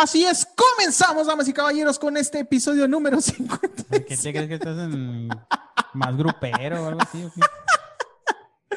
Así 0.00 0.24
es, 0.24 0.46
comenzamos, 0.54 1.26
damas 1.26 1.48
y 1.48 1.52
caballeros, 1.52 1.98
con 1.98 2.16
este 2.16 2.38
episodio 2.38 2.86
número 2.86 3.20
50. 3.20 3.82
¿Qué 4.06 4.16
te 4.16 4.32
crees 4.32 4.46
que 4.46 4.54
estás 4.54 4.78
en 4.78 5.28
más 5.92 6.16
grupero 6.16 6.84
o 6.84 6.88
algo 6.90 7.00
así? 7.02 7.24
¿o 7.24 7.32
qué? 7.34 7.40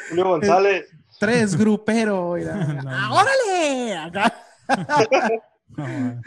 Julio 0.10 0.30
González. 0.30 0.88
Tres 1.20 1.56
grupero. 1.56 2.34
mira. 2.38 2.56
No, 2.84 2.90
¡Ah, 2.90 3.08
no. 3.08 3.16
¡Órale! 3.18 3.98
Acá. 3.98 4.34
No, 5.78 5.88
man. 5.88 6.22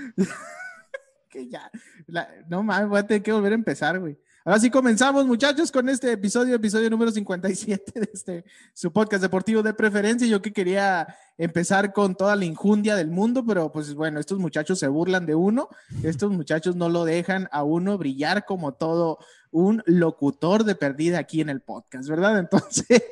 que 1.28 1.48
ya, 1.50 1.70
la- 2.06 2.28
no 2.48 2.62
mames, 2.62 2.88
voy 2.88 2.98
a 3.00 3.06
tener 3.06 3.22
que 3.22 3.32
volver 3.32 3.52
a 3.52 3.56
empezar, 3.56 3.98
güey. 3.98 4.16
Ahora 4.44 4.58
sí 4.60 4.70
comenzamos, 4.70 5.26
muchachos, 5.26 5.72
con 5.72 5.88
este 5.88 6.12
episodio, 6.12 6.54
episodio 6.54 6.88
número 6.88 7.10
57 7.10 8.00
de 8.00 8.10
este, 8.12 8.44
su 8.72 8.92
podcast 8.92 9.22
deportivo 9.22 9.62
de 9.62 9.74
preferencia. 9.74 10.26
Yo 10.26 10.40
que 10.40 10.52
quería 10.52 11.14
empezar 11.36 11.92
con 11.92 12.14
toda 12.14 12.36
la 12.36 12.44
injundia 12.44 12.96
del 12.96 13.10
mundo, 13.10 13.44
pero 13.44 13.72
pues 13.72 13.94
bueno, 13.94 14.20
estos 14.20 14.38
muchachos 14.38 14.78
se 14.78 14.88
burlan 14.88 15.26
de 15.26 15.34
uno, 15.34 15.68
estos 16.02 16.30
muchachos 16.30 16.76
no 16.76 16.88
lo 16.88 17.04
dejan 17.04 17.48
a 17.50 17.64
uno 17.64 17.98
brillar 17.98 18.44
como 18.44 18.72
todo 18.72 19.18
un 19.54 19.84
locutor 19.86 20.64
de 20.64 20.74
perdida 20.74 21.20
aquí 21.20 21.40
en 21.40 21.48
el 21.48 21.60
podcast, 21.60 22.08
¿verdad? 22.08 22.38
Entonces, 22.40 23.04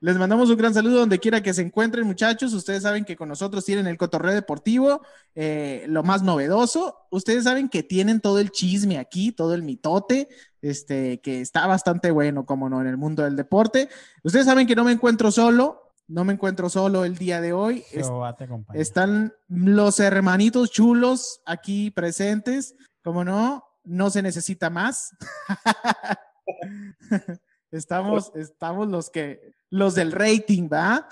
les 0.00 0.16
mandamos 0.18 0.50
un 0.50 0.56
gran 0.56 0.74
saludo 0.74 0.98
donde 0.98 1.20
quiera 1.20 1.40
que 1.40 1.54
se 1.54 1.62
encuentren, 1.62 2.04
muchachos. 2.04 2.52
Ustedes 2.52 2.82
saben 2.82 3.04
que 3.04 3.14
con 3.14 3.28
nosotros 3.28 3.64
tienen 3.64 3.86
el 3.86 3.96
cotorreo 3.96 4.34
deportivo, 4.34 5.02
eh, 5.36 5.84
lo 5.88 6.02
más 6.02 6.22
novedoso. 6.22 7.06
Ustedes 7.12 7.44
saben 7.44 7.68
que 7.68 7.84
tienen 7.84 8.20
todo 8.20 8.40
el 8.40 8.50
chisme 8.50 8.98
aquí, 8.98 9.30
todo 9.30 9.54
el 9.54 9.62
mitote, 9.62 10.28
este, 10.62 11.20
que 11.20 11.40
está 11.40 11.68
bastante 11.68 12.10
bueno, 12.10 12.44
como 12.44 12.68
no, 12.68 12.80
en 12.80 12.88
el 12.88 12.96
mundo 12.96 13.22
del 13.22 13.36
deporte. 13.36 13.88
Ustedes 14.24 14.46
saben 14.46 14.66
que 14.66 14.74
no 14.74 14.82
me 14.82 14.92
encuentro 14.92 15.30
solo, 15.30 15.91
no 16.12 16.24
me 16.24 16.34
encuentro 16.34 16.68
solo 16.68 17.04
el 17.04 17.16
día 17.16 17.40
de 17.40 17.52
hoy. 17.52 17.82
Jehová 17.88 18.36
te 18.36 18.46
están 18.74 19.32
los 19.48 19.98
hermanitos 19.98 20.70
chulos 20.70 21.40
aquí 21.46 21.90
presentes. 21.90 22.74
Como 23.02 23.24
no, 23.24 23.64
no 23.84 24.10
se 24.10 24.22
necesita 24.22 24.68
más. 24.68 25.16
estamos, 27.70 28.30
estamos 28.34 28.88
los 28.88 29.10
que, 29.10 29.54
los 29.70 29.94
del 29.94 30.12
rating, 30.12 30.68
¿va? 30.70 31.08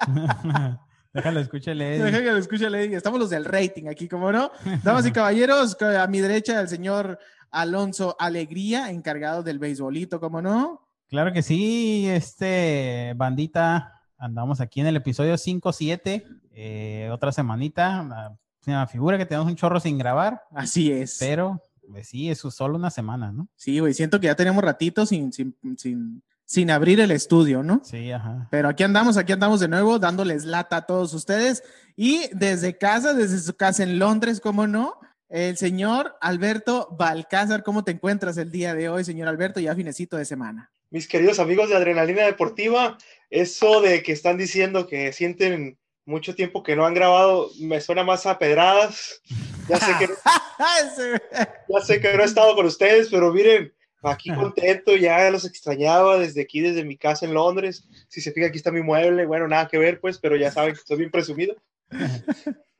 Déjalo, 1.14 1.40
escúchale. 1.40 1.98
Deja 1.98 2.18
que 2.18 2.32
lo 2.32 2.38
escuche 2.38 2.68
Lady. 2.68 2.94
Estamos 2.94 3.18
los 3.18 3.30
del 3.30 3.44
rating 3.46 3.86
aquí, 3.88 4.08
como 4.08 4.30
no. 4.30 4.50
Damas 4.82 5.06
y 5.06 5.12
caballeros, 5.12 5.80
a 5.80 6.06
mi 6.06 6.20
derecha 6.20 6.60
el 6.60 6.68
señor 6.68 7.18
Alonso 7.50 8.16
Alegría, 8.18 8.90
encargado 8.90 9.42
del 9.42 9.58
beisbolito, 9.58 10.20
como 10.20 10.42
no. 10.42 10.83
Claro 11.08 11.32
que 11.32 11.42
sí, 11.42 12.06
este 12.08 13.12
bandita, 13.16 14.02
andamos 14.18 14.60
aquí 14.60 14.80
en 14.80 14.86
el 14.86 14.96
episodio 14.96 15.34
5-7, 15.34 16.24
eh, 16.52 17.10
otra 17.12 17.30
semanita, 17.32 18.36
me 18.66 18.86
figura 18.86 19.18
que 19.18 19.26
tenemos 19.26 19.48
un 19.48 19.56
chorro 19.56 19.80
sin 19.80 19.98
grabar, 19.98 20.42
Así 20.50 20.90
es. 20.90 21.16
pero 21.20 21.60
pues 21.88 22.08
sí, 22.08 22.30
eso 22.30 22.48
es 22.48 22.54
solo 22.54 22.76
una 22.76 22.90
semana, 22.90 23.30
¿no? 23.30 23.48
Sí, 23.56 23.78
güey, 23.78 23.94
siento 23.94 24.18
que 24.20 24.26
ya 24.26 24.34
tenemos 24.34 24.64
ratito 24.64 25.04
sin, 25.04 25.32
sin, 25.32 25.54
sin, 25.76 26.22
sin 26.46 26.70
abrir 26.70 27.00
el 27.00 27.10
estudio, 27.10 27.62
¿no? 27.62 27.80
Sí, 27.84 28.10
ajá. 28.10 28.48
Pero 28.50 28.68
aquí 28.68 28.82
andamos, 28.82 29.16
aquí 29.16 29.32
andamos 29.32 29.60
de 29.60 29.68
nuevo, 29.68 29.98
dándoles 29.98 30.44
lata 30.44 30.78
a 30.78 30.86
todos 30.86 31.12
ustedes. 31.14 31.62
Y 31.96 32.22
desde 32.32 32.78
casa, 32.78 33.12
desde 33.12 33.38
su 33.38 33.54
casa 33.54 33.82
en 33.82 33.98
Londres, 33.98 34.40
¿cómo 34.40 34.66
no? 34.66 34.94
El 35.28 35.56
señor 35.56 36.16
Alberto 36.20 36.88
Balcázar, 36.98 37.62
¿cómo 37.62 37.82
te 37.82 37.92
encuentras 37.92 38.36
el 38.36 38.50
día 38.50 38.74
de 38.74 38.88
hoy, 38.88 39.04
señor 39.04 39.28
Alberto? 39.28 39.60
Ya 39.60 39.74
finecito 39.74 40.16
de 40.16 40.24
semana. 40.24 40.70
Mis 40.94 41.08
queridos 41.08 41.40
amigos 41.40 41.68
de 41.68 41.74
Adrenalina 41.74 42.22
Deportiva, 42.24 42.96
eso 43.28 43.80
de 43.80 44.04
que 44.04 44.12
están 44.12 44.38
diciendo 44.38 44.86
que 44.86 45.12
sienten 45.12 45.76
mucho 46.04 46.36
tiempo 46.36 46.62
que 46.62 46.76
no 46.76 46.86
han 46.86 46.94
grabado, 46.94 47.50
me 47.58 47.80
suena 47.80 48.04
más 48.04 48.26
a 48.26 48.38
pedradas. 48.38 49.20
Ya 49.68 49.80
sé 49.80 49.90
que, 49.98 50.04
Ese- 50.04 51.20
ya 51.68 51.80
sé 51.80 52.00
que 52.00 52.16
no 52.16 52.22
he 52.22 52.26
estado 52.26 52.54
con 52.54 52.66
ustedes, 52.66 53.08
pero 53.10 53.32
miren, 53.32 53.74
aquí 54.02 54.32
contento, 54.32 54.94
ya 54.94 55.28
los 55.32 55.44
extrañaba 55.44 56.16
desde 56.16 56.42
aquí, 56.42 56.60
desde 56.60 56.84
mi 56.84 56.96
casa 56.96 57.26
en 57.26 57.34
Londres. 57.34 57.88
Si 58.06 58.20
se 58.20 58.30
fija, 58.30 58.46
aquí 58.46 58.58
está 58.58 58.70
mi 58.70 58.82
mueble, 58.82 59.26
bueno, 59.26 59.48
nada 59.48 59.66
que 59.66 59.78
ver, 59.78 59.98
pues, 59.98 60.18
pero 60.18 60.36
ya 60.36 60.52
saben 60.52 60.74
que 60.74 60.78
estoy 60.78 60.98
bien 60.98 61.10
presumido. 61.10 61.56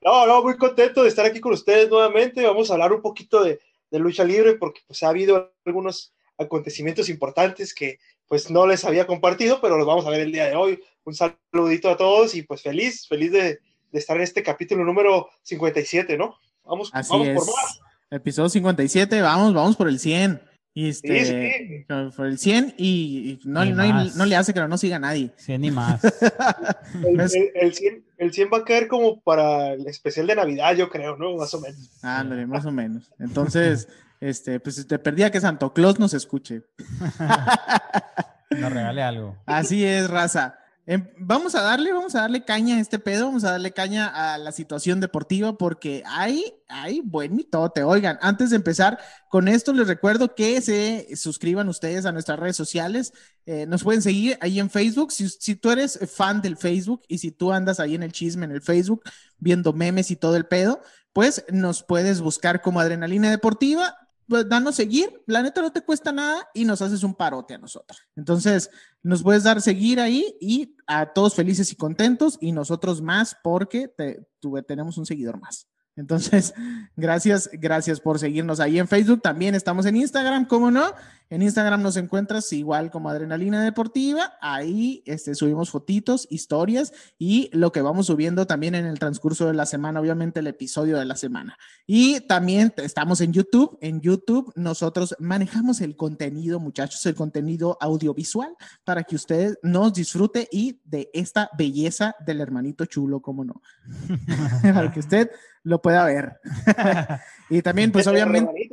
No, 0.03 0.25
no, 0.29 0.41
muy 0.41 0.57
contento 0.57 1.03
de 1.03 1.09
estar 1.09 1.27
aquí 1.27 1.41
con 1.41 1.53
ustedes 1.53 1.91
nuevamente. 1.91 2.47
Vamos 2.47 2.71
a 2.71 2.75
hablar 2.75 2.93
un 2.93 3.03
poquito 3.03 3.43
de, 3.43 3.59
de 3.91 3.99
lucha 3.99 4.23
libre 4.23 4.55
porque 4.55 4.83
pues 4.87 5.03
ha 5.03 5.09
habido 5.09 5.53
algunos 5.65 6.15
acontecimientos 6.39 7.09
importantes 7.09 7.75
que 7.75 7.99
pues 8.27 8.50
no 8.50 8.67
les 8.67 8.84
había 8.84 9.06
compartido, 9.06 9.61
pero 9.61 9.77
los 9.77 9.87
vamos 9.87 10.06
a 10.06 10.11
ver 10.11 10.21
el 10.21 10.33
día 10.33 10.47
de 10.47 10.56
hoy. 10.56 10.81
Un 11.05 11.15
saludito 11.15 11.91
a 11.91 11.97
todos 11.97 12.34
y 12.34 12.43
pues 12.43 12.62
feliz, 12.62 13.06
feliz 13.06 13.33
de, 13.33 13.59
de 13.93 13.99
estar 13.99 14.17
en 14.17 14.22
este 14.22 14.43
capítulo 14.43 14.84
número 14.84 15.28
57, 15.43 16.17
¿no? 16.17 16.37
Vamos, 16.65 16.91
Así 16.93 17.12
vamos 17.12 17.28
es. 17.28 17.34
por 17.34 17.47
más. 17.47 17.81
Episodio 18.11 18.49
57, 18.49 19.21
vamos, 19.21 19.55
vamos 19.55 19.77
por 19.77 19.89
el 19.89 19.99
100. 19.99 20.41
Y 20.77 20.89
este, 20.89 21.85
Sí, 21.89 21.95
Por 22.17 22.27
el 22.27 22.37
100 22.37 22.75
y, 22.77 23.39
y 23.45 23.49
no, 23.49 23.65
no, 23.65 24.05
no 24.17 24.27
le 24.27 24.35
hace 24.37 24.53
que 24.53 24.61
no 24.67 24.77
siga 24.77 24.99
nadie. 24.99 25.31
Sí, 25.37 25.57
ni 25.57 25.71
más. 25.71 26.03
El, 27.05 27.21
el- 27.21 27.51
el 27.55 27.75
100, 27.75 28.05
el 28.19 28.33
100 28.33 28.49
va 28.53 28.59
a 28.59 28.65
caer 28.65 28.89
como 28.89 29.21
para 29.21 29.73
el 29.75 29.87
especial 29.87 30.27
de 30.27 30.34
Navidad, 30.34 30.75
yo 30.75 30.89
creo, 30.91 31.17
¿no? 31.17 31.37
Más 31.37 31.55
o 31.55 31.61
menos. 31.61 31.91
Ándale, 32.03 32.47
más 32.47 32.67
o 32.67 32.73
menos. 32.73 33.13
Entonces, 33.21 33.89
este, 34.21 34.59
pues 34.59 34.84
te 34.87 34.99
perdía 34.99 35.31
que 35.31 35.41
Santo 35.41 35.73
Claus 35.73 35.99
nos 36.01 36.13
escuche. 36.15 36.63
Nos 38.51 38.73
regale 38.73 39.03
algo. 39.03 39.37
Así 39.47 39.84
es, 39.84 40.09
raza. 40.09 40.59
Em, 40.87 41.09
vamos 41.17 41.55
a 41.55 41.62
darle, 41.62 41.93
vamos 41.95 42.15
a 42.15 42.21
darle 42.21 42.45
caña 42.45 42.77
a 42.77 42.81
este 42.81 42.99
pedo, 42.99 43.27
vamos 43.27 43.45
a 43.45 43.53
darle 43.53 43.72
caña 43.72 44.06
a 44.06 44.37
la 44.37 44.53
situación 44.53 45.00
deportiva 45.00 45.56
porque 45.56 46.03
hay, 46.06 46.45
hay 46.69 47.00
buen 47.00 47.34
mitote. 47.34 47.83
Oigan, 47.83 48.19
antes 48.21 48.50
de 48.50 48.56
empezar 48.56 48.99
con 49.31 49.49
esto, 49.49 49.72
les 49.72 49.89
recuerdo 49.89 50.34
que 50.34 50.61
se 50.61 51.09
suscriban 51.17 51.71
ustedes 51.71 52.05
a 52.05 52.12
nuestras 52.12 52.39
redes 52.39 52.56
sociales. 52.56 53.15
Eh, 53.47 53.65
nos 53.67 53.83
pueden 53.83 54.03
seguir 54.03 54.37
ahí 54.43 54.61
en 54.61 54.69
Facebook. 54.69 55.11
Si, 55.12 55.31
si 55.31 55.56
tú 55.56 55.71
eres 55.71 55.99
fan 56.12 56.43
del 56.43 56.59
Facebook 56.59 57.03
y 57.09 57.16
si 57.16 57.31
tú 57.31 57.51
andas 57.53 57.81
ahí 57.81 57.95
en 57.95 58.03
el 58.03 58.12
chisme 58.12 58.45
en 58.45 58.53
el 58.53 58.61
Facebook 58.61 59.05
viendo 59.39 59.72
memes 59.72 60.11
y 60.11 60.16
todo 60.16 60.37
el 60.37 60.45
pedo, 60.45 60.83
pues 61.15 61.47
nos 61.51 61.83
puedes 61.83 62.21
buscar 62.21 62.61
como 62.61 62.81
Adrenalina 62.81 63.31
Deportiva. 63.31 64.03
Pues 64.27 64.49
danos 64.49 64.75
seguir, 64.75 65.23
la 65.27 65.43
neta 65.43 65.61
no 65.61 65.71
te 65.73 65.83
cuesta 65.83 66.11
nada 66.12 66.49
y 66.55 66.65
nos 66.65 66.81
haces 66.81 67.03
un 67.03 67.15
parote 67.15 67.55
a 67.55 67.59
nosotros. 67.59 68.01
Entonces, 68.17 68.71
nos 69.03 69.23
puedes 69.23 69.43
dar 69.43 69.61
seguir 69.61 70.01
ahí 70.01 70.37
y 70.41 70.77
a 70.87 71.12
todos 71.12 71.35
felices 71.35 71.71
y 71.73 71.77
contentos 71.77 72.39
y 72.41 72.53
nosotros 72.53 73.03
más 73.03 73.37
porque 73.43 73.93
tuve- 74.41 74.63
tenemos 74.63 74.97
un 74.97 75.05
seguidor 75.07 75.39
más. 75.41 75.69
Entonces, 75.97 76.55
gracias, 76.97 77.50
gracias 77.53 78.00
por 78.00 78.19
seguirnos 78.19 78.60
ahí 78.60 78.78
en 78.78 78.88
Facebook. 78.88 79.22
También 79.22 79.55
estamos 79.55 79.87
en 79.87 79.97
Instagram, 79.97 80.47
¿cómo 80.47 80.71
no? 80.71 80.93
En 81.31 81.43
Instagram 81.43 81.82
nos 81.82 81.97
encuentras 81.97 82.53
igual 82.53 82.91
como 82.91 83.09
Adrenalina 83.09 83.65
Deportiva. 83.65 84.34
Ahí 84.43 85.03
este, 85.06 85.34
subimos 85.34 85.71
fotitos, 85.71 86.28
historias 86.31 86.93
y 87.19 87.49
lo 87.53 87.72
que 87.72 87.81
vamos 87.81 88.06
subiendo 88.06 88.47
también 88.47 88.75
en 88.75 88.84
el 88.84 88.99
transcurso 88.99 89.47
de 89.47 89.54
la 89.54 89.65
semana, 89.65 90.00
obviamente 90.00 90.41
el 90.41 90.47
episodio 90.47 90.99
de 90.99 91.06
la 91.06 91.16
semana. 91.16 91.56
Y 91.87 92.21
también 92.21 92.75
estamos 92.77 93.21
en 93.22 93.33
YouTube. 93.33 93.78
En 93.81 94.00
YouTube 94.00 94.53
nosotros 94.54 95.16
manejamos 95.19 95.81
el 95.81 95.97
contenido, 95.97 96.60
muchachos, 96.60 97.04
el 97.07 97.15
contenido 97.15 97.78
audiovisual 97.80 98.54
para 98.84 99.03
que 99.03 99.16
usted 99.16 99.57
nos 99.63 99.95
disfrute 99.95 100.47
y 100.53 100.80
de 100.84 101.10
esta 101.15 101.51
belleza 101.57 102.15
del 102.24 102.42
hermanito 102.42 102.84
chulo, 102.84 103.21
como 103.21 103.45
no, 103.45 103.63
para 104.63 104.92
que 104.92 105.01
usted 105.01 105.30
lo 105.65 105.83
pueda 105.83 106.05
ver. 106.05 106.39
y 107.51 107.61
también, 107.63 107.91
pues 107.91 108.07
obviamente, 108.07 108.71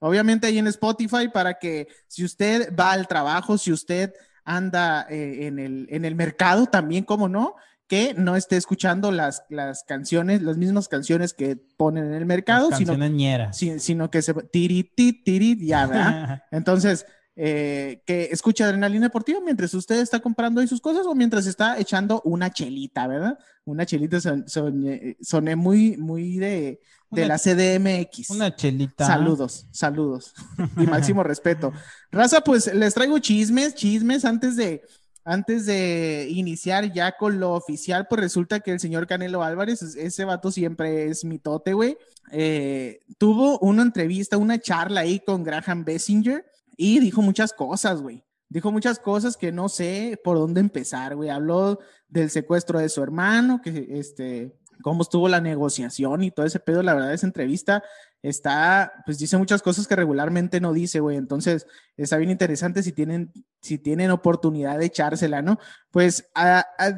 obviamente 0.00 0.48
ahí 0.48 0.58
en 0.58 0.66
Spotify 0.66 1.28
para 1.32 1.58
que 1.58 1.86
si 2.08 2.24
usted 2.24 2.74
va 2.74 2.92
al 2.92 3.06
trabajo, 3.06 3.56
si 3.56 3.70
usted 3.72 4.12
anda 4.44 5.06
eh, 5.08 5.46
en, 5.46 5.58
el, 5.60 5.86
en 5.90 6.04
el 6.04 6.16
mercado, 6.16 6.66
también, 6.66 7.04
como 7.04 7.28
no, 7.28 7.54
que 7.86 8.14
no 8.14 8.36
esté 8.36 8.56
escuchando 8.56 9.12
las, 9.12 9.44
las 9.48 9.84
canciones, 9.84 10.42
las 10.42 10.56
mismas 10.56 10.88
canciones 10.88 11.34
que 11.34 11.56
ponen 11.76 12.06
en 12.06 12.14
el 12.14 12.24
mercado, 12.26 12.70
Las 12.70 12.78
sino, 12.78 13.78
sino 13.78 14.10
que 14.10 14.22
se 14.22 14.32
tiri, 14.32 14.84
ti, 14.84 15.12
tiri, 15.12 15.66
ya, 15.66 15.86
¿verdad? 15.86 16.42
Entonces, 16.50 17.04
eh, 17.36 18.02
que 18.06 18.24
escuche 18.32 18.64
Adrenalina 18.64 19.06
Deportiva 19.06 19.40
mientras 19.44 19.72
usted 19.74 20.00
está 20.00 20.20
comprando 20.20 20.60
ahí 20.60 20.66
sus 20.68 20.80
cosas 20.80 21.06
o 21.06 21.14
mientras 21.14 21.46
está 21.46 21.78
echando 21.78 22.20
una 22.24 22.50
chelita, 22.50 23.06
¿verdad? 23.06 23.38
Una 23.64 23.86
chelita 23.86 24.20
son, 24.20 24.48
son- 24.48 24.84
soné 25.20 25.56
muy, 25.56 25.96
muy 25.96 26.38
de, 26.38 26.80
de 27.10 27.24
Una- 27.24 27.28
la 27.28 27.38
CDMX. 27.38 28.30
Una 28.30 28.54
chelita. 28.54 29.06
Saludos, 29.06 29.66
saludos 29.70 30.34
y 30.76 30.80
máximo 30.86 31.22
respeto. 31.22 31.72
Raza, 32.10 32.40
pues 32.42 32.72
les 32.74 32.94
traigo 32.94 33.18
chismes, 33.20 33.74
chismes 33.74 34.24
antes 34.24 34.56
de 34.56 34.82
antes 35.22 35.66
de 35.66 36.26
iniciar 36.30 36.92
ya 36.94 37.12
con 37.16 37.38
lo 37.38 37.52
oficial, 37.52 38.06
pues 38.08 38.22
resulta 38.22 38.60
que 38.60 38.72
el 38.72 38.80
señor 38.80 39.06
Canelo 39.06 39.42
Álvarez, 39.44 39.82
es- 39.82 39.94
ese 39.94 40.24
vato 40.24 40.50
siempre 40.50 41.06
es 41.08 41.24
mitote, 41.24 41.74
güey. 41.74 41.96
eh, 42.32 43.00
tuvo 43.18 43.58
una 43.60 43.82
entrevista, 43.82 44.36
una 44.38 44.58
charla 44.58 45.00
ahí 45.02 45.20
con 45.20 45.42
Graham 45.44 45.84
Bessinger 45.84 46.44
y 46.76 47.00
dijo 47.00 47.22
muchas 47.22 47.52
cosas, 47.52 48.00
güey. 48.00 48.24
Dijo 48.48 48.72
muchas 48.72 48.98
cosas 48.98 49.36
que 49.36 49.52
no 49.52 49.68
sé 49.68 50.20
por 50.24 50.36
dónde 50.36 50.60
empezar, 50.60 51.14
güey. 51.14 51.30
Habló 51.30 51.78
del 52.08 52.30
secuestro 52.30 52.80
de 52.80 52.88
su 52.88 53.02
hermano, 53.02 53.60
que 53.62 53.86
este, 53.90 54.58
cómo 54.82 55.02
estuvo 55.02 55.28
la 55.28 55.40
negociación 55.40 56.24
y 56.24 56.30
todo 56.30 56.46
ese 56.46 56.58
pedo. 56.58 56.82
La 56.82 56.94
verdad, 56.94 57.14
esa 57.14 57.26
entrevista 57.26 57.84
está, 58.22 58.92
pues 59.06 59.18
dice 59.18 59.38
muchas 59.38 59.62
cosas 59.62 59.86
que 59.86 59.96
regularmente 59.96 60.60
no 60.60 60.72
dice, 60.72 61.00
güey. 61.00 61.16
Entonces, 61.16 61.66
está 61.96 62.16
bien 62.16 62.30
interesante 62.30 62.82
si 62.82 62.92
tienen, 62.92 63.32
si 63.60 63.78
tienen 63.78 64.10
oportunidad 64.10 64.78
de 64.78 64.86
echársela, 64.86 65.42
¿no? 65.42 65.58
Pues 65.90 66.28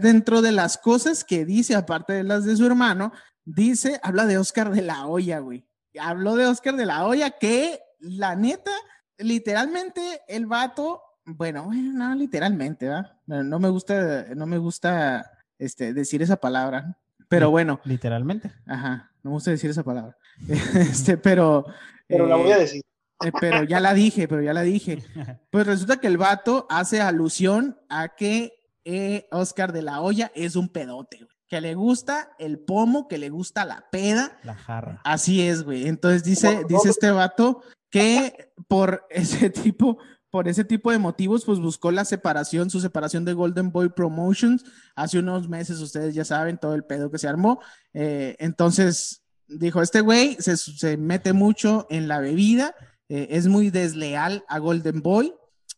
dentro 0.01 0.43
de 0.43 0.53
las 0.53 0.79
cosas 0.79 1.25
que 1.25 1.45
dice, 1.45 1.75
aparte 1.75 2.13
de 2.15 2.25
las 2.25 2.45
de 2.45 2.57
su 2.57 2.67
hermano, 2.67 3.13
dice, 3.45 4.01
habla 4.03 4.27
de 4.27 4.39
Oscar 4.39 4.71
de 4.71 4.83
la 4.83 5.07
Hoya, 5.07 5.41
güey. 5.41 5.67
Habló 6.01 6.37
de 6.37 6.47
Oscar 6.47 6.77
de 6.77 6.87
la 6.87 7.07
Hoya 7.07 7.33
que, 7.33 7.81
la 8.01 8.35
neta, 8.35 8.73
literalmente 9.23 10.23
el 10.29 10.47
vato, 10.47 11.03
bueno, 11.25 11.71
no 11.73 12.15
literalmente, 12.15 12.89
¿verdad? 12.89 13.17
No 13.27 13.59
me 13.59 13.69
gusta, 13.69 14.27
no 14.35 14.47
me 14.47 14.59
gusta 14.59 15.31
este, 15.59 15.93
decir 15.93 16.23
esa 16.23 16.37
palabra, 16.37 16.99
pero 17.33 17.51
bueno. 17.51 17.81
Literalmente. 17.85 18.53
Ajá, 18.67 19.11
no 19.23 19.31
me 19.31 19.35
gusta 19.37 19.53
decir 19.53 19.71
esa 19.71 19.83
palabra. 19.83 20.19
este, 20.75 21.17
pero. 21.17 21.65
Pero 22.07 22.27
la 22.27 22.37
voy 22.37 22.51
a 22.51 22.59
eh, 22.59 22.61
decir. 22.61 22.83
Eh, 23.25 23.33
pero 23.41 23.65
ya 23.65 23.81
la 23.81 23.95
dije, 23.95 24.29
pero 24.29 24.43
ya 24.43 24.53
la 24.53 24.61
dije. 24.61 25.03
Pues 25.51 25.67
resulta 25.67 25.97
que 25.97 26.09
el 26.09 26.19
vato 26.19 26.67
hace 26.69 27.01
alusión 27.01 27.79
a 27.89 28.09
que 28.17 28.53
eh, 28.85 29.29
Oscar 29.31 29.73
de 29.73 29.81
la 29.81 30.03
Hoya 30.03 30.31
es 30.35 30.57
un 30.57 30.69
pedote, 30.69 31.27
Que 31.49 31.63
le 31.63 31.75
gusta 31.75 32.33
el 32.39 32.59
pomo, 32.59 33.09
que 33.09 33.17
le 33.17 33.31
gusta 33.31 33.65
la 33.65 33.87
peda. 33.91 34.39
La 34.43 34.55
jarra. 34.55 35.01
Así 35.03 35.41
es, 35.41 35.63
güey. 35.63 35.89
Entonces 35.89 36.25
dice, 36.25 36.65
dice 36.69 36.91
este 36.91 37.13
vato 37.13 37.63
que 37.93 38.53
por 38.67 39.07
ese 39.11 39.51
tipo, 39.51 39.99
por 40.31 40.49
ese 40.49 40.65
tipo 40.65 40.91
de 40.91 40.99
motivos, 40.99 41.45
pues 41.45 41.61
buscó 41.61 41.93
la 41.93 42.05
separación, 42.05 42.71
su 42.71 42.81
separación 42.81 43.25
de 43.25 43.35
Golden 43.35 43.71
Boy 43.71 43.91
Promotions. 43.91 44.65
Hace 44.97 45.21
unos 45.21 45.49
meses, 45.49 45.79
ustedes 45.79 46.15
ya 46.15 46.25
saben 46.25 46.59
todo 46.59 46.75
el 46.75 46.85
pedo 46.85 47.11
que 47.11 47.19
se 47.19 47.29
armó. 47.29 47.61
Eh, 47.93 48.35
entonces, 48.41 49.23
dijo, 49.47 49.83
este 49.83 50.01
güey 50.01 50.39
se, 50.41 50.97
mete 50.97 51.35
mucho 51.35 51.87
en 51.91 52.09
la 52.09 52.19
bebida, 52.19 52.75
eh, 53.09 53.29
es 53.31 53.47
muy 53.47 53.71
desleal 53.71 54.43
a 54.49 54.59
Golden 54.59 55.03
Boy 55.03 55.35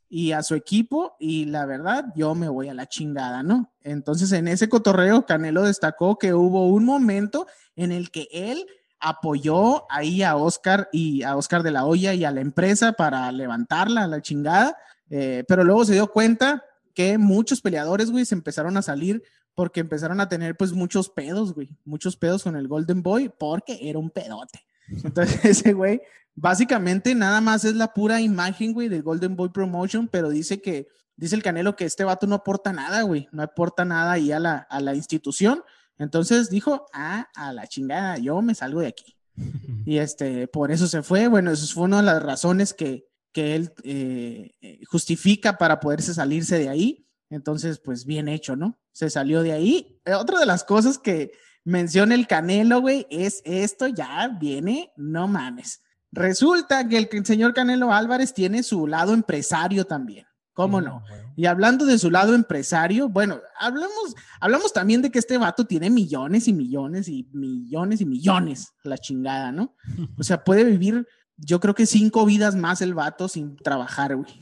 y 0.09 0.31
a 0.31 0.45
su 0.45 0.55
equipo 0.55 1.17
y 1.19 1.47
la 1.47 1.67
verdad, 1.67 2.13
yo 2.15 2.37
me 2.37 2.49
voy 2.49 2.69
a 2.69 2.75
la 2.75 2.87
chingada, 2.87 3.43
¿no? 3.43 3.73
Entonces, 3.83 4.31
en 4.31 4.47
ese 4.47 4.69
cotorreo, 4.69 5.27
Canelo 5.27 5.65
destacó 5.65 6.17
que 6.17 6.33
hubo 6.33 6.69
un 6.69 6.85
momento 6.85 7.49
en 7.75 7.91
el 7.91 8.13
que 8.13 8.29
él 8.31 8.65
apoyó 9.05 9.85
ahí 9.91 10.23
a 10.23 10.37
Oscar 10.37 10.89
y 10.91 11.23
a 11.25 11.37
Oscar 11.37 11.63
de 11.63 11.71
la 11.71 11.85
Hoya 11.85 12.15
y 12.15 12.25
a 12.25 12.31
la 12.31 12.41
empresa 12.41 12.95
para 12.95 13.31
levantarla 13.33 14.05
a 14.05 14.07
la 14.07 14.23
chingada, 14.23 14.79
eh, 15.11 15.45
pero 15.47 15.63
luego 15.63 15.85
se 15.85 15.93
dio 15.93 16.07
cuenta 16.07 16.65
que 16.95 17.19
muchos 17.19 17.61
peleadores, 17.61 18.11
güey, 18.11 18.25
se 18.25 18.35
empezaron 18.35 18.79
a 18.79 18.83
salir 18.83 19.23
porque 19.55 19.81
empezaron 19.81 20.21
a 20.21 20.29
tener 20.31 20.57
pues 20.57 20.73
muchos 20.73 21.11
pedos, 21.11 21.53
güey, 21.53 21.69
muchos 21.85 22.17
pedos 22.17 22.45
con 22.45 22.57
el 22.57 22.67
Golden 22.67 23.03
Boy 23.03 23.31
porque 23.39 23.79
era 23.83 23.99
un 23.99 24.09
pedote. 24.09 24.65
Entonces 24.89 25.45
ese 25.45 25.75
güey 25.75 26.01
básicamente 26.35 27.15
nada 27.15 27.43
más 27.43 27.67
es 27.67 27.75
la 27.75 27.93
pura 27.93 28.23
imagen, 28.23 28.73
güey, 28.73 28.89
del 28.89 29.03
Golden 29.03 29.37
Boy 29.37 29.51
Promotion, 29.51 30.09
pero 30.09 30.31
dice 30.31 30.63
que, 30.63 30.89
dice 31.17 31.37
el 31.37 31.43
Canelo 31.43 31.77
que 31.77 31.85
este 31.85 32.05
vato 32.05 32.27
no 32.27 32.37
aporta 32.37 32.73
nada, 32.73 33.03
güey, 33.03 33.29
no 33.33 33.43
aporta 33.43 33.85
nada 33.85 34.13
ahí 34.13 34.33
a 34.33 34.39
la, 34.39 34.57
a 34.57 34.81
la 34.81 34.95
institución 34.95 35.63
entonces 35.99 36.51
dijo, 36.51 36.87
ah, 36.93 37.29
a 37.35 37.53
la 37.53 37.67
chingada, 37.67 38.19
yo 38.19 38.41
me 38.43 38.55
salgo 38.55 38.81
de 38.81 38.89
aquí. 38.89 39.17
Y 39.87 39.99
este, 39.99 40.49
por 40.49 40.73
eso 40.73 40.87
se 40.87 41.03
fue. 41.03 41.29
Bueno, 41.29 41.51
eso 41.51 41.67
fue 41.75 41.85
una 41.85 41.99
de 41.99 42.05
las 42.05 42.23
razones 42.23 42.73
que, 42.73 43.07
que 43.33 43.55
él 43.55 43.75
eh, 43.83 44.53
eh, 44.63 44.81
justifica 44.87 45.59
para 45.59 45.79
poderse 45.79 46.15
salirse 46.15 46.59
de 46.59 46.71
ahí. 46.71 47.07
Entonces, 47.29 47.81
pues 47.81 48.07
bien 48.07 48.29
hecho, 48.29 48.57
¿no? 48.57 48.79
Se 48.93 49.11
salió 49.11 49.43
de 49.43 49.53
ahí. 49.53 50.01
Eh, 50.07 50.15
otra 50.15 50.39
de 50.39 50.47
las 50.47 50.65
cosas 50.65 50.97
que 50.97 51.33
menciona 51.65 52.15
el 52.15 52.27
Canelo, 52.27 52.81
güey, 52.81 53.07
es 53.11 53.43
esto 53.45 53.89
ya 53.89 54.29
viene, 54.29 54.91
no 54.97 55.29
mames. 55.29 55.83
Resulta 56.13 56.89
que 56.89 56.97
el 56.97 57.27
señor 57.27 57.53
Canelo 57.53 57.93
Álvarez 57.93 58.33
tiene 58.33 58.63
su 58.63 58.87
lado 58.87 59.13
empresario 59.13 59.85
también. 59.85 60.27
¿Cómo 60.55 60.81
no? 60.81 61.03
Y 61.37 61.47
hablando 61.47 61.85
de 61.85 61.99
su 61.99 62.11
lado 62.11 62.35
empresario, 62.35 63.09
bueno, 63.09 63.41
hablamos, 63.59 64.15
hablamos 64.41 64.73
también 64.73 65.03
de 65.03 65.11
que 65.11 65.19
este 65.19 65.39
vato 65.39 65.65
tiene 65.67 65.91
millones 65.91 66.49
y 66.49 66.53
millones 66.53 67.09
y 67.09 67.29
millones 67.33 68.01
y 68.01 68.07
millones, 68.07 68.73
la 68.85 68.99
chingada, 68.99 69.51
¿no? 69.51 69.75
O 70.19 70.23
sea, 70.23 70.45
puede 70.45 70.65
vivir, 70.65 71.07
yo 71.37 71.61
creo 71.61 71.75
que 71.75 71.87
cinco 71.87 72.25
vidas 72.25 72.55
más 72.55 72.81
el 72.83 72.95
vato 72.95 73.29
sin 73.29 73.57
trabajar, 73.57 74.17
güey. 74.17 74.41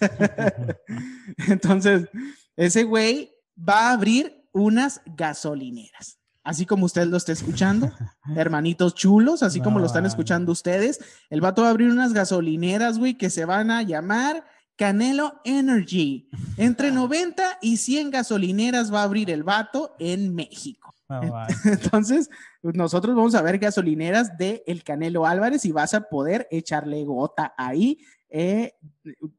Entonces, 1.48 2.08
ese 2.56 2.84
güey 2.84 3.32
va 3.56 3.88
a 3.88 3.92
abrir 3.92 4.44
unas 4.52 5.00
gasolineras. 5.06 6.18
Así 6.44 6.64
como 6.64 6.86
usted 6.86 7.06
lo 7.06 7.18
está 7.18 7.32
escuchando, 7.32 7.92
hermanitos 8.34 8.94
chulos, 8.94 9.42
así 9.42 9.60
como 9.60 9.80
lo 9.80 9.86
están 9.86 10.06
escuchando 10.06 10.50
ustedes, 10.52 10.98
el 11.28 11.42
vato 11.42 11.60
va 11.60 11.68
a 11.68 11.70
abrir 11.72 11.90
unas 11.90 12.14
gasolineras, 12.14 12.98
güey, 12.98 13.18
que 13.18 13.28
se 13.28 13.44
van 13.44 13.70
a 13.70 13.82
llamar 13.82 14.46
Canelo 14.78 15.40
Energy. 15.44 16.30
Entre 16.56 16.90
90 16.92 17.58
y 17.60 17.76
100 17.76 18.10
gasolineras 18.10 18.92
va 18.94 19.00
a 19.00 19.04
abrir 19.04 19.28
el 19.30 19.42
vato 19.42 19.94
en 19.98 20.34
México. 20.34 20.94
Entonces, 21.64 22.28
nosotros 22.62 23.16
vamos 23.16 23.34
a 23.34 23.42
ver 23.42 23.58
gasolineras 23.58 24.36
de 24.36 24.62
el 24.66 24.84
Canelo 24.84 25.26
Álvarez 25.26 25.64
y 25.64 25.72
vas 25.72 25.94
a 25.94 26.02
poder 26.02 26.46
echarle 26.50 27.02
gota 27.04 27.54
ahí 27.56 27.98
eh, 28.30 28.74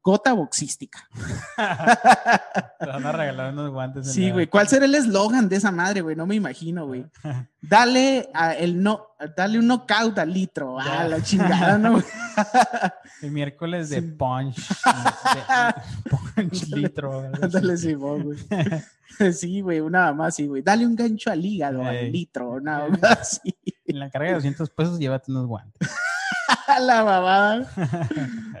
gota 0.02 0.32
boxística. 0.32 1.08
Te 2.80 2.86
van 2.86 3.06
a 3.06 3.12
regalar 3.12 3.52
unos 3.52 3.70
guantes. 3.70 4.12
Sí, 4.12 4.30
güey. 4.30 4.48
¿Cuál 4.48 4.68
será 4.68 4.84
el 4.84 4.94
eslogan 4.94 5.48
de 5.48 5.56
esa 5.56 5.70
madre, 5.70 6.00
güey? 6.00 6.16
No 6.16 6.26
me 6.26 6.34
imagino, 6.34 6.86
güey. 6.86 7.06
Dale 7.60 8.30
a 8.34 8.54
el 8.54 8.82
no, 8.82 9.08
dale 9.36 9.58
un 9.58 9.66
knockout 9.66 10.18
al 10.18 10.32
litro. 10.32 10.80
A 10.80 11.06
la 11.06 11.22
chingada, 11.22 11.78
¿no? 11.78 12.02
el 13.22 13.30
miércoles 13.30 13.90
de 13.90 14.02
punch. 14.02 14.56
punch 16.08 16.68
litro. 16.68 17.30
Dale, 17.30 17.76
sí, 17.76 17.92
güey. 17.92 18.38
Sí, 19.32 19.60
güey, 19.60 19.80
una 19.80 20.12
más, 20.14 20.34
sí, 20.34 20.46
güey. 20.46 20.62
Dale 20.62 20.86
un 20.86 20.96
gancho 20.96 21.30
al 21.30 21.44
hígado, 21.44 21.84
al 21.84 22.10
litro, 22.10 22.60
nada 22.60 22.88
más. 22.88 23.40
En 23.84 23.98
la 23.98 24.08
carga 24.08 24.28
de 24.28 24.34
200 24.36 24.70
pesos, 24.70 24.98
llévate 24.98 25.30
unos 25.30 25.46
guantes. 25.46 25.90
la 26.80 27.02
babada. 27.02 27.70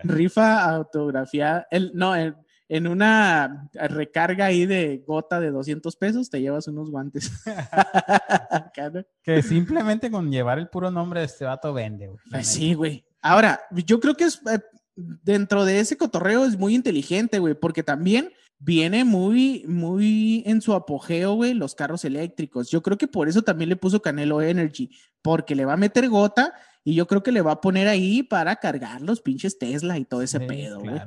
Rifa 0.02 0.64
autografía. 0.64 1.66
El, 1.70 1.92
no, 1.94 2.14
en, 2.16 2.86
una 2.86 3.68
recarga 3.74 4.46
ahí 4.46 4.66
de 4.66 5.02
gota 5.06 5.40
de 5.40 5.50
200 5.50 5.96
pesos 5.96 6.30
te 6.30 6.40
llevas 6.40 6.68
unos 6.68 6.90
guantes. 6.90 7.30
que 9.22 9.42
simplemente 9.42 10.10
con 10.10 10.30
llevar 10.30 10.58
el 10.58 10.68
puro 10.68 10.90
nombre 10.90 11.20
de 11.20 11.26
este 11.26 11.44
vato 11.44 11.72
vende, 11.72 12.08
güey. 12.08 12.20
Pues 12.30 12.46
sí, 12.46 12.74
güey. 12.74 13.04
Ahora, 13.22 13.60
yo 13.70 14.00
creo 14.00 14.14
que 14.14 14.24
es 14.24 14.40
eh, 14.46 14.60
dentro 14.96 15.64
de 15.64 15.80
ese 15.80 15.96
cotorreo 15.96 16.44
es 16.44 16.58
muy 16.58 16.74
inteligente, 16.74 17.38
güey, 17.38 17.54
porque 17.54 17.82
también 17.82 18.30
viene 18.60 19.04
muy, 19.04 19.64
muy 19.66 20.42
en 20.46 20.60
su 20.60 20.74
apogeo, 20.74 21.34
güey, 21.34 21.54
los 21.54 21.74
carros 21.74 22.04
eléctricos. 22.04 22.70
Yo 22.70 22.82
creo 22.82 22.98
que 22.98 23.08
por 23.08 23.28
eso 23.28 23.42
también 23.42 23.70
le 23.70 23.76
puso 23.76 24.02
Canelo 24.02 24.42
Energy, 24.42 24.90
porque 25.22 25.54
le 25.54 25.64
va 25.64 25.72
a 25.72 25.78
meter 25.78 26.08
gota 26.08 26.52
y 26.84 26.94
yo 26.94 27.06
creo 27.06 27.22
que 27.22 27.32
le 27.32 27.42
va 27.42 27.52
a 27.52 27.60
poner 27.60 27.88
ahí 27.88 28.22
para 28.22 28.56
cargar 28.56 29.00
los 29.00 29.20
pinches 29.20 29.58
Tesla 29.58 29.98
y 29.98 30.04
todo 30.04 30.22
ese 30.22 30.40
pedo, 30.40 30.80
güey. 30.80 31.00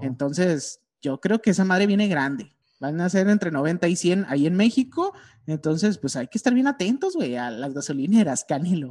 Entonces, 0.00 0.80
yo 1.00 1.20
creo 1.20 1.42
que 1.42 1.50
esa 1.50 1.64
madre 1.64 1.86
viene 1.86 2.08
grande. 2.08 2.54
Van 2.80 3.00
a 3.00 3.08
ser 3.08 3.28
entre 3.28 3.50
90 3.50 3.86
y 3.88 3.96
100 3.96 4.26
ahí 4.28 4.46
en 4.46 4.56
México. 4.56 5.12
Entonces, 5.46 5.98
pues 5.98 6.16
hay 6.16 6.28
que 6.28 6.38
estar 6.38 6.54
bien 6.54 6.66
atentos, 6.66 7.14
güey, 7.14 7.36
a 7.36 7.50
las 7.50 7.74
gasolineras, 7.74 8.44
Canelo 8.48 8.90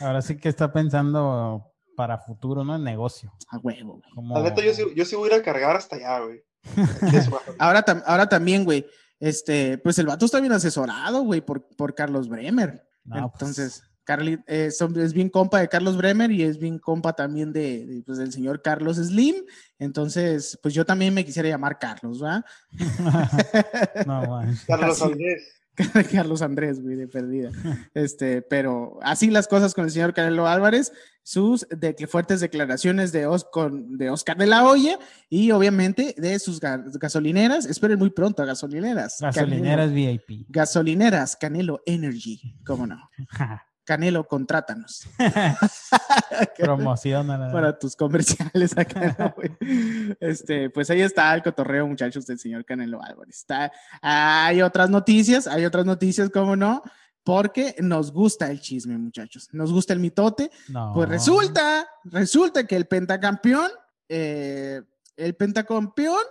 Ahora 0.00 0.22
sí 0.22 0.36
que 0.36 0.48
está 0.48 0.72
pensando 0.72 1.72
para 1.96 2.18
futuro, 2.18 2.64
¿no? 2.64 2.76
En 2.76 2.84
negocio. 2.84 3.32
A 3.48 3.58
huevo, 3.58 4.00
güey. 4.14 4.28
La 4.28 4.42
neta, 4.42 4.64
yo 4.64 4.74
sí, 4.74 4.82
yo 4.94 5.04
sí 5.04 5.16
voy 5.16 5.30
a 5.30 5.34
ir 5.34 5.40
a 5.40 5.44
cargar 5.44 5.76
hasta 5.76 5.96
allá, 5.96 6.20
güey. 6.20 6.42
ahora, 7.58 7.84
ahora 8.06 8.28
también, 8.28 8.64
güey, 8.64 8.86
este, 9.20 9.78
pues 9.78 9.98
el 9.98 10.06
vato 10.06 10.26
está 10.26 10.40
bien 10.40 10.52
asesorado, 10.52 11.22
güey, 11.22 11.40
por, 11.40 11.66
por 11.76 11.94
Carlos 11.94 12.28
Bremer. 12.28 12.86
Pues, 13.08 13.22
Entonces, 13.22 13.82
Carly, 14.06 14.38
eh, 14.46 14.70
es 14.70 15.12
bien 15.12 15.28
compa 15.28 15.58
de 15.58 15.68
Carlos 15.68 15.96
Bremer 15.96 16.30
y 16.30 16.42
es 16.42 16.58
bien 16.58 16.78
compa 16.78 17.14
también 17.14 17.52
de, 17.52 18.02
pues, 18.06 18.18
del 18.18 18.32
señor 18.32 18.62
Carlos 18.62 18.98
Slim. 18.98 19.34
Entonces, 19.78 20.58
pues 20.62 20.74
yo 20.74 20.86
también 20.86 21.12
me 21.12 21.24
quisiera 21.24 21.48
llamar 21.48 21.78
Carlos, 21.78 22.22
¿va? 22.22 22.44
no, 24.06 24.42
Carlos 24.66 25.02
Andrés. 25.02 25.52
Carlos 26.12 26.42
Andrés, 26.42 26.82
güey, 26.82 26.96
de 26.96 27.08
perdida. 27.08 27.50
Este, 27.94 28.42
pero 28.42 28.98
así 29.02 29.30
las 29.30 29.48
cosas 29.48 29.74
con 29.74 29.84
el 29.84 29.90
señor 29.90 30.14
Canelo 30.14 30.46
Álvarez, 30.46 30.92
sus 31.22 31.66
de, 31.68 31.94
fuertes 32.06 32.40
declaraciones 32.40 33.12
de, 33.12 33.20
de 33.20 34.10
Oscar 34.10 34.36
de 34.36 34.46
la 34.46 34.64
Hoya 34.64 34.98
y 35.28 35.50
obviamente 35.50 36.14
de 36.16 36.38
sus 36.38 36.60
gasolineras. 36.60 37.66
Esperen 37.66 37.98
muy 37.98 38.10
pronto 38.10 38.42
a 38.42 38.46
gasolineras. 38.46 39.18
Gasolineras 39.20 39.92
VIP. 39.92 40.46
Gasolineras 40.48 41.36
Canelo 41.36 41.82
Energy, 41.84 42.56
¿cómo 42.64 42.86
no? 42.86 43.10
Canelo, 43.86 44.26
contrátanos. 44.26 45.06
Promoción 46.58 47.28
para 47.52 47.78
tus 47.78 47.94
comerciales 47.94 48.76
acá. 48.76 49.34
este, 50.18 50.68
pues 50.70 50.90
ahí 50.90 51.02
está 51.02 51.32
el 51.32 51.42
cotorreo, 51.42 51.86
muchachos, 51.86 52.26
del 52.26 52.38
señor 52.38 52.64
Canelo 52.64 53.00
Álvarez. 53.00 53.36
Está, 53.36 53.70
hay 54.02 54.60
otras 54.60 54.90
noticias, 54.90 55.46
hay 55.46 55.64
otras 55.64 55.86
noticias, 55.86 56.28
cómo 56.30 56.56
no, 56.56 56.82
porque 57.22 57.76
nos 57.78 58.12
gusta 58.12 58.50
el 58.50 58.60
chisme, 58.60 58.98
muchachos. 58.98 59.48
Nos 59.52 59.72
gusta 59.72 59.92
el 59.92 60.00
mitote. 60.00 60.50
No. 60.68 60.90
Pues 60.92 61.08
resulta, 61.08 61.88
resulta 62.02 62.66
que 62.66 62.74
el 62.74 62.86
pentacampeón, 62.86 63.70
eh, 64.08 64.82
el 65.16 65.36
pentacampeón, 65.36 66.24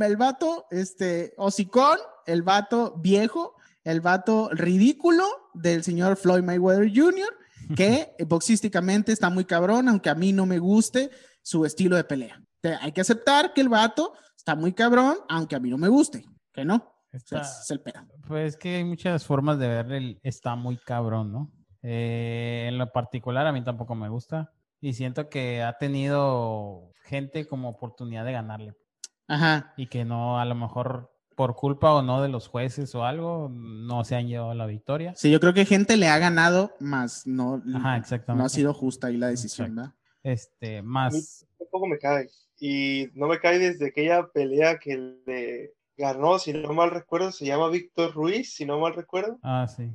el 0.00 0.16
vato, 0.16 0.66
este, 0.70 1.34
hocicón, 1.36 1.98
el 2.26 2.42
vato 2.42 2.94
viejo, 2.96 3.56
el 3.86 4.00
vato 4.00 4.50
ridículo 4.52 5.24
del 5.54 5.82
señor 5.84 6.16
Floyd 6.16 6.42
Mayweather 6.42 6.90
Jr., 6.94 7.28
que 7.76 8.14
boxísticamente 8.26 9.12
está 9.12 9.30
muy 9.30 9.44
cabrón, 9.44 9.88
aunque 9.88 10.10
a 10.10 10.14
mí 10.14 10.32
no 10.32 10.44
me 10.44 10.58
guste 10.58 11.10
su 11.42 11.64
estilo 11.64 11.96
de 11.96 12.04
pelea. 12.04 12.42
Te- 12.60 12.74
hay 12.74 12.92
que 12.92 13.00
aceptar 13.00 13.54
que 13.54 13.60
el 13.60 13.68
vato 13.68 14.12
está 14.36 14.54
muy 14.56 14.72
cabrón, 14.72 15.16
aunque 15.28 15.56
a 15.56 15.60
mí 15.60 15.70
no 15.70 15.78
me 15.78 15.88
guste, 15.88 16.24
que 16.52 16.64
no. 16.64 16.76
O 17.14 17.18
sea, 17.24 17.40
es 17.42 17.70
el 17.70 17.80
pedo. 17.80 18.00
Pues 18.26 18.56
que 18.56 18.76
hay 18.76 18.84
muchas 18.84 19.24
formas 19.24 19.58
de 19.58 19.68
ver 19.68 19.92
el 19.92 20.20
está 20.22 20.54
muy 20.56 20.76
cabrón, 20.76 21.32
¿no? 21.32 21.52
Eh, 21.82 22.66
en 22.68 22.78
lo 22.78 22.90
particular 22.92 23.46
a 23.46 23.52
mí 23.52 23.62
tampoco 23.62 23.94
me 23.94 24.08
gusta 24.08 24.50
y 24.80 24.92
siento 24.94 25.28
que 25.28 25.62
ha 25.62 25.78
tenido 25.78 26.90
gente 27.04 27.46
como 27.46 27.68
oportunidad 27.68 28.24
de 28.24 28.32
ganarle 28.32 28.74
Ajá. 29.28 29.72
y 29.76 29.86
que 29.86 30.04
no 30.04 30.40
a 30.40 30.44
lo 30.44 30.56
mejor 30.56 31.12
por 31.36 31.54
culpa 31.54 31.92
o 31.92 32.02
no 32.02 32.22
de 32.22 32.28
los 32.28 32.48
jueces 32.48 32.92
o 32.96 33.04
algo 33.04 33.48
no 33.52 34.02
se 34.04 34.16
han 34.16 34.26
llevado 34.26 34.54
la 34.54 34.66
victoria. 34.66 35.14
Sí, 35.14 35.30
yo 35.30 35.38
creo 35.38 35.54
que 35.54 35.64
gente 35.66 35.96
le 35.96 36.08
ha 36.08 36.18
ganado, 36.18 36.72
más 36.80 37.26
no, 37.26 37.62
Ajá, 37.76 37.96
exactamente. 37.98 38.40
no 38.40 38.46
ha 38.46 38.48
sido 38.48 38.74
justa 38.74 39.06
ahí 39.06 39.16
la 39.18 39.28
decisión, 39.28 39.68
Exacto. 39.68 39.80
¿verdad? 39.92 39.94
Este, 40.24 40.82
más 40.82 41.46
Tampoco 41.58 41.86
me 41.86 41.98
cae. 41.98 42.28
Y 42.58 43.08
no 43.14 43.28
me 43.28 43.38
cae 43.38 43.58
desde 43.58 43.88
aquella 43.88 44.26
pelea 44.26 44.78
que 44.78 44.96
le 45.26 45.72
ganó, 45.96 46.38
si 46.38 46.52
no 46.54 46.72
mal 46.72 46.90
recuerdo, 46.90 47.30
se 47.30 47.44
llama 47.44 47.68
Víctor 47.68 48.12
Ruiz, 48.14 48.54
si 48.54 48.64
no 48.64 48.80
mal 48.80 48.94
recuerdo. 48.94 49.38
ah 49.42 49.66
sí. 49.68 49.92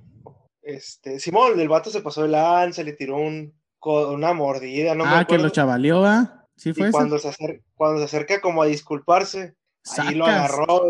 Este, 0.61 1.19
Simón, 1.19 1.59
el 1.59 1.67
vato 1.67 1.89
se 1.89 2.01
pasó 2.01 2.21
de 2.21 2.27
lanza, 2.29 2.83
le 2.83 2.93
tiró 2.93 3.17
un, 3.17 3.51
una 3.83 4.33
mordida, 4.33 4.93
no 4.93 5.05
me 5.05 5.11
ah, 5.15 5.25
que 5.25 5.39
lo 5.39 5.49
chavaleó, 5.49 6.01
¿va? 6.01 6.47
Sí 6.55 6.71
fue 6.73 6.85
y 6.85 6.89
eso. 6.89 6.97
cuando 6.97 7.17
se, 7.17 7.29
acer- 7.29 7.63
cuando 7.73 7.97
se 7.97 8.05
acerca 8.05 8.39
como 8.41 8.61
a 8.61 8.67
disculparse, 8.67 9.55
ahí 9.97 10.13
lo 10.13 10.25
agarró. 10.27 10.83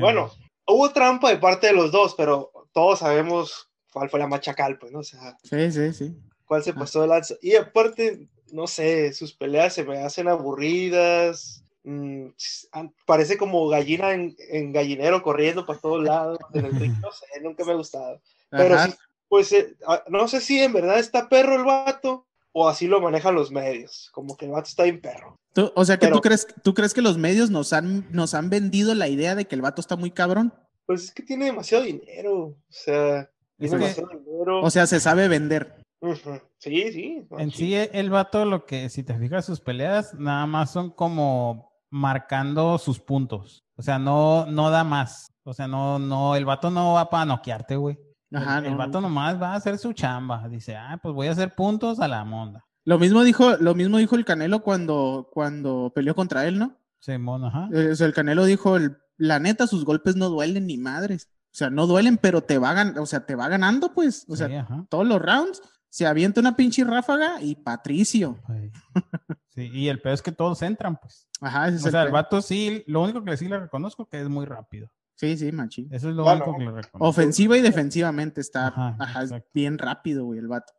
Bueno, 0.00 0.30
hubo 0.66 0.90
trampa 0.92 1.30
de 1.30 1.38
parte 1.38 1.68
de 1.68 1.72
los 1.72 1.90
dos, 1.92 2.14
pero 2.16 2.50
todos 2.72 3.00
sabemos 3.00 3.68
cuál 3.92 4.08
fue 4.10 4.20
la 4.20 4.26
machacal, 4.28 4.78
pues, 4.78 4.92
¿no? 4.92 5.00
O 5.00 5.04
sea, 5.04 5.36
Sí, 5.42 5.70
sí, 5.72 5.92
sí. 5.92 6.16
cuál 6.46 6.62
se 6.62 6.70
Ah. 6.70 6.74
pasó 6.78 7.02
de 7.02 7.08
lanza. 7.08 7.34
Y 7.42 7.56
aparte, 7.56 8.28
no 8.52 8.66
sé, 8.66 9.12
sus 9.12 9.32
peleas 9.34 9.74
se 9.74 9.84
me 9.84 9.98
hacen 9.98 10.28
aburridas. 10.28 11.64
mm, 11.82 12.26
parece 13.06 13.38
como 13.38 13.66
gallina 13.68 14.12
en, 14.12 14.36
en 14.50 14.70
gallinero 14.70 15.22
corriendo 15.22 15.64
para 15.64 15.78
todos 15.78 16.02
lados. 16.04 16.38
en 16.52 16.66
el 16.66 16.78
ring, 16.78 16.92
no 17.00 17.10
sé, 17.10 17.24
nunca 17.42 17.64
me 17.64 17.72
ha 17.72 17.76
gustado. 17.76 18.20
Pero 18.50 18.78
sí, 18.84 18.94
pues 19.28 19.50
eh, 19.52 19.76
ah, 19.86 20.04
no 20.08 20.28
sé 20.28 20.40
si 20.42 20.60
en 20.60 20.74
verdad 20.74 20.98
está 20.98 21.28
perro 21.30 21.54
el 21.56 21.64
vato 21.64 22.26
o 22.52 22.68
así 22.68 22.86
lo 22.86 23.00
manejan 23.00 23.34
los 23.34 23.50
medios. 23.50 24.10
Como 24.12 24.36
que 24.36 24.46
el 24.46 24.52
vato 24.52 24.68
está 24.68 24.84
bien 24.84 25.00
perro. 25.00 25.36
Tú- 25.52 25.72
o 25.74 25.84
sea 25.84 25.98
que 25.98 26.08
tú 26.08 26.20
crees, 26.20 26.46
tú 26.62 26.74
crees 26.74 26.94
que 26.94 27.02
los 27.02 27.18
medios 27.18 27.50
nos 27.50 27.72
han, 27.72 28.10
nos 28.12 28.34
han 28.34 28.50
vendido 28.50 28.94
la 28.94 29.08
idea 29.08 29.34
de 29.34 29.46
que 29.46 29.54
el 29.54 29.62
vato 29.62 29.80
está 29.80 29.96
muy 29.96 30.10
cabrón. 30.10 30.54
Pues 30.86 31.04
es 31.04 31.12
que 31.12 31.22
tiene 31.22 31.46
demasiado 31.46 31.84
dinero. 31.84 32.34
O 32.38 32.56
sea, 32.68 33.30
tiene 33.58 33.76
que- 33.76 33.82
demasiado 33.82 34.08
dinero. 34.08 34.62
O 34.62 34.70
sea, 34.70 34.86
se 34.86 35.00
sabe 35.00 35.28
vender. 35.28 35.76
Sí, 36.58 36.92
sí. 36.92 37.26
En 37.38 37.50
sí, 37.50 37.74
el 37.74 38.08
vato, 38.10 38.44
lo 38.46 38.64
que, 38.64 38.88
si 38.88 39.02
te 39.02 39.18
fijas, 39.18 39.44
sus 39.44 39.60
peleas 39.60 40.14
nada 40.14 40.46
más 40.46 40.72
son 40.72 40.90
como 40.90 41.70
marcando 41.90 42.78
sus 42.78 42.98
puntos. 43.00 43.62
O 43.76 43.82
sea, 43.82 43.98
no, 43.98 44.46
no 44.46 44.70
da 44.70 44.82
más. 44.84 45.28
O 45.44 45.52
sea, 45.52 45.66
no, 45.68 45.98
no, 45.98 46.36
el 46.36 46.44
vato 46.44 46.70
no 46.70 46.94
va 46.94 47.10
para 47.10 47.24
noquearte, 47.26 47.76
güey. 47.76 47.98
El- 48.30 48.36
Ajá, 48.38 48.58
el, 48.58 48.70
no, 48.72 48.76
vato 48.76 49.00
no. 49.00 49.08
nomás 49.08 49.40
va 49.40 49.52
a 49.52 49.56
hacer 49.56 49.76
su 49.78 49.92
chamba. 49.92 50.48
Dice, 50.48 50.76
ah, 50.76 50.98
pues 51.02 51.14
voy 51.14 51.26
a 51.26 51.32
hacer 51.32 51.54
puntos 51.54 51.98
a 52.00 52.08
la 52.08 52.24
monda. 52.24 52.64
Lo 52.84 52.98
mismo 52.98 53.22
dijo, 53.22 53.56
lo 53.58 53.74
mismo 53.74 53.98
dijo 53.98 54.16
el 54.16 54.24
Canelo 54.24 54.60
cuando, 54.62 55.28
cuando 55.32 55.92
peleó 55.94 56.14
contra 56.14 56.46
él, 56.46 56.58
¿no? 56.58 56.76
Simón, 57.00 57.44
ajá. 57.44 57.68
Eh, 57.72 57.90
o 57.92 57.96
sea, 57.96 58.06
el 58.06 58.14
Canelo 58.14 58.44
dijo, 58.44 58.76
el- 58.76 58.96
la 59.16 59.38
neta, 59.38 59.66
sus 59.66 59.84
golpes 59.84 60.16
no 60.16 60.28
duelen 60.28 60.66
ni 60.66 60.78
madres. 60.78 61.28
O 61.52 61.56
sea, 61.56 61.68
no 61.70 61.86
duelen, 61.86 62.16
pero 62.16 62.42
te 62.42 62.58
va, 62.58 62.72
gan- 62.74 62.96
o 62.98 63.06
sea, 63.06 63.26
te 63.26 63.34
va 63.34 63.48
ganando, 63.48 63.92
pues. 63.92 64.24
O 64.28 64.36
sea, 64.36 64.46
Sí, 64.48 64.54
todos 64.88 65.06
los 65.06 65.20
rounds 65.20 65.60
se 65.88 66.06
avienta 66.06 66.40
una 66.40 66.54
pinche 66.56 66.84
ráfaga 66.84 67.42
y 67.42 67.56
Patricio. 67.56 68.38
Sí, 69.48 69.68
y 69.72 69.88
el 69.88 70.00
peor 70.00 70.14
es 70.14 70.22
que 70.22 70.32
todos 70.32 70.62
entran, 70.62 70.96
pues. 70.96 71.26
Ajá, 71.40 71.66
ese 71.68 71.78
es 71.78 71.84
O 71.84 71.86
el 71.88 71.92
sea, 71.92 72.02
el 72.04 72.12
vato 72.12 72.40
sí, 72.40 72.84
lo 72.86 73.02
único 73.02 73.22
que 73.24 73.36
sí 73.36 73.48
le 73.48 73.58
reconozco 73.58 74.06
que 74.06 74.20
es 74.20 74.28
muy 74.28 74.46
rápido. 74.46 74.88
Sí, 75.20 75.36
sí, 75.36 75.52
machín. 75.52 75.86
Eso 75.92 76.08
es 76.08 76.14
lo 76.16 76.22
Bueno, 76.22 76.44
único 76.46 76.58
que 76.58 76.64
le 76.64 76.70
reconozco. 76.70 76.98
Ofensiva 77.06 77.58
y 77.58 77.60
defensivamente 77.60 78.40
está 78.40 78.68
Ajá, 78.68 78.96
ajá, 78.98 79.42
bien 79.52 79.76
rápido, 79.76 80.24
güey, 80.24 80.38
el 80.38 80.48
vato. 80.48 80.72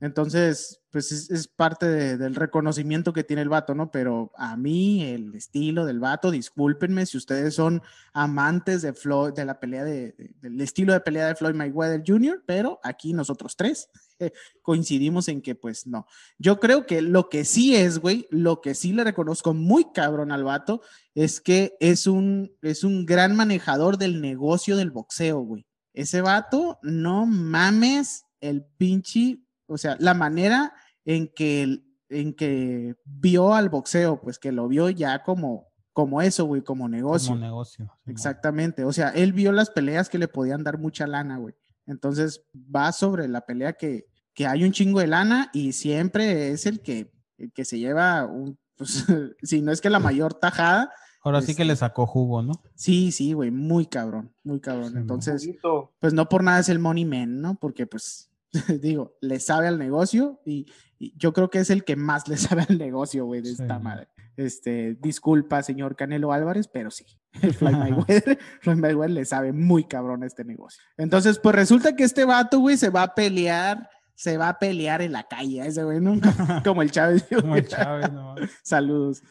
Entonces, 0.00 0.80
pues 0.90 1.10
es, 1.12 1.48
parte 1.48 1.86
de- 1.86 2.16
del 2.16 2.34
reconocimiento 2.34 3.12
que 3.12 3.24
tiene 3.24 3.42
el 3.42 3.48
vato, 3.48 3.74
¿no? 3.74 3.90
Pero 3.90 4.32
a 4.36 4.56
mí, 4.56 5.02
el 5.04 5.34
estilo 5.34 5.84
del 5.84 5.98
vato, 6.00 6.30
discúlpenme 6.30 7.04
si 7.06 7.16
ustedes 7.16 7.54
son 7.54 7.82
amantes 8.12 8.82
de, 8.82 8.92
Floyd, 8.92 9.32
de 9.32 9.44
la 9.44 9.58
pelea 9.60 9.84
de, 9.84 10.12
de- 10.12 10.34
del 10.40 10.60
estilo 10.60 10.92
de 10.92 11.00
pelea 11.00 11.26
de 11.28 11.34
Floyd 11.34 11.54
Mayweather 11.54 12.02
Jr., 12.06 12.42
pero 12.46 12.80
aquí 12.82 13.12
nosotros 13.12 13.56
tres 13.56 13.88
coincidimos 14.62 15.28
en 15.28 15.42
que, 15.42 15.54
pues 15.54 15.86
no. 15.86 16.06
Yo 16.38 16.60
creo 16.60 16.86
que 16.86 17.02
lo 17.02 17.28
que 17.28 17.44
sí 17.44 17.74
es, 17.76 17.98
güey, 17.98 18.26
lo 18.30 18.60
que 18.60 18.74
sí 18.74 18.92
le 18.92 19.04
reconozco 19.04 19.54
muy 19.54 19.92
cabrón 19.92 20.32
al 20.32 20.44
vato 20.44 20.82
es 21.14 21.40
que 21.40 21.76
es 21.80 22.06
un, 22.06 22.52
es 22.62 22.84
un 22.84 23.06
gran 23.06 23.36
manejador 23.36 23.98
del 23.98 24.20
negocio 24.20 24.76
del 24.76 24.90
boxeo, 24.90 25.40
güey. 25.40 25.66
Ese 25.92 26.20
vato, 26.20 26.78
no 26.82 27.24
mames 27.26 28.24
el 28.40 28.64
pinche, 28.76 29.38
o 29.66 29.76
sea, 29.78 29.96
la 30.00 30.14
manera 30.14 30.72
en 31.04 31.28
que, 31.34 31.80
en 32.08 32.34
que 32.34 32.94
vio 33.04 33.54
al 33.54 33.68
boxeo, 33.68 34.20
pues 34.20 34.38
que 34.38 34.52
lo 34.52 34.68
vio 34.68 34.90
ya 34.90 35.22
como, 35.22 35.66
como 35.92 36.20
eso, 36.22 36.44
güey, 36.44 36.62
como 36.62 36.88
negocio. 36.88 37.30
Como 37.30 37.40
negocio. 37.40 37.90
Exactamente. 38.06 38.84
O 38.84 38.92
sea, 38.92 39.08
él 39.10 39.32
vio 39.32 39.52
las 39.52 39.70
peleas 39.70 40.08
que 40.08 40.18
le 40.18 40.28
podían 40.28 40.62
dar 40.64 40.78
mucha 40.78 41.06
lana, 41.06 41.38
güey. 41.38 41.54
Entonces 41.86 42.42
va 42.54 42.92
sobre 42.92 43.28
la 43.28 43.42
pelea 43.42 43.74
que, 43.74 44.06
que 44.34 44.46
hay 44.46 44.64
un 44.64 44.72
chingo 44.72 45.00
de 45.00 45.06
lana 45.06 45.50
y 45.52 45.72
siempre 45.72 46.50
es 46.50 46.66
el 46.66 46.80
que, 46.80 47.12
el 47.38 47.52
que 47.52 47.64
se 47.64 47.78
lleva 47.78 48.26
un, 48.26 48.58
pues, 48.76 49.06
si 49.42 49.62
no 49.62 49.72
es 49.72 49.80
que 49.80 49.90
la 49.90 50.00
mayor 50.00 50.34
tajada, 50.34 50.90
Ahora 51.22 51.40
sí 51.40 51.46
que 51.56 51.62
Este- 51.62 51.64
le 51.64 51.74
sacó 51.74 52.06
jugo, 52.06 52.40
¿no? 52.40 52.52
sí, 52.76 53.10
sí, 53.10 53.32
güey, 53.32 53.50
muy 53.50 53.86
cabrón, 53.86 54.32
muy 54.44 54.60
cabrón. 54.60 54.92
Sí, 54.92 54.98
Entonces, 54.98 55.50
pues 55.98 56.14
no 56.14 56.28
por 56.28 56.44
nada 56.44 56.60
es 56.60 56.68
el 56.68 56.78
money 56.78 57.04
man, 57.04 57.40
¿no? 57.40 57.56
Porque 57.56 57.84
pues, 57.84 58.30
digo, 58.80 59.16
le 59.20 59.40
sabe 59.40 59.68
al 59.68 59.78
negocio 59.78 60.40
y, 60.44 60.66
y 60.98 61.16
yo 61.18 61.32
creo 61.32 61.50
que 61.50 61.58
es 61.60 61.70
el 61.70 61.84
que 61.84 61.96
más 61.96 62.28
le 62.28 62.36
sabe 62.36 62.66
al 62.68 62.78
negocio, 62.78 63.24
güey, 63.26 63.40
de 63.42 63.54
Sí. 63.54 63.62
esta 63.62 63.78
madre. 63.78 64.08
Este, 64.36 64.94
disculpa, 65.00 65.62
señor 65.62 65.96
Canelo 65.96 66.30
Álvarez, 66.32 66.68
pero 66.68 66.90
sí, 66.90 67.06
el 67.42 67.54
Floyd 67.54 67.74
Mayweather, 67.76 68.38
Floyd 68.60 68.76
Mayweather 68.76 69.10
le 69.14 69.24
sabe 69.24 69.52
muy 69.52 69.84
cabrón 69.84 70.22
a 70.22 70.26
este 70.26 70.44
negocio. 70.44 70.82
Entonces, 70.98 71.38
pues 71.38 71.54
resulta 71.54 71.96
que 71.96 72.04
este 72.04 72.24
vato, 72.26 72.58
güey, 72.60 72.76
se 72.76 72.90
va 72.90 73.02
a 73.02 73.14
pelear, 73.14 73.88
se 74.14 74.36
va 74.36 74.50
a 74.50 74.58
pelear 74.58 75.00
en 75.02 75.12
la 75.12 75.24
calle, 75.24 75.66
ese 75.66 75.84
güey, 75.84 76.00
¿no? 76.00 76.18
Como 76.64 76.82
el 76.82 76.90
Chávez. 76.90 77.24
Como 77.34 77.56
el 77.56 77.66
Chávez, 77.66 78.12
¿no? 78.12 78.34
Saludos. 78.62 79.22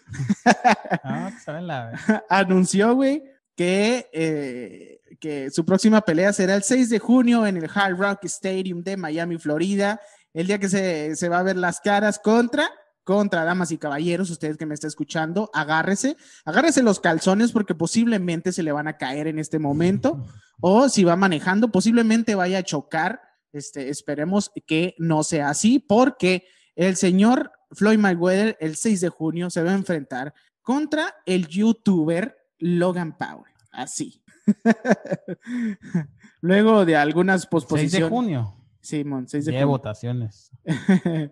Ah, 1.04 1.32
que 1.34 1.40
saben 1.40 1.68
la 1.68 2.24
anunció, 2.30 2.96
güey, 2.96 3.24
que, 3.56 4.10
eh, 4.12 5.02
que 5.16 5.50
su 5.52 5.66
próxima 5.66 6.02
pelea 6.02 6.34
será 6.34 6.56
el 6.56 6.64
6 6.64 6.90
de 6.90 7.00
junio 7.00 7.46
en 7.46 7.58
el 7.58 7.70
Hard 7.74 7.98
Rock 7.98 8.26
Stadium 8.26 8.84
de 8.84 8.98
Miami, 8.98 9.38
Florida. 9.38 10.00
El 10.34 10.48
día 10.48 10.60
que 10.60 10.70
se, 10.70 11.16
se 11.16 11.30
va 11.30 11.40
a 11.40 11.44
ver 11.44 11.56
las 11.56 11.80
caras 11.80 12.20
contra, 12.20 12.70
contra 13.04 13.44
damas 13.44 13.72
y 13.72 13.78
caballeros, 13.78 14.30
ustedes 14.30 14.58
que 14.58 14.66
me 14.66 14.74
están 14.74 14.90
escuchando, 14.90 15.50
agárrese, 15.54 16.18
agárrese 16.44 16.84
los 16.84 17.00
calzones 17.00 17.52
porque 17.52 17.76
posiblemente 17.76 18.52
se 18.52 18.64
le 18.64 18.72
van 18.72 18.88
a 18.88 18.98
caer 18.98 19.28
en 19.28 19.40
este 19.40 19.60
momento. 19.60 20.26
O 20.62 20.88
si 20.88 21.04
va 21.04 21.18
manejando, 21.18 21.70
posiblemente 21.70 22.34
vaya 22.34 22.60
a 22.60 22.64
chocar. 22.64 23.20
Este, 23.52 23.90
esperemos 23.90 24.52
que 24.66 24.96
no 24.98 25.22
sea 25.22 25.50
así, 25.50 25.80
porque 25.80 26.48
el 26.76 26.96
señor 26.96 27.52
Floyd 27.72 28.00
Mayweather 28.00 28.58
el 28.60 28.76
6 28.76 29.02
de 29.02 29.10
junio 29.10 29.50
se 29.50 29.62
va 29.62 29.72
a 29.72 29.76
enfrentar 29.76 30.34
contra 30.62 31.14
el 31.26 31.48
youtuber 31.48 32.38
Logan 32.58 33.18
Paul. 33.18 33.46
Así. 33.76 34.22
Luego 36.42 36.86
de 36.86 36.96
algunas 36.96 37.42
6 37.42 37.50
posposiciones. 37.50 38.10
de 38.10 38.16
junio. 38.16 38.56
Simón, 38.82 39.28
6 39.28 39.46
de 39.46 39.52
Día 39.52 39.60
de 39.60 39.66
junio. 39.66 39.78
votaciones. 39.78 40.52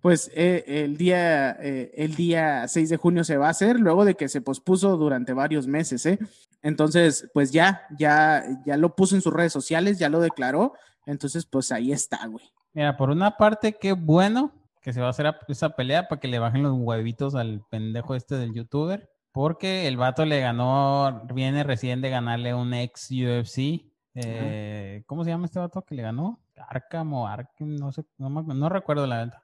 pues 0.00 0.30
eh, 0.34 0.64
el, 0.66 0.96
día, 0.96 1.52
eh, 1.60 1.92
el 1.94 2.14
día 2.14 2.66
6 2.66 2.88
de 2.88 2.96
junio 2.96 3.24
se 3.24 3.36
va 3.36 3.48
a 3.48 3.50
hacer, 3.50 3.78
luego 3.78 4.04
de 4.04 4.14
que 4.14 4.28
se 4.28 4.40
pospuso 4.40 4.96
durante 4.96 5.32
varios 5.32 5.66
meses, 5.66 6.06
¿eh? 6.06 6.18
Entonces, 6.62 7.28
pues 7.32 7.52
ya, 7.52 7.82
ya, 7.98 8.44
ya 8.64 8.76
lo 8.76 8.96
puso 8.96 9.14
en 9.14 9.22
sus 9.22 9.32
redes 9.32 9.52
sociales, 9.52 9.98
ya 9.98 10.08
lo 10.08 10.20
declaró. 10.20 10.72
Entonces, 11.04 11.46
pues 11.46 11.70
ahí 11.70 11.92
está, 11.92 12.26
güey. 12.26 12.44
Mira, 12.72 12.96
por 12.96 13.10
una 13.10 13.36
parte, 13.36 13.74
qué 13.74 13.92
bueno 13.92 14.52
que 14.82 14.92
se 14.92 15.00
va 15.00 15.08
a 15.08 15.10
hacer 15.10 15.32
esa 15.48 15.70
pelea 15.70 16.08
para 16.08 16.20
que 16.20 16.28
le 16.28 16.38
bajen 16.38 16.62
los 16.62 16.72
huevitos 16.76 17.34
al 17.34 17.62
pendejo 17.70 18.14
este 18.14 18.36
del 18.36 18.52
youtuber. 18.54 19.10
Porque 19.36 19.86
el 19.86 19.98
vato 19.98 20.24
le 20.24 20.40
ganó, 20.40 21.22
viene 21.34 21.62
recién 21.62 22.00
de 22.00 22.08
ganarle 22.08 22.54
un 22.54 22.72
ex 22.72 23.10
UFC 23.10 23.84
Eh, 24.14 25.02
¿Cómo 25.06 25.24
se 25.24 25.30
llama 25.30 25.44
este 25.44 25.58
vato 25.58 25.82
que 25.82 25.94
le 25.94 26.00
ganó? 26.02 26.40
Arkham 26.56 27.12
o 27.12 27.28
Arkham, 27.28 27.76
no 27.76 27.92
sé, 27.92 28.02
no, 28.16 28.30
me- 28.30 28.54
no 28.54 28.70
recuerdo 28.70 29.06
la 29.06 29.18
venta. 29.18 29.42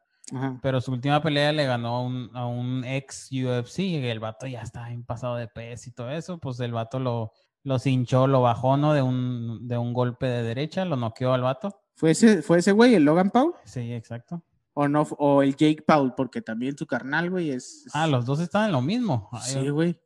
Pero 0.63 0.81
su 0.81 0.93
última 0.93 1.21
pelea 1.21 1.53
le 1.53 1.67
ganó 1.67 1.97
a 1.97 2.01
un, 2.01 2.31
a 2.33 2.47
un 2.47 2.83
ex 2.87 3.29
UFC 3.33 3.81
y 3.81 3.97
el 4.07 4.19
vato 4.19 4.47
ya 4.47 4.63
está 4.63 4.91
en 4.91 5.05
pasado 5.05 5.37
de 5.37 5.47
peso 5.47 5.91
y 5.91 5.93
todo 5.93 6.11
eso. 6.11 6.39
Pues 6.39 6.59
el 6.61 6.73
vato 6.73 6.99
lo, 6.99 7.33
lo 7.63 7.79
cinchó, 7.79 8.27
lo 8.27 8.41
bajó, 8.41 8.79
¿no? 8.79 8.95
De 8.95 9.03
un, 9.03 9.69
de 9.69 9.77
un 9.77 9.93
golpe 9.93 10.25
de 10.27 10.43
derecha, 10.43 10.87
lo 10.87 10.97
noqueó 10.97 11.35
al 11.35 11.43
vato. 11.43 11.69
¿Fue 11.97 12.13
ese, 12.13 12.41
¿Fue 12.41 12.61
ese 12.61 12.73
güey, 12.73 12.95
el 12.95 13.05
Logan 13.05 13.29
Paul? 13.29 13.53
Sí, 13.65 13.93
exacto. 13.93 14.43
¿O 14.75 14.89
no? 14.89 15.03
¿O 15.19 15.43
el 15.43 15.55
Jake 15.57 15.83
Paul? 15.87 16.15
Porque 16.17 16.41
también 16.41 16.77
su 16.79 16.87
carnal, 16.87 17.31
güey, 17.31 17.51
es... 17.51 17.85
Ah, 17.93 18.07
los 18.07 18.25
dos 18.25 18.41
están 18.41 18.67
en 18.67 18.73
lo 18.73 18.81
mismo. 18.83 19.29
Ay, 19.33 19.41
Sí, 19.53 19.69
güey. 19.69 20.01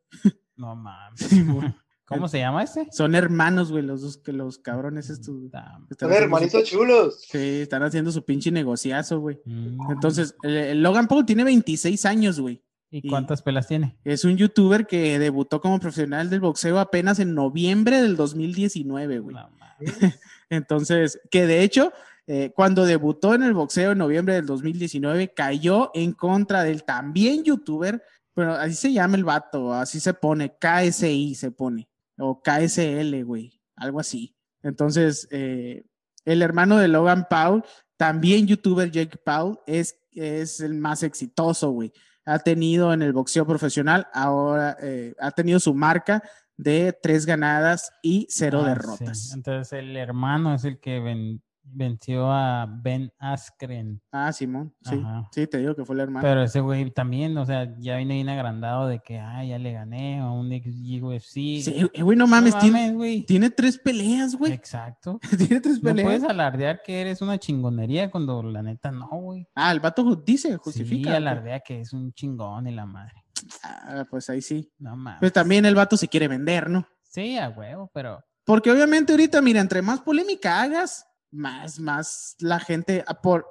no 0.55 0.75
mames. 0.75 1.19
Sí, 1.21 1.41
güey. 1.43 1.73
¿Cómo 2.05 2.29
se 2.29 2.39
llama 2.39 2.63
ese? 2.63 2.87
Son 2.91 3.15
hermanos, 3.15 3.69
güey, 3.69 3.83
los 3.83 4.01
dos, 4.01 4.17
que 4.17 4.31
los 4.31 4.59
cabrones 4.59 5.09
estos. 5.09 5.25
Su- 5.25 6.07
hermanitos 6.09 6.63
chulos. 6.63 7.21
Sí, 7.29 7.61
están 7.61 7.83
haciendo 7.83 8.11
su 8.13 8.23
pinche 8.23 8.49
negociazo, 8.49 9.19
güey. 9.19 9.41
Mm. 9.43 9.91
Entonces, 9.91 10.33
el, 10.43 10.55
el 10.55 10.81
Logan 10.83 11.07
Paul 11.07 11.25
tiene 11.25 11.43
26 11.43 12.05
años, 12.05 12.39
güey. 12.39 12.63
¿Y 12.89 13.09
cuántas 13.09 13.41
pelas 13.41 13.67
tiene? 13.67 13.97
Es 14.05 14.23
un 14.23 14.37
youtuber 14.37 14.87
que 14.87 15.19
debutó 15.19 15.59
como 15.59 15.77
profesional 15.81 16.29
del 16.29 16.39
boxeo 16.39 16.79
apenas 16.79 17.19
en 17.19 17.35
noviembre 17.35 18.01
del 18.01 18.15
2019, 18.15 19.19
güey. 19.19 19.35
No 19.35 19.49
mames. 19.49 19.59
Entonces, 20.49 21.19
que 21.29 21.45
de 21.45 21.63
hecho, 21.63 21.91
eh, 22.27 22.51
cuando 22.55 22.85
debutó 22.85 23.33
en 23.33 23.43
el 23.43 23.53
boxeo 23.53 23.93
en 23.93 23.97
noviembre 23.97 24.35
del 24.35 24.45
2019, 24.45 25.33
cayó 25.33 25.91
en 25.93 26.11
contra 26.13 26.63
del 26.63 26.83
también 26.83 27.43
youtuber, 27.43 28.03
pero 28.33 28.53
así 28.53 28.75
se 28.75 28.93
llama 28.93 29.15
el 29.15 29.23
vato, 29.23 29.73
así 29.73 29.99
se 29.99 30.13
pone, 30.13 30.55
KSI 30.59 31.33
se 31.35 31.51
pone, 31.51 31.89
o 32.17 32.41
KSL, 32.41 33.23
güey, 33.23 33.59
algo 33.75 33.99
así. 33.99 34.35
Entonces, 34.61 35.27
eh, 35.31 35.85
el 36.25 36.41
hermano 36.41 36.77
de 36.77 36.87
Logan 36.89 37.27
Paul, 37.29 37.63
también 37.95 38.45
youtuber 38.45 38.91
Jake 38.91 39.17
Paul, 39.17 39.59
es, 39.65 39.97
es 40.11 40.59
el 40.59 40.73
más 40.75 41.03
exitoso, 41.03 41.71
güey. 41.71 41.91
Ha 42.25 42.39
tenido 42.39 42.91
en 42.93 43.01
el 43.01 43.13
boxeo 43.13 43.47
profesional, 43.47 44.07
ahora 44.13 44.75
eh, 44.81 45.15
ha 45.19 45.31
tenido 45.31 45.59
su 45.61 45.73
marca 45.73 46.21
de 46.57 46.91
tres 47.01 47.25
ganadas 47.25 47.89
y 48.03 48.27
cero 48.29 48.61
Ah, 48.65 48.69
derrotas. 48.69 49.27
sí. 49.29 49.33
Entonces 49.33 49.71
el 49.79 49.95
hermano 49.95 50.53
es 50.53 50.65
el 50.65 50.79
que 50.79 50.99
ven- 50.99 51.41
venció 51.69 52.31
a 52.31 52.65
Ben 52.65 53.11
Askren. 53.19 54.01
Ah, 54.11 54.31
Simón, 54.33 54.73
sí, 54.81 54.95
Ajá. 55.03 55.27
sí, 55.31 55.47
te 55.47 55.57
digo 55.59 55.75
que 55.75 55.85
fue 55.85 55.95
el 55.95 56.01
hermano. 56.01 56.25
Pero 56.27 56.43
ese 56.43 56.59
güey 56.59 56.89
también, 56.91 57.37
o 57.37 57.45
sea, 57.45 57.75
ya 57.79 57.97
vino 57.97 58.13
bien 58.13 58.29
agrandado 58.29 58.87
de 58.87 58.99
que, 58.99 59.19
ah, 59.19 59.43
ya 59.43 59.57
le 59.59 59.73
gané 59.73 60.19
a 60.19 60.29
un 60.31 60.51
ex 60.51 60.67
UFC. 61.01 61.33
sí, 61.61 61.89
eh, 61.93 62.01
güey, 62.01 62.17
no 62.17 62.27
mames, 62.27 62.57
tiene, 62.59 62.79
mames, 62.81 62.95
güey. 62.95 63.21
tiene 63.25 63.49
tres 63.49 63.77
peleas, 63.77 64.35
güey. 64.35 64.51
Exacto. 64.53 65.19
tiene 65.37 65.59
tres 65.61 65.81
No 65.81 65.89
peleas. 65.89 66.05
puedes 66.07 66.23
alardear 66.23 66.81
que 66.83 67.01
eres 67.01 67.21
una 67.21 67.37
chingonería 67.37 68.09
cuando 68.11 68.41
la 68.43 68.61
neta 68.61 68.91
no, 68.91 69.07
güey. 69.09 69.47
Ah, 69.55 69.71
el 69.71 69.79
vato 69.79 70.15
dice, 70.15 70.49
Sí, 70.51 70.55
justifica. 70.59 71.15
alardea 71.15 71.59
que 71.61 71.81
es 71.81 71.93
un 71.93 72.13
chingón 72.13 72.67
y 72.67 72.71
la 72.73 72.85
madre. 72.85 73.23
Ah, 73.63 74.05
pues 74.09 74.29
ahí 74.29 74.41
sí. 74.41 74.71
No 74.79 74.95
mames. 74.95 75.19
Pues 75.19 75.33
también 75.33 75.65
el 75.65 75.75
vato 75.75 75.95
se 75.97 76.07
quiere 76.07 76.27
vender, 76.27 76.69
¿no? 76.69 76.87
Sí, 77.03 77.37
a 77.37 77.49
huevo, 77.49 77.89
pero 77.93 78.23
Porque 78.43 78.71
obviamente 78.71 79.13
ahorita, 79.13 79.41
mira, 79.41 79.59
entre 79.61 79.81
más 79.81 80.01
polémica 80.01 80.61
hagas, 80.61 81.05
más, 81.31 81.79
más 81.79 82.35
la 82.39 82.59
gente, 82.59 83.03
ah, 83.07 83.21
por, 83.21 83.47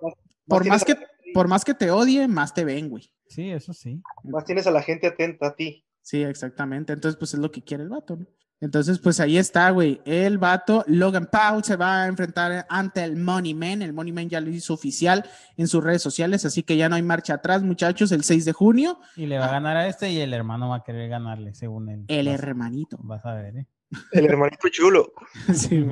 por 0.47 0.63
tienes 0.63 0.81
más 0.81 0.85
que, 0.85 0.95
la 0.95 1.07
por 1.35 1.49
más 1.49 1.65
que 1.65 1.75
te 1.75 1.91
odie, 1.91 2.27
más 2.29 2.55
te 2.55 2.65
ven, 2.65 2.89
güey. 2.89 3.11
sí, 3.29 3.51
eso 3.51 3.73
sí. 3.73 4.01
Más 4.25 4.45
tienes 4.45 4.67
a 4.67 4.71
la 4.71 4.83
gente 4.83 5.07
atenta 5.07 5.49
a 5.49 5.55
ti. 5.55 5.85
Sí, 6.03 6.23
exactamente. 6.23 6.93
Entonces, 6.93 7.19
pues 7.19 7.35
es 7.35 7.41
lo 7.41 7.51
que 7.51 7.63
quiere 7.65 7.83
el 7.83 7.89
vato, 7.89 8.17
¿no? 8.17 8.27
Entonces, 8.59 8.99
pues 9.01 9.21
ahí 9.21 9.37
está, 9.37 9.69
güey. 9.71 10.01
El 10.07 10.39
vato, 10.39 10.83
Logan 10.87 11.29
Paul, 11.31 11.63
se 11.63 11.77
va 11.77 12.05
a 12.05 12.07
enfrentar 12.07 12.65
ante 12.71 13.05
el 13.05 13.17
Money 13.17 13.53
Man. 13.53 13.83
El 13.83 13.93
Money 13.93 14.13
Man 14.15 14.31
ya 14.31 14.41
lo 14.41 14.49
hizo 14.49 14.73
oficial 14.73 15.29
en 15.59 15.69
sus 15.69 15.85
redes 15.85 16.01
sociales, 16.01 16.47
así 16.47 16.63
que 16.63 16.77
ya 16.79 16.89
no 16.89 16.95
hay 16.97 17.03
marcha 17.03 17.35
atrás, 17.35 17.63
muchachos, 17.63 18.13
el 18.13 18.25
6 18.25 18.47
de 18.47 18.53
junio. 18.53 18.99
Y 19.15 19.27
le 19.27 19.39
va 19.39 19.47
a 19.47 19.51
ganar 19.51 19.77
a 19.77 19.89
este 19.89 20.11
y 20.11 20.21
el 20.21 20.33
hermano 20.33 20.71
va 20.71 20.77
a 20.77 20.85
querer 20.85 21.11
ganarle, 21.11 21.55
según 21.55 21.91
él. 21.91 22.05
El 22.09 22.27
Vas- 22.29 22.35
hermanito. 22.41 22.97
Vas 23.03 23.27
a 23.27 23.35
ver, 23.35 23.57
¿eh? 23.59 23.67
El 24.13 24.27
hermanito 24.27 24.69
chulo. 24.69 25.13
Sí. 25.55 25.87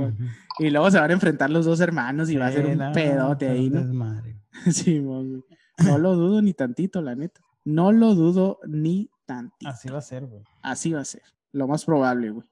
Y 0.58 0.70
luego 0.70 0.90
se 0.90 1.00
van 1.00 1.10
a 1.10 1.14
enfrentar 1.14 1.50
los 1.50 1.64
dos 1.64 1.80
hermanos 1.80 2.30
y 2.30 2.36
va 2.36 2.46
a 2.46 2.52
ser 2.52 2.66
un 2.66 2.92
pedote 2.92 3.48
ahí, 3.48 3.70
¿no? 3.70 3.80
desmadre. 3.80 4.40
Sí. 4.72 5.00
No 5.00 5.98
lo 5.98 6.14
dudo 6.14 6.40
ni 6.42 6.54
tantito, 6.54 7.02
la 7.02 7.16
neta. 7.16 7.40
No 7.64 7.90
lo 7.90 8.14
dudo 8.14 8.60
ni 8.66 9.10
tantito. 9.26 9.68
Así 9.68 9.88
va 9.88 9.98
a 9.98 10.02
ser, 10.02 10.26
güey. 10.26 10.42
Así 10.62 10.92
va 10.92 11.00
a 11.00 11.04
ser. 11.04 11.22
Lo 11.52 11.66
más 11.66 11.84
probable, 11.84 12.30
güey. 12.30 12.46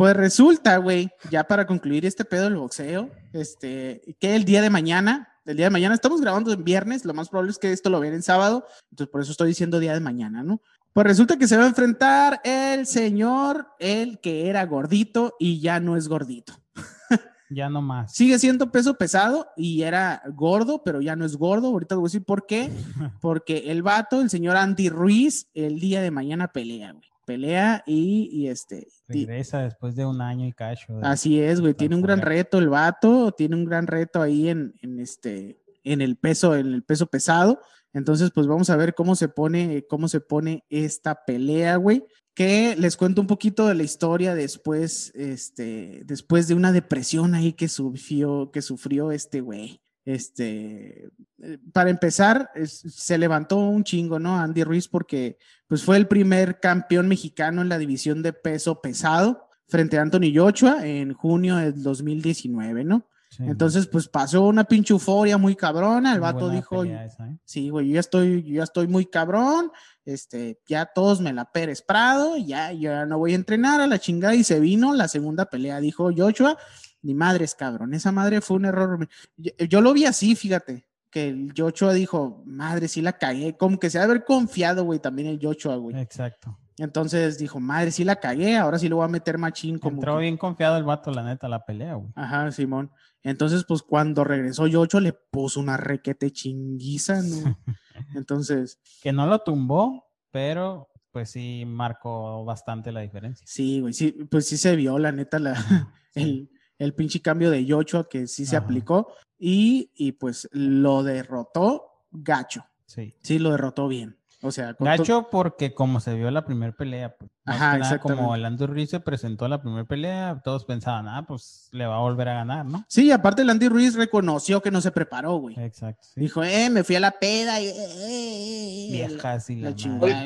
Pues 0.00 0.16
resulta, 0.16 0.76
güey, 0.78 1.10
ya 1.30 1.44
para 1.44 1.66
concluir 1.66 2.06
este 2.06 2.24
pedo 2.24 2.44
del 2.44 2.56
boxeo, 2.56 3.10
este, 3.32 4.16
que 4.18 4.34
el 4.34 4.44
día 4.44 4.62
de 4.62 4.70
mañana, 4.70 5.28
el 5.44 5.56
día 5.56 5.66
de 5.66 5.70
mañana, 5.70 5.94
estamos 5.94 6.20
grabando 6.20 6.52
en 6.52 6.64
viernes, 6.64 7.04
lo 7.04 7.12
más 7.12 7.28
probable 7.28 7.50
es 7.50 7.58
que 7.58 7.70
esto 7.70 7.90
lo 7.90 8.00
vean 8.00 8.14
en 8.14 8.22
sábado, 8.22 8.64
entonces 8.90 9.12
por 9.12 9.20
eso 9.20 9.32
estoy 9.32 9.48
diciendo 9.48 9.78
día 9.78 9.92
de 9.92 10.00
mañana, 10.00 10.42
¿no? 10.42 10.62
Pues 10.92 11.06
resulta 11.06 11.36
que 11.38 11.46
se 11.46 11.56
va 11.56 11.64
a 11.64 11.68
enfrentar 11.68 12.40
el 12.44 12.86
señor, 12.86 13.68
el 13.78 14.18
que 14.20 14.48
era 14.48 14.64
gordito 14.66 15.34
y 15.38 15.60
ya 15.60 15.80
no 15.80 15.96
es 15.96 16.08
gordito. 16.08 16.54
Ya 17.52 17.68
no 17.68 17.82
más. 17.82 18.14
Sigue 18.14 18.38
siendo 18.38 18.70
peso 18.70 18.94
pesado 18.94 19.48
y 19.56 19.82
era 19.82 20.22
gordo, 20.36 20.84
pero 20.84 21.00
ya 21.00 21.16
no 21.16 21.24
es 21.24 21.36
gordo. 21.36 21.66
Ahorita 21.66 21.88
te 21.88 21.94
voy 21.96 22.04
a 22.04 22.06
decir 22.06 22.24
por 22.24 22.46
qué. 22.46 22.70
Porque 23.20 23.72
el 23.72 23.82
vato, 23.82 24.20
el 24.20 24.30
señor 24.30 24.56
Andy 24.56 24.88
Ruiz, 24.88 25.48
el 25.52 25.80
día 25.80 26.00
de 26.00 26.12
mañana 26.12 26.46
pelea, 26.52 26.92
güey. 26.92 27.08
Pelea 27.26 27.82
y, 27.88 28.28
y 28.32 28.46
este. 28.46 28.86
y- 29.08 29.26
Regresa 29.26 29.62
después 29.62 29.96
de 29.96 30.06
un 30.06 30.20
año 30.20 30.46
y 30.46 30.52
cacho. 30.52 30.92
de- 30.94 31.06
así 31.08 31.40
es, 31.40 31.60
güey. 31.60 31.74
Tiene 31.74 31.96
un 31.96 32.02
gran 32.02 32.20
reto 32.20 32.58
el 32.58 32.68
vato. 32.68 33.32
Tiene 33.32 33.56
un 33.56 33.64
gran 33.64 33.88
reto 33.88 34.22
ahí 34.22 34.48
en, 34.48 34.74
en 34.80 35.00
este. 35.00 35.60
En 35.82 36.02
el 36.02 36.16
peso, 36.18 36.54
en 36.54 36.72
el 36.72 36.84
peso 36.84 37.08
pesado. 37.08 37.60
Entonces, 37.92 38.30
pues 38.32 38.46
vamos 38.46 38.70
a 38.70 38.76
ver 38.76 38.94
cómo 38.94 39.16
se 39.16 39.28
pone, 39.28 39.84
cómo 39.88 40.08
se 40.08 40.20
pone 40.20 40.64
esta 40.68 41.24
pelea, 41.24 41.76
güey. 41.76 42.04
Que 42.34 42.76
les 42.76 42.96
cuento 42.96 43.20
un 43.20 43.26
poquito 43.26 43.66
de 43.66 43.74
la 43.74 43.82
historia 43.82 44.34
después, 44.34 45.12
este, 45.14 46.02
después 46.04 46.46
de 46.48 46.54
una 46.54 46.72
depresión 46.72 47.34
ahí 47.34 47.52
que 47.52 47.68
sufrió, 47.68 48.50
que 48.52 48.62
sufrió 48.62 49.10
este 49.10 49.40
güey. 49.40 49.80
Este, 50.04 51.10
eh, 51.42 51.58
para 51.72 51.90
empezar, 51.90 52.50
se 52.64 53.18
levantó 53.18 53.58
un 53.58 53.84
chingo, 53.84 54.18
¿no? 54.18 54.36
Andy 54.38 54.64
Ruiz, 54.64 54.88
porque 54.88 55.38
pues 55.66 55.84
fue 55.84 55.96
el 55.96 56.08
primer 56.08 56.58
campeón 56.60 57.08
mexicano 57.08 57.62
en 57.62 57.68
la 57.68 57.78
división 57.78 58.22
de 58.22 58.32
peso 58.32 58.80
pesado 58.80 59.48
frente 59.68 59.98
a 59.98 60.02
Anthony 60.02 60.32
Joshua 60.34 60.86
en 60.86 61.12
junio 61.12 61.56
del 61.56 61.82
2019, 61.82 62.84
¿no? 62.84 63.06
Sí, 63.30 63.44
Entonces, 63.44 63.86
pues 63.86 64.08
pasó 64.08 64.42
una 64.48 64.64
pinche 64.64 64.92
euforia 64.92 65.38
muy 65.38 65.54
cabrona. 65.54 66.14
El 66.14 66.20
vato 66.20 66.50
dijo, 66.50 66.82
esa, 66.82 67.28
¿eh? 67.28 67.38
sí, 67.44 67.70
güey, 67.70 67.88
yo 67.88 67.94
ya 67.94 68.00
estoy, 68.00 68.42
yo 68.42 68.56
ya 68.56 68.64
estoy 68.64 68.88
muy 68.88 69.06
cabrón. 69.06 69.70
Este, 70.04 70.58
ya 70.66 70.86
todos 70.86 71.20
me 71.20 71.32
la 71.32 71.44
Pérez 71.44 71.80
Prado, 71.80 72.36
ya, 72.36 72.72
ya 72.72 73.06
no 73.06 73.18
voy 73.18 73.32
a 73.32 73.36
entrenar 73.36 73.80
a 73.80 73.86
la 73.86 74.00
chingada. 74.00 74.34
Y 74.34 74.42
se 74.42 74.58
vino 74.58 74.94
la 74.94 75.06
segunda 75.06 75.46
pelea, 75.46 75.78
dijo 75.80 76.10
Joshua. 76.14 76.58
Ni 77.02 77.14
madres, 77.14 77.54
cabrón. 77.54 77.94
Esa 77.94 78.10
madre 78.10 78.40
fue 78.40 78.56
un 78.56 78.64
error. 78.64 79.08
Yo, 79.36 79.52
yo 79.68 79.80
lo 79.80 79.92
vi 79.92 80.06
así, 80.06 80.34
fíjate, 80.34 80.88
que 81.08 81.28
el 81.28 81.54
Joshua 81.56 81.92
dijo, 81.94 82.42
madre, 82.44 82.88
sí 82.88 83.00
la 83.00 83.12
cagué. 83.12 83.56
Como 83.56 83.78
que 83.78 83.90
se 83.90 83.98
ha 83.98 84.02
de 84.02 84.06
haber 84.06 84.24
confiado, 84.24 84.84
güey, 84.84 84.98
también 84.98 85.28
el 85.28 85.38
Joshua, 85.40 85.76
güey. 85.76 85.96
Exacto. 86.00 86.58
Entonces 86.78 87.38
dijo, 87.38 87.60
madre, 87.60 87.90
sí 87.90 88.04
la 88.04 88.16
cagué, 88.16 88.56
ahora 88.56 88.78
sí 88.78 88.88
lo 88.88 88.96
voy 88.96 89.04
a 89.04 89.08
meter 89.08 89.36
machín 89.38 89.78
como. 89.78 89.96
Entró 89.96 90.16
que- 90.16 90.22
bien 90.22 90.36
confiado 90.36 90.76
el 90.78 90.84
vato, 90.84 91.10
la 91.10 91.22
neta, 91.22 91.46
la 91.48 91.64
pelea, 91.64 91.94
güey. 91.94 92.10
Ajá, 92.16 92.50
Simón. 92.52 92.90
Entonces, 93.22 93.64
pues 93.68 93.82
cuando 93.82 94.24
regresó 94.24 94.66
Yocho 94.66 94.98
le 95.00 95.12
puso 95.12 95.60
una 95.60 95.76
requete 95.76 96.30
chinguiza, 96.30 97.20
¿no? 97.22 97.58
Entonces, 98.14 98.80
Que 99.02 99.12
no 99.12 99.26
lo 99.26 99.40
tumbó, 99.40 100.06
pero 100.30 100.88
pues 101.12 101.30
sí 101.30 101.64
marcó 101.66 102.44
bastante 102.44 102.92
la 102.92 103.00
diferencia. 103.00 103.44
sí, 103.46 103.80
güey, 103.80 103.92
sí, 103.92 104.12
pues 104.30 104.46
sí 104.46 104.56
se 104.56 104.76
vio, 104.76 104.98
la 104.98 105.12
neta, 105.12 105.38
la, 105.38 105.54
Sí. 106.14 106.20
el, 106.20 106.50
el 106.78 106.94
pinche 106.94 107.20
cambio 107.20 107.50
de 107.50 107.64
Yocho 107.64 108.08
que 108.08 108.26
sí 108.26 108.46
se 108.46 108.56
Ajá. 108.56 108.64
aplicó 108.64 109.12
y, 109.38 109.90
y 109.94 110.12
pues 110.12 110.48
lo 110.52 111.02
derrotó 111.02 112.06
gacho. 112.10 112.64
Sí. 112.86 113.14
Sí, 113.22 113.38
lo 113.38 113.50
derrotó 113.52 113.86
bien. 113.88 114.18
O 114.42 114.50
sea, 114.50 114.72
con 114.74 114.86
to- 114.86 114.90
Gacho 114.90 115.28
porque 115.30 115.74
como 115.74 116.00
se 116.00 116.14
vio 116.14 116.30
la 116.30 116.44
primera 116.46 116.72
pelea, 116.72 117.14
pues, 117.16 117.30
Ajá, 117.44 117.76
nada, 117.76 117.98
como 117.98 118.34
el 118.34 118.44
Andy 118.46 118.64
Ruiz 118.64 118.88
se 118.88 118.98
presentó 119.00 119.44
a 119.44 119.48
la 119.50 119.60
primera 119.60 119.84
pelea, 119.84 120.40
todos 120.42 120.64
pensaban, 120.64 121.08
ah, 121.08 121.26
pues 121.26 121.68
le 121.72 121.84
va 121.86 121.96
a 121.96 122.00
volver 122.00 122.28
a 122.30 122.34
ganar, 122.34 122.64
¿no? 122.64 122.84
Sí, 122.88 123.12
aparte 123.12 123.42
el 123.42 123.50
Andy 123.50 123.68
Ruiz 123.68 123.94
reconoció 123.96 124.62
que 124.62 124.70
no 124.70 124.80
se 124.80 124.92
preparó, 124.92 125.34
güey. 125.36 125.58
Exacto. 125.60 126.06
sí. 126.14 126.20
Dijo, 126.20 126.42
eh, 126.42 126.70
me 126.70 126.84
fui 126.84 126.96
a 126.96 127.00
la 127.00 127.10
peda 127.10 127.60
y... 127.60 127.66
eh, 127.66 127.72
eh, 127.76 128.88
eh, 128.88 128.88
Viejas 128.92 129.50
y 129.50 129.56
la 129.56 129.70
la, 129.70 129.76
chingada. 129.76 130.24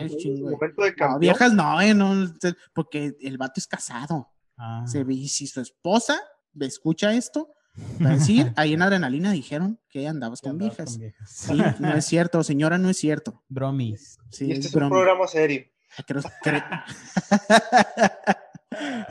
No, 1.00 1.18
viejas 1.18 1.52
no, 1.52 1.80
eh, 1.80 1.94
no, 1.94 2.14
porque 2.72 3.16
el 3.20 3.36
vato 3.38 3.54
es 3.56 3.66
casado. 3.66 4.30
Ah, 4.56 4.84
Se 4.86 5.02
ve, 5.02 5.14
y 5.14 5.28
si 5.28 5.46
su 5.48 5.60
esposa 5.60 6.20
ve- 6.52 6.66
escucha 6.66 7.12
esto, 7.12 7.48
decir, 7.98 8.52
ahí 8.56 8.72
en 8.74 8.82
Adrenalina 8.82 9.32
dijeron 9.32 9.80
que 9.88 10.06
andabas 10.08 10.40
con 10.40 10.58
viejas. 10.58 10.90
con 10.92 10.98
viejas. 11.00 11.30
Sí, 11.30 11.58
no 11.78 11.94
es 11.94 12.04
cierto, 12.06 12.42
señora, 12.44 12.78
no 12.78 12.88
es 12.90 12.96
cierto. 12.98 13.42
Bromis. 13.48 14.18
Sí, 14.30 14.46
Y 14.46 14.52
este 14.52 14.66
es 14.68 14.74
es 14.74 14.82
un 14.82 14.88
programa 14.88 15.26
serio. 15.26 15.64
Cre- 16.08 16.84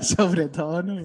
Sobre 0.01 0.49
todo, 0.49 0.83
¿no? 0.83 1.01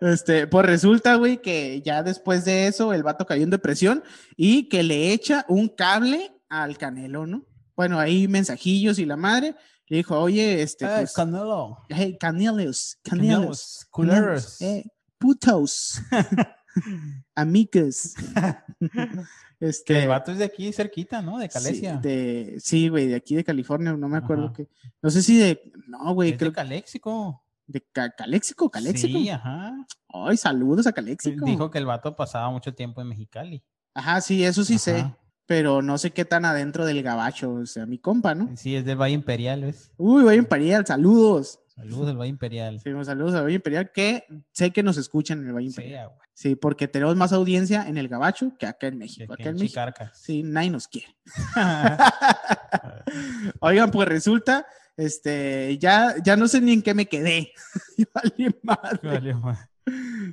Este, 0.00 0.46
pues 0.46 0.64
resulta, 0.64 1.16
güey, 1.16 1.42
que 1.42 1.82
ya 1.82 2.02
después 2.02 2.44
de 2.46 2.66
eso 2.68 2.94
el 2.94 3.02
vato 3.02 3.26
cayó 3.26 3.42
en 3.42 3.50
depresión 3.50 4.02
y 4.34 4.68
que 4.70 4.82
le 4.82 5.12
echa 5.12 5.44
un 5.48 5.68
cable 5.68 6.32
al 6.48 6.78
Canelo, 6.78 7.26
¿no? 7.26 7.44
Bueno, 7.76 7.98
ahí 7.98 8.28
mensajillos 8.28 8.98
y 8.98 9.04
la 9.04 9.16
madre 9.16 9.54
le 9.88 9.98
dijo, 9.98 10.18
oye, 10.18 10.62
este, 10.62 10.86
Ay, 10.86 11.02
pues, 11.02 11.12
Canelo. 11.12 11.76
hey, 11.90 12.16
Canelos, 12.18 12.98
Canelos, 13.02 13.36
Canelos. 13.36 13.86
Culeros. 13.90 14.62
eh, 14.62 14.84
putos, 15.18 16.00
amigos. 17.34 18.14
Que 19.58 19.68
este, 19.68 20.02
el 20.02 20.08
vato 20.08 20.32
es 20.32 20.38
de 20.38 20.44
aquí 20.44 20.70
cerquita, 20.70 21.22
¿no? 21.22 21.38
De 21.38 21.48
Calesia. 21.48 21.94
Sí, 21.94 22.06
de, 22.06 22.56
sí, 22.60 22.88
güey, 22.90 23.06
de 23.06 23.14
aquí 23.14 23.34
de 23.34 23.42
California, 23.42 23.94
no 23.94 24.06
me 24.06 24.18
acuerdo 24.18 24.44
Ajá. 24.46 24.52
que, 24.52 24.68
no 25.00 25.08
sé 25.08 25.22
si 25.22 25.38
de, 25.38 25.72
no, 25.88 26.12
güey, 26.12 26.32
es 26.32 26.36
creo 26.36 26.50
de 26.50 26.54
que 26.54 26.56
Caléxico. 26.60 27.42
de 27.66 27.80
Ca- 27.90 28.10
Caléxico, 28.10 28.68
Caléxico. 28.70 29.18
Sí, 29.18 29.30
ajá. 29.30 29.74
Ay, 30.08 30.36
saludos 30.36 30.86
a 30.86 30.92
Caléxico. 30.92 31.46
Dijo 31.46 31.70
que 31.70 31.78
el 31.78 31.86
vato 31.86 32.14
pasaba 32.14 32.50
mucho 32.50 32.74
tiempo 32.74 33.00
en 33.00 33.08
Mexicali. 33.08 33.64
Ajá, 33.94 34.20
sí, 34.20 34.44
eso 34.44 34.62
sí 34.62 34.76
sé, 34.76 35.10
pero 35.46 35.80
no 35.80 35.96
sé 35.96 36.10
qué 36.10 36.26
tan 36.26 36.44
adentro 36.44 36.84
del 36.84 37.02
gabacho, 37.02 37.54
o 37.54 37.64
sea, 37.64 37.86
mi 37.86 37.96
compa, 37.98 38.34
¿no? 38.34 38.54
Sí, 38.58 38.76
es 38.76 38.84
del 38.84 39.00
Valle 39.00 39.14
Imperial, 39.14 39.62
¿ves? 39.62 39.90
Uy, 39.96 40.22
Valle 40.22 40.36
Imperial, 40.36 40.84
saludos. 40.84 41.60
Saludos 41.76 42.06
del 42.06 42.16
Valle 42.16 42.30
Imperial. 42.30 42.80
Sí, 42.80 42.90
saludos 43.04 43.34
a 43.34 43.42
Valle 43.42 43.56
Imperial, 43.56 43.92
que 43.92 44.24
sé 44.52 44.72
que 44.72 44.82
nos 44.82 44.96
escuchan 44.96 45.40
en 45.40 45.48
el 45.48 45.52
Valle 45.52 45.66
Imperial. 45.66 46.08
Sí, 46.32 46.56
porque 46.56 46.88
tenemos 46.88 47.16
más 47.16 47.34
audiencia 47.34 47.86
en 47.86 47.98
el 47.98 48.08
gabacho 48.08 48.56
que 48.58 48.64
acá 48.64 48.86
en 48.86 48.96
México. 48.96 49.30
Acá 49.30 49.50
en 49.50 49.50
en 49.50 49.56
México, 49.56 49.82
sí, 50.14 50.42
nadie 50.42 50.70
nos 50.70 50.88
quiere. 50.88 51.14
Oigan, 53.60 53.90
pues 53.90 54.08
resulta, 54.08 54.66
este, 54.96 55.76
ya, 55.78 56.14
ya 56.24 56.36
no 56.36 56.48
sé 56.48 56.62
ni 56.62 56.72
en 56.72 56.82
qué 56.82 56.94
me 56.94 57.06
quedé. 57.06 57.52
Ya 57.98 58.06
valí 58.12 58.56
madre. 58.62 59.00
Valió, 59.02 59.38
madre. 59.38 59.68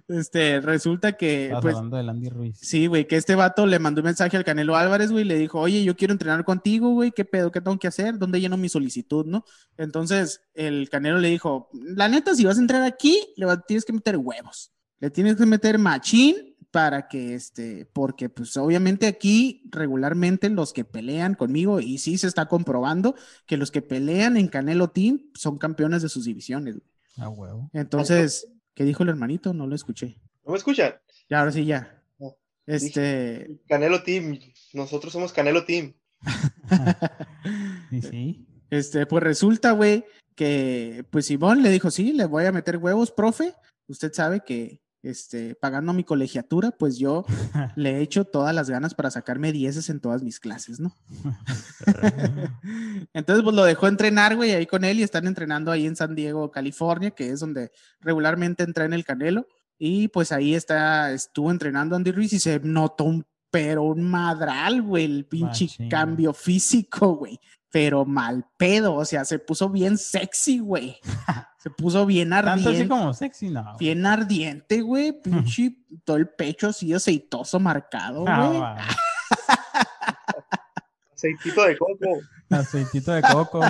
Este, 0.08 0.60
resulta 0.62 1.14
que, 1.14 1.46
Estabas 1.46 1.62
pues, 1.62 1.76
hablando 1.76 1.98
del 1.98 2.10
Andy 2.10 2.30
Ruiz. 2.30 2.58
Sí, 2.60 2.88
güey, 2.88 3.08
que 3.08 3.16
este 3.16 3.36
vato 3.36 3.66
le 3.66 3.80
mandó 3.80 4.02
un 4.02 4.06
mensaje 4.06 4.36
al 4.36 4.44
Canelo 4.44 4.76
Álvarez, 4.76 5.12
güey, 5.12 5.24
le 5.24 5.38
dijo, 5.38 5.60
oye, 5.60 5.84
yo 5.84 5.96
quiero 5.96 6.12
entrenar 6.12 6.44
contigo, 6.44 6.92
güey, 6.92 7.12
¿qué 7.12 7.26
pedo? 7.26 7.52
¿Qué 7.52 7.62
tengo 7.62 7.78
que 7.78 7.88
hacer? 7.88 8.18
¿Dónde 8.18 8.42
lleno 8.42 8.58
mi 8.58 8.70
solicitud, 8.70 9.26
no? 9.26 9.46
Entonces, 9.78 10.42
el 10.54 10.90
Canelo 10.90 11.20
le 11.20 11.30
dijo, 11.30 11.70
la 11.74 12.10
neta, 12.10 12.36
si 12.36 12.46
vas 12.46 12.58
a 12.58 12.62
entrar 12.62 12.82
aquí, 12.84 13.20
le 13.38 13.46
va- 13.46 13.62
tienes 13.62 13.86
que 13.86 13.94
meter 13.94 14.18
huevos, 14.18 14.72
le 15.00 15.10
tienes 15.12 15.36
que 15.36 15.46
meter 15.46 15.78
machín 15.78 16.36
para 16.72 17.08
que, 17.08 17.36
este, 17.36 17.86
porque, 17.94 18.30
pues, 18.30 18.58
obviamente 18.58 19.06
aquí, 19.06 19.62
regularmente, 19.70 20.50
los 20.50 20.74
que 20.74 20.84
pelean 20.84 21.36
conmigo, 21.36 21.80
y 21.80 22.00
sí 22.00 22.18
se 22.18 22.26
está 22.26 22.48
comprobando, 22.48 23.14
que 23.46 23.58
los 23.58 23.70
que 23.70 23.84
pelean 23.84 24.38
en 24.38 24.48
Canelo 24.48 24.88
Team 24.90 25.22
son 25.36 25.60
campeones 25.60 26.02
de 26.02 26.10
sus 26.10 26.26
divisiones, 26.26 26.76
güey. 26.76 26.88
A 27.18 27.30
huevo. 27.30 27.70
Entonces, 27.74 28.48
¿qué 28.74 28.84
dijo 28.84 29.04
el 29.04 29.10
hermanito? 29.10 29.54
No 29.54 29.68
lo 29.68 29.76
escuché. 29.76 30.18
¿No 30.46 30.52
me 30.52 30.58
escuchan? 30.58 30.96
Ya, 31.30 31.40
ahora 31.40 31.52
sí, 31.52 31.66
ya. 31.66 32.04
No. 32.20 32.36
Este, 32.66 33.60
Canelo 33.68 34.04
Team. 34.04 34.40
Nosotros 34.74 35.14
somos 35.14 35.34
Canelo 35.34 35.66
Team. 35.66 35.94
Sí, 37.90 38.02
sí. 38.02 38.48
Este, 38.72 39.06
pues 39.06 39.22
resulta, 39.24 39.72
güey, 39.74 40.04
que 40.36 41.06
pues 41.12 41.28
Simón 41.28 41.62
le 41.62 41.70
dijo, 41.70 41.92
sí, 41.92 42.14
le 42.14 42.26
voy 42.26 42.46
a 42.46 42.52
meter 42.52 42.78
huevos, 42.78 43.12
profe. 43.12 43.54
Usted 43.88 44.12
sabe 44.14 44.42
que, 44.44 44.82
este, 45.04 45.56
pagando 45.56 45.92
mi 45.92 46.06
colegiatura, 46.06 46.72
pues 46.72 46.98
yo 46.98 47.26
le 47.76 47.98
he 47.98 48.02
hecho 48.02 48.26
todas 48.26 48.56
las 48.56 48.70
ganas 48.70 48.96
para 48.96 49.12
sacarme 49.12 49.52
dieces 49.52 49.90
en 49.90 50.00
todas 50.00 50.24
mis 50.24 50.40
clases, 50.40 50.80
¿no? 50.80 50.96
Entonces, 53.14 53.44
pues 53.44 53.56
lo 53.56 53.66
dejó 53.66 53.88
entrenar, 53.88 54.36
güey, 54.36 54.52
ahí 54.52 54.66
con 54.66 54.86
él 54.86 55.00
y 55.00 55.04
están 55.04 55.28
entrenando 55.28 55.72
ahí 55.72 55.86
en 55.86 55.98
San 55.98 56.16
Diego, 56.16 56.52
California, 56.52 57.12
que 57.12 57.30
es 57.30 57.42
donde 57.42 57.72
regularmente 58.00 58.64
entrena 58.64 58.96
el 58.96 59.04
Canelo. 59.04 59.48
Y 59.78 60.08
pues 60.08 60.32
ahí 60.32 60.56
está, 60.56 61.12
estuvo 61.12 61.52
entrenando 61.52 61.96
Andy 61.96 62.12
Ruiz 62.12 62.34
y 62.34 62.40
se 62.40 62.60
notó 62.62 63.04
un, 63.04 63.26
pero 63.52 63.84
un 63.84 64.10
madral, 64.10 64.82
güey, 64.82 65.04
el 65.04 65.26
pinche 65.26 65.66
Machín. 65.66 65.90
cambio 65.90 66.34
físico, 66.34 67.16
güey. 67.16 67.40
Pero 67.74 68.06
mal 68.06 68.46
pedo, 68.56 68.94
o 68.94 69.04
sea, 69.04 69.26
se 69.26 69.40
puso 69.40 69.68
bien 69.68 69.98
sexy, 69.98 70.60
güey. 70.60 70.98
Se 71.58 71.70
puso 71.70 72.06
bien 72.06 72.30
Tanto 72.30 72.50
así 72.52 72.66
ardiente. 72.68 72.90
como 72.90 73.14
sexy, 73.14 73.50
no. 73.50 73.64
güey. 73.64 73.76
Bien 73.80 74.06
ardiente, 74.06 74.82
güey. 74.82 75.14
Pinche, 75.22 75.78
todo 76.04 76.18
el 76.18 76.28
pecho 76.28 76.68
así 76.68 76.94
aceitoso 76.94 77.58
marcado, 77.58 78.24
güey. 78.26 78.62
Aceitito 81.16 81.64
de 81.64 81.78
coco. 81.78 82.20
Aceitito 82.50 83.12
de 83.14 83.22
coco. 83.22 83.62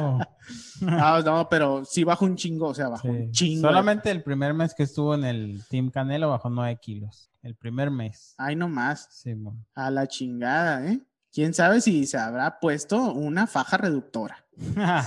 No, 0.82 1.22
no, 1.22 1.48
pero 1.50 1.86
sí 1.86 2.04
bajó 2.04 2.26
un 2.26 2.36
chingo, 2.36 2.70
o 2.70 2.74
sea, 2.74 2.90
bajó 2.90 3.04
Sí. 3.10 3.10
un 3.10 3.32
chingo. 3.32 3.68
Solamente 3.68 4.10
el 4.10 4.24
primer 4.24 4.56
mes 4.56 4.74
que 4.74 4.84
estuvo 4.84 5.14
en 5.14 5.24
el 5.24 5.64
Team 5.70 5.92
Canelo 5.92 6.32
bajó 6.32 6.50
9 6.50 6.80
kilos. 6.82 7.30
El 7.44 7.56
primer 7.56 7.92
mes. 7.92 8.34
Ay, 8.40 8.56
no 8.56 8.68
más. 8.68 9.08
Sí, 9.12 9.36
mon. 9.36 9.64
A 9.76 9.92
la 9.92 10.08
chingada, 10.08 10.84
¿eh? 10.88 11.00
¿Quién 11.34 11.54
sabe 11.54 11.82
si 11.82 12.06
se 12.06 12.18
habrá 12.18 12.60
puesto 12.60 13.12
una 13.12 13.48
faja 13.48 13.78
reductora? 13.78 14.46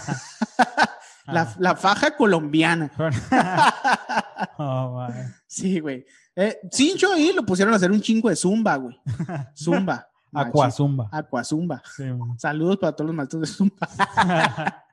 La, 1.29 1.53
la 1.59 1.75
faja 1.75 2.17
colombiana. 2.17 2.91
Oh. 4.59 5.07
Sí, 5.47 5.81
güey. 5.81 6.05
Eh, 6.35 6.59
ahí 7.15 7.33
lo 7.35 7.45
pusieron 7.45 7.73
a 7.73 7.79
hacer 7.79 7.91
un 7.91 8.01
chingo 8.01 8.29
de 8.29 8.37
zumba, 8.37 8.77
güey. 8.77 8.99
Zumba. 9.57 10.09
machín. 10.31 10.51
Aquazumba. 10.51 11.09
Aquazumba. 11.11 11.83
Sí. 11.97 12.05
Saludos 12.39 12.77
para 12.77 12.93
todos 12.93 13.07
los 13.09 13.17
maestros 13.17 13.43
de 13.43 13.49
zumba. 13.49 14.85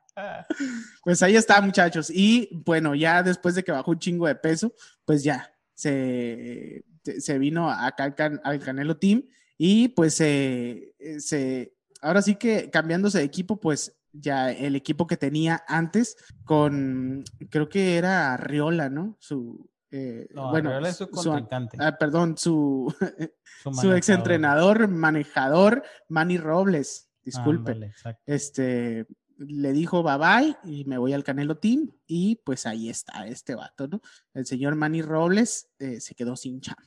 Pues 1.02 1.22
ahí 1.22 1.36
está, 1.36 1.60
muchachos. 1.60 2.10
Y 2.10 2.48
bueno, 2.64 2.94
ya 2.94 3.22
después 3.22 3.54
de 3.54 3.62
que 3.62 3.72
bajó 3.72 3.90
un 3.92 3.98
chingo 3.98 4.26
de 4.26 4.34
peso, 4.34 4.72
pues 5.04 5.22
ya 5.22 5.50
se, 5.74 6.84
se 7.18 7.38
vino 7.38 7.70
acá 7.70 8.04
al, 8.04 8.14
Can- 8.14 8.40
al 8.44 8.58
Canelo 8.60 8.96
Team 8.96 9.22
y 9.58 9.88
pues 9.88 10.14
se, 10.14 10.94
se, 11.18 11.74
ahora 12.00 12.22
sí 12.22 12.36
que 12.36 12.70
cambiándose 12.70 13.18
de 13.18 13.24
equipo, 13.24 13.60
pues 13.60 13.96
ya 14.12 14.52
el 14.52 14.76
equipo 14.76 15.06
que 15.06 15.16
tenía 15.16 15.64
antes 15.66 16.16
con, 16.44 17.24
creo 17.50 17.68
que 17.68 17.96
era 17.96 18.36
Riola, 18.36 18.88
¿no? 18.88 19.16
Su, 19.18 19.68
eh, 19.90 20.28
No, 20.34 20.50
bueno, 20.50 20.78
es 20.86 20.96
su 20.96 21.08
contrincante. 21.08 21.76
ah, 21.80 21.96
perdón, 21.98 22.36
su, 22.36 22.94
exentrenador, 23.96 24.88
manejador, 24.88 25.82
Manny 26.08 26.38
Robles, 26.38 27.10
disculpe 27.22 27.92
este, 28.26 29.06
le 29.38 29.72
dijo 29.72 30.02
bye 30.02 30.16
bye 30.18 30.56
y 30.64 30.84
me 30.84 30.98
voy 30.98 31.12
al 31.12 31.24
Canelo 31.24 31.56
Team 31.56 31.90
y 32.06 32.36
pues 32.44 32.66
ahí 32.66 32.88
está 32.88 33.26
este 33.26 33.54
vato, 33.54 33.88
¿no? 33.88 34.00
El 34.34 34.46
señor 34.46 34.74
Manny 34.74 35.02
Robles 35.02 35.68
eh, 35.78 36.00
se 36.00 36.14
quedó 36.14 36.36
sin 36.36 36.60
chamba, 36.60 36.82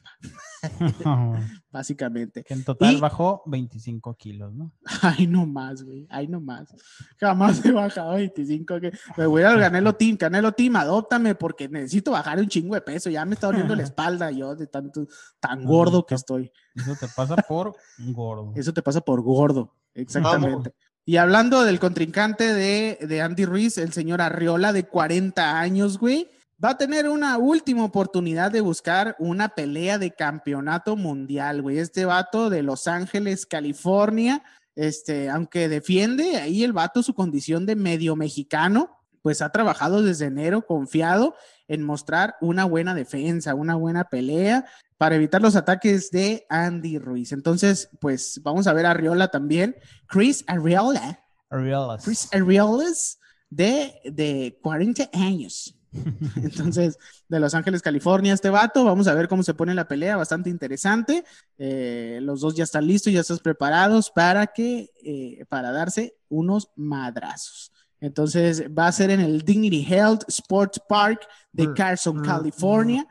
básicamente. 1.72 2.44
que 2.44 2.54
en 2.54 2.64
total 2.64 2.94
Y- 2.96 3.00
bajó 3.00 3.44
25 3.46 4.16
kilos, 4.16 4.54
¿no? 4.54 4.72
Ay, 5.02 5.28
no 5.28 5.46
más, 5.46 5.84
güey, 5.84 6.08
ay, 6.10 6.28
no 6.28 6.40
más. 6.40 6.74
Jamás 7.20 7.64
he 7.66 7.72
bajado 7.72 8.14
25. 8.16 8.80
Que... 8.80 8.92
Me 9.18 9.26
voy 9.26 9.44
al 9.44 9.60
Canelo 9.60 9.94
Team, 9.96 10.18
Canelo 10.18 10.52
Team, 10.54 10.76
adóptame 10.76 11.36
porque 11.36 11.68
necesito 11.70 12.12
bajar 12.12 12.40
un 12.40 12.48
chingo 12.48 12.76
de 12.76 12.82
peso. 12.82 13.10
Ya 13.10 13.26
me 13.26 13.34
está 13.34 13.48
doliendo 13.48 13.76
la 13.76 13.84
espalda 13.90 14.32
yo 14.32 14.56
de 14.56 14.68
tanto, 14.68 15.08
tan 15.40 15.64
gordo 15.66 16.06
que 16.06 16.16
estoy. 16.16 16.52
Eso 16.76 16.96
te 17.00 17.08
pasa 17.16 17.36
por 17.38 17.76
gordo. 18.00 18.54
Eso 18.56 18.74
te 18.74 18.82
pasa 18.82 19.02
por 19.02 19.22
gordo, 19.22 19.74
exactamente. 19.94 20.74
Y 21.10 21.16
hablando 21.16 21.64
del 21.64 21.80
contrincante 21.80 22.54
de, 22.54 22.98
de 23.00 23.22
Andy 23.22 23.46
Ruiz, 23.46 23.78
el 23.78 23.94
señor 23.94 24.22
Arriola 24.22 24.74
de 24.74 24.84
40 24.84 25.58
años, 25.58 25.98
güey, 26.00 26.30
va 26.62 26.72
a 26.72 26.78
tener 26.78 27.08
una 27.08 27.38
última 27.38 27.86
oportunidad 27.86 28.52
de 28.52 28.60
buscar 28.60 29.16
una 29.18 29.48
pelea 29.48 29.98
de 30.00 30.12
campeonato 30.12 30.98
mundial, 30.98 31.62
güey. 31.62 31.78
Este 31.78 32.04
vato 32.04 32.50
de 32.50 32.62
Los 32.62 32.90
Ángeles, 32.90 33.46
California, 33.46 34.44
este, 34.76 35.30
aunque 35.30 35.70
defiende 35.70 36.36
ahí 36.36 36.66
el 36.66 36.74
vato 36.74 37.02
su 37.02 37.14
condición 37.14 37.66
de 37.66 37.78
medio 37.78 38.18
mexicano, 38.18 38.98
pues 39.22 39.42
ha 39.42 39.50
trabajado 39.50 40.04
desde 40.04 40.26
enero 40.26 40.66
confiado 40.66 41.36
en 41.70 41.84
mostrar 41.84 42.36
una 42.42 42.66
buena 42.66 42.94
defensa, 42.94 43.56
una 43.56 43.76
buena 43.76 44.10
pelea 44.10 44.66
para 44.98 45.16
evitar 45.16 45.42
los 45.42 45.56
ataques 45.56 46.12
de 46.12 46.46
Andy 46.50 46.98
Ruiz. 46.98 47.32
Entonces, 47.32 47.90
pues 48.00 48.42
vamos 48.44 48.68
a 48.68 48.74
ver 48.74 48.86
a 48.86 48.92
Arriola 48.92 49.30
también. 49.30 49.76
Chris 50.08 50.44
Arriola, 50.48 51.24
Ariolas. 51.50 52.04
Chris 52.04 52.28
Arriolas 52.34 53.20
de, 53.50 54.00
de 54.06 54.60
40 54.62 55.10
años. 55.14 55.76
Entonces, 56.36 56.98
de 57.28 57.40
Los 57.40 57.54
Ángeles, 57.54 57.82
California, 57.82 58.34
este 58.34 58.50
vato. 58.50 58.84
Vamos 58.84 59.08
a 59.08 59.14
ver 59.14 59.28
cómo 59.28 59.44
se 59.44 59.54
pone 59.54 59.74
la 59.74 59.88
pelea, 59.88 60.18
bastante 60.18 60.50
interesante. 60.50 61.24
Eh, 61.58 62.20
los 62.22 62.42
dos 62.42 62.56
ya 62.56 62.64
están 62.64 62.88
listos, 62.88 63.14
ya 63.14 63.22
están 63.22 63.38
preparados 63.40 64.12
para 64.12 64.48
que, 64.48 64.92
eh, 65.04 65.46
para 65.50 65.72
darse 65.72 66.18
unos 66.30 66.70
madrazos. 66.76 67.72
Entonces, 68.00 68.64
va 68.78 68.88
a 68.88 68.92
ser 68.92 69.10
en 69.10 69.20
el 69.20 69.42
Dignity 69.42 69.84
Health 69.84 70.24
Sports 70.28 70.82
Park 70.88 71.28
de 71.52 71.74
Carson, 71.74 72.22
California. 72.24 73.08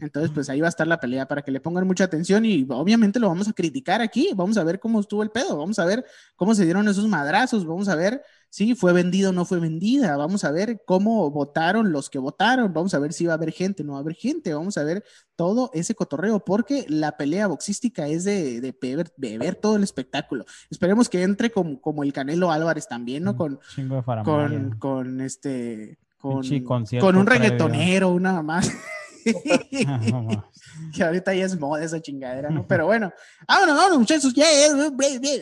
Entonces, 0.00 0.30
pues 0.32 0.48
ahí 0.50 0.60
va 0.60 0.68
a 0.68 0.70
estar 0.70 0.86
la 0.86 1.00
pelea 1.00 1.26
para 1.26 1.42
que 1.42 1.50
le 1.50 1.60
pongan 1.60 1.86
mucha 1.86 2.04
atención 2.04 2.44
y 2.44 2.66
obviamente 2.68 3.18
lo 3.18 3.28
vamos 3.28 3.48
a 3.48 3.52
criticar 3.52 4.00
aquí. 4.00 4.30
Vamos 4.34 4.56
a 4.56 4.64
ver 4.64 4.78
cómo 4.78 5.00
estuvo 5.00 5.22
el 5.22 5.30
pedo, 5.30 5.56
vamos 5.56 5.78
a 5.78 5.84
ver 5.84 6.04
cómo 6.36 6.54
se 6.54 6.64
dieron 6.64 6.86
esos 6.88 7.08
madrazos, 7.08 7.66
vamos 7.66 7.88
a 7.88 7.94
ver 7.94 8.22
sí, 8.52 8.74
fue 8.74 8.92
vendida 8.92 9.30
o 9.30 9.32
no 9.32 9.46
fue 9.46 9.58
vendida. 9.58 10.14
Vamos 10.18 10.44
a 10.44 10.50
ver 10.50 10.82
cómo 10.84 11.30
votaron 11.30 11.90
los 11.90 12.10
que 12.10 12.18
votaron. 12.18 12.74
Vamos 12.74 12.92
a 12.92 12.98
ver 12.98 13.14
si 13.14 13.24
va 13.24 13.32
a 13.32 13.36
haber 13.36 13.50
gente, 13.50 13.82
no 13.82 13.92
va 13.92 13.98
a 13.98 14.02
haber 14.02 14.14
gente. 14.14 14.52
Vamos 14.52 14.76
a 14.76 14.84
ver 14.84 15.02
todo 15.36 15.70
ese 15.72 15.94
cotorreo, 15.94 16.44
porque 16.44 16.84
la 16.86 17.16
pelea 17.16 17.46
boxística 17.46 18.06
es 18.06 18.24
de, 18.24 18.60
de, 18.60 18.76
beber, 19.16 19.54
todo 19.54 19.76
el 19.76 19.82
espectáculo. 19.82 20.44
Esperemos 20.70 21.08
que 21.08 21.22
entre 21.22 21.50
como, 21.50 21.80
como 21.80 22.04
el 22.04 22.12
Canelo 22.12 22.52
Álvarez 22.52 22.86
también, 22.86 23.24
¿no? 23.24 23.36
Con, 23.36 23.58
con, 24.22 24.78
con 24.78 25.20
este. 25.22 25.98
Con, 26.18 26.44
con 27.00 27.16
un 27.16 27.26
reggaetonero, 27.26 28.10
una 28.10 28.42
más. 28.42 28.70
que 30.94 31.04
ahorita 31.04 31.34
ya 31.34 31.44
es 31.44 31.58
moda 31.58 31.82
esa 31.84 32.00
chingadera, 32.00 32.50
¿no? 32.50 32.66
Pero 32.66 32.86
bueno, 32.86 33.12
vámonos, 33.46 33.76
vámonos, 33.76 33.98
muchachos, 34.00 34.34
ya, 34.34 34.46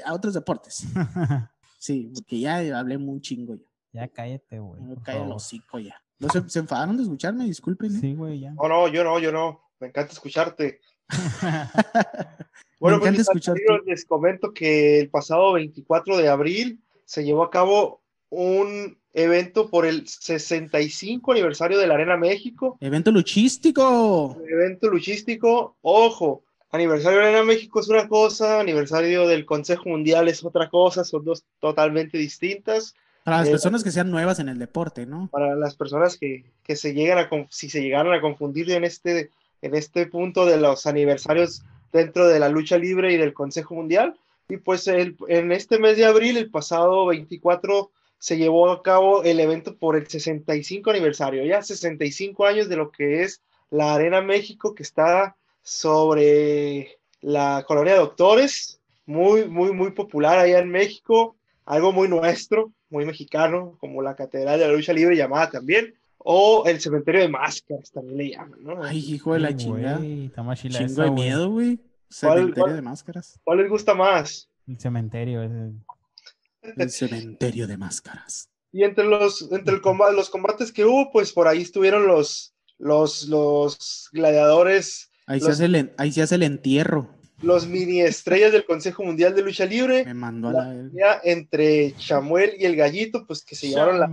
a 0.04 0.14
otros 0.14 0.34
deportes. 0.34 0.86
Sí, 1.80 2.10
porque 2.14 2.38
ya 2.38 2.58
hablé 2.78 2.98
muy 2.98 3.20
chingo 3.22 3.54
ya. 3.54 3.64
Ya 3.92 4.08
cállate, 4.08 4.58
güey. 4.58 4.80
Me 4.82 4.96
cae 5.02 5.22
el 5.22 5.32
hocico 5.32 5.78
ya. 5.78 6.00
¿No 6.18 6.28
se, 6.28 6.58
enfadaron 6.58 6.98
de 6.98 7.04
escucharme? 7.04 7.44
Disculpen. 7.44 7.96
¿eh? 7.96 7.98
Sí, 8.00 8.14
güey, 8.14 8.40
ya. 8.40 8.52
No, 8.52 8.68
no, 8.68 8.88
yo 8.88 9.02
no, 9.02 9.18
yo 9.18 9.32
no. 9.32 9.62
Me 9.80 9.88
encanta 9.88 10.12
escucharte. 10.12 10.80
bueno, 12.78 12.98
Me 12.98 13.02
encanta 13.02 13.24
pues, 13.24 13.28
escucharte. 13.28 13.62
les 13.86 14.04
comento 14.04 14.52
que 14.52 15.00
el 15.00 15.08
pasado 15.08 15.54
24 15.54 16.18
de 16.18 16.28
abril 16.28 16.84
se 17.06 17.24
llevó 17.24 17.42
a 17.42 17.50
cabo 17.50 18.02
un 18.28 18.98
evento 19.14 19.70
por 19.70 19.86
el 19.86 20.06
65 20.06 21.32
aniversario 21.32 21.78
de 21.78 21.86
la 21.86 21.94
Arena 21.94 22.18
México. 22.18 22.76
Evento 22.80 23.10
luchístico. 23.10 24.36
Evento 24.46 24.88
luchístico. 24.90 25.78
Ojo, 25.80 26.44
aniversario 26.72 27.18
de 27.18 27.24
la 27.24 27.30
Arena 27.30 27.44
México 27.44 27.80
es 27.80 27.88
una 27.88 28.08
cosa, 28.08 28.60
aniversario 28.60 29.26
del 29.26 29.44
Consejo 29.44 29.88
Mundial 29.88 30.28
es 30.28 30.44
otra 30.44 30.68
cosa, 30.68 31.04
son 31.04 31.24
dos 31.24 31.44
totalmente 31.60 32.18
distintas. 32.18 32.94
Para 33.24 33.38
las 33.38 33.48
eh, 33.48 33.52
personas 33.52 33.84
que 33.84 33.90
sean 33.90 34.10
nuevas 34.10 34.38
en 34.38 34.48
el 34.48 34.58
deporte, 34.58 35.06
¿no? 35.06 35.28
Para 35.30 35.54
las 35.56 35.74
personas 35.74 36.16
que, 36.16 36.44
que 36.62 36.76
se 36.76 36.94
llegan 36.94 37.18
a, 37.18 37.28
si 37.50 37.68
se 37.68 37.82
llegaron 37.82 38.14
a 38.14 38.20
confundir 38.20 38.70
en 38.70 38.84
este, 38.84 39.30
en 39.62 39.74
este 39.74 40.06
punto 40.06 40.46
de 40.46 40.58
los 40.58 40.86
aniversarios 40.86 41.62
dentro 41.92 42.28
de 42.28 42.38
la 42.38 42.48
lucha 42.48 42.78
libre 42.78 43.12
y 43.12 43.16
del 43.16 43.34
Consejo 43.34 43.74
Mundial. 43.74 44.16
Y 44.48 44.56
pues 44.56 44.88
el, 44.88 45.16
en 45.28 45.52
este 45.52 45.78
mes 45.78 45.96
de 45.96 46.06
abril, 46.06 46.36
el 46.36 46.50
pasado 46.50 47.06
24 47.06 47.90
se 48.18 48.36
llevó 48.36 48.70
a 48.70 48.82
cabo 48.82 49.22
el 49.22 49.40
evento 49.40 49.76
por 49.76 49.96
el 49.96 50.06
65 50.06 50.90
aniversario, 50.90 51.44
ya 51.44 51.62
65 51.62 52.46
años 52.46 52.68
de 52.68 52.76
lo 52.76 52.90
que 52.90 53.22
es 53.22 53.40
la 53.70 53.94
Arena 53.94 54.20
México, 54.20 54.74
que 54.74 54.82
está 54.82 55.36
sobre 55.62 56.98
la 57.20 57.64
colonia 57.66 57.94
de 57.94 58.00
doctores, 58.00 58.80
muy, 59.06 59.48
muy, 59.48 59.72
muy 59.72 59.92
popular 59.92 60.38
allá 60.38 60.58
en 60.58 60.70
México, 60.70 61.36
algo 61.64 61.92
muy 61.92 62.08
nuestro, 62.08 62.72
muy 62.88 63.04
mexicano, 63.04 63.76
como 63.78 64.02
la 64.02 64.16
Catedral 64.16 64.58
de 64.58 64.66
la 64.66 64.72
Lucha 64.72 64.92
Libre 64.92 65.16
llamada 65.16 65.50
también, 65.50 65.94
o 66.18 66.64
el 66.66 66.80
Cementerio 66.80 67.22
de 67.22 67.28
Máscaras, 67.28 67.90
también 67.90 68.16
le 68.16 68.30
llaman, 68.30 68.62
¿no? 68.62 68.82
Ay, 68.82 68.98
hijo 68.98 69.34
de 69.34 69.40
la 69.40 69.56
chingada. 69.56 70.00
Chingo 70.00 71.02
de 71.02 71.10
miedo, 71.10 71.50
güey. 71.50 71.80
Cementerio 72.08 72.74
de 72.74 72.82
Máscaras. 72.82 73.40
¿Cuál 73.44 73.58
les 73.58 73.70
gusta 73.70 73.94
más? 73.94 74.48
El 74.66 74.78
cementerio. 74.78 75.42
El 75.42 76.90
cementerio 76.90 77.66
de 77.66 77.76
máscaras. 77.76 78.48
Y 78.72 78.84
entre 78.84 79.04
los, 79.04 79.50
entre 79.50 79.74
el 79.74 79.80
combate, 79.80 80.14
los 80.14 80.30
combates 80.30 80.72
que 80.72 80.84
hubo, 80.84 81.10
pues 81.10 81.32
por 81.32 81.48
ahí 81.48 81.62
estuvieron 81.62 82.06
los, 82.06 82.54
los, 82.78 83.28
los 83.28 84.08
gladiadores. 84.12 85.09
Ahí, 85.30 85.40
se 85.40 85.50
hace 85.50 85.64
el, 85.66 85.92
ahí 85.96 86.12
se 86.12 86.22
hace 86.22 86.34
el 86.34 86.42
entierro. 86.42 87.08
Los 87.42 87.66
mini 87.66 88.00
estrellas 88.00 88.52
del 88.52 88.64
Consejo 88.64 89.04
Mundial 89.04 89.34
de 89.34 89.42
Lucha 89.42 89.64
Libre. 89.64 90.04
Me 90.04 90.14
mandó 90.14 90.48
a 90.48 90.52
la... 90.52 91.20
Entre 91.24 91.94
Chamuel 91.96 92.54
y 92.58 92.64
el 92.64 92.76
Gallito, 92.76 93.26
pues 93.26 93.42
que 93.42 93.54
se 93.54 93.68
llevaron 93.68 93.98
la, 93.98 94.10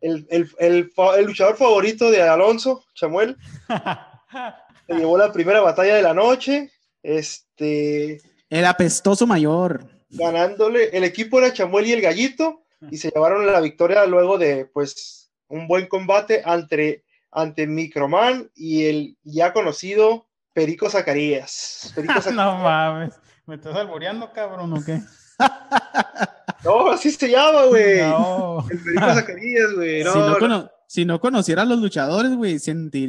el, 0.00 0.26
el, 0.28 0.50
el, 0.58 0.92
el, 1.18 1.24
luchador 1.24 1.56
favorito 1.56 2.10
de 2.10 2.22
Alonso, 2.22 2.84
Chamuel. 2.94 3.36
se 4.86 4.94
llevó 4.94 5.16
la 5.16 5.32
primera 5.32 5.60
batalla 5.60 5.94
de 5.94 6.02
la 6.02 6.12
noche. 6.12 6.70
Este. 7.02 8.20
El 8.50 8.64
apestoso 8.66 9.26
mayor 9.26 9.88
ganándole, 10.10 10.90
el 10.92 11.04
equipo 11.04 11.38
era 11.38 11.52
Chamuel 11.52 11.86
y 11.86 11.92
el 11.92 12.00
Gallito, 12.00 12.64
y 12.90 12.96
se 12.96 13.10
llevaron 13.10 13.46
la 13.46 13.60
victoria 13.60 14.04
luego 14.06 14.38
de, 14.38 14.66
pues, 14.66 15.30
un 15.48 15.68
buen 15.68 15.86
combate 15.86 16.42
ante, 16.44 17.04
ante 17.30 17.66
Microman 17.66 18.50
y 18.54 18.86
el 18.86 19.16
ya 19.22 19.52
conocido 19.52 20.28
Perico 20.52 20.90
Zacarías. 20.90 21.92
no 22.32 22.58
mames, 22.58 23.14
¿me 23.46 23.56
estás 23.56 23.76
alboreando, 23.76 24.32
cabrón, 24.32 24.72
o 24.72 24.84
qué? 24.84 25.00
no, 26.64 26.90
así 26.90 27.10
se 27.10 27.30
llama, 27.30 27.64
güey. 27.66 28.00
El 28.00 28.80
Perico 28.82 29.14
Zacarías, 29.14 29.72
güey. 29.74 30.04
si, 30.86 31.04
no 31.04 31.20
conociera 31.20 31.62
a 31.62 31.66
los 31.66 31.78
luchadores, 31.78 32.34
güey, 32.34 32.58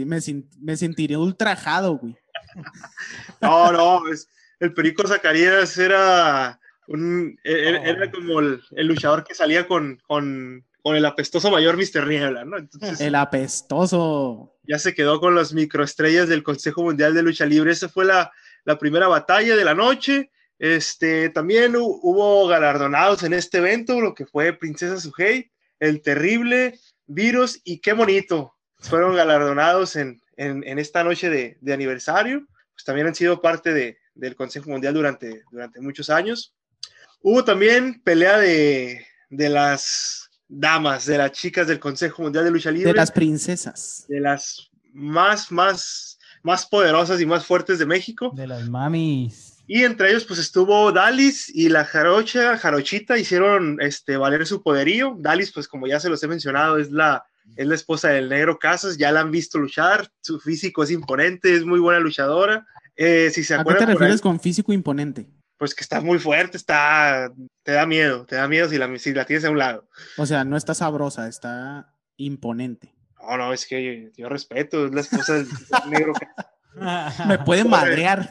me, 0.06 0.20
me 0.60 0.78
sentiría 0.78 1.20
ultrajado, 1.20 1.98
güey. 1.98 2.16
no, 3.42 3.72
no, 3.72 4.02
el 4.60 4.74
Perico 4.74 5.08
Zacarías 5.08 5.78
era 5.78 6.60
un, 6.88 7.38
e, 7.44 7.52
e, 7.52 7.90
era, 7.90 8.12
como 8.12 8.40
el, 8.40 8.62
luchador 8.88 9.24
que 9.24 9.34
salía 9.34 9.68
con, 9.68 10.00
con, 10.08 10.66
con, 10.84 10.96
el 10.96 11.06
apestoso 11.06 11.50
mayor 11.50 11.78
Mr. 11.78 12.08
Niebla, 12.08 12.46
¿no? 12.46 12.58
el 13.00 13.16
apestoso. 13.16 14.56
Ya 14.64 14.80
se 14.80 14.94
quedó 14.94 15.20
con 15.20 15.36
las 15.36 15.54
microestrellas 15.54 16.30
del 16.30 16.44
Consejo 16.44 16.84
Mundial 16.84 17.14
de 17.14 17.24
Lucha 17.24 17.46
Libre. 17.46 17.72
Esa 17.72 17.90
fue 17.90 18.06
la, 18.06 18.32
la 18.64 18.78
primera 18.78 19.08
batalla 19.08 19.56
de 19.56 19.66
la 19.66 19.74
noche. 19.74 20.32
Este, 20.60 21.30
también 21.30 21.76
hubo 21.76 22.48
galardonados 22.48 23.24
en 23.24 23.34
este 23.34 23.58
evento, 23.58 24.00
lo 24.00 24.14
que 24.14 24.28
fue 24.28 24.54
Princesa 24.54 25.00
Sujei, 25.00 25.52
El 25.80 26.04
Terrible, 26.04 26.80
Virus 27.08 27.60
y 27.64 27.80
Qué 27.80 27.94
Bonito. 27.94 28.56
Fueron 28.78 29.16
galardonados 29.16 29.96
en, 29.96 30.22
en, 30.38 30.64
en 30.64 30.78
esta 30.78 31.04
noche 31.04 31.30
de, 31.32 31.58
de, 31.62 31.74
aniversario. 31.74 32.46
Pues 32.74 32.86
también 32.86 33.08
han 33.08 33.16
sido 33.16 33.42
parte 33.42 33.74
de, 33.74 33.98
del 34.14 34.36
Consejo 34.36 34.70
Mundial 34.70 34.94
durante, 34.94 35.42
durante 35.52 35.82
muchos 35.82 36.12
años. 36.12 36.56
Hubo 37.22 37.44
también 37.44 38.02
pelea 38.04 38.38
de, 38.38 39.06
de 39.30 39.50
las 39.50 40.21
damas, 40.52 41.06
de 41.06 41.18
las 41.18 41.32
chicas 41.32 41.68
del 41.68 41.80
Consejo 41.80 42.24
Mundial 42.24 42.44
de 42.44 42.52
Lucha 42.52 42.72
Libre. 42.72 42.92
De 42.92 42.98
las 42.98 43.12
princesas. 43.12 44.06
De 44.08 44.20
las 44.20 44.70
más, 44.94 45.52
más, 45.52 46.20
más 46.44 46.66
poderosas 46.66 47.22
y 47.22 47.26
más 47.26 47.46
fuertes 47.46 47.80
de 47.80 47.86
México. 47.86 48.32
De 48.36 48.48
las 48.48 48.68
mamis. 48.68 49.58
Y 49.66 49.84
entre 49.84 50.10
ellos, 50.10 50.26
pues 50.26 50.40
estuvo 50.40 50.92
Dalis 50.92 51.50
y 51.50 51.70
la 51.70 51.86
Jarocha, 51.86 52.58
Jarochita, 52.58 53.18
hicieron 53.18 53.78
este, 53.80 54.18
valer 54.18 54.46
su 54.46 54.62
poderío. 54.62 55.16
Dalis, 55.18 55.54
pues 55.54 55.68
como 55.68 55.88
ya 55.88 56.00
se 56.00 56.10
los 56.10 56.22
he 56.24 56.28
mencionado, 56.28 56.78
es 56.78 56.92
la, 56.92 57.24
es 57.56 57.66
la 57.66 57.76
esposa 57.76 58.10
del 58.10 58.28
Negro 58.28 58.60
Casas, 58.60 58.98
ya 58.98 59.14
la 59.14 59.22
han 59.22 59.32
visto 59.32 59.58
luchar, 59.58 60.12
su 60.20 60.42
físico 60.42 60.84
es 60.84 60.92
imponente, 60.92 61.56
es 61.56 61.64
muy 61.64 61.80
buena 61.80 62.02
luchadora. 62.02 62.68
Eh, 62.98 63.30
si 63.34 63.46
se 63.46 63.56
¿A 63.56 63.64
qué 63.64 63.76
te 63.76 63.86
refieres 63.86 64.20
con 64.20 64.40
físico 64.42 64.74
imponente? 64.74 65.30
Pues 65.62 65.76
que 65.76 65.84
está 65.84 66.02
muy 66.02 66.18
fuerte, 66.18 66.58
está, 66.58 67.32
te 67.62 67.74
da 67.74 67.86
miedo, 67.86 68.26
te 68.26 68.36
da 68.36 68.48
miedo 68.48 68.68
si 68.68 68.80
la, 68.80 68.88
la 68.88 69.26
tienes 69.26 69.46
a 69.46 69.52
un 69.52 69.60
lado. 69.60 69.88
O 70.18 70.26
sea, 70.26 70.44
no 70.44 70.58
está 70.58 70.74
sabrosa, 70.74 71.28
está 71.28 71.94
imponente. 72.18 72.96
No, 73.22 73.38
no, 73.38 73.54
es 73.54 73.68
que 73.68 74.12
yo, 74.18 74.28
respeto, 74.28 74.88
es 74.88 74.92
la 74.92 75.02
esposa 75.02 75.36
del 75.36 75.48
negro. 75.92 76.14
Me 77.28 77.38
puede 77.38 77.64
madrear. 77.64 78.28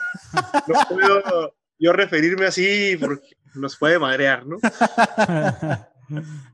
No 0.66 0.74
puedo 0.88 1.54
yo 1.78 1.92
referirme 1.92 2.46
así 2.46 2.96
porque 2.98 3.28
nos 3.54 3.76
puede 3.76 4.00
madrear, 4.00 4.44
¿no? 4.44 4.56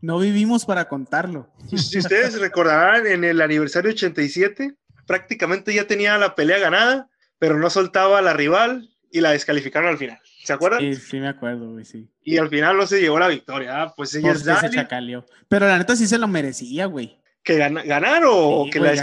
No 0.03 0.19
vivimos 0.19 0.67
para 0.67 0.87
contarlo. 0.87 1.51
Si 1.75 1.99
ustedes 1.99 2.39
recordarán, 2.39 3.07
en 3.07 3.25
el 3.25 3.41
aniversario 3.41 3.93
87, 3.93 4.75
prácticamente 5.07 5.73
ya 5.73 5.87
tenía 5.87 6.19
la 6.19 6.35
pelea 6.35 6.59
ganada, 6.59 7.09
pero 7.39 7.59
no 7.59 7.71
soltaba 7.71 8.19
a 8.19 8.23
la 8.23 8.35
rival 8.35 8.91
y 9.11 9.23
la 9.23 9.31
descalificaron 9.31 9.89
al 9.89 9.97
final. 9.97 10.21
¿Se 10.47 10.53
acuerdan? 10.53 10.81
Sí, 10.81 10.95
sí 10.95 11.19
me 11.19 11.27
acuerdo, 11.27 11.73
güey, 11.73 11.85
sí. 11.85 12.09
Y 12.23 12.39
al 12.39 12.49
final 12.49 12.77
no 12.77 12.87
se 12.87 13.01
llevó 13.01 13.19
la 13.19 13.27
victoria, 13.27 13.83
¿ah? 13.83 13.95
pues 13.97 14.15
ella 14.15 14.31
es 14.31 14.43
se 14.45 14.71
chacaleó. 14.71 15.27
Pero 15.49 15.67
la 15.67 15.77
neta 15.77 15.97
sí 15.97 16.07
se 16.07 16.19
lo 16.19 16.29
merecía, 16.29 16.87
güey. 16.87 17.21
¿Que 17.43 17.57
ganar 17.57 18.23
o 18.27 18.67
que 18.71 18.79
la 18.79 18.95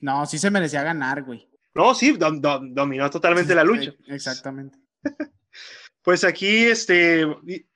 No, 0.00 0.26
sí 0.26 0.38
se 0.38 0.50
merecía 0.50 0.82
ganar, 0.82 1.22
güey. 1.22 1.48
No, 1.72 1.94
sí, 1.94 2.18
dominó 2.18 3.08
totalmente 3.10 3.54
la 3.54 3.62
lucha. 3.62 3.92
Exactamente. 4.08 4.76
pues 6.02 6.24
aquí, 6.24 6.64
este, 6.64 7.24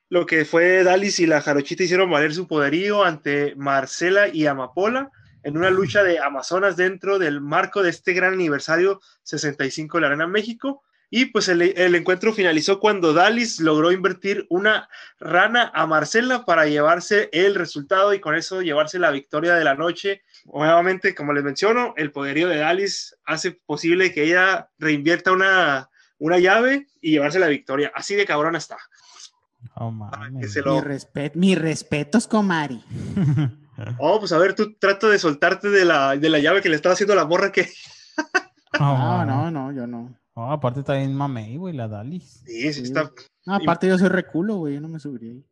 lo 0.08 0.26
que 0.26 0.44
fue 0.44 0.82
Dalis 0.82 1.20
y 1.20 1.26
la 1.26 1.42
Jarochita 1.42 1.84
hicieron 1.84 2.10
valer 2.10 2.34
su 2.34 2.48
poderío 2.48 3.04
ante 3.04 3.54
Marcela 3.54 4.26
y 4.26 4.46
Amapola 4.46 5.12
en 5.44 5.56
una 5.56 5.70
lucha 5.70 6.02
de 6.02 6.18
Amazonas 6.18 6.76
dentro 6.76 7.20
del 7.20 7.40
marco 7.40 7.84
de 7.84 7.90
este 7.90 8.14
gran 8.14 8.32
aniversario 8.32 9.00
65 9.22 9.98
de 9.98 10.00
la 10.00 10.08
Arena 10.08 10.26
México. 10.26 10.82
Y 11.14 11.26
pues 11.26 11.50
el, 11.50 11.60
encuentro 11.94 12.32
finalizó 12.32 12.80
cuando 12.80 13.12
Dalis 13.12 13.60
logró 13.60 13.92
invertir 13.92 14.46
una 14.48 14.88
rana 15.20 15.70
a 15.74 15.86
Marcela 15.86 16.46
para 16.46 16.66
llevarse 16.66 17.28
el 17.34 17.54
resultado 17.54 18.14
y 18.14 18.18
con 18.18 18.34
eso 18.34 18.62
llevarse 18.62 18.98
la 18.98 19.10
victoria 19.10 19.54
de 19.54 19.62
la 19.62 19.74
noche. 19.74 20.22
Nuevamente, 20.46 21.14
como 21.14 21.34
les 21.34 21.44
menciono, 21.44 21.92
el 21.98 22.12
poderío 22.12 22.48
de 22.48 22.56
Dalis 22.56 23.14
hace 23.26 23.50
posible 23.52 24.14
que 24.14 24.24
ella 24.24 24.70
reinvierta 24.78 25.32
una, 25.32 25.90
una 26.16 26.38
llave 26.38 26.86
y 27.02 27.10
llevarse 27.10 27.38
la 27.38 27.48
victoria. 27.48 27.92
Así 27.94 28.14
de 28.14 28.24
cabrona 28.24 28.56
está. 28.56 28.78
Oh, 29.74 29.90
mames. 29.90 30.56
Mi, 30.64 30.80
respet 30.80 31.36
mis 31.36 31.58
respetos, 31.58 32.26
Comari. 32.26 32.82
Oh, 33.98 34.20
pues 34.20 34.30
a 34.32 34.38
ver, 34.38 34.54
tú 34.54 34.76
trata 34.78 35.08
de 35.08 35.18
soltarte 35.18 35.68
de 35.68 35.84
la, 35.84 36.14
de 36.16 36.28
la 36.28 36.38
llave 36.38 36.60
que 36.60 36.68
le 36.68 36.76
estaba 36.76 36.92
haciendo 36.92 37.14
la 37.14 37.24
morra 37.24 37.50
que... 37.50 37.68
Oh, 38.78 38.78
No, 38.78 39.24
no, 39.24 39.50
no, 39.50 39.72
yo 39.72 39.86
no. 39.86 40.21
Oh, 40.34 40.50
aparte 40.50 40.80
está 40.80 40.94
bien 40.94 41.14
mamey, 41.14 41.56
güey, 41.56 41.74
la 41.74 41.88
Dalis. 41.88 42.42
Sí, 42.46 42.72
sí, 42.72 42.82
está... 42.82 43.10
No, 43.44 43.54
aparte 43.56 43.86
yo 43.88 43.98
soy 43.98 44.08
reculo, 44.08 44.56
güey, 44.56 44.74
yo 44.74 44.80
no 44.80 44.88
me 44.88 44.98
subiría 45.00 45.32
ahí. 45.32 45.44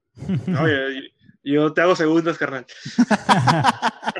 No, 0.47 0.67
yo, 0.69 0.75
yo- 0.91 1.01
yo 1.43 1.73
te 1.73 1.81
hago 1.81 1.97
segundas, 1.97 2.37
carnal. 2.37 2.67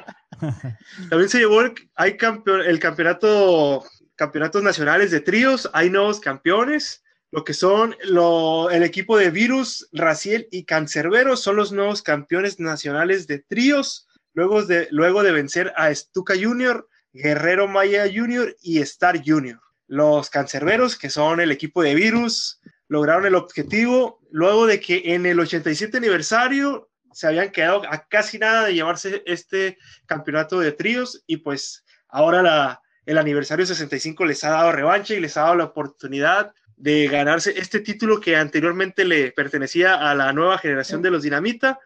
También 1.11 1.29
se 1.29 1.39
llevó 1.39 1.61
el, 1.61 1.75
hay 1.95 2.17
campeón, 2.17 2.63
el 2.63 2.79
campeonato, 2.79 3.85
campeonatos 4.17 4.63
nacionales 4.63 5.11
de 5.11 5.21
tríos, 5.21 5.69
hay 5.75 5.91
nuevos 5.91 6.19
campeones, 6.21 7.03
lo 7.31 7.45
que 7.45 7.53
son 7.55 7.95
lo- 8.05 8.71
el 8.71 8.83
equipo 8.83 9.19
de 9.19 9.31
Virus, 9.31 9.89
Raciel 9.93 10.49
y 10.51 10.65
Cancerbero 10.65 11.37
son 11.37 11.57
los 11.57 11.73
nuevos 11.73 12.03
campeones 12.03 12.59
nacionales 12.59 13.27
de 13.27 13.41
tríos, 13.41 14.09
luego 14.33 14.65
de, 14.65 14.89
luego 14.91 15.23
de 15.23 15.33
vencer 15.33 15.73
a 15.77 15.95
Stuka 15.95 16.35
Junior, 16.41 16.89
Guerrero 17.13 17.69
Maya 17.69 18.05
Junior 18.13 18.57
y 18.63 18.79
Star 18.79 19.21
Junior. 19.25 19.61
Los 19.91 20.31
Cancerberos, 20.31 20.97
que 20.97 21.11
son 21.11 21.41
el 21.41 21.51
equipo 21.51 21.83
de 21.83 21.97
Virus, 21.97 22.61
lograron 22.87 23.27
el 23.27 23.35
objetivo 23.35 24.21
luego 24.31 24.65
de 24.67 24.79
que 24.79 25.03
en 25.15 25.27
el 25.27 25.41
87 25.41 25.97
aniversario 25.97 26.89
se 27.13 27.27
habían 27.27 27.51
quedado 27.51 27.83
a 27.91 28.07
casi 28.07 28.39
nada 28.39 28.67
de 28.67 28.75
llevarse 28.75 29.25
este 29.27 29.79
campeonato 30.07 30.61
de 30.61 30.71
tríos 30.71 31.25
y 31.27 31.39
pues 31.39 31.85
ahora 32.07 32.81
el 33.05 33.19
aniversario 33.19 33.67
65 33.67 34.25
les 34.27 34.45
ha 34.45 34.51
dado 34.51 34.71
revancha 34.71 35.15
y 35.15 35.21
les 35.21 35.37
ha 35.37 35.41
dado 35.41 35.57
la 35.57 35.65
oportunidad 35.65 36.55
de 36.77 37.09
ganarse 37.09 37.59
este 37.59 37.81
título 37.81 38.21
que 38.21 38.37
anteriormente 38.37 39.05
le 39.05 39.33
pertenecía 39.33 39.97
a 39.97 40.15
la 40.15 40.33
nueva 40.33 40.59
generación 40.59 41.03
de 41.03 41.11
los 41.11 41.25
Dinamita, 41.25 41.81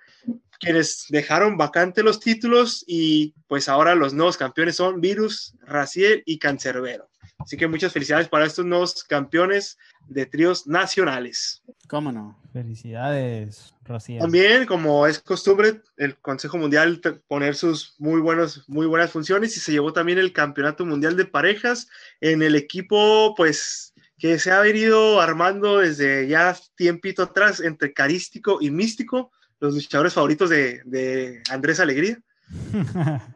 quienes 0.61 1.07
dejaron 1.09 1.57
vacante 1.57 2.03
los 2.03 2.21
títulos 2.21 2.85
y 2.87 3.35
pues 3.47 3.71
ahora 3.71 3.95
los 3.95 4.13
nuevos 4.13 4.37
campeones 4.37 4.77
son 4.77 5.01
Virus, 5.01 5.55
Raciel 5.63 6.23
y 6.27 6.39
Cancerbero. 6.39 7.09
Así 7.45 7.59
que 7.59 7.69
muchas 7.69 7.93
felicidades 7.93 8.29
para 8.29 8.47
estos 8.47 8.65
nuevos 8.65 9.05
campeones 9.05 9.77
de 10.09 10.25
tríos 10.25 10.67
nacionales. 10.67 11.63
¿Cómo 11.89 12.11
no? 12.11 12.41
Felicidades, 12.55 13.75
Rocío. 13.85 14.21
También, 14.21 14.65
como 14.65 15.07
es 15.07 15.19
costumbre, 15.19 15.83
el 15.99 16.17
Consejo 16.17 16.57
Mundial 16.57 17.01
poner 17.29 17.55
sus 17.55 17.97
muy, 17.99 18.21
buenos, 18.21 18.67
muy 18.67 18.87
buenas 18.87 19.11
funciones 19.11 19.55
y 19.57 19.61
se 19.61 19.73
llevó 19.73 19.93
también 19.93 20.19
el 20.19 20.33
Campeonato 20.33 20.87
Mundial 20.87 21.17
de 21.17 21.27
Parejas 21.27 21.89
en 22.23 22.43
el 22.43 22.57
equipo, 22.57 23.35
pues, 23.37 23.93
que 24.19 24.39
se 24.39 24.51
ha 24.51 24.61
venido 24.61 25.21
armando 25.21 25.79
desde 25.79 26.27
ya 26.27 26.57
tiempito 26.77 27.25
atrás 27.25 27.61
entre 27.61 27.93
Carístico 27.93 28.59
y 28.61 28.71
Místico, 28.71 29.31
los 29.61 29.75
luchadores 29.75 30.15
favoritos 30.15 30.49
de, 30.49 30.81
de 30.87 31.43
Andrés 31.51 31.79
Alegría. 31.79 32.19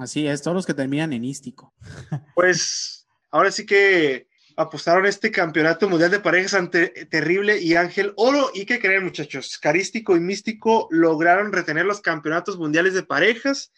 Así 0.00 0.26
es, 0.26 0.42
todos 0.42 0.56
los 0.56 0.66
que 0.66 0.74
terminan 0.74 1.12
en 1.12 1.24
ístico. 1.24 1.72
Pues, 2.34 2.93
ahora 3.34 3.50
sí 3.50 3.66
que 3.66 4.28
apostaron 4.56 5.06
este 5.06 5.32
Campeonato 5.32 5.88
Mundial 5.88 6.12
de 6.12 6.20
Parejas 6.20 6.54
ante 6.54 6.86
Terrible 7.06 7.60
y 7.60 7.74
Ángel 7.74 8.12
Oro. 8.16 8.52
¿Y 8.54 8.64
qué 8.64 8.78
creen, 8.78 9.02
muchachos? 9.02 9.58
Carístico 9.58 10.16
y 10.16 10.20
Místico 10.20 10.86
lograron 10.92 11.52
retener 11.52 11.84
los 11.84 12.00
campeonatos 12.00 12.56
mundiales 12.58 12.94
de 12.94 13.02
parejas 13.02 13.72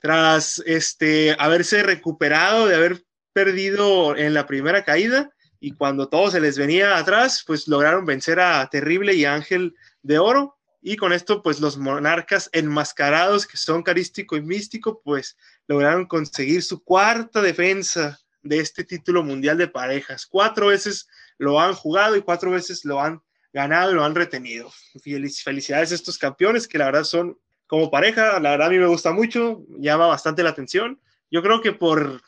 tras 0.00 0.62
este, 0.64 1.36
haberse 1.38 1.82
recuperado 1.82 2.66
de 2.66 2.74
haber 2.74 3.04
perdido 3.34 4.16
en 4.16 4.32
la 4.32 4.46
primera 4.46 4.82
caída. 4.82 5.30
Y 5.60 5.72
cuando 5.72 6.08
todo 6.08 6.30
se 6.30 6.40
les 6.40 6.56
venía 6.56 6.96
atrás, 6.96 7.44
pues 7.46 7.68
lograron 7.68 8.06
vencer 8.06 8.40
a 8.40 8.66
Terrible 8.70 9.12
y 9.12 9.26
Ángel 9.26 9.74
de 10.02 10.18
Oro. 10.18 10.56
Y 10.80 10.96
con 10.96 11.12
esto, 11.12 11.42
pues 11.42 11.60
los 11.60 11.76
monarcas 11.76 12.48
enmascarados, 12.52 13.46
que 13.46 13.58
son 13.58 13.82
Carístico 13.82 14.38
y 14.38 14.40
Místico, 14.40 15.02
pues 15.02 15.36
lograron 15.68 16.06
conseguir 16.06 16.62
su 16.62 16.82
cuarta 16.82 17.42
defensa 17.42 18.20
de 18.48 18.60
este 18.60 18.84
título 18.84 19.22
mundial 19.22 19.58
de 19.58 19.68
parejas. 19.68 20.26
Cuatro 20.26 20.68
veces 20.68 21.08
lo 21.38 21.60
han 21.60 21.74
jugado 21.74 22.16
y 22.16 22.22
cuatro 22.22 22.50
veces 22.50 22.84
lo 22.84 23.00
han 23.00 23.20
ganado 23.52 23.90
y 23.90 23.94
lo 23.94 24.04
han 24.04 24.14
retenido. 24.14 24.70
Felic- 25.02 25.42
Felicidades 25.42 25.92
a 25.92 25.94
estos 25.94 26.18
campeones 26.18 26.68
que 26.68 26.78
la 26.78 26.86
verdad 26.86 27.04
son 27.04 27.38
como 27.66 27.90
pareja, 27.90 28.38
la 28.38 28.50
verdad 28.50 28.68
a 28.68 28.70
mí 28.70 28.78
me 28.78 28.86
gusta 28.86 29.12
mucho, 29.12 29.64
llama 29.78 30.06
bastante 30.06 30.42
la 30.42 30.50
atención. 30.50 31.00
Yo 31.30 31.42
creo 31.42 31.60
que 31.60 31.72
por, 31.72 32.22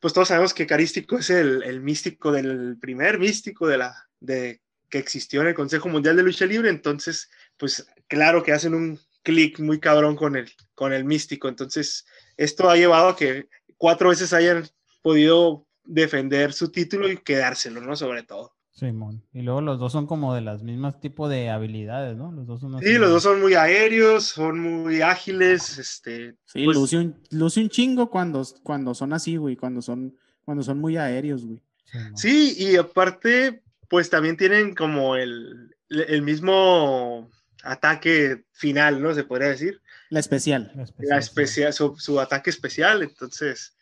pues 0.00 0.12
todos 0.12 0.28
sabemos 0.28 0.52
que 0.52 0.66
Carístico 0.66 1.18
es 1.18 1.30
el, 1.30 1.62
el 1.62 1.80
místico 1.80 2.30
del 2.30 2.76
primer 2.78 3.18
místico 3.18 3.66
de 3.66 3.78
la, 3.78 3.94
de, 4.20 4.60
que 4.90 4.98
existió 4.98 5.40
en 5.40 5.48
el 5.48 5.54
Consejo 5.54 5.88
Mundial 5.88 6.16
de 6.16 6.22
Lucha 6.22 6.44
Libre, 6.44 6.68
entonces, 6.68 7.30
pues 7.56 7.86
claro 8.06 8.42
que 8.42 8.52
hacen 8.52 8.74
un 8.74 9.00
clic 9.22 9.58
muy 9.60 9.80
cabrón 9.80 10.14
con 10.14 10.36
el, 10.36 10.52
con 10.74 10.92
el 10.92 11.04
místico, 11.04 11.48
entonces 11.48 12.04
esto 12.36 12.68
ha 12.68 12.76
llevado 12.76 13.08
a 13.08 13.16
que 13.16 13.48
cuatro 13.78 14.10
veces 14.10 14.32
hayan 14.32 14.68
podido 15.06 15.64
defender 15.84 16.52
su 16.52 16.72
título 16.72 17.08
y 17.08 17.16
quedárselo, 17.18 17.80
¿no? 17.80 17.94
Sobre 17.94 18.24
todo. 18.24 18.56
Simón. 18.72 19.22
Y 19.32 19.42
luego 19.42 19.60
los 19.60 19.78
dos 19.78 19.92
son 19.92 20.04
como 20.08 20.34
de 20.34 20.40
las 20.40 20.64
mismas 20.64 20.98
tipo 20.98 21.28
de 21.28 21.48
habilidades, 21.48 22.16
¿no? 22.16 22.32
Los 22.32 22.44
dos 22.44 22.60
son. 22.60 22.76
Sí, 22.80 22.94
los 22.94 23.08
dos 23.10 23.22
son 23.22 23.40
muy 23.40 23.54
aéreos, 23.54 24.24
son 24.24 24.58
muy 24.58 25.02
ágiles, 25.02 25.78
este, 25.78 26.34
Sí, 26.44 26.64
Pues- 26.64 26.76
luce, 26.76 26.96
un, 26.96 27.22
luce 27.30 27.60
un 27.60 27.68
chingo 27.68 28.10
cuando, 28.10 28.44
cuando 28.64 28.94
son 28.94 29.12
así, 29.12 29.36
güey, 29.36 29.54
cuando 29.54 29.80
son, 29.80 30.16
cuando 30.44 30.64
son 30.64 30.80
muy 30.80 30.96
aéreos, 30.96 31.44
güey. 31.46 31.62
Simón. 31.84 32.18
Sí, 32.18 32.56
y 32.58 32.74
aparte, 32.74 33.62
pues 33.88 34.10
también 34.10 34.36
tienen 34.36 34.74
como 34.74 35.14
el, 35.14 35.72
el 35.88 36.22
mismo 36.22 37.30
ataque 37.62 38.44
final, 38.50 39.00
¿no? 39.00 39.14
Se 39.14 39.22
podría 39.22 39.50
decir. 39.50 39.80
La 40.10 40.18
especial. 40.18 40.72
La 40.74 40.78
La 40.78 40.82
especial, 40.82 41.18
especial, 41.20 41.72
su, 41.72 41.94
su 41.96 42.18
ataque 42.18 42.50
especial, 42.50 43.04
entonces, 43.04 43.76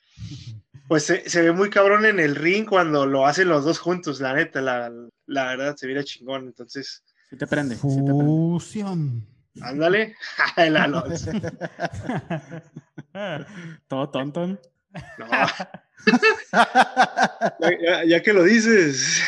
pues 0.88 1.05
se, 1.05 1.29
se 1.29 1.42
ve 1.42 1.53
muy 1.53 1.70
cabrón 1.70 2.05
en 2.07 2.20
el 2.20 2.37
ring 2.37 2.66
cuando 2.68 3.07
lo 3.07 3.27
hacen 3.27 3.49
los 3.49 3.64
dos 3.64 3.79
juntos, 3.79 4.20
la 4.20 4.35
neta, 4.35 4.61
la, 4.61 4.90
la 5.27 5.44
verdad, 5.47 5.77
se 5.77 5.87
mira 5.87 6.05
chingón, 6.05 6.47
entonces, 6.47 7.03
Sí 7.31 7.37
te 7.37 7.47
prende. 7.47 7.75
sí. 7.77 7.83
sí 7.88 7.97
te 7.97 8.03
prende. 8.05 8.25
Fusión. 8.25 9.27
ándale, 9.62 10.14
el 10.57 10.77
Alonso. 10.77 11.31
Todo 13.88 14.11
tonto. 14.11 14.47
¿no? 14.47 14.59
No. 15.18 15.27
Ya, 16.53 17.70
ya- 17.83 18.05
ya 18.05 18.23
que 18.23 18.33
lo 18.33 18.42
dices. 18.44 19.20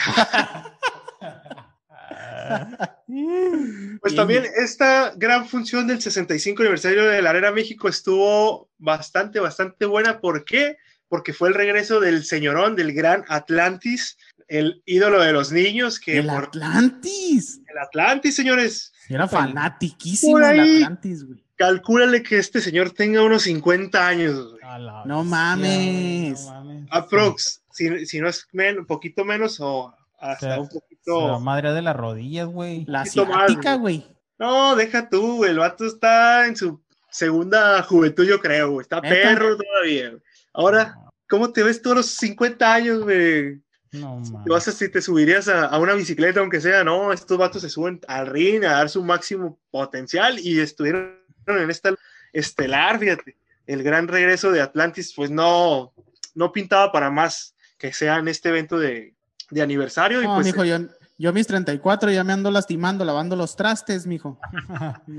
Pues 3.06 4.12
Bien. 4.12 4.16
también 4.16 4.44
esta 4.56 5.12
gran 5.16 5.46
función 5.48 5.86
del 5.86 6.00
65 6.00 6.62
aniversario 6.62 7.04
de 7.06 7.22
la 7.22 7.30
Arena 7.30 7.50
México 7.50 7.88
estuvo 7.88 8.68
bastante, 8.78 9.40
bastante 9.40 9.86
buena. 9.86 10.20
¿Por 10.20 10.44
qué? 10.44 10.76
Porque 11.08 11.32
fue 11.32 11.48
el 11.48 11.54
regreso 11.54 12.00
del 12.00 12.24
señorón, 12.24 12.74
del 12.76 12.92
gran 12.92 13.24
Atlantis, 13.28 14.16
el 14.48 14.82
ídolo 14.86 15.20
de 15.20 15.32
los 15.32 15.52
niños, 15.52 15.98
que 16.00 16.18
El 16.18 16.26
por 16.26 16.44
Atlantis. 16.44 17.60
el 17.68 17.78
Atlantis, 17.78 18.34
señores, 18.36 18.92
era 19.08 19.28
fanatiquísimo 19.28 20.38
ahí. 20.38 20.58
del 20.58 20.82
Atlantis, 20.84 21.24
güey. 21.24 21.44
calcúlale 21.56 22.22
que 22.22 22.38
este 22.38 22.60
señor 22.60 22.90
tenga 22.90 23.22
unos 23.22 23.42
50 23.42 24.06
años, 24.06 24.50
güey. 24.52 24.62
No 25.06 25.24
mames. 25.24 26.44
güey, 26.44 26.44
no 26.44 26.50
mames. 26.52 26.88
Aprox, 26.90 27.62
si, 27.70 28.04
si 28.06 28.20
no 28.20 28.28
es 28.28 28.46
men- 28.52 28.80
un 28.80 28.86
poquito 28.86 29.24
menos 29.24 29.58
o 29.60 29.94
hasta 30.18 30.46
sea, 30.54 30.60
un 30.60 30.68
Se 30.68 30.74
la 30.74 30.80
poquito... 30.80 31.40
madre 31.40 31.72
de 31.72 31.82
las 31.82 31.96
rodillas, 31.96 32.46
güey. 32.48 32.84
La 32.86 33.04
poquito 33.04 33.22
asiática, 33.24 33.74
güey. 33.74 33.98
güey. 34.00 34.16
No, 34.38 34.76
deja 34.76 35.08
tú, 35.08 35.36
güey, 35.36 35.50
el 35.52 35.58
vato 35.58 35.86
está 35.86 36.46
en 36.46 36.56
su 36.56 36.82
segunda 37.10 37.82
juventud, 37.82 38.24
yo 38.26 38.38
creo, 38.40 38.70
güey. 38.72 38.82
Está 38.82 39.00
¿Neta? 39.00 39.14
perro 39.14 39.56
todavía, 39.56 40.10
güey. 40.10 40.22
Ahora, 40.56 40.98
¿cómo 41.28 41.52
te 41.52 41.62
ves 41.62 41.82
todos 41.82 41.98
los 41.98 42.06
50 42.06 42.74
años, 42.74 43.02
güey? 43.02 43.60
No 43.92 44.22
Te 44.44 44.50
vas 44.50 44.66
a, 44.68 44.72
si 44.72 44.90
te 44.90 45.02
subirías 45.02 45.48
a, 45.48 45.66
a 45.66 45.78
una 45.78 45.92
bicicleta, 45.92 46.40
aunque 46.40 46.60
sea, 46.60 46.82
no, 46.82 47.12
estos 47.12 47.36
vatos 47.36 47.62
se 47.62 47.68
suben 47.68 48.00
al 48.08 48.26
ring 48.26 48.64
a 48.64 48.72
dar 48.72 48.88
su 48.88 49.04
máximo 49.04 49.58
potencial 49.70 50.38
y 50.38 50.58
estuvieron 50.58 51.20
en 51.46 51.70
esta 51.70 51.94
estelar, 52.32 52.98
fíjate. 52.98 53.36
El 53.66 53.82
gran 53.82 54.08
regreso 54.08 54.50
de 54.50 54.62
Atlantis, 54.62 55.12
pues 55.14 55.30
no, 55.30 55.92
no 56.34 56.52
pintaba 56.52 56.90
para 56.90 57.10
más 57.10 57.54
que 57.78 57.92
sea 57.92 58.16
en 58.16 58.28
este 58.28 58.48
evento 58.48 58.78
de, 58.78 59.14
de 59.50 59.62
aniversario. 59.62 60.22
y 60.22 60.26
No, 60.26 60.36
pues, 60.36 60.46
mijo, 60.46 60.64
yo, 60.64 60.78
yo 61.18 61.30
a 61.30 61.32
mis 61.32 61.46
34 61.46 62.10
ya 62.10 62.22
me 62.24 62.34
ando 62.34 62.50
lastimando, 62.50 63.02
lavando 63.04 63.36
los 63.36 63.54
trastes, 63.56 64.06
mijo. 64.06 64.38
yo, 65.06 65.14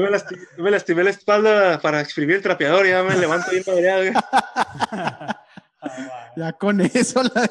me 0.00 0.10
lastimé, 0.10 0.42
yo 0.56 0.64
me 0.64 0.70
lastimé 0.70 1.04
la 1.04 1.10
espalda 1.10 1.78
para 1.80 2.00
exprimir 2.00 2.36
el 2.36 2.42
trapeador, 2.42 2.86
ya 2.86 3.02
me 3.02 3.16
levanto 3.16 3.50
bien 3.50 3.64
madreado, 3.66 4.04
ya 6.36 6.52
con 6.54 6.80
eso 6.80 7.22
la 7.22 7.50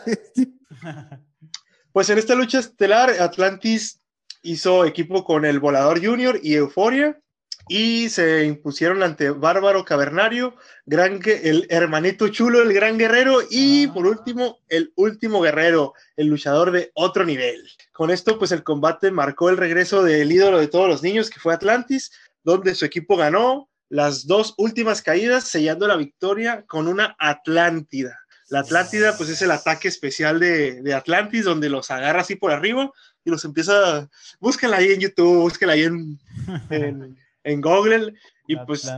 Pues 1.91 2.09
en 2.09 2.17
esta 2.17 2.33
lucha 2.33 2.57
estelar, 2.59 3.11
Atlantis 3.19 4.01
hizo 4.41 4.85
equipo 4.85 5.23
con 5.23 5.45
el 5.45 5.59
Volador 5.59 6.03
Junior 6.03 6.39
y 6.41 6.55
Euforia. 6.55 7.19
Y 7.67 8.09
se 8.09 8.45
impusieron 8.45 9.03
ante 9.03 9.29
Bárbaro 9.29 9.85
Cavernario, 9.85 10.55
gran, 10.85 11.19
el 11.25 11.65
hermanito 11.69 12.27
chulo, 12.27 12.61
el 12.61 12.73
gran 12.73 12.97
guerrero, 12.97 13.39
y 13.49 13.87
por 13.87 14.05
último, 14.05 14.59
el 14.69 14.91
último 14.95 15.41
guerrero, 15.41 15.93
el 16.17 16.27
luchador 16.27 16.71
de 16.71 16.91
otro 16.93 17.23
nivel. 17.25 17.63
Con 17.91 18.11
esto, 18.11 18.37
pues 18.37 18.51
el 18.51 18.63
combate 18.63 19.11
marcó 19.11 19.49
el 19.49 19.57
regreso 19.57 20.03
del 20.03 20.31
ídolo 20.31 20.59
de 20.59 20.67
todos 20.67 20.89
los 20.89 21.03
niños, 21.03 21.29
que 21.29 21.39
fue 21.39 21.53
Atlantis, 21.53 22.11
donde 22.43 22.75
su 22.75 22.85
equipo 22.85 23.15
ganó 23.15 23.69
las 23.89 24.27
dos 24.27 24.55
últimas 24.57 25.01
caídas, 25.01 25.47
sellando 25.47 25.87
la 25.87 25.95
victoria 25.95 26.65
con 26.67 26.87
una 26.87 27.15
Atlántida. 27.19 28.19
La 28.49 28.59
Atlántida, 28.59 29.15
pues 29.17 29.29
es 29.29 29.41
el 29.41 29.51
ataque 29.51 29.87
especial 29.87 30.39
de, 30.39 30.93
Atlantis, 30.93 31.45
donde 31.45 31.69
los 31.69 31.89
agarra 31.91 32.21
así 32.21 32.35
por 32.35 32.51
arriba 32.51 32.91
y 33.23 33.29
los 33.29 33.45
empieza. 33.45 34.09
Búsquenla 34.39 34.77
ahí 34.77 34.91
en 34.91 34.99
YouTube, 34.99 35.41
búsquenla 35.41 35.73
ahí 35.73 35.83
en, 35.83 36.19
en, 36.69 37.17
Google. 37.61 38.13
Y 38.47 38.57
pues 38.57 38.91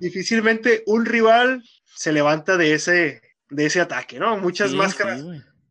difícilmente 0.00 0.82
un 0.86 1.06
rival 1.06 1.62
se 1.94 2.12
levanta 2.12 2.56
de 2.56 2.74
ese, 2.74 3.22
de 3.48 3.66
ese 3.66 3.80
ataque, 3.80 4.18
¿no? 4.18 4.36
Muchas 4.38 4.72
máscaras, 4.72 5.22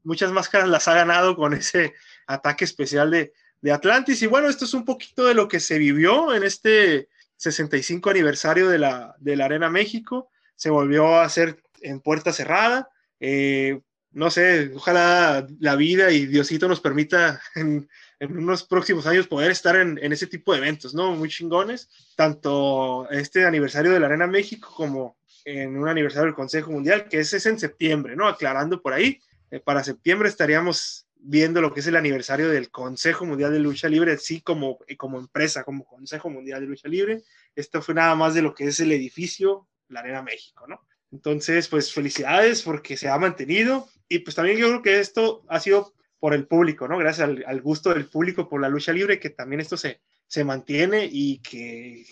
muchas 0.04 0.32
máscaras 0.32 0.70
las 0.70 0.88
ha 0.88 0.94
ganado 0.94 1.36
con 1.36 1.54
ese 1.54 1.94
ataque 2.28 2.66
especial 2.66 3.12
de, 3.12 3.34
de 3.62 3.72
Atlantis. 3.72 4.22
Y 4.22 4.28
bueno, 4.28 4.48
esto 4.48 4.66
es 4.66 4.74
un 4.74 4.86
poquito 4.86 5.26
de 5.26 5.34
lo 5.34 5.48
que 5.48 5.60
se 5.60 5.78
vivió 5.78 6.34
en 6.34 6.44
este 6.44 7.10
65 7.38 8.10
aniversario 8.10 8.70
de 8.70 8.80
la, 8.80 9.16
de 9.20 9.36
la 9.36 9.46
Arena 9.46 9.70
México. 9.70 10.30
Se 10.56 10.70
volvió 10.70 11.16
a 11.16 11.26
hacer 11.26 11.62
en 11.82 12.02
puerta 12.02 12.34
cerrada. 12.34 12.90
Eh, 13.20 13.82
no 14.12 14.32
sé, 14.32 14.72
ojalá 14.76 15.46
la 15.60 15.76
vida 15.76 16.12
y 16.12 16.26
Diosito 16.26 16.68
nos 16.68 16.82
permita 16.82 17.42
en, 17.56 17.90
unos 18.22 18.64
próximos 18.64 19.08
años 19.08 19.28
poder 19.28 19.52
estar 19.52 19.76
en, 19.76 19.98
ese 20.12 20.28
tipo 20.28 20.52
de 20.52 20.60
eventos, 20.60 20.94
¿no? 20.94 21.14
Muy 21.14 21.30
chingones, 21.30 21.90
tanto 22.16 23.10
este 23.12 23.46
aniversario 23.46 23.92
de 23.92 24.00
la 24.00 24.08
Arena 24.08 24.28
México 24.28 24.70
como 24.76 25.18
en 25.46 25.78
un 25.78 25.88
aniversario 25.88 26.26
del 26.26 26.36
Consejo 26.36 26.72
Mundial, 26.72 27.08
que 27.08 27.20
ese 27.20 27.38
es 27.38 27.46
en 27.46 27.60
septiembre, 27.60 28.16
¿no? 28.16 28.28
Aclarando 28.28 28.82
por 28.82 28.94
ahí, 28.94 29.22
eh, 29.52 29.60
para 29.60 29.84
septiembre 29.84 30.28
estaríamos 30.28 31.08
viendo 31.16 31.62
lo 31.62 31.74
que 31.74 31.80
es 31.80 31.88
el 31.88 31.96
aniversario 31.96 32.50
del 32.50 32.70
Consejo 32.70 33.26
Mundial 33.26 33.54
de 33.54 33.60
Lucha 33.60 33.90
Libre, 33.90 34.18
sí 34.18 34.42
como, 34.42 34.80
como 34.98 35.20
empresa, 35.20 35.64
como 35.64 35.86
Consejo 35.86 36.30
Mundial 36.30 36.62
de 36.62 36.68
Lucha 36.68 36.88
Libre. 36.88 37.24
Esto 37.56 37.82
fue 37.82 37.96
nada 37.96 38.16
más 38.16 38.34
de 38.34 38.42
lo 38.42 38.54
que 38.54 38.66
es 38.66 38.80
el 38.80 38.92
edificio, 38.92 39.68
la 39.88 40.02
Arena 40.02 40.22
México, 40.22 40.66
¿no? 40.68 40.82
Entonces, 41.12 41.68
pues 41.68 41.92
felicidades 41.92 42.62
porque 42.62 42.96
se 42.96 43.10
ha 43.10 43.18
mantenido 43.18 43.88
y 44.08 44.20
pues 44.20 44.36
también 44.36 44.58
yo 44.58 44.68
creo 44.68 44.82
que 44.82 45.00
esto 45.00 45.44
ha 45.48 45.60
sido 45.60 45.94
por 46.20 46.34
el 46.34 46.48
público, 46.48 46.88
¿no? 46.88 46.98
Gracias 46.98 47.30
al, 47.46 47.62
gusto 47.62 47.94
del 47.94 48.08
público 48.08 48.50
por 48.50 48.62
la 48.62 48.70
lucha 48.70 48.92
libre, 48.92 49.20
que 49.20 49.30
también 49.30 49.62
esto 49.62 49.78
se, 49.78 50.02
se 50.28 50.44
mantiene 50.44 51.08
y 51.10 51.40
que 51.40 52.06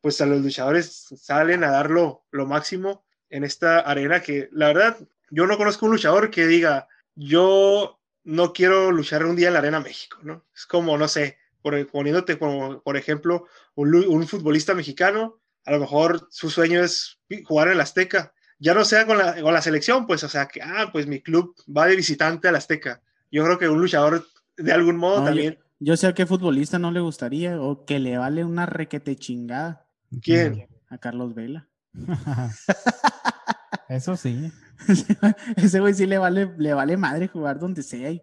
pues 0.00 0.20
a 0.20 0.26
los 0.26 0.40
luchadores 0.40 1.08
salen 1.16 1.64
a 1.64 1.70
darlo 1.70 2.24
lo 2.30 2.46
máximo 2.46 3.04
en 3.30 3.44
esta 3.44 3.80
arena 3.80 4.22
que 4.22 4.48
la 4.52 4.68
verdad 4.68 4.96
yo 5.30 5.46
no 5.46 5.58
conozco 5.58 5.86
un 5.86 5.92
luchador 5.92 6.30
que 6.30 6.46
diga 6.46 6.86
yo 7.14 8.00
no 8.22 8.52
quiero 8.52 8.92
luchar 8.92 9.26
un 9.26 9.36
día 9.36 9.48
en 9.48 9.54
la 9.54 9.58
arena 9.58 9.80
México, 9.80 10.18
¿no? 10.22 10.46
Es 10.54 10.66
como, 10.66 10.96
no 10.96 11.08
sé, 11.08 11.38
por, 11.60 11.86
poniéndote 11.88 12.38
como, 12.38 12.80
por 12.82 12.96
ejemplo, 12.96 13.46
un, 13.74 13.94
un 13.94 14.28
futbolista 14.28 14.74
mexicano, 14.74 15.40
a 15.64 15.72
lo 15.72 15.80
mejor 15.80 16.28
su 16.30 16.50
sueño 16.50 16.82
es 16.82 17.18
jugar 17.44 17.68
en 17.68 17.74
el 17.74 17.80
Azteca 17.80 18.32
ya 18.58 18.74
no 18.74 18.84
sea 18.84 19.06
con 19.06 19.18
la, 19.18 19.40
con 19.40 19.54
la 19.54 19.62
selección, 19.62 20.06
pues, 20.06 20.24
o 20.24 20.28
sea, 20.28 20.46
que, 20.46 20.60
ah, 20.62 20.90
pues 20.92 21.06
mi 21.06 21.20
club 21.20 21.54
va 21.74 21.86
de 21.86 21.96
visitante 21.96 22.48
al 22.48 22.56
Azteca. 22.56 23.00
Yo 23.30 23.44
creo 23.44 23.58
que 23.58 23.68
un 23.68 23.80
luchador 23.80 24.26
de 24.56 24.72
algún 24.72 24.96
modo 24.96 25.24
también. 25.24 25.58
Yo, 25.80 25.96
sé 25.96 26.06
a 26.08 26.14
qué 26.14 26.26
futbolista 26.26 26.78
no 26.78 26.90
le 26.90 27.00
gustaría 27.00 27.60
o 27.60 27.84
que 27.84 27.98
le 27.98 28.18
vale 28.18 28.44
una 28.44 28.66
requete 28.66 29.16
chingada. 29.16 29.86
¿Quién? 30.22 30.66
A 30.88 30.98
Carlos 30.98 31.34
Vela. 31.34 31.68
Eso 33.88 34.16
sí. 34.16 34.50
Ese 35.56 35.80
güey 35.80 35.94
sí 35.94 36.06
le 36.06 36.18
vale, 36.18 36.52
le 36.58 36.74
vale 36.74 36.96
madre 36.96 37.28
jugar 37.28 37.58
donde 37.58 37.82
sea 37.82 38.10
y 38.10 38.22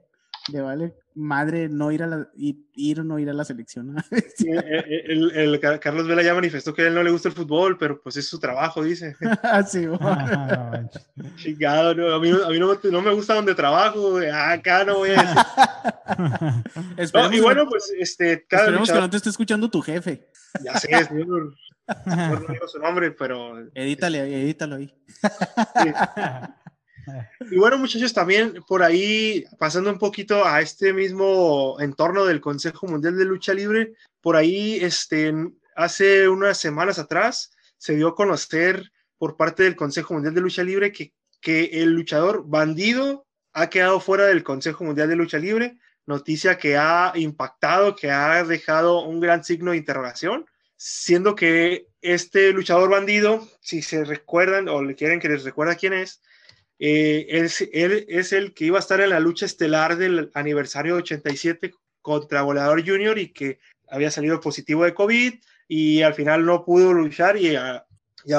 le 0.51 0.61
vale 0.61 0.95
madre 1.15 1.69
no 1.69 1.91
ir 1.91 2.03
a 2.03 2.07
la, 2.07 2.29
ir, 2.35 2.99
o 2.99 3.03
no 3.03 3.17
ir 3.17 3.29
a 3.29 3.33
la 3.33 3.45
selección. 3.45 3.95
Eh, 4.45 4.83
eh, 4.87 5.31
el, 5.33 5.59
Carlos 5.79 6.07
Vela 6.07 6.21
ya 6.21 6.33
manifestó 6.33 6.73
que 6.73 6.83
a 6.83 6.87
él 6.87 6.93
no 6.93 7.03
le 7.03 7.09
gusta 7.09 7.29
el 7.29 7.35
fútbol, 7.35 7.77
pero 7.77 8.01
pues 8.01 8.17
es 8.17 8.27
su 8.27 8.39
trabajo, 8.39 8.83
dice. 8.83 9.15
sí, 9.67 9.87
Chingado, 11.37 11.95
no, 11.95 12.13
a 12.13 12.19
mí, 12.19 12.29
a 12.29 12.49
mí 12.49 12.59
no, 12.59 13.01
me 13.01 13.13
gusta 13.13 13.35
donde 13.35 13.55
trabajo, 13.55 14.19
acá 14.33 14.83
no 14.83 14.97
voy 14.97 15.11
a 15.11 15.21
decir. 16.97 17.33
y 17.33 17.39
bueno, 17.39 17.67
pues 17.67 17.91
este, 17.97 18.45
cada 18.47 18.63
Esperemos 18.63 18.91
que 18.91 18.99
no 18.99 19.09
te 19.09 19.17
esté 19.17 19.29
escuchando 19.29 19.69
tu 19.69 19.81
jefe. 19.81 20.27
Ya 20.63 20.77
sé, 20.79 21.05
señor. 21.05 21.55
No 22.05 22.53
digo 22.53 22.67
su 22.67 22.79
nombre, 22.79 23.11
pero. 23.11 23.59
Edítale, 23.73 24.19
edítalo 24.43 24.75
ahí. 24.75 24.93
Y 27.51 27.57
bueno, 27.57 27.77
muchachos, 27.77 28.13
también 28.13 28.63
por 28.67 28.83
ahí, 28.83 29.45
pasando 29.57 29.91
un 29.91 29.99
poquito 29.99 30.45
a 30.45 30.61
este 30.61 30.93
mismo 30.93 31.77
entorno 31.79 32.25
del 32.25 32.41
Consejo 32.41 32.87
Mundial 32.87 33.17
de 33.17 33.25
Lucha 33.25 33.53
Libre, 33.53 33.93
por 34.21 34.35
ahí, 34.35 34.75
este, 34.81 35.33
hace 35.75 36.27
unas 36.27 36.57
semanas 36.57 36.99
atrás, 36.99 37.51
se 37.77 37.95
dio 37.95 38.09
a 38.09 38.15
conocer 38.15 38.91
por 39.17 39.37
parte 39.37 39.63
del 39.63 39.75
Consejo 39.75 40.13
Mundial 40.13 40.33
de 40.33 40.41
Lucha 40.41 40.63
Libre 40.63 40.91
que, 40.91 41.13
que 41.41 41.65
el 41.81 41.91
luchador 41.91 42.43
bandido 42.47 43.25
ha 43.53 43.69
quedado 43.69 43.99
fuera 43.99 44.25
del 44.25 44.43
Consejo 44.43 44.83
Mundial 44.83 45.09
de 45.09 45.15
Lucha 45.15 45.37
Libre, 45.37 45.77
noticia 46.05 46.57
que 46.57 46.77
ha 46.77 47.13
impactado, 47.15 47.95
que 47.95 48.11
ha 48.11 48.43
dejado 48.43 49.03
un 49.03 49.19
gran 49.19 49.43
signo 49.43 49.71
de 49.71 49.77
interrogación, 49.77 50.45
siendo 50.77 51.35
que 51.35 51.87
este 52.01 52.51
luchador 52.51 52.89
bandido, 52.89 53.47
si 53.61 53.81
se 53.81 54.03
recuerdan 54.03 54.67
o 54.67 54.83
le 54.83 54.95
quieren 54.95 55.19
que 55.19 55.29
les 55.29 55.43
recuerda 55.43 55.75
quién 55.75 55.93
es, 55.93 56.21
eh, 56.79 57.47
él, 57.71 58.05
es 58.09 58.33
el 58.33 58.53
que 58.53 58.65
iba 58.65 58.77
a 58.77 58.79
estar 58.79 58.99
en 59.01 59.09
la 59.09 59.19
lucha 59.19 59.45
estelar 59.45 59.97
del 59.97 60.31
aniversario 60.33 60.95
87 60.95 61.73
contra 62.01 62.41
Volador 62.41 62.85
Junior 62.85 63.17
y 63.17 63.31
que 63.31 63.59
había 63.87 64.11
salido 64.11 64.39
positivo 64.39 64.83
de 64.83 64.93
COVID 64.93 65.35
y 65.67 66.01
al 66.01 66.13
final 66.13 66.45
no 66.45 66.65
pudo 66.65 66.93
luchar 66.93 67.37
y 67.37 67.55
a, 67.55 67.85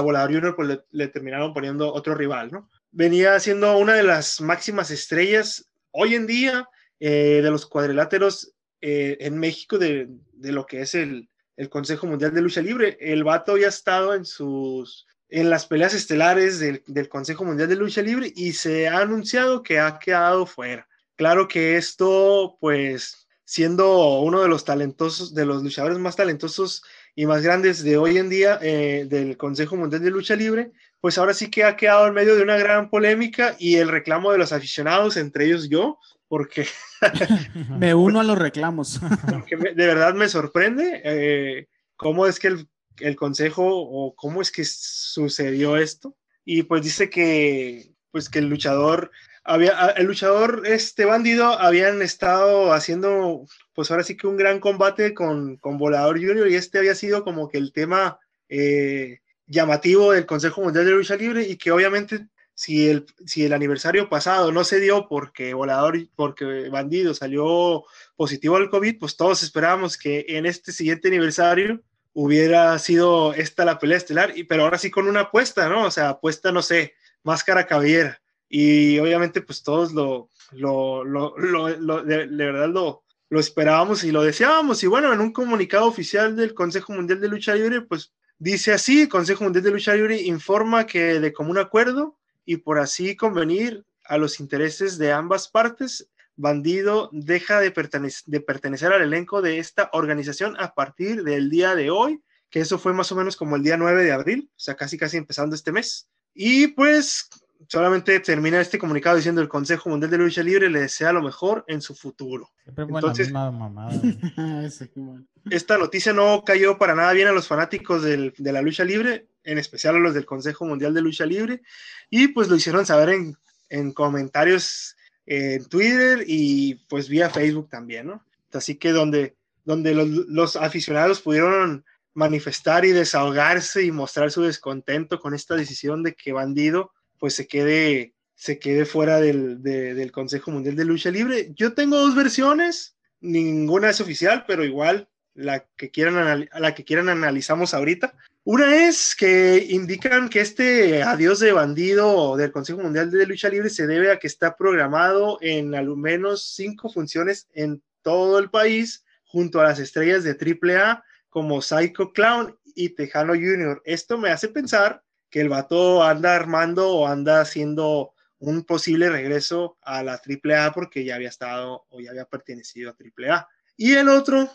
Volador 0.02 0.32
Junior 0.32 0.56
pues 0.56 0.78
le, 0.90 1.08
terminaron 1.08 1.54
poniendo 1.54 1.92
otro 1.92 2.14
rival, 2.14 2.50
¿no? 2.50 2.68
Venía 2.90 3.38
siendo 3.40 3.76
una 3.78 3.94
de 3.94 4.02
las 4.02 4.40
máximas 4.40 4.90
estrellas 4.90 5.70
hoy 5.90 6.14
en 6.14 6.26
día 6.26 6.68
eh, 6.98 7.40
de 7.42 7.50
los 7.50 7.66
cuadriláteros 7.66 8.52
eh, 8.80 9.16
en 9.20 9.38
México 9.38 9.78
de, 9.78 10.08
lo 10.40 10.66
que 10.66 10.82
es 10.82 10.94
el, 10.94 11.28
Consejo 11.70 12.06
Mundial 12.06 12.34
de 12.34 12.42
Lucha 12.42 12.60
Libre. 12.60 12.98
El 13.00 13.24
vato 13.24 13.52
había 13.52 13.68
estado 13.68 14.14
en 14.14 14.26
sus 14.26 15.06
en 15.28 15.50
las 15.50 15.66
peleas 15.66 15.94
estelares 15.94 16.60
del, 16.60 17.08
Consejo 17.08 17.44
Mundial 17.44 17.68
de 17.68 17.76
Lucha 17.76 18.02
Libre 18.02 18.32
y 18.34 18.52
se 18.52 18.88
ha 18.88 19.00
anunciado 19.00 19.62
que 19.62 19.80
ha 19.80 19.98
quedado 19.98 20.46
fuera. 20.46 20.86
Claro 21.16 21.48
que 21.48 21.76
esto, 21.76 22.56
pues, 22.60 23.26
siendo 23.44 24.20
uno 24.20 24.42
de 24.42 24.48
los 24.48 24.64
talentosos, 24.64 25.34
de 25.34 25.46
los 25.46 25.62
luchadores 25.62 25.98
más 25.98 26.16
talentosos 26.16 26.82
y 27.14 27.26
más 27.26 27.42
grandes 27.42 27.82
de 27.82 27.96
hoy 27.96 28.18
en 28.18 28.28
día 28.28 28.58
eh, 28.60 29.06
del 29.08 29.36
Consejo 29.36 29.76
Mundial 29.76 30.02
de 30.02 30.10
Lucha 30.10 30.36
Libre, 30.36 30.72
pues 31.00 31.18
ahora 31.18 31.34
sí 31.34 31.50
que 31.50 31.64
ha 31.64 31.76
quedado 31.76 32.06
en 32.06 32.14
medio 32.14 32.36
de 32.36 32.42
una 32.42 32.56
gran 32.56 32.90
polémica 32.90 33.56
y 33.58 33.76
el 33.76 33.88
reclamo 33.88 34.32
de 34.32 34.38
los 34.38 34.52
aficionados, 34.52 35.16
entre 35.16 35.46
ellos 35.46 35.68
yo, 35.68 35.98
porque... 36.28 36.66
me 37.78 37.94
uno 37.94 38.20
a 38.20 38.24
los 38.24 38.38
reclamos. 38.38 39.00
de 39.50 39.86
verdad 39.86 40.14
me 40.14 40.28
sorprende 40.28 41.00
eh, 41.04 41.68
cómo 41.96 42.26
es 42.26 42.38
que 42.38 42.48
el 42.48 42.68
el 43.00 43.16
consejo 43.16 43.64
o 43.66 44.14
cómo 44.14 44.42
es 44.42 44.50
que 44.50 44.64
sucedió 44.64 45.76
esto. 45.76 46.16
Y 46.44 46.62
pues 46.64 46.82
dice 46.82 47.10
que, 47.10 47.94
pues 48.10 48.28
que 48.28 48.38
el 48.38 48.48
luchador 48.48 49.10
había, 49.44 49.90
el 49.96 50.06
luchador, 50.06 50.62
este 50.66 51.04
bandido, 51.04 51.46
habían 51.58 52.02
estado 52.02 52.72
haciendo, 52.72 53.46
pues 53.74 53.90
ahora 53.90 54.02
sí 54.02 54.16
que 54.16 54.26
un 54.26 54.36
gran 54.36 54.60
combate 54.60 55.14
con, 55.14 55.56
con 55.56 55.78
Volador 55.78 56.18
Junior 56.18 56.48
y 56.48 56.56
este 56.56 56.78
había 56.78 56.94
sido 56.94 57.24
como 57.24 57.48
que 57.48 57.58
el 57.58 57.72
tema 57.72 58.18
eh, 58.48 59.20
llamativo 59.46 60.12
del 60.12 60.26
Consejo 60.26 60.62
Mundial 60.62 60.84
de 60.84 60.92
Lucha 60.92 61.16
Libre 61.16 61.42
y 61.42 61.56
que 61.56 61.70
obviamente 61.70 62.26
si 62.54 62.88
el, 62.88 63.06
si 63.26 63.44
el 63.44 63.52
aniversario 63.52 64.08
pasado 64.08 64.50
no 64.50 64.64
se 64.64 64.80
dio 64.80 65.08
porque 65.08 65.54
Volador, 65.54 66.08
porque 66.16 66.68
Bandido 66.70 67.14
salió 67.14 67.84
positivo 68.16 68.56
al 68.56 68.70
COVID, 68.70 68.98
pues 68.98 69.16
todos 69.16 69.42
esperábamos 69.42 69.96
que 69.96 70.24
en 70.28 70.46
este 70.46 70.72
siguiente 70.72 71.08
aniversario 71.08 71.82
hubiera 72.18 72.78
sido 72.78 73.34
esta 73.34 73.66
la 73.66 73.78
pelea 73.78 73.98
estelar, 73.98 74.32
y, 74.38 74.44
pero 74.44 74.62
ahora 74.62 74.78
sí 74.78 74.90
con 74.90 75.06
una 75.06 75.20
apuesta, 75.20 75.68
¿no? 75.68 75.84
O 75.84 75.90
sea, 75.90 76.08
apuesta, 76.08 76.50
no 76.50 76.62
sé, 76.62 76.94
máscara 77.22 77.66
caballera. 77.66 78.22
Y 78.48 78.98
obviamente, 78.98 79.42
pues 79.42 79.62
todos 79.62 79.92
lo, 79.92 80.30
lo, 80.52 81.04
lo, 81.04 81.36
lo, 81.36 82.02
de, 82.02 82.26
verdad 82.26 82.70
lo, 82.70 83.04
lo 83.28 83.38
esperábamos 83.38 84.02
y 84.02 84.12
lo 84.12 84.22
deseábamos. 84.22 84.82
Y 84.82 84.86
bueno, 84.86 85.12
en 85.12 85.20
un 85.20 85.30
comunicado 85.30 85.84
oficial 85.84 86.36
del 86.36 86.54
Consejo 86.54 86.94
Mundial 86.94 87.20
de 87.20 87.28
Lucha 87.28 87.54
Libre, 87.54 87.82
pues 87.82 88.14
dice 88.38 88.72
así, 88.72 89.08
Consejo 89.08 89.44
Mundial 89.44 89.64
de 89.64 89.72
Lucha 89.72 89.94
Libre 89.94 90.22
informa 90.22 90.86
que 90.86 91.20
de 91.20 91.32
común 91.34 91.58
acuerdo 91.58 92.16
y 92.46 92.56
por 92.56 92.78
así 92.78 93.14
convenir 93.14 93.84
a 94.04 94.16
los 94.16 94.40
intereses 94.40 94.96
de 94.96 95.12
ambas 95.12 95.48
partes, 95.48 96.08
Bandido 96.36 97.08
deja 97.12 97.60
de, 97.60 97.70
pertenecer 97.70 98.92
al 98.92 99.02
elenco 99.02 99.42
de 99.42 99.58
esta 99.58 99.90
organización 99.92 100.56
a 100.58 100.74
partir 100.74 101.24
del 101.24 101.50
día 101.50 101.74
de 101.74 101.90
hoy, 101.90 102.22
que 102.50 102.60
eso 102.60 102.78
fue 102.78 102.92
más 102.92 103.10
o 103.10 103.16
menos 103.16 103.36
como 103.36 103.56
el 103.56 103.62
día 103.62 103.76
9 103.76 104.04
de 104.04 104.12
abril, 104.12 104.50
o 104.50 104.58
sea, 104.58 104.74
casi 104.74 104.98
casi 104.98 105.16
empezando 105.16 105.56
este 105.56 105.72
mes. 105.72 106.08
Y 106.34 106.68
pues 106.68 107.28
solamente 107.68 108.20
termina 108.20 108.60
este 108.60 108.78
comunicado 108.78 109.16
diciendo 109.16 109.40
el 109.40 109.48
Consejo 109.48 109.88
Mundial 109.88 110.10
de 110.10 110.18
Lucha 110.18 110.42
Libre 110.42 110.68
le 110.68 110.80
desea 110.80 111.12
lo 111.12 111.22
mejor 111.22 111.64
en 111.68 111.80
su 111.80 111.94
futuro. 111.94 112.50
Entonces, 112.66 113.32
esta 115.50 115.78
noticia 115.78 116.12
no 116.12 116.44
cayó 116.44 116.76
para 116.76 116.94
nada 116.94 117.12
bien 117.12 117.28
a 117.28 117.32
los 117.32 117.48
fanáticos 117.48 118.02
del, 118.02 118.34
de 118.36 118.52
la 118.52 118.60
lucha 118.60 118.84
libre, 118.84 119.28
en 119.42 119.58
especial 119.58 119.96
a 119.96 120.00
los 120.00 120.12
del 120.12 120.26
Consejo 120.26 120.66
Mundial 120.66 120.92
de 120.92 121.00
Lucha 121.00 121.24
Libre, 121.24 121.62
y 122.10 122.28
pues 122.28 122.48
lo 122.48 122.56
hicieron 122.56 122.84
saber 122.84 123.10
en, 123.10 123.36
en 123.68 123.92
comentarios 123.92 124.95
en 125.26 125.64
Twitter 125.66 126.24
y 126.26 126.76
pues 126.88 127.08
vía 127.08 127.30
Facebook 127.30 127.68
también, 127.68 128.06
¿no? 128.06 128.24
Así 128.52 128.76
que 128.76 128.92
donde, 128.92 129.36
donde 129.64 129.94
los, 129.94 130.08
los 130.08 130.56
aficionados 130.56 131.20
pudieron 131.20 131.84
manifestar 132.14 132.84
y 132.86 132.92
desahogarse 132.92 133.84
y 133.84 133.90
mostrar 133.90 134.30
su 134.30 134.42
descontento 134.42 135.20
con 135.20 135.34
esta 135.34 135.54
decisión 135.54 136.02
de 136.02 136.14
que 136.14 136.32
Bandido 136.32 136.92
pues 137.18 137.34
se 137.34 137.46
quede, 137.46 138.14
se 138.34 138.58
quede 138.58 138.86
fuera 138.86 139.20
del, 139.20 139.62
del 139.62 140.12
Consejo 140.12 140.50
Mundial 140.50 140.76
de 140.76 140.84
Lucha 140.84 141.10
Libre. 141.10 141.52
Yo 141.54 141.74
tengo 141.74 141.98
dos 141.98 142.14
versiones, 142.14 142.96
ninguna 143.20 143.90
es 143.90 144.00
oficial, 144.00 144.44
pero 144.46 144.64
igual 144.64 145.08
la 145.34 145.66
que 145.76 145.90
quieran, 145.90 146.48
la 146.52 146.74
que 146.74 146.84
quieran 146.84 147.08
analizamos 147.08 147.74
ahorita. 147.74 148.14
Una 148.48 148.86
es 148.86 149.16
que 149.16 149.66
indican 149.70 150.28
que 150.28 150.38
este 150.40 151.02
adiós 151.02 151.40
de 151.40 151.50
bandido 151.50 152.36
del 152.36 152.52
Consejo 152.52 152.80
Mundial 152.80 153.10
de 153.10 153.26
Lucha 153.26 153.48
Libre 153.48 153.68
se 153.68 153.88
debe 153.88 154.12
a 154.12 154.20
que 154.20 154.28
está 154.28 154.56
programado 154.56 155.38
en 155.40 155.74
al 155.74 155.88
menos 155.96 156.54
cinco 156.54 156.88
funciones 156.88 157.48
en 157.54 157.82
todo 158.02 158.38
el 158.38 158.48
país 158.48 159.04
junto 159.24 159.60
a 159.60 159.64
las 159.64 159.80
estrellas 159.80 160.22
de 160.22 160.38
AAA 160.38 161.02
como 161.28 161.60
Psycho 161.60 162.12
Clown 162.12 162.56
y 162.76 162.90
Tejano 162.90 163.32
Jr. 163.32 163.82
Esto 163.84 164.16
me 164.16 164.30
hace 164.30 164.46
pensar 164.46 165.02
que 165.28 165.40
el 165.40 165.48
vato 165.48 166.04
anda 166.04 166.36
armando 166.36 166.88
o 166.88 167.08
anda 167.08 167.40
haciendo 167.40 168.12
un 168.38 168.62
posible 168.62 169.10
regreso 169.10 169.76
a 169.82 170.04
la 170.04 170.22
AAA 170.24 170.72
porque 170.72 171.04
ya 171.04 171.16
había 171.16 171.30
estado 171.30 171.84
o 171.88 172.00
ya 172.00 172.10
había 172.10 172.26
pertenecido 172.26 172.90
a 172.90 172.96
AAA. 172.96 173.48
Y 173.76 173.94
el 173.94 174.08
otro, 174.08 174.48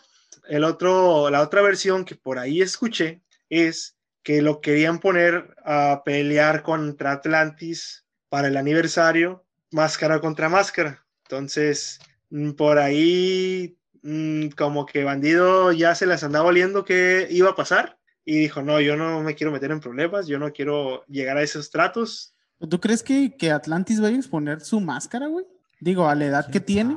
el 0.47 0.63
otro, 0.63 1.29
la 1.29 1.41
otra 1.41 1.61
versión 1.61 2.05
que 2.05 2.15
por 2.15 2.39
ahí 2.39 2.61
escuché 2.61 3.21
es 3.51 3.97
que 4.23 4.41
lo 4.41 4.61
querían 4.61 4.99
poner 4.99 5.55
a 5.63 6.01
pelear 6.03 6.63
contra 6.63 7.11
Atlantis 7.11 8.05
para 8.29 8.47
el 8.47 8.57
aniversario, 8.57 9.45
máscara 9.71 10.21
contra 10.21 10.49
máscara. 10.49 11.05
Entonces, 11.23 11.99
mm, 12.29 12.51
por 12.51 12.79
ahí, 12.79 13.77
mm, 14.03 14.49
como 14.57 14.85
que 14.85 15.03
Bandido 15.03 15.71
ya 15.73 15.93
se 15.95 16.05
las 16.05 16.23
andaba 16.23 16.49
oliendo 16.49 16.85
que 16.85 17.27
iba 17.29 17.49
a 17.49 17.55
pasar 17.55 17.99
y 18.23 18.37
dijo, 18.37 18.61
no, 18.61 18.79
yo 18.79 18.95
no 18.95 19.21
me 19.21 19.35
quiero 19.35 19.51
meter 19.51 19.71
en 19.71 19.81
problemas, 19.81 20.27
yo 20.27 20.39
no 20.39 20.51
quiero 20.53 21.03
llegar 21.07 21.37
a 21.37 21.43
esos 21.43 21.69
tratos. 21.69 22.33
¿Tú 22.69 22.79
crees 22.79 23.03
que, 23.03 23.35
que 23.35 23.51
Atlantis 23.51 24.01
va 24.01 24.07
a 24.07 24.11
exponer 24.11 24.61
su 24.61 24.79
máscara, 24.79 25.27
güey? 25.27 25.45
Digo, 25.79 26.07
a 26.07 26.15
la 26.15 26.25
edad 26.25 26.49
que 26.49 26.59
tiene. 26.59 26.95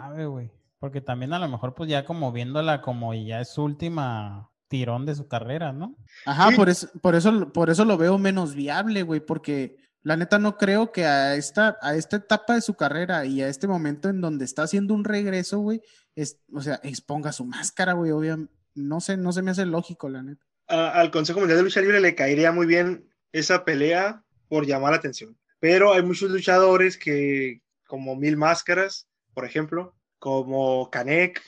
Porque 0.79 1.01
también 1.01 1.33
a 1.33 1.39
lo 1.39 1.49
mejor, 1.49 1.75
pues 1.75 1.89
ya 1.89 2.05
como 2.05 2.31
viéndola 2.31 2.83
como 2.83 3.15
ya 3.15 3.41
es 3.41 3.55
su 3.55 3.65
última 3.65 4.51
tirón 4.75 5.07
de 5.07 5.15
su 5.15 5.29
carrera, 5.29 5.73
¿no? 5.73 5.97
Ajá, 6.27 6.51
por, 6.57 6.69
eso, 6.69 6.89
por, 7.01 7.15
eso, 7.15 7.53
por 7.53 7.71
eso 7.71 7.85
lo 7.85 7.97
veo 7.97 8.19
menos 8.19 8.55
viable, 8.55 9.03
güey, 9.03 9.21
porque 9.21 9.77
la 10.03 10.17
neta 10.17 10.39
no 10.39 10.57
creo 10.57 10.91
que 10.91 11.05
a 11.05 11.37
esta, 11.37 11.79
a 11.81 11.95
esta 11.95 12.17
etapa 12.17 12.55
de 12.55 12.61
su 12.61 12.75
carrera 12.75 13.25
y 13.25 13.41
a 13.41 13.49
este 13.49 13.69
momento 13.69 14.09
en 14.09 14.21
donde 14.21 14.45
está 14.45 14.65
haciendo 14.65 14.93
un 14.95 15.05
regreso, 15.05 15.61
güey, 15.61 15.81
es, 16.17 16.41
o 16.53 16.61
sea, 16.61 16.81
exponga 16.83 17.33
su 17.33 17.45
máscara, 17.45 17.93
güey, 17.93 18.11
obviamente. 18.11 18.53
No 18.75 19.01
sé, 19.01 19.17
no 19.17 19.33
se 19.33 19.43
me 19.43 19.53
hace 19.53 19.65
lógico, 19.65 20.09
la 20.09 20.23
neta 20.23 20.45
al 20.67 21.11
Consejo 21.11 21.41
Mundial 21.41 21.59
de 21.59 21.65
Lucha 21.65 21.81
Libre 21.81 22.01
le 22.01 22.15
caería 22.15 22.53
muy 22.53 22.67
bien 22.67 23.09
esa 23.33 23.65
pelea 23.65 24.23
por 24.49 24.67
llamar 24.67 24.93
la 24.93 24.99
atención. 24.99 25.37
Pero 25.59 25.95
hay 25.95 26.03
muchos 26.03 26.31
luchadores 26.31 26.97
que, 26.97 27.63
como 27.87 28.17
Mil 28.17 28.37
Máscaras, 28.37 29.09
por 29.33 29.45
ejemplo, 29.45 29.95
como 30.19 30.91
Kanek, 30.91 31.43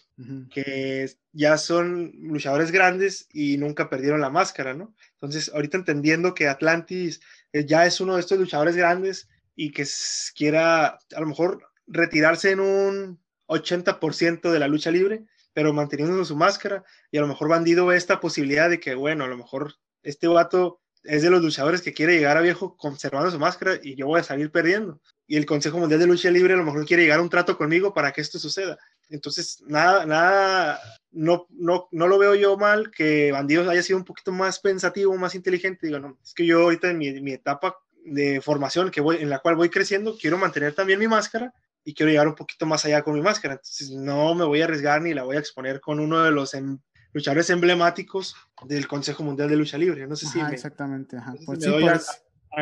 que 0.51 1.11
ya 1.33 1.59
son 1.59 2.13
luchadores 2.15 2.71
grandes 2.71 3.29
y 3.33 3.59
nunca 3.59 3.91
perdieron 3.91 4.23
la 4.23 4.31
máscara, 4.31 4.73
¿no? 4.73 4.95
Entonces, 5.13 5.51
ahorita 5.53 5.77
entendiendo 5.77 6.35
que 6.35 6.49
Atlantis 6.49 7.21
eh, 7.53 7.67
ya 7.67 7.85
es 7.85 8.01
uno 8.01 8.15
de 8.15 8.21
estos 8.21 8.39
luchadores 8.39 8.77
grandes 8.77 9.29
y 9.55 9.73
que 9.73 9.87
quiera 10.35 10.99
a 11.15 11.21
lo 11.21 11.27
mejor 11.27 11.69
retirarse 11.87 12.51
en 12.51 12.61
un 12.61 13.21
80% 13.49 14.51
de 14.51 14.59
la 14.59 14.69
lucha 14.69 14.91
libre, 14.91 15.27
pero 15.53 15.75
manteniendo 15.75 16.25
su 16.25 16.37
máscara. 16.37 16.85
Y 17.11 17.19
a 17.19 17.21
lo 17.21 17.29
mejor 17.29 17.49
Bandido 17.49 17.87
ve 17.87 17.97
esta 17.97 18.19
posibilidad 18.21 18.71
de 18.71 18.81
que, 18.81 18.95
bueno, 18.95 19.25
a 19.25 19.29
lo 19.29 19.37
mejor 19.37 19.75
este 20.03 20.29
vato 20.29 20.81
es 21.05 21.23
de 21.23 21.31
los 21.31 21.43
luchadores 21.43 21.83
que 21.83 21.93
quiere 21.93 22.15
llegar 22.15 22.37
a 22.37 22.41
viejo 22.41 22.77
conservando 22.77 23.31
su 23.31 23.39
máscara 23.39 23.79
y 23.83 23.95
yo 23.97 24.07
voy 24.07 24.21
a 24.21 24.25
salir 24.25 24.51
perdiendo. 24.51 25.01
Y 25.27 25.37
el 25.37 25.47
Consejo 25.47 25.79
Mundial 25.79 26.01
de 26.01 26.07
Lucha 26.07 26.31
Libre 26.31 26.55
a 26.55 26.57
lo 26.57 26.65
mejor 26.65 26.85
quiere 26.87 27.03
llegar 27.03 27.19
a 27.19 27.23
un 27.23 27.31
trato 27.31 27.57
conmigo 27.57 27.95
para 27.95 28.13
que 28.13 28.21
esto 28.21 28.39
suceda. 28.39 28.79
Entonces, 29.11 29.63
nada, 29.67 30.05
nada, 30.07 30.81
no, 31.13 31.47
no, 31.51 31.89
no 31.93 32.09
lo 32.09 32.19
veo 32.19 32.35
yo 32.35 32.57
mal 32.57 32.91
que 32.91 33.33
Bandido 33.33 33.69
haya 33.71 33.83
sido 33.83 33.99
un 33.99 34.05
poquito 34.05 34.33
más 34.33 34.59
pensativo, 34.59 35.17
más 35.17 35.35
inteligente. 35.35 35.87
Digo, 35.87 35.99
no, 35.99 36.19
es 36.23 36.35
que 36.35 36.47
yo 36.47 36.63
ahorita 36.63 36.91
en 36.91 36.99
mi, 36.99 37.21
mi 37.21 37.33
etapa 37.33 37.77
de 38.05 38.41
formación 38.41 38.91
que 38.91 39.01
voy, 39.01 39.17
en 39.17 39.31
la 39.31 39.41
cual 39.41 39.57
voy 39.57 39.69
creciendo, 39.69 40.17
quiero 40.19 40.39
mantener 40.39 40.75
también 40.75 40.99
mi 40.99 41.09
máscara 41.09 41.53
y 41.85 41.95
quiero 41.95 42.11
llegar 42.11 42.29
un 42.29 42.35
poquito 42.35 42.67
más 42.67 42.85
allá 42.85 43.03
con 43.03 43.15
mi 43.15 43.21
máscara. 43.21 43.55
Entonces 43.55 43.91
no 43.91 44.35
me 44.35 44.45
voy 44.45 44.61
a 44.61 44.65
arriesgar 44.65 45.03
ni 45.03 45.15
la 45.15 45.25
voy 45.25 45.37
a 45.37 45.41
exponer 45.41 45.81
con 45.81 46.01
uno 46.01 46.23
de 46.23 46.31
los 46.31 46.55
em, 46.55 46.79
luchadores 47.13 47.49
emblemáticos 47.51 48.37
del 48.67 48.87
Consejo 48.87 49.23
Mundial 49.23 49.49
de 49.49 49.57
Lucha 49.57 49.79
Libre. 49.79 50.07
No 50.07 50.17
sé 50.17 50.27
si 50.27 50.43
me, 50.43 50.51
exactamente, 50.51 51.17
ajá. 51.17 51.35
pues 51.47 51.61
me 51.61 51.67
doy 51.67 51.89
a, 51.89 52.01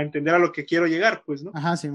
entender 0.01 0.35
a 0.35 0.39
lo 0.39 0.53
que 0.53 0.65
quiero 0.65 0.87
llegar, 0.87 1.23
pues, 1.25 1.43
¿no? 1.43 1.53
Ajá, 1.55 1.77
sí, 1.77 1.89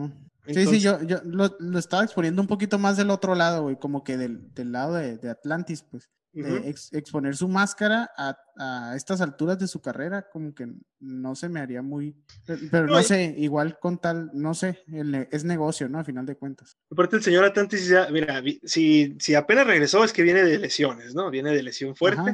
sí, 0.53 0.65
sí, 0.65 0.79
yo, 0.79 1.01
yo 1.03 1.19
lo, 1.23 1.55
lo, 1.59 1.79
estaba 1.79 2.03
exponiendo 2.03 2.41
un 2.41 2.47
poquito 2.47 2.77
más 2.77 2.97
del 2.97 3.09
otro 3.09 3.35
lado, 3.35 3.63
güey, 3.63 3.77
como 3.77 4.03
que 4.03 4.17
del, 4.17 4.53
del 4.53 4.71
lado 4.71 4.95
de, 4.95 5.17
de 5.17 5.29
Atlantis, 5.29 5.83
pues 5.83 6.09
exponer 6.31 7.35
su 7.35 7.47
máscara 7.47 8.11
a, 8.15 8.37
a, 8.57 8.95
estas 8.95 9.19
alturas 9.21 9.57
de 9.57 9.67
su 9.67 9.81
carrera, 9.81 10.29
como 10.29 10.53
que 10.53 10.67
no 10.99 11.35
se 11.35 11.49
me 11.49 11.59
haría 11.59 11.81
muy, 11.81 12.15
pero 12.71 12.87
no, 12.87 13.01
sé, 13.01 13.33
igual 13.37 13.79
con 13.79 13.99
tal, 13.99 14.29
no 14.33 14.53
sé, 14.53 14.83
es 15.31 15.43
negocio, 15.43 15.89
¿no? 15.89 15.99
A 15.99 16.03
final 16.03 16.25
de 16.25 16.35
cuentas. 16.35 16.77
Aparte 16.91 17.15
el 17.15 17.23
señor 17.23 17.45
Atlantis 17.45 17.87
ya, 17.87 18.09
mira, 18.11 18.43
si, 18.63 19.15
si 19.19 19.35
apenas 19.35 19.65
regresó 19.65 20.03
es 20.03 20.13
que 20.13 20.23
viene 20.23 20.43
de 20.43 20.59
lesiones, 20.59 21.15
¿no? 21.15 21.29
Viene 21.31 21.51
de 21.51 21.63
lesión 21.63 21.95
fuerte. 21.95 22.33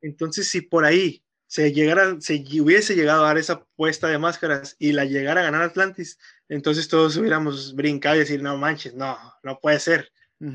Entonces, 0.00 0.48
si 0.48 0.60
por 0.60 0.84
ahí 0.84 1.23
se 1.54 1.72
llegara, 1.72 2.16
se 2.20 2.44
hubiese 2.60 2.96
llegado 2.96 3.22
a 3.22 3.28
dar 3.28 3.38
esa 3.38 3.62
puesta 3.76 4.08
de 4.08 4.18
máscaras 4.18 4.74
y 4.80 4.90
la 4.90 5.04
llegara 5.04 5.40
a 5.40 5.44
ganar 5.44 5.62
Atlantis, 5.62 6.18
entonces 6.48 6.88
todos 6.88 7.16
hubiéramos 7.16 7.76
brincado 7.76 8.16
y 8.16 8.18
decir, 8.18 8.42
no 8.42 8.56
manches, 8.56 8.92
no, 8.94 9.16
no 9.44 9.60
puede 9.60 9.78
ser. 9.78 10.10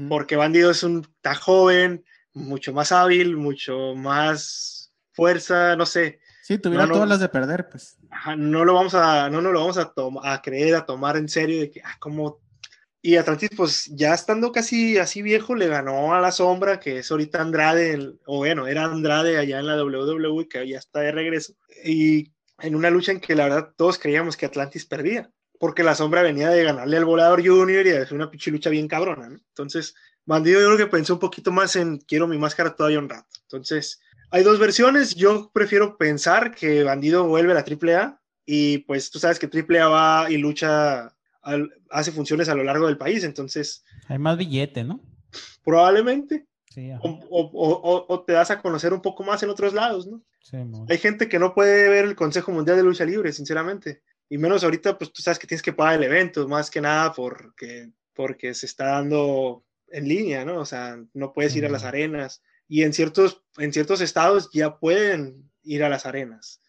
Porque 0.09 0.35
Bandido 0.35 0.71
es 0.71 0.83
un, 0.83 1.07
está 1.15 1.35
joven, 1.35 2.03
mucho 2.33 2.73
más 2.73 2.91
hábil, 2.91 3.37
mucho 3.37 3.95
más 3.95 4.91
fuerza, 5.13 5.77
no 5.77 5.85
sé. 5.85 6.19
Sí, 6.43 6.57
tuviera 6.57 6.85
todas 6.85 7.07
las 7.07 7.21
de 7.21 7.29
perder, 7.29 7.69
pues. 7.69 7.97
no 8.35 8.65
lo 8.65 8.73
vamos 8.73 8.93
a, 8.93 9.29
no, 9.29 9.41
no 9.41 9.53
lo 9.53 9.61
vamos 9.61 9.77
a, 9.77 9.93
a 10.23 10.41
creer, 10.41 10.75
a 10.75 10.85
tomar 10.85 11.15
en 11.15 11.29
serio 11.29 11.61
de 11.61 11.71
que, 11.71 11.81
ah, 11.81 11.95
como... 12.01 12.41
Y 13.01 13.15
Atlantis, 13.15 13.49
pues 13.55 13.85
ya 13.93 14.13
estando 14.13 14.51
casi 14.51 14.97
así 14.97 15.21
viejo, 15.21 15.55
le 15.55 15.67
ganó 15.67 16.13
a 16.13 16.19
la 16.19 16.31
sombra, 16.31 16.79
que 16.79 16.99
es 16.99 17.09
ahorita 17.09 17.41
Andrade, 17.41 18.13
o 18.25 18.37
bueno, 18.37 18.67
era 18.67 18.83
Andrade 18.83 19.37
allá 19.37 19.59
en 19.59 19.67
la 19.67 19.81
WWE, 19.81 20.49
que 20.49 20.67
ya 20.67 20.77
está 20.77 20.99
de 20.99 21.13
regreso. 21.13 21.53
Y 21.85 22.33
en 22.59 22.75
una 22.75 22.89
lucha 22.89 23.13
en 23.13 23.21
que 23.21 23.35
la 23.35 23.45
verdad 23.45 23.73
todos 23.77 23.97
creíamos 23.97 24.35
que 24.35 24.45
Atlantis 24.45 24.85
perdía, 24.85 25.31
porque 25.59 25.83
la 25.83 25.95
sombra 25.95 26.23
venía 26.23 26.49
de 26.49 26.63
ganarle 26.63 26.97
al 26.97 27.05
volador 27.05 27.45
Junior 27.45 27.87
y 27.87 27.91
hacer 27.91 28.13
una 28.13 28.29
pinche 28.29 28.51
lucha 28.51 28.69
bien 28.69 28.87
cabrona. 28.87 29.27
Entonces, 29.27 29.95
Bandido 30.25 30.59
yo 30.59 30.67
creo 30.67 30.77
que 30.77 30.87
pensó 30.87 31.13
un 31.13 31.19
poquito 31.19 31.51
más 31.51 31.75
en 31.75 31.99
quiero 31.99 32.27
mi 32.27 32.37
máscara 32.37 32.75
todavía 32.75 32.99
un 32.99 33.09
rato. 33.09 33.29
Entonces, 33.43 34.01
hay 34.29 34.43
dos 34.43 34.59
versiones. 34.59 35.15
Yo 35.15 35.49
prefiero 35.53 35.97
pensar 35.97 36.53
que 36.53 36.83
Bandido 36.83 37.27
vuelve 37.27 37.53
a 37.53 37.55
la 37.55 37.65
AAA 37.65 38.21
y 38.45 38.79
pues 38.79 39.09
tú 39.09 39.19
sabes 39.19 39.39
que 39.39 39.47
AAA 39.47 39.87
va 39.87 40.31
y 40.31 40.37
lucha, 40.37 41.15
hace 41.89 42.11
funciones 42.11 42.49
a 42.49 42.55
lo 42.55 42.63
largo 42.63 42.87
del 42.87 42.97
país. 42.97 43.23
Entonces... 43.23 43.83
Hay 44.07 44.17
más 44.17 44.37
billete, 44.37 44.83
¿no? 44.83 45.01
Probablemente. 45.63 46.47
Sí, 46.69 46.91
o, 47.01 47.19
o, 47.29 48.05
o, 48.07 48.23
te 48.23 48.33
das 48.33 48.51
a 48.51 48.61
conocer 48.61 48.93
un 48.93 49.01
poco 49.01 49.23
más 49.23 49.41
en 49.41 49.49
otros 49.49 49.73
lados, 49.73 50.05
¿no? 50.05 50.21
Sí, 50.41 50.57
Hay 50.87 50.97
gente 50.99 51.27
que 51.27 51.39
no 51.39 51.53
puede 51.53 51.89
ver 51.89 52.05
el 52.05 52.15
Consejo 52.15 52.51
Mundial 52.51 52.77
de 52.77 52.83
Lucha 52.83 53.05
Libre, 53.05 53.31
sinceramente. 53.33 54.03
Y 54.29 54.37
menos 54.37 54.63
ahorita, 54.63 54.97
pues 54.97 55.11
tú 55.11 55.21
sabes 55.21 55.39
que 55.39 55.47
tienes 55.47 55.63
que 55.63 55.73
pagar 55.73 55.95
el 55.95 56.03
evento, 56.03 56.47
más 56.47 56.69
que 56.69 56.81
nada 56.81 57.11
porque, 57.13 57.91
porque 58.13 58.53
se 58.53 58.67
está 58.67 58.85
dando 58.85 59.65
en 59.87 60.07
línea, 60.07 60.45
¿no? 60.45 60.59
O 60.59 60.65
sea, 60.65 61.03
no 61.13 61.33
puedes 61.33 61.55
ir 61.55 61.65
a 61.65 61.69
las 61.69 61.83
arenas. 61.83 62.43
Y 62.67 62.83
en 62.83 62.93
ciertos, 62.93 63.41
en 63.57 63.73
ciertos 63.73 64.01
estados 64.01 64.51
ya 64.53 64.77
pueden 64.77 65.48
ir 65.63 65.83
a 65.83 65.89
las 65.89 66.05
arenas. 66.05 66.61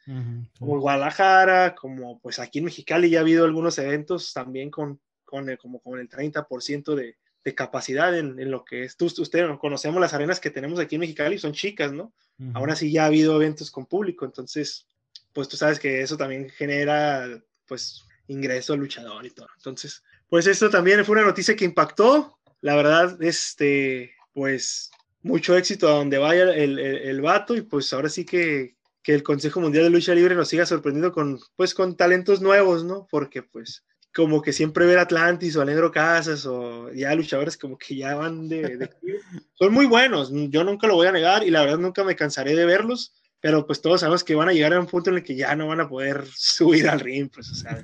Como 0.58 0.80
Guadalajara, 0.80 1.74
como 1.74 2.18
pues 2.18 2.38
aquí 2.40 2.58
en 2.58 2.64
Mexicali 2.64 3.10
ya 3.10 3.18
ha 3.18 3.22
habido 3.22 3.44
algunos 3.44 3.78
eventos 3.78 4.32
también 4.32 4.70
con, 4.70 5.00
con 5.24 5.48
el, 5.48 5.56
como 5.56 5.80
con 5.80 6.00
el 6.00 6.08
30% 6.08 6.94
de, 6.96 7.16
de 7.44 7.54
capacidad 7.54 8.16
en, 8.16 8.38
en, 8.40 8.50
lo 8.50 8.64
que 8.64 8.84
es. 8.84 8.96
Tú, 8.96 9.06
usted 9.06 9.46
conocemos 9.60 10.00
las 10.00 10.12
arenas 10.12 10.40
que 10.40 10.50
tenemos 10.50 10.80
aquí 10.80 10.96
en 10.96 11.00
Mexicali, 11.02 11.38
son 11.38 11.52
chicas, 11.52 11.92
¿no? 11.92 12.12
Uh 12.38 12.44
-huh. 12.44 12.52
Aún 12.54 12.70
así 12.70 12.90
ya 12.90 13.04
ha 13.04 13.06
habido 13.06 13.36
eventos 13.36 13.70
con 13.70 13.86
público, 13.86 14.24
entonces, 14.24 14.86
pues 15.32 15.48
tú 15.48 15.56
sabes 15.56 15.78
que 15.78 16.02
eso 16.02 16.16
también 16.16 16.50
genera, 16.50 17.26
pues, 17.66 18.04
ingreso 18.26 18.72
al 18.72 18.80
luchador 18.80 19.24
y 19.24 19.30
todo. 19.30 19.48
Entonces, 19.56 20.02
pues 20.28 20.46
esto 20.46 20.70
también 20.70 21.04
fue 21.04 21.14
una 21.14 21.26
noticia 21.26 21.56
que 21.56 21.64
impactó. 21.64 22.38
La 22.60 22.76
verdad, 22.76 23.22
este, 23.22 24.12
pues, 24.32 24.90
mucho 25.22 25.56
éxito 25.56 25.88
a 25.88 25.92
donde 25.92 26.18
vaya 26.18 26.42
el, 26.42 26.78
el, 26.78 26.78
el 26.78 27.20
vato 27.20 27.54
y 27.54 27.62
pues 27.62 27.92
ahora 27.92 28.08
sí 28.08 28.24
que, 28.24 28.76
que 29.02 29.14
el 29.14 29.22
Consejo 29.22 29.60
Mundial 29.60 29.84
de 29.84 29.90
Lucha 29.90 30.14
Libre 30.14 30.34
nos 30.34 30.48
siga 30.48 30.66
sorprendiendo 30.66 31.12
con, 31.12 31.38
pues, 31.56 31.74
con 31.74 31.96
talentos 31.96 32.40
nuevos, 32.40 32.84
¿no? 32.84 33.06
Porque, 33.10 33.42
pues, 33.42 33.84
como 34.14 34.42
que 34.42 34.52
siempre 34.52 34.86
ver 34.86 34.98
Atlantis 34.98 35.56
o 35.56 35.62
Alegro 35.62 35.90
Casas 35.90 36.44
o 36.46 36.90
ya 36.92 37.14
luchadores 37.14 37.56
como 37.56 37.78
que 37.78 37.96
ya 37.96 38.14
van 38.14 38.48
de, 38.48 38.76
de, 38.76 38.90
son 39.54 39.72
muy 39.72 39.86
buenos, 39.86 40.32
yo 40.50 40.64
nunca 40.64 40.86
lo 40.86 40.96
voy 40.96 41.06
a 41.06 41.12
negar 41.12 41.44
y 41.46 41.50
la 41.50 41.62
verdad 41.62 41.78
nunca 41.78 42.02
me 42.02 42.16
cansaré 42.16 42.56
de 42.56 42.66
verlos, 42.66 43.14
pero 43.40 43.66
pues 43.66 43.80
todos 43.80 44.00
sabemos 44.00 44.24
que 44.24 44.34
van 44.34 44.48
a 44.48 44.52
llegar 44.52 44.74
a 44.74 44.80
un 44.80 44.86
punto 44.86 45.10
en 45.10 45.16
el 45.16 45.22
que 45.22 45.36
ya 45.36 45.54
no 45.54 45.68
van 45.68 45.80
a 45.80 45.88
poder 45.88 46.24
subir 46.34 46.88
al 46.88 47.00
ring, 47.00 47.30
pues 47.32 47.50
o 47.50 47.54
sea, 47.54 47.82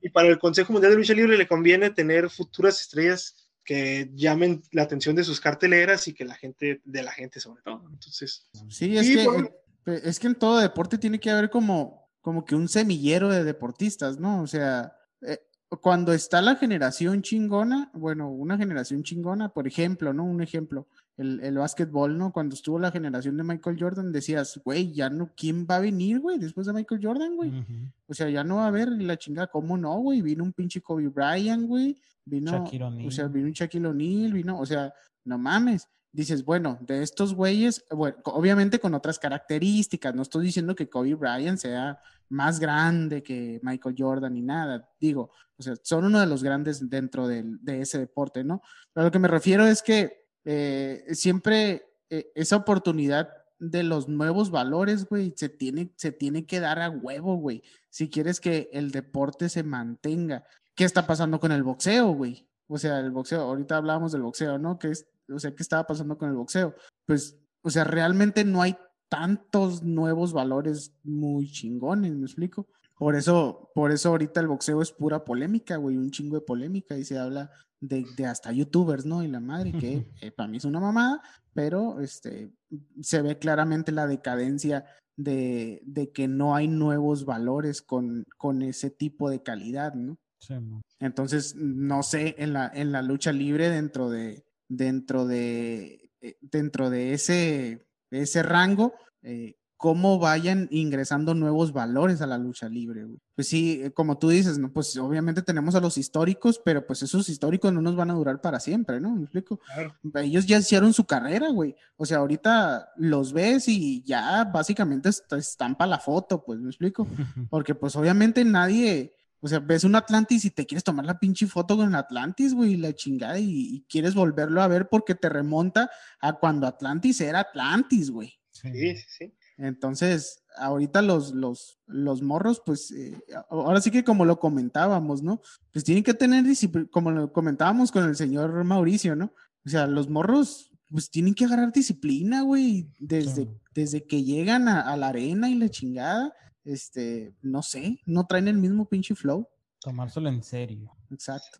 y 0.00 0.08
para 0.08 0.28
el 0.28 0.38
Consejo 0.38 0.72
Mundial 0.72 0.92
de 0.92 0.98
Lucha 0.98 1.14
Libre 1.14 1.36
le 1.36 1.48
conviene 1.48 1.90
tener 1.90 2.30
futuras 2.30 2.80
estrellas 2.80 3.36
que 3.62 4.10
llamen 4.14 4.62
la 4.72 4.82
atención 4.82 5.14
de 5.14 5.22
sus 5.22 5.38
carteleras 5.38 6.08
y 6.08 6.14
que 6.14 6.24
la 6.24 6.34
gente, 6.34 6.80
de 6.82 7.02
la 7.02 7.12
gente 7.12 7.40
sobre 7.40 7.62
todo, 7.62 7.84
entonces. 7.90 8.48
Sí, 8.68 8.96
es, 8.96 9.06
que, 9.06 9.24
por... 9.24 9.54
es 9.90 10.18
que 10.18 10.26
en 10.26 10.34
todo 10.34 10.58
deporte 10.58 10.98
tiene 10.98 11.20
que 11.20 11.30
haber 11.30 11.50
como, 11.50 12.08
como 12.20 12.44
que 12.44 12.54
un 12.54 12.68
semillero 12.68 13.28
de 13.28 13.44
deportistas, 13.44 14.18
¿no? 14.18 14.42
O 14.42 14.46
sea, 14.46 14.92
eh, 15.22 15.38
cuando 15.80 16.12
está 16.12 16.42
la 16.42 16.56
generación 16.56 17.22
chingona, 17.22 17.90
bueno, 17.94 18.30
una 18.30 18.56
generación 18.56 19.02
chingona, 19.02 19.50
por 19.50 19.66
ejemplo, 19.66 20.12
¿no? 20.12 20.24
Un 20.24 20.42
ejemplo, 20.42 20.86
el, 21.16 21.40
el 21.40 21.58
básquetbol, 21.58 22.18
¿no? 22.18 22.32
Cuando 22.32 22.54
estuvo 22.54 22.78
la 22.78 22.90
generación 22.90 23.36
de 23.36 23.44
Michael 23.44 23.76
Jordan, 23.78 24.10
decías, 24.12 24.60
güey, 24.64 24.92
ya 24.92 25.10
no, 25.10 25.30
¿quién 25.36 25.66
va 25.70 25.76
a 25.76 25.80
venir, 25.80 26.20
güey? 26.20 26.38
Después 26.38 26.66
de 26.66 26.72
Michael 26.72 27.00
Jordan, 27.02 27.36
güey. 27.36 27.50
Uh 27.50 27.62
-huh. 27.62 27.92
O 28.08 28.14
sea, 28.14 28.28
ya 28.28 28.42
no 28.42 28.56
va 28.56 28.64
a 28.64 28.68
haber 28.68 28.88
la 28.88 29.16
chingada, 29.16 29.46
¿cómo 29.46 29.76
no, 29.76 29.98
güey? 29.98 30.22
Vino 30.22 30.42
un 30.42 30.52
pinche 30.52 30.80
Kobe 30.80 31.08
Bryant, 31.08 31.66
güey. 31.66 31.96
Vino, 32.24 32.64
o 33.06 33.10
sea, 33.10 33.28
vino 33.28 33.46
un 33.46 33.52
Shaquille 33.52 33.86
O'Neal, 33.86 34.32
vino, 34.32 34.58
o 34.58 34.66
sea, 34.66 34.92
no 35.24 35.38
mames 35.38 35.88
dices, 36.12 36.44
bueno, 36.44 36.78
de 36.80 37.02
estos 37.02 37.34
güeyes, 37.34 37.84
bueno, 37.90 38.16
obviamente 38.24 38.78
con 38.78 38.94
otras 38.94 39.18
características, 39.18 40.14
no 40.14 40.22
estoy 40.22 40.46
diciendo 40.46 40.74
que 40.74 40.88
Kobe 40.88 41.14
Bryant 41.14 41.58
sea 41.58 41.98
más 42.28 42.60
grande 42.60 43.22
que 43.22 43.60
Michael 43.62 43.96
Jordan 43.98 44.34
ni 44.34 44.42
nada, 44.42 44.88
digo, 45.00 45.30
o 45.56 45.62
sea, 45.62 45.74
son 45.82 46.06
uno 46.06 46.20
de 46.20 46.26
los 46.26 46.42
grandes 46.42 46.88
dentro 46.88 47.28
de, 47.28 47.44
de 47.44 47.82
ese 47.82 47.98
deporte, 47.98 48.44
¿no? 48.44 48.62
Pero 48.92 49.06
lo 49.06 49.10
que 49.10 49.18
me 49.18 49.28
refiero 49.28 49.66
es 49.66 49.82
que 49.82 50.26
eh, 50.44 51.04
siempre 51.12 51.84
eh, 52.08 52.32
esa 52.34 52.56
oportunidad 52.56 53.28
de 53.58 53.82
los 53.82 54.08
nuevos 54.08 54.50
valores, 54.50 55.06
güey, 55.06 55.34
se 55.36 55.48
tiene, 55.48 55.92
se 55.96 56.12
tiene 56.12 56.46
que 56.46 56.60
dar 56.60 56.80
a 56.80 56.90
huevo, 56.90 57.36
güey, 57.36 57.62
si 57.90 58.08
quieres 58.08 58.40
que 58.40 58.70
el 58.72 58.90
deporte 58.90 59.48
se 59.48 59.62
mantenga. 59.62 60.44
¿Qué 60.74 60.84
está 60.84 61.06
pasando 61.06 61.38
con 61.40 61.52
el 61.52 61.62
boxeo, 61.62 62.12
güey? 62.12 62.48
O 62.68 62.78
sea, 62.78 63.00
el 63.00 63.10
boxeo, 63.10 63.42
ahorita 63.42 63.76
hablábamos 63.76 64.12
del 64.12 64.22
boxeo, 64.22 64.58
¿no? 64.58 64.78
Que 64.78 64.88
es 64.88 65.06
o 65.30 65.38
sea, 65.38 65.54
¿qué 65.54 65.62
estaba 65.62 65.86
pasando 65.86 66.16
con 66.18 66.28
el 66.28 66.36
boxeo? 66.36 66.74
Pues, 67.06 67.38
o 67.62 67.70
sea, 67.70 67.84
realmente 67.84 68.44
no 68.44 68.62
hay 68.62 68.76
tantos 69.08 69.82
nuevos 69.82 70.32
valores 70.32 70.94
muy 71.02 71.50
chingones, 71.50 72.14
¿me 72.14 72.26
explico? 72.26 72.66
Por 72.96 73.16
eso, 73.16 73.70
por 73.74 73.90
eso 73.90 74.10
ahorita 74.10 74.40
el 74.40 74.48
boxeo 74.48 74.82
es 74.82 74.92
pura 74.92 75.24
polémica, 75.24 75.76
güey, 75.76 75.96
un 75.96 76.10
chingo 76.10 76.36
de 76.36 76.42
polémica 76.42 76.96
y 76.96 77.04
se 77.04 77.18
habla 77.18 77.50
de, 77.80 78.04
de 78.16 78.26
hasta 78.26 78.52
youtubers, 78.52 79.06
¿no? 79.06 79.22
Y 79.22 79.28
la 79.28 79.40
madre, 79.40 79.72
que 79.72 80.06
eh, 80.20 80.30
para 80.30 80.48
mí 80.48 80.58
es 80.58 80.64
una 80.64 80.80
mamada, 80.80 81.22
pero 81.54 82.00
este, 82.00 82.52
se 83.00 83.22
ve 83.22 83.38
claramente 83.38 83.90
la 83.90 84.06
decadencia 84.06 84.84
de, 85.16 85.82
de 85.84 86.12
que 86.12 86.28
no 86.28 86.54
hay 86.54 86.68
nuevos 86.68 87.24
valores 87.24 87.82
con, 87.82 88.24
con 88.36 88.62
ese 88.62 88.90
tipo 88.90 89.28
de 89.30 89.42
calidad, 89.42 89.94
¿no? 89.94 90.18
Sí, 90.38 90.54
Entonces, 91.00 91.54
no 91.56 92.02
sé, 92.02 92.34
en 92.38 92.54
la, 92.54 92.70
en 92.72 92.92
la 92.92 93.02
lucha 93.02 93.32
libre 93.32 93.68
dentro 93.68 94.08
de, 94.08 94.44
dentro 94.70 95.26
de, 95.26 96.10
eh, 96.22 96.36
dentro 96.40 96.88
de 96.88 97.12
ese, 97.12 97.86
ese 98.10 98.42
rango, 98.42 98.94
eh, 99.22 99.56
cómo 99.76 100.18
vayan 100.18 100.68
ingresando 100.70 101.34
nuevos 101.34 101.72
valores 101.72 102.20
a 102.20 102.26
la 102.26 102.38
lucha 102.38 102.68
libre. 102.68 103.04
Güey. 103.04 103.18
Pues 103.34 103.48
sí, 103.48 103.80
eh, 103.82 103.90
como 103.90 104.18
tú 104.18 104.28
dices, 104.28 104.58
¿no? 104.58 104.72
pues 104.72 104.96
obviamente 104.98 105.42
tenemos 105.42 105.74
a 105.74 105.80
los 105.80 105.98
históricos, 105.98 106.60
pero 106.64 106.86
pues 106.86 107.02
esos 107.02 107.28
históricos 107.28 107.72
no 107.72 107.82
nos 107.82 107.96
van 107.96 108.10
a 108.10 108.14
durar 108.14 108.40
para 108.40 108.60
siempre, 108.60 109.00
¿no? 109.00 109.16
¿Me 109.16 109.22
explico? 109.22 109.58
Claro. 109.74 109.96
Ellos 110.22 110.46
ya 110.46 110.58
hicieron 110.58 110.92
su 110.92 111.04
carrera, 111.04 111.48
güey. 111.48 111.74
O 111.96 112.06
sea, 112.06 112.18
ahorita 112.18 112.90
los 112.96 113.32
ves 113.32 113.68
y 113.68 114.02
ya 114.04 114.44
básicamente 114.44 115.08
están 115.08 115.74
para 115.74 115.90
la 115.90 115.98
foto, 115.98 116.44
pues, 116.44 116.60
¿me 116.60 116.68
explico? 116.68 117.06
Porque 117.50 117.74
pues 117.74 117.96
obviamente 117.96 118.44
nadie 118.44 119.14
o 119.40 119.48
sea, 119.48 119.58
ves 119.58 119.84
un 119.84 119.96
Atlantis 119.96 120.44
y 120.44 120.50
te 120.50 120.66
quieres 120.66 120.84
tomar 120.84 121.06
la 121.06 121.18
pinche 121.18 121.46
foto 121.46 121.76
con 121.76 121.88
el 121.88 121.94
Atlantis, 121.94 122.54
güey, 122.54 122.76
la 122.76 122.94
chingada, 122.94 123.38
y, 123.38 123.74
y, 123.74 123.84
quieres 123.88 124.14
volverlo 124.14 124.62
a 124.62 124.68
ver 124.68 124.88
porque 124.88 125.14
te 125.14 125.28
remonta 125.28 125.90
a 126.20 126.34
cuando 126.34 126.66
Atlantis 126.66 127.20
era 127.20 127.40
Atlantis, 127.40 128.10
güey. 128.10 128.34
Sí, 128.50 128.96
sí, 128.96 129.04
sí. 129.18 129.34
Entonces, 129.56 130.42
ahorita 130.56 131.02
los, 131.02 131.32
los, 131.32 131.78
los 131.86 132.22
morros, 132.22 132.62
pues, 132.64 132.90
eh, 132.92 133.18
ahora 133.50 133.80
sí 133.80 133.90
que 133.90 134.04
como 134.04 134.24
lo 134.24 134.38
comentábamos, 134.38 135.22
¿no? 135.22 135.40
Pues 135.72 135.84
tienen 135.84 136.02
que 136.02 136.14
tener 136.14 136.44
disciplina, 136.44 136.88
como 136.90 137.10
lo 137.10 137.32
comentábamos 137.32 137.92
con 137.92 138.04
el 138.04 138.16
señor 138.16 138.64
Mauricio, 138.64 139.16
¿no? 139.16 139.34
O 139.66 139.68
sea, 139.68 139.86
los 139.86 140.08
morros, 140.08 140.70
pues 140.88 141.10
tienen 141.10 141.34
que 141.34 141.44
agarrar 141.44 141.72
disciplina, 141.72 142.42
güey, 142.42 142.88
desde, 142.98 143.44
sí. 143.44 143.50
desde 143.74 144.06
que 144.06 144.22
llegan 144.22 144.66
a, 144.68 144.80
a 144.80 144.96
la 144.96 145.08
arena 145.08 145.50
y 145.50 145.54
la 145.54 145.68
chingada 145.68 146.34
este, 146.64 147.32
no 147.42 147.62
sé, 147.62 148.00
no 148.06 148.26
traen 148.26 148.48
el 148.48 148.58
mismo 148.58 148.88
pinche 148.88 149.14
flow. 149.14 149.48
Tomárselo 149.80 150.28
en 150.28 150.42
serio. 150.42 150.94
Exacto. 151.10 151.58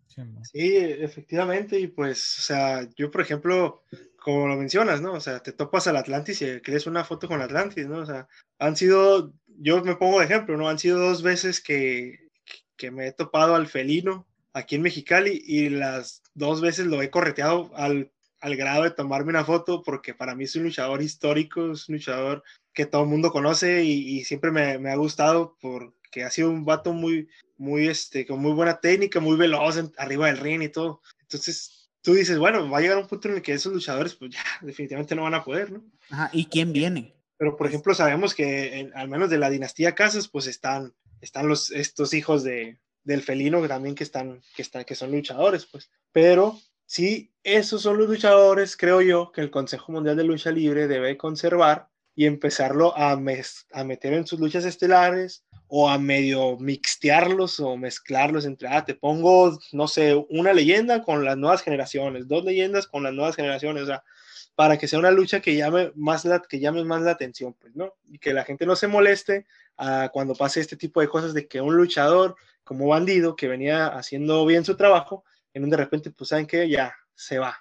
Sí, 0.51 0.75
efectivamente, 0.75 1.79
y 1.79 1.87
pues, 1.87 2.37
o 2.39 2.41
sea, 2.41 2.87
yo, 2.95 3.09
por 3.09 3.21
ejemplo, 3.21 3.83
como 4.17 4.47
lo 4.47 4.55
mencionas, 4.55 5.01
¿no? 5.01 5.13
O 5.13 5.19
sea, 5.19 5.39
te 5.39 5.51
topas 5.51 5.87
al 5.87 5.97
Atlantis 5.97 6.41
y 6.41 6.61
crees 6.61 6.85
una 6.85 7.03
foto 7.03 7.27
con 7.27 7.41
Atlantis, 7.41 7.87
¿no? 7.87 7.97
O 7.97 8.05
sea, 8.05 8.27
han 8.59 8.75
sido, 8.75 9.33
yo 9.47 9.83
me 9.83 9.95
pongo 9.95 10.19
de 10.19 10.25
ejemplo, 10.25 10.55
¿no? 10.55 10.69
Han 10.69 10.79
sido 10.79 10.99
dos 10.99 11.23
veces 11.23 11.61
que, 11.61 12.29
que 12.77 12.91
me 12.91 13.07
he 13.07 13.11
topado 13.11 13.55
al 13.55 13.67
felino 13.67 14.27
aquí 14.53 14.75
en 14.75 14.83
Mexicali 14.83 15.41
y 15.45 15.69
las 15.69 16.21
dos 16.33 16.61
veces 16.61 16.85
lo 16.85 17.01
he 17.01 17.09
correteado 17.09 17.71
al, 17.75 18.11
al 18.39 18.55
grado 18.55 18.83
de 18.83 18.91
tomarme 18.91 19.29
una 19.29 19.45
foto 19.45 19.81
porque 19.83 20.13
para 20.13 20.35
mí 20.35 20.45
es 20.45 20.55
un 20.55 20.63
luchador 20.63 21.01
histórico, 21.01 21.71
es 21.71 21.89
un 21.89 21.95
luchador 21.95 22.43
que 22.73 22.85
todo 22.85 23.03
el 23.03 23.09
mundo 23.09 23.31
conoce 23.31 23.83
y, 23.83 24.17
y 24.17 24.23
siempre 24.23 24.51
me, 24.51 24.77
me, 24.79 24.91
ha 24.91 24.95
gustado 24.95 25.57
porque 25.61 26.23
ha 26.23 26.29
sido 26.29 26.49
un 26.49 26.65
vato 26.65 26.93
muy, 26.93 27.27
muy, 27.57 27.87
este, 27.87 28.25
con 28.25 28.39
muy 28.39 28.53
buena 28.53 28.79
técnica, 28.79 29.19
muy 29.19 29.37
veloz 29.37 29.77
en, 29.77 29.91
arriba 29.97 30.27
del 30.27 30.37
ring 30.37 30.61
y 30.61 30.69
todo. 30.69 31.01
Entonces, 31.21 31.89
tú 32.01 32.13
dices, 32.13 32.37
bueno, 32.37 32.69
va 32.69 32.77
a 32.77 32.81
llegar 32.81 32.97
un 32.97 33.07
punto 33.07 33.27
en 33.27 33.35
el 33.35 33.41
que 33.41 33.53
esos 33.53 33.73
luchadores, 33.73 34.15
pues 34.15 34.31
ya, 34.31 34.43
definitivamente 34.61 35.15
no 35.15 35.23
van 35.23 35.35
a 35.35 35.43
poder, 35.43 35.71
¿no? 35.71 35.83
Ajá, 36.09 36.29
¿y 36.33 36.45
quién 36.45 36.73
viene? 36.73 37.15
Pero, 37.37 37.57
por 37.57 37.67
ejemplo, 37.67 37.93
sabemos 37.93 38.35
que 38.35 38.79
en, 38.79 38.95
al 38.95 39.09
menos 39.09 39.29
de 39.29 39.37
la 39.37 39.49
dinastía 39.49 39.95
Casas, 39.95 40.27
pues 40.27 40.47
están, 40.47 40.93
están 41.21 41.47
los, 41.47 41.71
estos 41.71 42.13
hijos 42.13 42.43
de, 42.43 42.77
del 43.03 43.21
felino 43.21 43.67
también 43.67 43.95
que 43.95 44.03
están, 44.03 44.41
que 44.55 44.61
están, 44.61 44.85
que 44.85 44.95
son 44.95 45.11
luchadores, 45.11 45.65
pues. 45.65 45.89
Pero 46.11 46.59
sí, 46.85 47.33
esos 47.43 47.81
son 47.81 47.97
los 47.97 48.09
luchadores, 48.09 48.77
creo 48.77 49.01
yo, 49.01 49.31
que 49.31 49.41
el 49.41 49.51
Consejo 49.51 49.91
Mundial 49.91 50.17
de 50.17 50.23
Lucha 50.23 50.51
Libre 50.51 50.87
debe 50.87 51.17
conservar 51.17 51.89
y 52.15 52.25
empezarlo 52.25 52.95
a, 52.97 53.15
mes, 53.15 53.65
a 53.71 53.83
meter 53.83 54.13
en 54.13 54.27
sus 54.27 54.39
luchas 54.39 54.65
estelares 54.65 55.43
o 55.67 55.89
a 55.89 55.97
medio 55.97 56.57
mixtearlos 56.57 57.59
o 57.59 57.77
mezclarlos 57.77 58.45
entre, 58.45 58.67
ah, 58.67 58.83
te 58.83 58.93
pongo, 58.93 59.57
no 59.71 59.87
sé, 59.87 60.15
una 60.29 60.53
leyenda 60.53 61.01
con 61.01 61.23
las 61.23 61.37
nuevas 61.37 61.61
generaciones, 61.61 62.27
dos 62.27 62.43
leyendas 62.43 62.87
con 62.87 63.03
las 63.03 63.13
nuevas 63.13 63.35
generaciones, 63.35 63.83
o 63.83 63.85
sea, 63.85 64.03
para 64.55 64.77
que 64.77 64.87
sea 64.87 64.99
una 64.99 65.11
lucha 65.11 65.39
que 65.39 65.55
llame 65.55 65.91
más 65.95 66.25
la, 66.25 66.41
que 66.41 66.59
llame 66.59 66.83
más 66.83 67.01
la 67.01 67.11
atención, 67.11 67.53
pues, 67.53 67.73
¿no? 67.75 67.93
Y 68.05 68.19
que 68.19 68.33
la 68.33 68.43
gente 68.43 68.65
no 68.65 68.75
se 68.75 68.87
moleste 68.87 69.45
uh, 69.79 70.09
cuando 70.11 70.35
pase 70.35 70.59
este 70.59 70.75
tipo 70.75 70.99
de 70.99 71.07
cosas 71.07 71.33
de 71.33 71.47
que 71.47 71.61
un 71.61 71.75
luchador 71.75 72.35
como 72.63 72.87
bandido 72.87 73.35
que 73.35 73.47
venía 73.47 73.87
haciendo 73.87 74.45
bien 74.45 74.65
su 74.65 74.75
trabajo, 74.75 75.23
en 75.53 75.63
un 75.63 75.69
de 75.69 75.77
repente, 75.77 76.11
pues, 76.11 76.29
¿saben 76.29 76.47
qué? 76.47 76.67
Ya 76.69 76.93
se 77.15 77.39
va. 77.39 77.57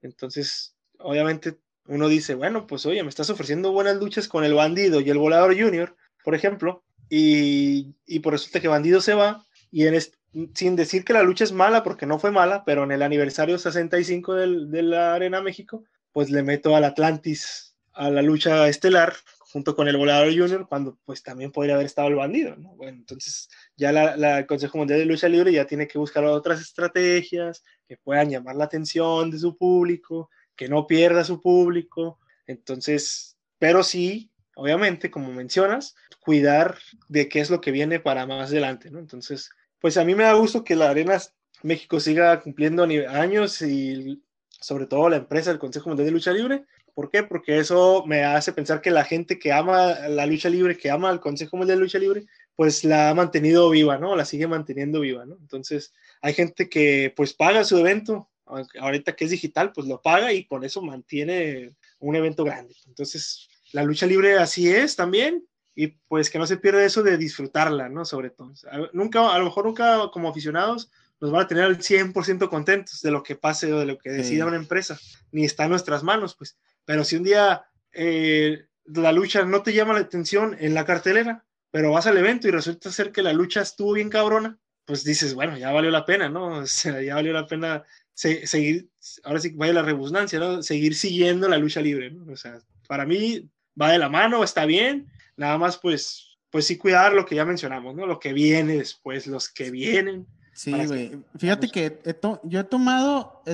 Entonces, 0.00 0.76
obviamente 0.98 1.58
uno 1.88 2.08
dice, 2.08 2.34
bueno, 2.34 2.66
pues 2.66 2.86
oye, 2.86 3.02
me 3.02 3.08
estás 3.08 3.30
ofreciendo 3.30 3.72
buenas 3.72 3.96
luchas 3.96 4.28
con 4.28 4.44
el 4.44 4.54
bandido 4.54 5.00
y 5.00 5.10
el 5.10 5.18
volador 5.18 5.58
junior, 5.58 5.96
por 6.22 6.34
ejemplo, 6.34 6.84
y, 7.08 7.94
y 8.06 8.20
por 8.20 8.34
resulta 8.34 8.60
que 8.60 8.68
bandido 8.68 9.00
se 9.00 9.14
va, 9.14 9.44
y 9.70 9.86
en 9.86 9.98
sin 10.54 10.76
decir 10.76 11.04
que 11.04 11.14
la 11.14 11.22
lucha 11.22 11.44
es 11.44 11.52
mala, 11.52 11.82
porque 11.82 12.06
no 12.06 12.18
fue 12.18 12.30
mala, 12.30 12.64
pero 12.64 12.84
en 12.84 12.92
el 12.92 13.02
aniversario 13.02 13.58
65 13.58 14.34
del, 14.34 14.70
de 14.70 14.82
la 14.82 15.14
Arena 15.14 15.40
México, 15.40 15.84
pues 16.12 16.30
le 16.30 16.42
meto 16.42 16.76
al 16.76 16.84
Atlantis 16.84 17.74
a 17.94 18.10
la 18.10 18.22
lucha 18.22 18.68
estelar 18.68 19.14
junto 19.50 19.74
con 19.74 19.88
el 19.88 19.96
volador 19.96 20.28
junior, 20.28 20.68
cuando 20.68 20.98
pues 21.06 21.22
también 21.22 21.50
podría 21.50 21.74
haber 21.74 21.86
estado 21.86 22.08
el 22.08 22.16
bandido, 22.16 22.54
¿no? 22.56 22.76
Bueno, 22.76 22.98
entonces 22.98 23.48
ya 23.76 23.92
la, 23.92 24.14
la, 24.16 24.46
Consejo 24.46 24.76
Mundial 24.76 25.00
de 25.00 25.06
Lucha 25.06 25.28
Libre 25.28 25.52
ya 25.52 25.66
tiene 25.66 25.88
que 25.88 25.98
buscar 25.98 26.22
otras 26.24 26.60
estrategias 26.60 27.64
que 27.86 27.96
puedan 27.96 28.28
llamar 28.28 28.56
la 28.56 28.64
atención 28.64 29.30
de 29.30 29.38
su 29.38 29.56
público, 29.56 30.28
que 30.58 30.68
no 30.68 30.86
pierda 30.86 31.24
su 31.24 31.40
público, 31.40 32.18
entonces, 32.46 33.38
pero 33.58 33.82
sí, 33.82 34.30
obviamente, 34.56 35.10
como 35.10 35.32
mencionas, 35.32 35.94
cuidar 36.20 36.78
de 37.08 37.28
qué 37.28 37.40
es 37.40 37.48
lo 37.48 37.60
que 37.60 37.70
viene 37.70 38.00
para 38.00 38.26
más 38.26 38.50
adelante, 38.50 38.90
¿no? 38.90 38.98
Entonces, 38.98 39.50
pues 39.80 39.96
a 39.96 40.04
mí 40.04 40.16
me 40.16 40.24
da 40.24 40.34
gusto 40.34 40.64
que 40.64 40.74
la 40.74 40.90
Arena 40.90 41.16
México 41.62 42.00
siga 42.00 42.40
cumpliendo 42.40 42.82
años 43.08 43.62
y 43.62 44.20
sobre 44.48 44.86
todo 44.86 45.08
la 45.08 45.18
empresa 45.18 45.50
del 45.50 45.60
Consejo 45.60 45.88
Mundial 45.88 46.06
de 46.06 46.12
Lucha 46.12 46.32
Libre. 46.32 46.64
¿Por 46.92 47.08
qué? 47.08 47.22
Porque 47.22 47.58
eso 47.58 48.04
me 48.04 48.24
hace 48.24 48.52
pensar 48.52 48.80
que 48.80 48.90
la 48.90 49.04
gente 49.04 49.38
que 49.38 49.52
ama 49.52 50.08
la 50.08 50.26
lucha 50.26 50.48
libre, 50.48 50.76
que 50.76 50.90
ama 50.90 51.12
el 51.12 51.20
Consejo 51.20 51.56
Mundial 51.56 51.78
de 51.78 51.84
Lucha 51.84 51.98
Libre, 52.00 52.26
pues 52.56 52.82
la 52.82 53.10
ha 53.10 53.14
mantenido 53.14 53.70
viva, 53.70 53.98
¿no? 53.98 54.16
La 54.16 54.24
sigue 54.24 54.48
manteniendo 54.48 54.98
viva, 54.98 55.24
¿no? 55.24 55.36
Entonces, 55.40 55.94
hay 56.20 56.34
gente 56.34 56.68
que 56.68 57.12
pues 57.16 57.32
paga 57.32 57.62
su 57.62 57.78
evento, 57.78 58.28
ahorita 58.80 59.14
que 59.14 59.24
es 59.24 59.30
digital, 59.30 59.72
pues 59.72 59.86
lo 59.86 60.00
paga 60.00 60.32
y 60.32 60.44
por 60.44 60.64
eso 60.64 60.82
mantiene 60.82 61.74
un 61.98 62.16
evento 62.16 62.44
grande. 62.44 62.74
Entonces, 62.86 63.48
la 63.72 63.82
lucha 63.82 64.06
libre 64.06 64.38
así 64.38 64.68
es 64.68 64.96
también 64.96 65.44
y 65.74 65.88
pues 66.08 66.30
que 66.30 66.38
no 66.38 66.46
se 66.46 66.56
pierda 66.56 66.84
eso 66.84 67.02
de 67.02 67.16
disfrutarla, 67.16 67.88
¿no? 67.88 68.04
Sobre 68.04 68.30
todo. 68.30 68.52
Nunca, 68.92 69.32
a 69.32 69.38
lo 69.38 69.44
mejor 69.44 69.66
nunca 69.66 70.10
como 70.12 70.28
aficionados 70.28 70.90
nos 71.20 71.30
van 71.30 71.42
a 71.42 71.46
tener 71.48 71.64
al 71.64 71.78
100% 71.78 72.48
contentos 72.48 73.00
de 73.00 73.10
lo 73.10 73.22
que 73.22 73.36
pase 73.36 73.72
o 73.72 73.80
de 73.80 73.86
lo 73.86 73.98
que 73.98 74.10
decida 74.10 74.46
una 74.46 74.56
empresa, 74.56 74.98
ni 75.32 75.44
está 75.44 75.64
en 75.64 75.70
nuestras 75.70 76.02
manos, 76.02 76.34
pues. 76.36 76.56
Pero 76.84 77.04
si 77.04 77.16
un 77.16 77.24
día 77.24 77.64
eh, 77.92 78.66
la 78.84 79.12
lucha 79.12 79.44
no 79.44 79.62
te 79.62 79.72
llama 79.72 79.94
la 79.94 80.00
atención 80.00 80.56
en 80.58 80.74
la 80.74 80.84
cartelera, 80.84 81.44
pero 81.70 81.92
vas 81.92 82.06
al 82.06 82.16
evento 82.16 82.48
y 82.48 82.50
resulta 82.50 82.90
ser 82.90 83.12
que 83.12 83.22
la 83.22 83.32
lucha 83.32 83.60
estuvo 83.60 83.92
bien 83.92 84.10
cabrona, 84.10 84.58
pues 84.84 85.04
dices, 85.04 85.34
bueno, 85.34 85.58
ya 85.58 85.70
valió 85.70 85.90
la 85.90 86.04
pena, 86.04 86.28
¿no? 86.28 86.48
O 86.62 86.66
sea, 86.66 87.02
ya 87.02 87.14
valió 87.14 87.32
la 87.32 87.46
pena 87.46 87.84
seguir, 88.18 88.90
ahora 89.22 89.40
sí 89.40 89.50
vaya 89.54 89.72
la 89.74 89.82
rebusnancia, 89.82 90.38
¿no? 90.38 90.62
Seguir 90.62 90.94
siguiendo 90.94 91.48
la 91.48 91.58
lucha 91.58 91.80
libre, 91.80 92.10
¿no? 92.10 92.32
O 92.32 92.36
sea, 92.36 92.58
para 92.88 93.06
mí 93.06 93.48
va 93.80 93.92
de 93.92 93.98
la 93.98 94.08
mano, 94.08 94.42
está 94.42 94.66
bien, 94.66 95.06
nada 95.36 95.56
más 95.56 95.78
pues, 95.78 96.36
pues 96.50 96.66
sí 96.66 96.76
cuidar 96.76 97.12
lo 97.12 97.24
que 97.24 97.36
ya 97.36 97.44
mencionamos, 97.44 97.94
¿no? 97.94 98.06
Lo 98.06 98.18
que 98.18 98.32
viene 98.32 98.78
después, 98.78 99.26
los 99.26 99.48
que 99.48 99.70
vienen, 99.70 100.26
Sí, 100.58 100.72
güey. 100.72 101.22
Fíjate 101.38 101.68
que 101.68 102.00
yo 102.42 102.58
he 102.58 102.64
tomado, 102.64 103.44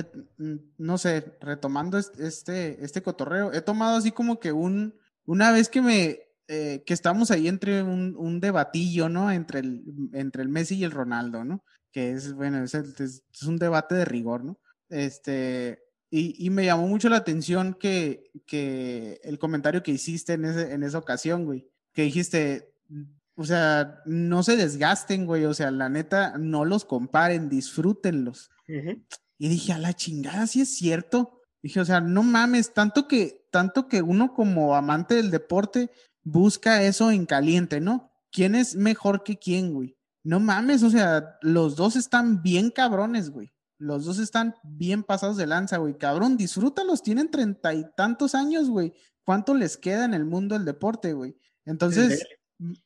no 0.79 0.97
sé, 0.97 1.37
retomando 1.39 1.99
este, 1.99 2.83
este 2.83 3.03
cotorreo, 3.03 3.53
he 3.53 3.61
tomado 3.61 3.97
así 3.97 4.11
como 4.11 4.39
que 4.39 4.51
un, 4.51 4.95
una 5.23 5.51
vez 5.51 5.69
que 5.69 5.83
me, 5.83 6.19
eh, 6.47 6.81
que 6.83 6.95
estamos 6.95 7.29
ahí 7.29 7.47
entre 7.47 7.83
un, 7.83 8.15
un, 8.17 8.39
debatillo, 8.39 9.07
¿no? 9.07 9.31
Entre 9.31 9.59
el, 9.59 9.83
entre 10.13 10.41
el 10.41 10.49
Messi 10.49 10.77
y 10.77 10.83
el 10.83 10.89
Ronaldo, 10.89 11.43
¿no? 11.43 11.63
Que 11.95 12.11
es, 12.11 12.33
bueno, 12.33 12.61
es, 12.61 12.73
es 12.73 13.43
un 13.43 13.55
debate 13.55 13.95
de 13.95 14.03
rigor, 14.03 14.43
¿no? 14.43 14.59
Este, 14.89 15.79
y, 16.09 16.45
y, 16.45 16.49
me 16.49 16.65
llamó 16.65 16.89
mucho 16.89 17.07
la 17.07 17.15
atención 17.15 17.73
que, 17.73 18.33
que 18.45 19.21
el 19.23 19.39
comentario 19.39 19.81
que 19.81 19.93
hiciste 19.93 20.33
en, 20.33 20.43
ese, 20.43 20.73
en 20.73 20.83
esa 20.83 20.97
ocasión, 20.97 21.45
güey, 21.45 21.69
que 21.93 22.01
dijiste, 22.01 22.75
o 23.35 23.45
sea, 23.45 24.01
no 24.05 24.43
se 24.43 24.57
desgasten, 24.57 25.25
güey. 25.25 25.45
O 25.45 25.53
sea, 25.53 25.71
la 25.71 25.87
neta, 25.87 26.37
no 26.37 26.65
los 26.65 26.83
comparen, 26.83 27.47
disfrútenlos. 27.47 28.51
Y 29.37 29.47
dije, 29.47 29.71
a 29.71 29.77
la 29.77 29.93
chingada, 29.93 30.47
sí 30.47 30.59
es 30.59 30.75
cierto. 30.75 31.43
Dije, 31.63 31.79
o 31.79 31.85
sea, 31.85 32.01
no 32.01 32.23
mames, 32.23 32.73
tanto 32.73 33.07
que, 33.07 33.47
tanto 33.51 33.87
que 33.87 34.01
uno 34.01 34.33
como 34.33 34.75
amante 34.75 35.15
del 35.15 35.31
deporte 35.31 35.91
busca 36.23 36.83
eso 36.83 37.09
en 37.09 37.25
caliente, 37.25 37.79
¿no? 37.79 38.11
¿Quién 38.33 38.53
es 38.53 38.75
mejor 38.75 39.23
que 39.23 39.37
quién, 39.37 39.73
güey? 39.73 39.94
No 40.25 40.39
mames, 40.39 40.81
o 40.81 40.89
sea, 40.89 41.37
los 41.43 41.75
dos 41.75 41.95
están 41.95 42.41
bien 42.41 42.71
cabrones, 42.71 43.29
güey. 43.29 43.53
Los 43.77 44.05
dos 44.05 44.17
están 44.17 44.55
bien 44.63 45.03
pasados 45.03 45.37
de 45.37 45.45
lanza, 45.45 45.77
güey. 45.77 45.99
Cabrón, 45.99 46.35
disfrútalos, 46.35 47.03
tienen 47.03 47.29
treinta 47.29 47.75
y 47.75 47.85
tantos 47.95 48.33
años, 48.33 48.67
güey. 48.67 48.95
¿Cuánto 49.23 49.53
les 49.53 49.77
queda 49.77 50.03
en 50.03 50.15
el 50.15 50.25
mundo 50.25 50.55
del 50.55 50.65
deporte, 50.65 51.13
güey? 51.13 51.37
Entonces, 51.63 52.25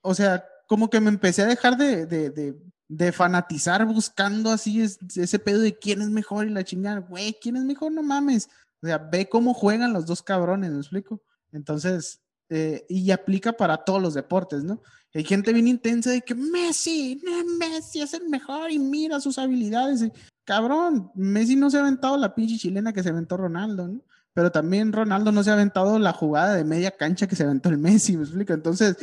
o 0.02 0.14
sea, 0.14 0.44
como 0.68 0.90
que 0.90 1.00
me 1.00 1.08
empecé 1.08 1.44
a 1.44 1.48
dejar 1.48 1.78
de, 1.78 2.06
de, 2.06 2.60
de, 2.90 3.12
fanatizar 3.14 3.86
buscando 3.86 4.52
así 4.52 4.82
ese 4.82 5.40
pedo 5.40 5.62
de 5.62 5.80
quién 5.80 6.02
es 6.02 6.10
mejor 6.10 6.46
y 6.46 6.50
la 6.50 6.66
chingada, 6.66 7.00
güey, 7.00 7.38
¿quién 7.42 7.56
es 7.56 7.64
mejor? 7.64 7.94
No 7.94 8.04
mames. 8.04 8.50
O 8.82 8.88
sea, 8.88 8.98
ve 8.98 9.30
cómo 9.30 9.54
juegan 9.54 9.94
los 9.94 10.06
dos 10.06 10.22
cabrones, 10.22 10.72
¿me 10.72 10.80
explico? 10.80 11.24
Entonces, 11.54 12.20
eh, 12.50 12.86
y 12.90 13.12
aplica 13.12 13.54
para 13.54 13.78
todos 13.78 14.02
los 14.02 14.16
deportes, 14.16 14.64
¿no? 14.64 14.82
Hay 15.14 15.24
gente 15.24 15.54
bien 15.54 15.68
intensa 15.68 16.12
de 16.12 16.22
que 16.22 16.36
Messi, 16.36 17.22
Messi 17.60 18.02
es 18.02 18.14
el 18.14 18.30
mejor 18.30 18.72
y 18.72 18.80
mira 18.80 19.20
sus 19.20 19.38
habilidades. 19.38 20.04
cabrón, 20.44 21.12
Messi 21.16 21.56
no 21.56 21.70
se 21.70 21.78
ha 21.78 21.82
aventado 21.82 22.18
la 22.18 22.34
pinche 22.36 22.58
chilena 22.58 22.94
que 22.94 23.04
se 23.04 23.10
aventó 23.10 23.38
Ronaldo, 23.38 23.88
¿no? 23.88 24.02
Pero 24.34 24.52
también 24.52 24.94
Ronaldo 24.94 25.32
no 25.32 25.44
se 25.44 25.50
ha 25.50 25.54
aventado 25.54 25.98
la 26.00 26.14
jugada 26.14 26.56
de 26.56 26.64
media 26.64 26.92
cancha 26.92 27.28
que 27.28 27.36
se 27.36 27.44
aventó 27.44 27.70
el 27.70 27.78
Messi, 27.78 28.18
¿me 28.18 28.24
explico? 28.24 28.54
Entonces, 28.54 28.98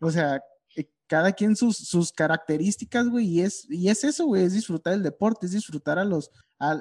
o 0.00 0.10
sea, 0.10 0.40
eh, 0.76 0.88
cada 1.06 1.32
quien 1.32 1.56
sus, 1.56 1.76
sus 1.76 2.12
características, 2.12 3.08
güey, 3.08 3.26
y 3.26 3.40
es, 3.42 3.66
y 3.68 3.88
es 3.88 4.04
eso, 4.04 4.26
güey, 4.26 4.44
es 4.44 4.52
disfrutar 4.52 4.94
el 4.94 5.02
deporte, 5.02 5.46
es 5.46 5.52
disfrutar 5.52 5.98
a 5.98 6.04
los, 6.04 6.30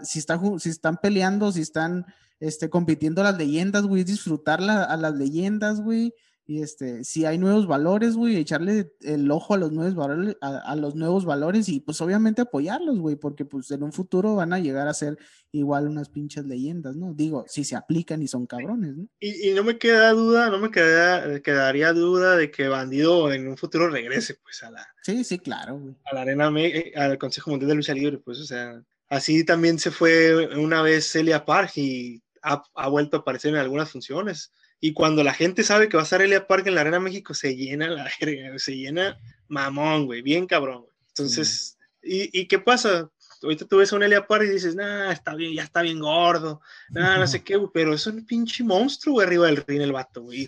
si, 0.04 0.20
están, 0.20 0.60
si 0.60 0.70
están 0.70 0.98
peleando, 0.98 1.52
si 1.52 1.62
están 1.62 2.06
este, 2.40 2.70
compitiendo 2.70 3.24
las 3.24 3.38
leyendas, 3.38 3.84
güey, 3.84 4.02
es 4.02 4.08
disfrutar 4.08 4.62
a 4.62 4.98
las 4.98 5.16
leyendas, 5.16 5.82
güey, 5.82 6.14
y 6.50 6.64
este, 6.64 7.04
si 7.04 7.26
hay 7.26 7.38
nuevos 7.38 7.68
valores, 7.68 8.16
güey, 8.16 8.36
echarle 8.36 8.92
el 9.02 9.30
ojo 9.30 9.54
a 9.54 9.58
los 9.58 9.72
nuevos 9.72 9.94
valores, 9.94 10.36
a, 10.42 10.76
los 10.76 10.96
nuevos 10.96 11.24
valores 11.24 11.70
y 11.70 11.80
pues 11.80 12.02
obviamente 12.02 12.42
apoyarlos, 12.42 12.98
güey, 12.98 13.16
porque 13.18 13.46
pues 13.46 13.70
en 13.70 13.84
un 13.84 13.94
futuro 13.94 14.34
van 14.34 14.52
a 14.54 14.58
llegar 14.58 14.88
a 14.88 14.96
ser 14.96 15.16
igual 15.52 15.88
unas 15.88 16.10
pinches 16.10 16.46
leyendas, 16.46 16.96
¿no? 16.96 17.14
Digo, 17.14 17.46
si 17.48 17.64
se 17.64 17.76
aplican 17.76 18.24
y 18.24 18.28
son 18.28 18.48
cabrones, 18.48 18.98
¿no? 18.98 19.08
Y, 19.20 19.52
no 19.52 19.64
me 19.64 19.78
queda 19.78 20.10
duda, 20.14 20.50
no 20.50 20.58
me 20.58 20.72
queda, 20.72 21.40
quedaría 21.42 21.94
duda 21.94 22.36
de 22.36 22.50
que 22.50 22.68
Bandido 22.68 23.32
en 23.32 23.48
un 23.48 23.56
futuro 23.56 23.88
regrese, 23.88 24.34
pues, 24.42 24.64
a 24.64 24.72
la... 24.72 24.88
Sí, 25.04 25.24
sí, 25.24 25.38
claro, 25.38 25.78
güey. 25.78 25.96
A 26.06 26.16
la 26.16 26.22
arena, 26.22 26.52
eh, 26.58 26.94
al 26.96 27.20
Consejo 27.20 27.52
Mundial 27.52 27.70
de 27.70 27.76
Lucha 27.76 27.94
Libre, 27.94 28.18
pues, 28.18 28.40
o 28.40 28.46
sea, 28.46 28.84
así 29.08 29.46
también 29.46 29.78
se 29.78 29.92
fue 29.92 30.48
una 30.58 30.82
vez 30.82 31.12
Celia 31.12 31.46
Park 31.46 31.74
y 31.76 32.24
ha, 32.44 32.64
ha 32.76 32.88
vuelto 32.88 33.18
a 33.18 33.20
aparecer 33.22 33.54
en 33.54 33.60
algunas 33.60 33.92
funciones 33.92 34.52
y 34.82 34.94
cuando 34.94 35.24
la 35.24 35.34
gente 35.34 35.64
sabe 35.64 35.90
que 35.90 35.98
va 35.98 36.04
a 36.04 36.06
estar 36.06 36.22
Elia 36.22 36.48
Park 36.48 36.68
en 36.68 36.76
la 36.76 36.82
Arena 36.82 37.00
México, 37.00 37.34
se 37.34 37.56
llena 37.56 37.90
la 37.90 38.10
se 38.58 38.76
llena 38.76 39.18
mamón, 39.48 40.06
güey, 40.06 40.22
bien 40.22 40.48
cabrón, 40.48 40.82
güey. 40.84 40.94
Entonces, 41.10 41.78
¿y, 42.02 42.40
¿y, 42.40 42.48
qué 42.48 42.60
pasa? 42.60 43.10
Ahorita 43.44 43.66
tú 43.66 43.78
ves 43.78 43.92
a 43.92 43.98
un 43.98 44.04
Elia 44.04 44.26
Park 44.26 44.46
y 44.46 44.52
dices, 44.52 44.76
nah, 44.76 45.12
está 45.12 45.36
bien, 45.36 45.54
ya 45.54 45.64
está 45.64 45.82
bien 45.82 46.00
gordo, 46.00 46.62
nah, 46.90 47.18
no 47.18 47.28
sé 47.28 47.44
qué, 47.44 47.58
güey, 47.58 47.70
pero 47.74 47.94
es 47.94 48.08
un 48.08 48.26
pinche 48.26 48.64
monstruo, 48.64 49.16
güey, 49.16 49.28
arriba 49.28 49.48
del 49.48 49.64
ring 49.68 49.82
el 49.82 49.92
vato, 49.92 50.22
güey. 50.22 50.48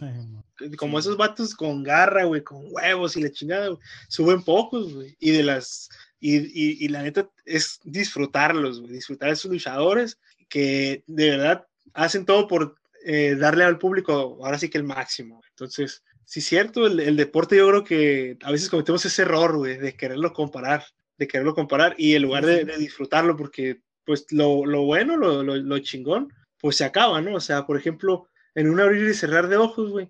Como 0.77 0.99
esos 0.99 1.17
vatos 1.17 1.53
con 1.53 1.83
garra, 1.83 2.23
güey, 2.23 2.43
con 2.43 2.63
huevos 2.69 3.17
y 3.17 3.23
la 3.23 3.31
chingada, 3.31 3.67
güey, 3.67 3.79
suben 4.07 4.43
pocos, 4.43 4.93
güey. 4.93 5.17
Y 5.19 5.31
de 5.31 5.43
las, 5.43 5.89
y, 6.21 6.37
y, 6.37 6.85
y 6.85 6.87
la 6.87 7.03
neta 7.03 7.29
es 7.43 7.79
disfrutarlos, 7.83 8.79
güey, 8.79 8.93
disfrutar 8.93 9.27
de 9.27 9.33
esos 9.33 9.51
luchadores 9.51 10.19
que 10.47 11.03
de 11.07 11.31
verdad 11.31 11.67
hacen 11.93 12.25
todo 12.25 12.47
por 12.47 12.75
eh, 13.03 13.35
darle 13.35 13.63
al 13.63 13.79
público 13.79 14.39
ahora 14.43 14.59
sí 14.59 14.69
que 14.69 14.77
el 14.77 14.83
máximo. 14.83 15.41
Entonces, 15.49 16.03
sí 16.25 16.39
es 16.39 16.45
cierto, 16.45 16.85
el, 16.85 17.17
deporte 17.17 17.57
yo 17.57 17.67
creo 17.67 17.83
que 17.83 18.37
a 18.43 18.51
veces 18.51 18.69
cometemos 18.69 19.05
ese 19.05 19.23
error, 19.23 19.57
güey, 19.57 19.77
de 19.77 19.95
quererlo 19.95 20.33
comparar, 20.33 20.85
de 21.17 21.27
quererlo 21.27 21.53
comparar 21.53 21.95
y 21.97 22.15
en 22.15 22.21
lugar 22.21 22.45
de, 22.45 22.63
disfrutarlo, 22.77 23.35
porque 23.35 23.81
pues 24.05 24.25
lo, 24.31 24.65
lo 24.65 24.83
bueno, 24.83 25.17
lo, 25.17 25.43
lo, 25.43 25.79
chingón, 25.79 26.31
pues 26.59 26.77
se 26.77 26.85
acaba, 26.85 27.21
¿no? 27.21 27.35
O 27.35 27.39
sea, 27.39 27.65
por 27.65 27.77
ejemplo, 27.77 28.27
en 28.55 28.69
un 28.69 28.79
abrir 28.79 29.09
y 29.09 29.13
cerrar 29.13 29.47
de 29.47 29.57
ojos, 29.57 29.91
güey, 29.91 30.09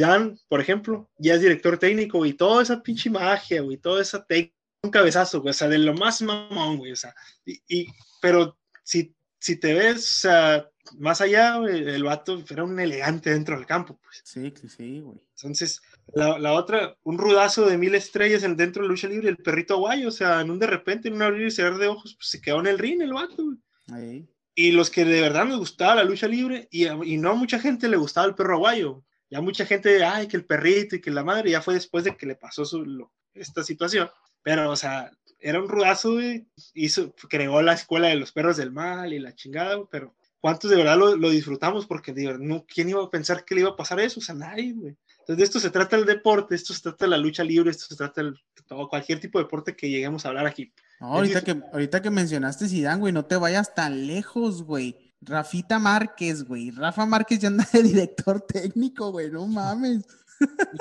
Dan, 0.00 0.38
por 0.48 0.60
ejemplo, 0.60 1.08
ya 1.18 1.34
es 1.34 1.40
director 1.40 1.78
técnico, 1.78 2.24
y 2.24 2.32
toda 2.32 2.62
esa 2.62 2.82
pinche 2.82 3.10
magia, 3.10 3.60
güey, 3.62 3.76
toda 3.76 4.02
esa 4.02 4.24
técnica, 4.24 4.56
un 4.82 4.90
cabezazo, 4.90 5.40
güey, 5.40 5.50
o 5.50 5.54
sea, 5.54 5.68
de 5.68 5.78
lo 5.78 5.94
más 5.94 6.22
mamón, 6.22 6.78
güey, 6.78 6.92
o 6.92 6.96
sea, 6.96 7.14
y, 7.44 7.60
y 7.68 7.88
pero 8.22 8.56
si, 8.82 9.14
si 9.38 9.56
te 9.56 9.74
ves, 9.74 9.98
o 9.98 10.20
sea, 10.20 10.70
más 10.98 11.20
allá, 11.20 11.56
el 11.56 12.04
vato 12.04 12.42
era 12.48 12.64
un 12.64 12.78
elegante 12.78 13.30
dentro 13.30 13.56
del 13.56 13.66
campo, 13.66 13.98
pues. 14.02 14.22
Sí, 14.24 14.52
sí, 14.68 15.00
güey. 15.00 15.20
Entonces, 15.36 15.80
la, 16.14 16.38
la, 16.38 16.52
otra, 16.52 16.96
un 17.02 17.18
rudazo 17.18 17.66
de 17.66 17.76
mil 17.76 17.94
estrellas 17.94 18.42
en, 18.42 18.56
dentro 18.56 18.82
de 18.82 18.88
lucha 18.88 19.08
libre, 19.08 19.28
el 19.28 19.36
perrito 19.36 19.78
guayo, 19.78 20.08
o 20.08 20.12
sea, 20.12 20.40
en 20.40 20.50
un 20.50 20.58
de 20.58 20.66
repente, 20.66 21.08
en 21.08 21.14
un 21.14 21.22
abrir 21.22 21.46
y 21.46 21.50
cerrar 21.50 21.78
de 21.78 21.88
ojos, 21.88 22.14
pues 22.16 22.28
se 22.28 22.40
quedó 22.40 22.60
en 22.60 22.66
el 22.66 22.78
ring 22.78 23.02
el 23.02 23.12
vato, 23.12 23.44
güey. 23.44 23.58
Ahí. 23.92 24.28
Y 24.54 24.72
los 24.72 24.90
que 24.90 25.04
de 25.04 25.20
verdad 25.20 25.44
nos 25.44 25.58
gustaba 25.58 25.96
la 25.96 26.04
lucha 26.04 26.26
libre, 26.26 26.68
y, 26.70 26.86
y 26.86 27.16
no 27.16 27.30
a 27.30 27.34
mucha 27.34 27.58
gente 27.58 27.88
le 27.88 27.96
gustaba 27.96 28.26
el 28.26 28.34
perro 28.34 28.54
aguayo. 28.54 29.04
Ya 29.30 29.40
mucha 29.40 29.66
gente, 29.66 30.02
ay, 30.04 30.26
que 30.26 30.36
el 30.36 30.46
perrito 30.46 30.96
y 30.96 31.00
que 31.00 31.10
la 31.10 31.22
madre, 31.22 31.50
ya 31.50 31.60
fue 31.60 31.74
después 31.74 32.04
de 32.04 32.16
que 32.16 32.26
le 32.26 32.34
pasó 32.34 32.64
su, 32.64 33.08
esta 33.34 33.62
situación. 33.62 34.10
Pero, 34.42 34.70
o 34.70 34.76
sea, 34.76 35.10
era 35.38 35.60
un 35.60 35.68
rudazo, 35.68 36.14
güey. 36.14 36.48
Hizo, 36.74 37.14
creó 37.28 37.62
la 37.62 37.74
escuela 37.74 38.08
de 38.08 38.16
los 38.16 38.32
perros 38.32 38.56
del 38.56 38.72
mal 38.72 39.12
y 39.12 39.18
la 39.18 39.34
chingada, 39.34 39.78
pero 39.90 40.16
¿cuántos 40.40 40.70
de 40.70 40.76
verdad 40.76 40.96
lo, 40.96 41.16
lo 41.16 41.30
disfrutamos? 41.30 41.86
Porque 41.86 42.12
no, 42.38 42.64
¿quién 42.66 42.88
iba 42.88 43.02
a 43.02 43.10
pensar 43.10 43.44
que 43.44 43.54
le 43.54 43.62
iba 43.62 43.70
a 43.70 43.76
pasar 43.76 44.00
eso? 44.00 44.20
O 44.20 44.22
sea, 44.22 44.34
nadie, 44.34 44.72
güey. 44.72 44.96
Entonces, 45.20 45.36
de 45.36 45.44
esto 45.44 45.60
se 45.60 45.70
trata 45.70 45.96
el 45.96 46.06
deporte, 46.06 46.54
esto 46.54 46.72
se 46.72 46.80
trata 46.80 47.04
de 47.04 47.10
la 47.10 47.18
lucha 47.18 47.44
libre, 47.44 47.70
esto 47.70 47.86
se 47.86 47.96
trata 47.96 48.22
de 48.22 48.32
todo, 48.66 48.88
cualquier 48.88 49.20
tipo 49.20 49.38
de 49.38 49.44
deporte 49.44 49.76
que 49.76 49.90
lleguemos 49.90 50.24
a 50.24 50.28
hablar 50.28 50.46
aquí. 50.46 50.72
ahorita, 51.00 51.42
que, 51.42 51.60
ahorita 51.72 52.00
que 52.00 52.10
mencionaste 52.10 52.68
Zidane, 52.68 53.00
güey, 53.00 53.12
no 53.12 53.24
te 53.24 53.36
vayas 53.36 53.74
tan 53.74 54.06
lejos, 54.06 54.62
güey. 54.62 54.96
Rafita 55.20 55.78
Márquez, 55.78 56.44
güey. 56.44 56.70
Rafa 56.70 57.04
Márquez 57.04 57.40
ya 57.40 57.48
anda 57.48 57.68
de 57.72 57.82
director 57.82 58.40
técnico, 58.40 59.10
güey, 59.10 59.30
no 59.30 59.46
mames. 59.46 60.06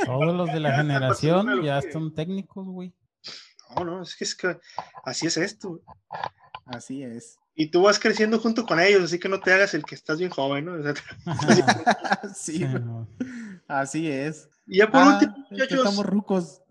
Todos 0.05 0.35
los 0.35 0.47
de 0.53 0.59
la 0.59 0.75
generación 0.77 1.63
ya 1.63 1.81
son 1.91 2.13
técnicos, 2.13 2.65
güey. 2.65 2.93
No, 3.75 3.83
no, 3.83 4.01
es 4.01 4.15
que, 4.15 4.23
es 4.23 4.35
que 4.35 4.57
así 5.03 5.27
es 5.27 5.37
esto. 5.37 5.81
Así 6.65 7.03
es. 7.03 7.37
Y 7.59 7.71
tú 7.71 7.81
vas 7.81 7.97
creciendo 7.97 8.37
junto 8.37 8.67
con 8.67 8.79
ellos, 8.79 9.03
así 9.03 9.17
que 9.17 9.27
no 9.27 9.39
te 9.39 9.51
hagas 9.51 9.73
el 9.73 9.83
que 9.83 9.95
estás 9.95 10.19
bien 10.19 10.29
joven, 10.29 10.65
¿no? 10.65 10.75
sí, 12.35 12.63
así 13.67 14.11
es. 14.11 14.47
Y 14.67 14.77
ya 14.77 14.91
por 14.91 15.01
ah, 15.01 15.13
último, 15.13 15.47
muchachos, 15.49 15.79
estamos 15.79 16.05
rucos. 16.05 16.61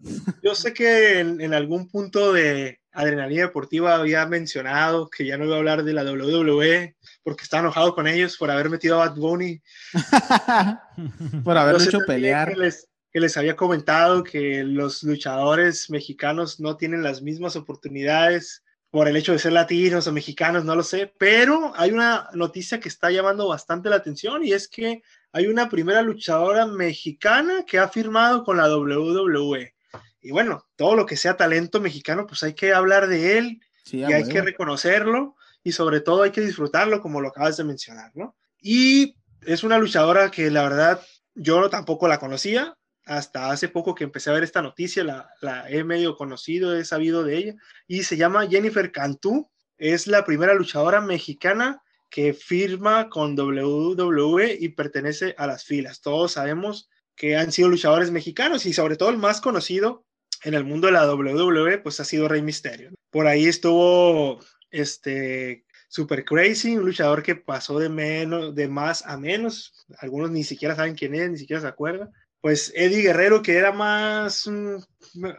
Yo 0.45 0.55
sé 0.55 0.73
que 0.73 1.19
en, 1.19 1.41
en, 1.41 1.55
algún 1.55 1.89
punto 1.89 2.33
de 2.33 2.79
Adrenalina 2.93 3.43
Deportiva 3.43 3.97
había 3.97 4.25
mencionado 4.27 5.11
que 5.11 5.27
ya 5.27 5.37
no 5.37 5.47
iba 5.47 5.57
a 5.57 5.59
hablar 5.59 5.83
de 5.83 5.93
la 5.93 6.05
WWE 6.05 6.95
porque 7.25 7.43
estaba 7.43 7.63
enojado 7.63 7.93
con 7.93 8.07
ellos 8.07 8.37
por 8.37 8.53
haber 8.53 8.71
metido 8.71 9.03
a 9.03 9.09
Bad 9.09 9.17
Bunny. 9.17 9.61
por 11.43 11.59
haberlo 11.59 11.83
hecho 11.83 11.99
pelear. 12.07 12.51
Que 12.51 12.61
les, 12.61 12.87
que 13.13 13.19
les 13.19 13.37
había 13.37 13.57
comentado 13.57 14.23
que 14.23 14.63
los 14.63 15.03
luchadores 15.03 15.91
mexicanos 15.91 16.61
no 16.61 16.77
tienen 16.77 17.03
las 17.03 17.23
mismas 17.23 17.57
oportunidades 17.57 18.63
por 18.97 19.09
el 19.09 19.17
hecho 19.19 19.33
de 19.33 19.39
ser 19.39 19.53
latinos 19.53 20.07
o 20.07 20.13
mexicanos, 20.13 20.65
no 20.65 20.75
lo 20.75 20.83
sé, 20.83 21.13
pero 21.19 21.75
hay 21.77 21.91
una 21.91 22.31
noticia 22.33 22.81
que 22.81 22.89
está 22.89 23.11
llamando 23.11 23.47
bastante 23.47 23.91
la 23.91 23.97
atención 23.97 24.43
y 24.43 24.55
es 24.55 24.69
que 24.69 25.03
hay 25.33 25.49
una 25.49 25.69
primera 25.69 26.01
luchadora 26.01 26.65
mexicana 26.65 27.67
que 27.67 27.79
ha 27.79 27.89
firmado 27.89 28.43
con 28.43 28.57
la 28.57 28.75
WWE. 28.75 29.75
Y 30.23 30.31
bueno, 30.31 30.65
todo 30.77 30.97
lo 30.97 31.05
que 31.05 31.19
sea 31.19 31.37
talento 31.37 31.79
mexicano, 31.79 32.27
pues 32.27 32.43
hay 32.43 32.55
que 32.55 32.73
hablar 32.73 33.07
de 33.07 33.37
él 33.37 33.61
y 33.93 34.05
hay 34.05 34.27
que 34.27 34.41
reconocerlo 34.41 35.37
y 35.63 35.73
sobre 35.73 36.01
todo 36.01 36.23
hay 36.23 36.31
que 36.31 36.41
disfrutarlo 36.41 37.03
como 37.03 37.21
lo 37.21 37.29
acabas 37.29 37.59
de 37.59 37.65
mencionar, 37.65 38.13
¿no? 38.15 38.35
Y 38.63 39.19
es 39.43 39.63
una 39.63 39.77
luchadora 39.77 40.31
que 40.31 40.51
la 40.51 40.63
verdad 40.63 41.03
yo 41.35 41.69
tampoco 41.69 42.09
la 42.09 42.19
conocía, 42.19 42.75
hasta 43.07 43.53
hace 43.53 43.69
poco 43.69 43.95
que 43.95 44.05
empecé 44.05 44.31
a 44.31 44.33
ver 44.35 44.43
esta 44.43 44.63
noticia, 44.63 45.05
la, 45.05 45.65
he 45.71 45.85
medio 45.85 46.17
conocido, 46.17 46.77
he 46.77 46.85
sabido 46.85 47.23
de 47.23 47.37
ella, 47.37 47.55
y 47.87 48.03
se 48.03 48.17
llama 48.17 48.49
Jennifer 48.49 48.91
Cantú, 48.91 49.49
es 49.79 50.09
la 50.09 50.25
primera 50.25 50.55
luchadora 50.55 51.01
mexicana 51.01 51.83
que 52.11 52.35
firma 52.35 53.09
con 53.09 53.39
WWE 53.39 54.57
y 54.59 54.71
pertenece 54.71 55.35
a 55.39 55.47
las 55.47 55.65
filas. 55.65 56.01
Todos 56.01 56.33
sabemos 56.33 56.89
que 57.15 57.37
han 57.37 57.53
sido 57.53 57.69
luchadores 57.69 58.11
mexicanos 58.11 58.67
y 58.67 58.73
sobre 58.73 58.97
todo 58.97 59.11
el 59.11 59.19
más 59.19 59.41
conocido 59.41 60.05
en 60.43 60.55
el 60.55 60.65
mundo 60.65 60.89
de 60.89 60.95
la 60.95 61.13
WWE, 61.13 61.79
pues 61.79 62.01
ha 62.01 62.05
sido 62.05 62.29
Rey 62.29 62.43
Misterio. 62.43 62.91
Por 63.11 63.27
ahí 63.27 63.47
estuvo 63.47 64.41
este 64.71 65.65
Super 65.89 66.25
Crazy, 66.25 66.77
un 66.77 66.87
luchador 66.87 67.23
que 67.23 67.37
pasó 67.37 67.79
de 67.79 67.89
menos, 67.89 68.55
de 68.55 68.69
más 68.69 69.07
a 69.07 69.17
menos. 69.17 69.87
Algunos 69.99 70.31
ni 70.31 70.43
siquiera 70.43 70.75
saben 70.75 70.95
quién 70.95 71.15
es, 71.15 71.31
ni 71.31 71.39
siquiera 71.39 71.61
se 71.61 71.69
acuerdan 71.69 72.11
pues 72.47 72.73
Eddie 72.77 73.03
Guerrero, 73.03 73.43
que 73.43 73.57
era 73.57 73.73
más, 73.73 74.49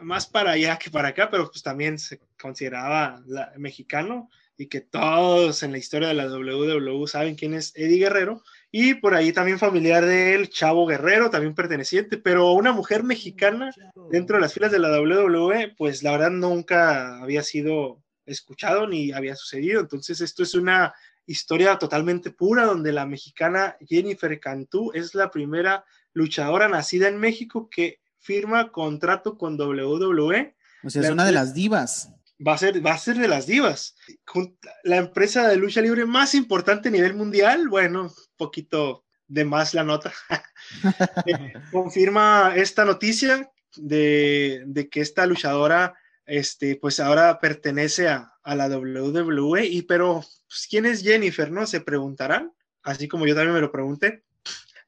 más 0.02 0.26
para 0.26 0.50
allá 0.50 0.76
que 0.76 0.90
para 0.90 1.08
acá, 1.08 1.30
pero 1.30 1.50
pues 1.50 1.62
también 1.62 1.98
se 1.98 2.20
consideraba 2.38 3.22
mexicano 3.56 4.28
y 4.58 4.66
que 4.66 4.82
todos 4.82 5.62
en 5.62 5.72
la 5.72 5.78
historia 5.78 6.08
de 6.08 6.12
la 6.12 6.26
WWE 6.26 7.08
saben 7.08 7.34
quién 7.34 7.54
es 7.54 7.72
Eddie 7.74 8.00
Guerrero. 8.00 8.42
Y 8.70 8.92
por 8.92 9.14
ahí 9.14 9.32
también 9.32 9.58
familiar 9.58 10.04
de 10.04 10.34
él, 10.34 10.50
Chavo 10.50 10.84
Guerrero, 10.84 11.30
también 11.30 11.54
perteneciente, 11.54 12.18
pero 12.18 12.52
una 12.52 12.72
mujer 12.72 13.04
mexicana 13.04 13.72
dentro 14.10 14.36
de 14.36 14.42
las 14.42 14.52
filas 14.52 14.70
de 14.70 14.78
la 14.78 14.90
WWE, 15.00 15.76
pues 15.78 16.02
la 16.02 16.12
verdad 16.12 16.30
nunca 16.32 17.22
había 17.22 17.42
sido 17.42 18.02
escuchado 18.26 18.86
ni 18.86 19.12
había 19.12 19.34
sucedido. 19.34 19.80
Entonces 19.80 20.20
esto 20.20 20.42
es 20.42 20.54
una 20.54 20.92
historia 21.28 21.78
totalmente 21.78 22.30
pura 22.30 22.64
donde 22.64 22.90
la 22.90 23.06
mexicana 23.06 23.76
Jennifer 23.86 24.40
Cantú 24.40 24.90
es 24.94 25.14
la 25.14 25.30
primera 25.30 25.84
luchadora 26.14 26.68
nacida 26.68 27.06
en 27.06 27.18
México 27.18 27.68
que 27.70 28.00
firma 28.18 28.72
contrato 28.72 29.36
con 29.36 29.60
WWE. 29.60 30.56
O 30.82 30.90
sea, 30.90 31.02
es 31.02 31.10
una 31.10 31.26
de 31.26 31.32
las 31.32 31.54
divas. 31.54 32.10
Va 32.44 32.54
a, 32.54 32.58
ser, 32.58 32.84
va 32.84 32.92
a 32.92 32.98
ser 32.98 33.18
de 33.18 33.28
las 33.28 33.46
divas. 33.46 33.96
La 34.84 34.96
empresa 34.96 35.48
de 35.48 35.56
lucha 35.56 35.80
libre 35.80 36.06
más 36.06 36.34
importante 36.34 36.88
a 36.88 36.92
nivel 36.92 37.14
mundial, 37.14 37.68
bueno, 37.68 38.04
un 38.04 38.10
poquito 38.36 39.04
de 39.26 39.44
más 39.44 39.74
la 39.74 39.84
nota. 39.84 40.12
Eh, 41.24 41.54
confirma 41.70 42.52
esta 42.56 42.84
noticia 42.84 43.50
de, 43.76 44.64
de, 44.66 44.88
que 44.88 45.00
esta 45.00 45.24
luchadora, 45.24 45.94
este, 46.28 46.76
pues 46.76 47.00
ahora 47.00 47.40
pertenece 47.40 48.08
a, 48.08 48.32
la 48.44 48.68
WWE. 48.68 49.66
Y 49.66 49.82
pero, 49.82 50.24
pues, 50.46 50.66
¿quién 50.70 50.86
es 50.86 51.02
Jennifer? 51.02 51.50
¿No? 51.50 51.66
Se 51.66 51.80
preguntarán, 51.80 52.52
así 52.82 53.08
como 53.08 53.26
yo 53.26 53.34
también 53.34 53.54
me 53.54 53.60
lo 53.60 53.72
pregunté. 53.72 54.22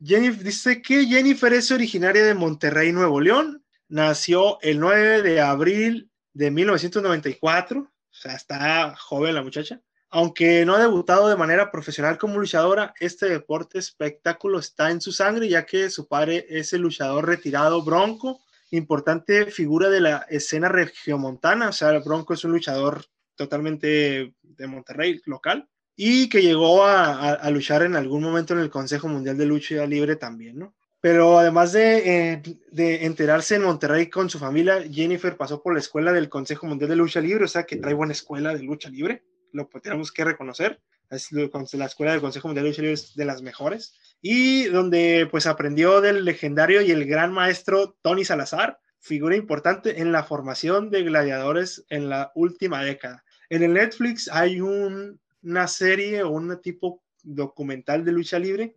Jennifer, 0.03 0.45
dice 0.45 0.81
que 0.81 1.05
Jennifer 1.07 1.53
es 1.53 1.71
originaria 1.71 2.25
de 2.25 2.35
Monterrey, 2.35 2.93
Nuevo 2.93 3.21
León. 3.21 3.63
Nació 3.89 4.59
el 4.63 4.79
9 4.79 5.23
de 5.23 5.41
abril 5.41 6.11
de 6.33 6.51
1994. 6.51 7.81
O 7.81 7.91
sea, 8.11 8.35
está 8.35 8.95
joven 8.97 9.35
la 9.35 9.43
muchacha. 9.43 9.81
Aunque 10.09 10.65
no 10.65 10.75
ha 10.75 10.81
debutado 10.81 11.29
de 11.29 11.37
manera 11.37 11.71
profesional 11.71 12.19
como 12.19 12.39
luchadora, 12.39 12.95
este 12.99 13.29
deporte 13.29 13.79
espectáculo 13.79 14.59
está 14.59 14.91
en 14.91 15.01
su 15.01 15.13
sangre, 15.13 15.49
ya 15.49 15.67
que 15.67 15.89
su 15.91 16.09
padre 16.09 16.47
es 16.49 16.73
el 16.73 16.81
luchador 16.81 17.27
retirado 17.27 17.83
Bronco, 17.83 18.41
importante 18.71 19.47
figura 19.47 19.89
de 19.91 20.01
la 20.01 20.27
escena 20.29 20.69
regiomontana. 20.69 21.69
O 21.69 21.73
sea, 21.73 21.99
Bronco 21.99 22.35
es 22.35 22.45
un 22.45 22.53
luchador 22.53 23.05
totalmente 23.35 24.35
de 24.43 24.67
Monterrey, 24.67 25.21
local 25.25 25.69
y 25.97 26.29
que 26.29 26.41
llegó 26.41 26.85
a, 26.85 27.51
luchar 27.51 27.83
en 27.83 27.95
algún 27.95 28.23
momento 28.23 28.55
en 28.55 28.61
el 28.61 28.71
Consejo 28.71 29.07
Mundial 29.07 29.37
de 29.37 29.45
Lucha 29.45 29.87
Libre 29.87 30.17
también, 30.17 30.59
¿no? 30.59 30.75
Pero 30.99 31.39
además 31.39 31.73
de, 31.73 32.33
eh, 32.33 32.43
de, 32.71 33.05
enterarse 33.05 33.57
en 33.57 33.63
Monterrey 33.65 34.09
con 34.09 34.31
su 34.31 34.39
familia, 34.39 34.83
Jennifer 34.91 35.37
pasó 35.37 35.63
por 35.63 35.75
la 35.75 35.79
escuela 35.79 36.13
del 36.13 36.29
Consejo 36.29 36.67
Mundial 36.67 36.91
de 36.91 36.97
Lucha 36.97 37.21
Libre, 37.21 37.45
o 37.45 37.49
sea 37.49 37.65
que 37.65 37.77
trae 37.77 37.95
buena 37.95 38.13
escuela 38.13 38.55
de 38.55 38.63
lucha 38.63 38.89
libre, 38.89 39.25
lo 39.53 39.69
tenemos 39.83 40.13
que 40.13 40.25
reconocer. 40.25 40.81
Es 41.11 41.31
la 41.33 41.85
escuela 41.85 42.13
del 42.13 42.21
Consejo 42.21 42.49
Mundial 42.49 42.65
de 42.65 42.71
Lucha 42.71 42.83
Libre 42.83 42.95
es 42.95 43.15
de 43.15 43.25
las 43.25 43.43
mejores. 43.43 43.95
Y 44.23 44.65
donde 44.65 45.29
pues 45.31 45.47
aprendió 45.47 46.01
del 46.01 46.25
legendario 46.25 46.83
y 46.83 46.91
el 46.91 47.07
gran 47.07 47.33
maestro 47.33 47.97
Tony 48.03 48.25
Salazar, 48.25 48.79
figura 48.99 49.37
importante 49.37 50.01
en 50.01 50.13
la 50.13 50.23
formación 50.23 50.91
de 50.91 51.03
gladiadores 51.03 51.85
en 51.89 52.09
la 52.09 52.33
última 52.35 52.85
década. 52.85 53.25
En 53.49 53.63
el 53.63 53.75
Netflix 53.75 54.29
hay 54.29 54.61
un 54.61 55.21
una 55.43 55.69
serie 55.69 56.23
o 56.23 56.31
un 56.31 56.61
tipo 56.61 57.03
documental 57.23 58.05
de 58.05 58.13
lucha 58.13 58.39
libre 58.39 58.77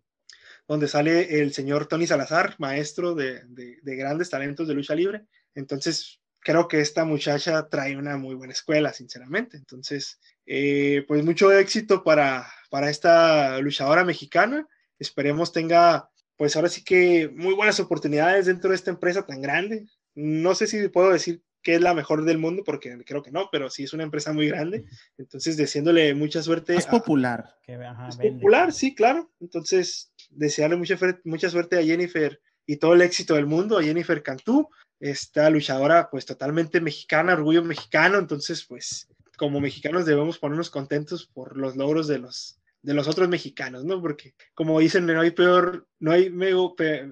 donde 0.67 0.87
sale 0.87 1.41
el 1.41 1.53
señor 1.53 1.87
Tony 1.87 2.07
Salazar, 2.07 2.55
maestro 2.57 3.15
de, 3.15 3.43
grandes 3.83 4.29
talentos 4.29 4.65
de 4.67 4.73
lucha 4.73 4.95
libre. 4.95 5.25
Entonces, 5.55 6.21
creo 6.43 6.67
que 6.67 6.81
esta 6.81 7.05
muchacha 7.05 7.67
trae 7.69 7.97
una 7.97 8.17
muy 8.17 8.35
buena 8.35 8.53
escuela, 8.53 8.93
sinceramente. 8.93 9.57
Entonces, 9.57 10.19
eh, 10.45 11.05
pues 11.07 11.23
mucho 11.23 11.51
éxito 11.51 12.03
para, 12.03 12.45
para 12.69 12.89
esta 12.89 13.59
luchadora 13.59 14.03
mexicana. 14.03 14.67
Esperemos 14.99 15.51
tenga, 15.51 16.09
pues 16.35 16.55
ahora 16.55 16.69
sí 16.69 16.83
que 16.83 17.29
muy 17.33 17.53
buenas 17.53 17.79
oportunidades 17.79 18.45
dentro 18.45 18.69
de 18.69 18.75
esta 18.75 18.91
empresa 18.91 19.25
tan 19.25 19.41
grande. 19.41 19.87
No 20.15 20.53
sé 20.53 20.67
si 20.67 20.87
puedo 20.89 21.11
decir 21.11 21.41
que 21.63 21.75
es 21.75 21.81
la 21.81 21.93
mejor 21.93 22.25
del 22.25 22.37
mundo, 22.37 22.63
porque 22.65 23.03
creo 23.05 23.23
que 23.23 23.31
no, 23.31 23.47
pero 23.49 23.69
sí 23.69 23.85
es 23.85 23.93
una 23.93 24.03
empresa 24.03 24.33
muy 24.33 24.49
grande. 24.49 24.83
Entonces, 25.17 25.55
deseándole 25.55 26.13
mucha 26.13 26.43
suerte. 26.43 26.75
Es 26.75 26.85
popular. 26.85 27.55
es 27.65 28.17
popular, 28.17 28.73
sí, 28.73 28.93
claro. 28.93 29.31
Entonces, 29.39 30.11
desearle 30.29 30.75
mucha, 30.75 30.97
mucha 31.23 31.49
suerte 31.49 31.79
a 31.79 31.83
Jennifer 31.83 32.39
y 32.65 32.77
todo 32.77 32.93
el 32.93 33.01
éxito 33.01 33.35
del 33.35 33.45
mundo, 33.45 33.77
a 33.77 33.83
Jennifer 33.83 34.21
Cantú, 34.21 34.69
esta 35.03 35.49
luchadora 35.49 36.09
pues 36.09 36.25
totalmente 36.25 36.79
mexicana, 36.79 37.33
orgullo 37.33 37.61
mexicano. 37.61 38.17
Entonces, 38.17 38.63
pues 38.63 39.09
como 39.37 39.59
mexicanos 39.59 40.05
debemos 40.05 40.39
ponernos 40.39 40.69
contentos 40.69 41.25
por 41.25 41.57
los 41.57 41.75
logros 41.75 42.07
de 42.07 42.19
los, 42.19 42.61
de 42.81 42.93
los 42.93 43.09
otros 43.09 43.27
mexicanos, 43.27 43.83
¿no? 43.83 44.01
Porque 44.01 44.33
como 44.53 44.79
dicen, 44.79 45.05
no 45.05 45.19
hay 45.19 45.31
peor, 45.31 45.87
no 45.99 46.13
hay 46.13 46.33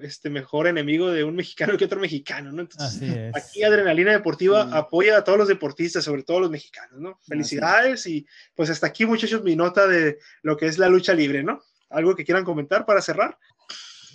este, 0.00 0.30
mejor 0.30 0.68
enemigo 0.68 1.10
de 1.10 1.22
un 1.22 1.36
mexicano 1.36 1.76
que 1.76 1.84
otro 1.84 2.00
mexicano, 2.00 2.50
¿no? 2.50 2.62
Entonces, 2.62 3.30
aquí 3.34 3.62
Adrenalina 3.62 4.12
Deportiva 4.12 4.70
apoya 4.74 5.18
a 5.18 5.24
todos 5.24 5.38
los 5.38 5.48
deportistas, 5.48 6.04
sobre 6.04 6.22
todo 6.22 6.40
los 6.40 6.50
mexicanos, 6.50 6.98
¿no? 6.98 7.18
Felicidades 7.20 8.06
y 8.06 8.26
pues 8.54 8.70
hasta 8.70 8.86
aquí 8.86 9.04
muchachos 9.04 9.42
mi 9.42 9.54
nota 9.54 9.86
de 9.86 10.18
lo 10.42 10.56
que 10.56 10.64
es 10.64 10.78
la 10.78 10.88
lucha 10.88 11.12
libre, 11.12 11.42
¿no? 11.42 11.60
¿Algo 11.90 12.16
que 12.16 12.24
quieran 12.24 12.44
comentar 12.44 12.86
para 12.86 13.02
cerrar? 13.02 13.36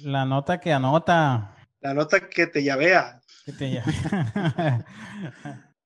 La 0.02 0.26
nota 0.26 0.60
que 0.60 0.74
anota. 0.74 1.56
La 1.80 1.94
nota 1.94 2.28
que 2.28 2.48
te 2.48 2.64
llavea. 2.64 3.22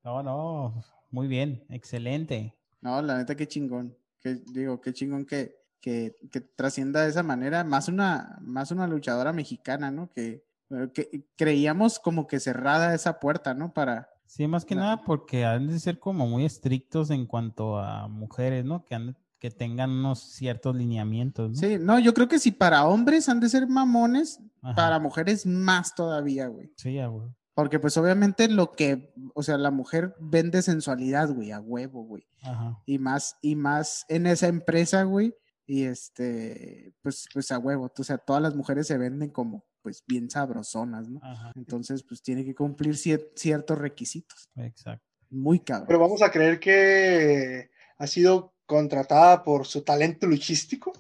No, 0.03 0.24
no, 0.24 0.84
muy 1.12 1.28
bien, 1.28 1.64
excelente. 1.70 2.55
No, 2.82 3.01
la 3.01 3.18
neta 3.18 3.36
qué 3.36 3.47
chingón. 3.47 3.95
Que, 4.20 4.36
digo, 4.36 4.82
qué 4.82 4.93
chingón 4.93 5.26
que, 5.26 5.55
que, 5.80 6.16
trascienda 6.55 7.03
de 7.03 7.09
esa 7.09 7.22
manera, 7.24 7.64
más 7.64 7.88
una, 7.88 8.39
más 8.41 8.72
una 8.72 8.88
luchadora 8.88 9.32
mexicana, 9.32 9.91
¿no? 9.91 10.09
Que 10.12 10.43
Pero 10.68 10.91
que, 10.91 11.26
creíamos 11.36 11.99
como 11.99 12.26
que 12.28 12.39
cerrada 12.39 12.95
esa 12.95 13.20
puerta, 13.20 13.53
¿no? 13.53 13.74
Para... 13.74 14.09
Sí, 14.26 14.47
más 14.47 14.64
que 14.66 14.76
nada 14.76 15.03
porque 15.03 15.43
han 15.45 15.68
de 15.68 15.78
ser 15.80 15.99
como 15.99 16.26
muy 16.26 16.45
estrictos 16.45 17.12
en 17.12 17.26
cuanto 17.26 17.78
a 17.78 18.07
mujeres, 18.07 18.64
¿no? 18.66 18.86
Que, 18.86 18.95
han- 18.95 19.18
que 19.39 19.51
tengan 19.51 19.89
unos 19.91 20.20
ciertos 20.20 20.76
lineamientos, 20.76 21.49
¿no? 21.51 21.55
Sí, 21.57 21.78
no, 21.80 21.99
yo 21.99 22.14
creo 22.14 22.28
que 22.28 22.39
si 22.39 22.51
para 22.51 22.86
hombres 22.88 23.28
han 23.28 23.39
de 23.39 23.49
ser 23.49 23.68
mamones, 23.68 24.39
Ajá. 24.62 24.76
para 24.76 24.99
mujeres 24.99 25.45
más 25.45 25.93
todavía, 25.93 26.47
güey. 26.47 26.72
Sí, 26.78 26.93
ya, 26.93 27.07
güey. 27.07 27.28
Porque 27.53 27.79
pues 27.79 27.97
obviamente 27.97 28.47
lo 28.47 28.71
que, 28.71 29.13
o 29.33 29.43
sea, 29.43 29.57
la 29.57 29.71
mujer 29.71 30.15
vende 30.19 30.61
sensualidad, 30.61 31.29
güey, 31.29 31.51
a 31.51 31.59
huevo, 31.59 32.03
güey. 32.03 32.25
Ajá. 32.43 32.81
Y 32.85 32.97
más, 32.97 33.37
y 33.41 33.55
más 33.55 34.05
en 34.07 34.25
esa 34.27 34.47
empresa, 34.47 35.03
güey. 35.03 35.35
Y 35.65 35.83
este, 35.83 36.93
pues, 37.01 37.27
pues 37.33 37.51
a 37.51 37.59
huevo. 37.59 37.91
O 37.97 38.03
sea, 38.03 38.17
todas 38.17 38.41
las 38.41 38.55
mujeres 38.55 38.87
se 38.87 38.97
venden 38.97 39.29
como, 39.29 39.65
pues, 39.81 40.03
bien 40.07 40.29
sabrosonas, 40.29 41.09
¿no? 41.09 41.19
Ajá. 41.23 41.51
Entonces, 41.55 42.03
pues 42.03 42.21
tiene 42.21 42.43
que 42.45 42.55
cumplir 42.55 42.95
cier- 42.95 43.29
ciertos 43.35 43.77
requisitos. 43.77 44.49
Exacto. 44.55 45.05
Muy 45.29 45.59
cabrón. 45.59 45.87
Pero 45.87 45.99
vamos 45.99 46.21
a 46.21 46.31
creer 46.31 46.59
que 46.59 47.69
ha 47.97 48.07
sido 48.07 48.53
contratada 48.65 49.43
por 49.43 49.65
su 49.65 49.81
talento 49.83 50.25
luchístico. 50.27 50.91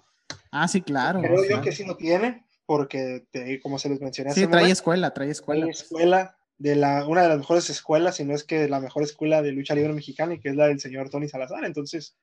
Ah, 0.51 0.67
sí, 0.67 0.81
claro. 0.81 1.21
Creo 1.21 1.49
yo 1.49 1.61
que 1.61 1.71
sí 1.71 1.85
lo 1.85 1.95
tiene, 1.97 2.45
porque 2.65 3.25
te- 3.31 3.59
como 3.61 3.77
se 3.79 3.89
les 3.89 3.99
mencioné 4.01 4.31
Sí, 4.31 4.41
hace 4.41 4.45
un 4.45 4.51
trae 4.51 4.63
momento, 4.63 4.73
escuela, 4.73 5.13
trae 5.13 5.29
escuela. 5.29 5.65
hay 5.65 5.71
pues. 5.71 5.81
escuela 5.83 6.37
de 6.61 6.75
la, 6.75 7.05
una 7.07 7.23
de 7.23 7.29
las 7.29 7.39
mejores 7.39 7.69
escuelas, 7.71 8.17
si 8.17 8.23
no 8.23 8.35
es 8.35 8.43
que 8.43 8.69
la 8.69 8.79
mejor 8.79 9.01
escuela 9.03 9.41
de 9.41 9.51
lucha 9.51 9.73
libre 9.73 9.93
mexicana, 9.93 10.35
y 10.35 10.39
que 10.39 10.49
es 10.49 10.55
la 10.55 10.67
del 10.67 10.79
señor 10.79 11.09
Tony 11.09 11.27
Salazar. 11.27 11.65
Entonces, 11.65 12.15